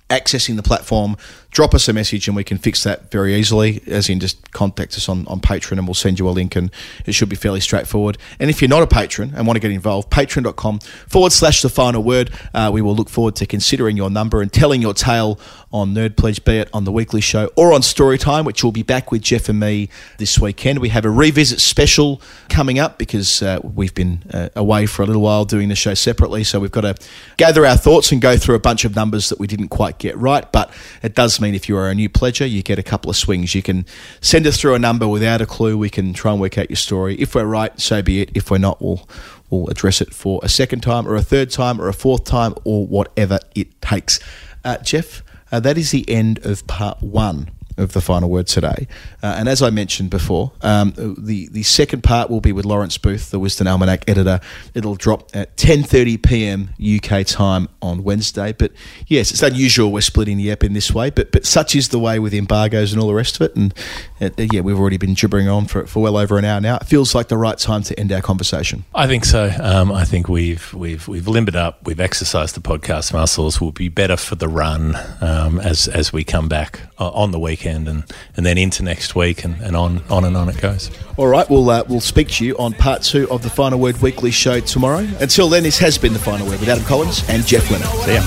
accessing 0.09 0.55
the 0.55 0.63
platform, 0.63 1.17
drop 1.57 1.73
us 1.73 1.87
a 1.87 1.93
message 1.93 2.27
and 2.27 2.37
we 2.37 2.43
can 2.43 2.59
fix 2.59 2.83
that 2.83 3.09
very 3.09 3.33
easily, 3.33 3.81
as 3.87 4.09
in 4.09 4.19
just 4.19 4.51
contact 4.51 4.93
us 4.93 5.09
on, 5.09 5.25
on 5.25 5.39
Patreon 5.39 5.79
and 5.79 5.87
we'll 5.87 5.95
send 5.95 6.19
you 6.19 6.29
a 6.29 6.31
link 6.31 6.55
and 6.55 6.69
it 7.07 7.13
should 7.13 7.29
be 7.29 7.35
fairly 7.35 7.59
straightforward. 7.59 8.15
And 8.39 8.51
if 8.51 8.61
you're 8.61 8.69
not 8.69 8.83
a 8.83 8.87
patron 8.87 9.33
and 9.35 9.47
want 9.47 9.55
to 9.55 9.59
get 9.59 9.71
involved, 9.71 10.11
patreon.com 10.11 10.77
forward 11.07 11.31
slash 11.31 11.63
the 11.63 11.69
final 11.69 12.03
word. 12.03 12.29
Uh, 12.53 12.69
we 12.71 12.83
will 12.83 12.95
look 12.95 13.09
forward 13.09 13.35
to 13.37 13.47
considering 13.47 13.97
your 13.97 14.11
number 14.11 14.39
and 14.43 14.53
telling 14.53 14.83
your 14.83 14.93
tale 14.93 15.39
on 15.71 15.93
Nerd 15.93 16.15
Pledge, 16.15 16.43
be 16.45 16.59
it 16.59 16.69
on 16.73 16.83
the 16.85 16.91
weekly 16.91 17.21
show 17.21 17.49
or 17.55 17.73
on 17.73 17.81
Storytime, 17.81 18.45
which 18.45 18.63
will 18.63 18.71
be 18.71 18.83
back 18.83 19.11
with 19.11 19.23
Geoff 19.23 19.49
and 19.49 19.59
me 19.59 19.89
this 20.17 20.39
weekend. 20.39 20.79
We 20.79 20.89
have 20.89 21.05
a 21.05 21.09
revisit 21.09 21.59
special 21.59 22.21
coming 22.49 22.79
up 22.79 22.97
because 22.97 23.41
uh, 23.41 23.59
we've 23.63 23.93
been 23.93 24.23
uh, 24.31 24.49
away 24.55 24.85
for 24.85 25.01
a 25.01 25.05
little 25.05 25.23
while 25.23 25.43
doing 25.43 25.69
the 25.69 25.75
show 25.75 25.93
separately. 25.93 26.43
So 26.43 26.59
we've 26.59 26.71
got 26.71 26.81
to 26.81 26.95
gather 27.35 27.65
our 27.65 27.77
thoughts 27.77 28.11
and 28.11 28.21
go 28.21 28.37
through 28.37 28.55
a 28.55 28.59
bunch 28.59 28.85
of 28.85 28.95
numbers 28.95 29.29
that 29.29 29.39
we 29.39 29.47
didn't 29.47 29.69
quite 29.69 29.97
get 29.97 30.15
right. 30.17 30.49
But 30.51 30.71
it 31.01 31.15
does 31.15 31.41
mean 31.41 31.46
if 31.55 31.69
you 31.69 31.77
are 31.77 31.89
a 31.89 31.95
new 31.95 32.09
pledger, 32.09 32.49
you 32.49 32.63
get 32.63 32.79
a 32.79 32.83
couple 32.83 33.09
of 33.09 33.15
swings. 33.15 33.55
You 33.55 33.61
can 33.61 33.85
send 34.21 34.47
us 34.47 34.59
through 34.59 34.75
a 34.75 34.79
number 34.79 35.07
without 35.07 35.41
a 35.41 35.45
clue. 35.45 35.77
We 35.77 35.89
can 35.89 36.13
try 36.13 36.31
and 36.31 36.41
work 36.41 36.57
out 36.57 36.69
your 36.69 36.77
story. 36.77 37.15
If 37.15 37.35
we're 37.35 37.45
right, 37.45 37.77
so 37.79 38.01
be 38.01 38.21
it. 38.21 38.31
If 38.33 38.51
we're 38.51 38.57
not, 38.57 38.81
we'll 38.81 39.07
we'll 39.49 39.67
address 39.69 40.01
it 40.01 40.13
for 40.13 40.39
a 40.43 40.49
second 40.49 40.81
time 40.81 41.07
or 41.07 41.15
a 41.15 41.21
third 41.21 41.49
time 41.51 41.79
or 41.79 41.87
a 41.87 41.93
fourth 41.93 42.25
time 42.25 42.53
or 42.63 42.85
whatever 42.85 43.39
it 43.55 43.81
takes. 43.81 44.19
Uh, 44.63 44.77
Geoff, 44.77 45.23
uh, 45.51 45.59
that 45.59 45.77
is 45.77 45.91
the 45.91 46.09
end 46.09 46.45
of 46.45 46.67
part 46.67 47.01
one 47.01 47.49
of 47.77 47.93
the 47.93 48.01
final 48.01 48.29
word 48.29 48.47
today. 48.47 48.87
Uh, 49.21 49.35
and 49.37 49.47
as 49.47 49.61
I 49.61 49.69
mentioned 49.69 50.09
before, 50.09 50.51
um, 50.61 50.93
the 50.97 51.47
the 51.49 51.63
second 51.63 52.03
part 52.03 52.29
will 52.29 52.41
be 52.41 52.51
with 52.51 52.65
Lawrence 52.65 52.97
Booth, 52.97 53.31
the 53.31 53.39
Wisden 53.39 53.67
Almanac 53.67 54.09
editor. 54.09 54.39
It'll 54.73 54.95
drop 54.95 55.29
at 55.33 55.55
10:30 55.57 56.21
p.m. 56.23 56.69
UK 56.81 57.25
time 57.25 57.69
on 57.81 58.03
Wednesday. 58.03 58.53
But 58.53 58.71
yes, 59.07 59.31
it's 59.31 59.43
unusual 59.43 59.91
we're 59.91 60.01
splitting 60.01 60.37
the 60.37 60.51
app 60.51 60.63
in 60.63 60.73
this 60.73 60.93
way, 60.93 61.09
but 61.09 61.31
but 61.31 61.45
such 61.45 61.75
is 61.75 61.89
the 61.89 61.99
way 61.99 62.19
with 62.19 62.33
embargoes 62.33 62.91
and 62.91 63.01
all 63.01 63.07
the 63.07 63.13
rest 63.13 63.39
of 63.39 63.41
it. 63.43 63.55
And 63.55 63.73
uh, 64.19 64.29
yeah, 64.51 64.61
we've 64.61 64.79
already 64.79 64.97
been 64.97 65.13
gibbering 65.13 65.47
on 65.47 65.67
for 65.67 65.85
for 65.85 66.01
well 66.01 66.17
over 66.17 66.37
an 66.37 66.45
hour 66.45 66.59
now. 66.59 66.77
It 66.77 66.85
feels 66.85 67.13
like 67.13 67.27
the 67.27 67.37
right 67.37 67.57
time 67.57 67.83
to 67.83 67.99
end 67.99 68.11
our 68.11 68.21
conversation. 68.21 68.85
I 68.95 69.07
think 69.07 69.25
so. 69.25 69.51
Um, 69.61 69.91
I 69.91 70.03
think 70.03 70.27
we've 70.27 70.73
we've 70.73 71.07
we've 71.07 71.27
limbered 71.27 71.55
up. 71.55 71.85
We've 71.85 71.99
exercised 71.99 72.55
the 72.55 72.61
podcast 72.61 73.13
muscles. 73.13 73.61
We'll 73.61 73.71
be 73.71 73.89
better 73.89 74.17
for 74.17 74.35
the 74.35 74.47
run 74.47 74.95
um, 75.21 75.59
as 75.59 75.87
as 75.87 76.11
we 76.11 76.23
come 76.23 76.47
back 76.47 76.81
uh, 76.99 77.09
on 77.09 77.31
the 77.31 77.39
weekend 77.39 77.66
and, 77.67 78.03
and 78.35 78.45
then 78.45 78.57
into 78.57 78.83
next 78.83 79.15
week 79.15 79.43
and, 79.43 79.59
and 79.61 79.75
on 79.75 80.01
on 80.09 80.23
and 80.23 80.37
on 80.37 80.47
it 80.47 80.61
goes. 80.61 80.89
All 81.17 81.27
right, 81.27 81.49
we'll 81.49 81.69
uh, 81.69 81.83
we'll 81.89 81.99
speak 81.99 82.29
to 82.29 82.45
you 82.45 82.57
on 82.57 82.73
part 82.73 83.01
two 83.01 83.29
of 83.29 83.43
the 83.43 83.49
Final 83.49 83.79
Word 83.79 84.01
Weekly 84.01 84.31
show 84.31 84.59
tomorrow. 84.59 85.05
Until 85.19 85.49
then, 85.49 85.63
this 85.63 85.77
has 85.79 85.97
been 85.97 86.13
the 86.13 86.19
Final 86.19 86.47
Word 86.47 86.59
with 86.59 86.69
Adam 86.69 86.85
Collins 86.85 87.23
and 87.27 87.45
Geoff 87.45 87.69
Lemon. 87.69 87.87
See 88.05 88.13
ya. 88.13 88.21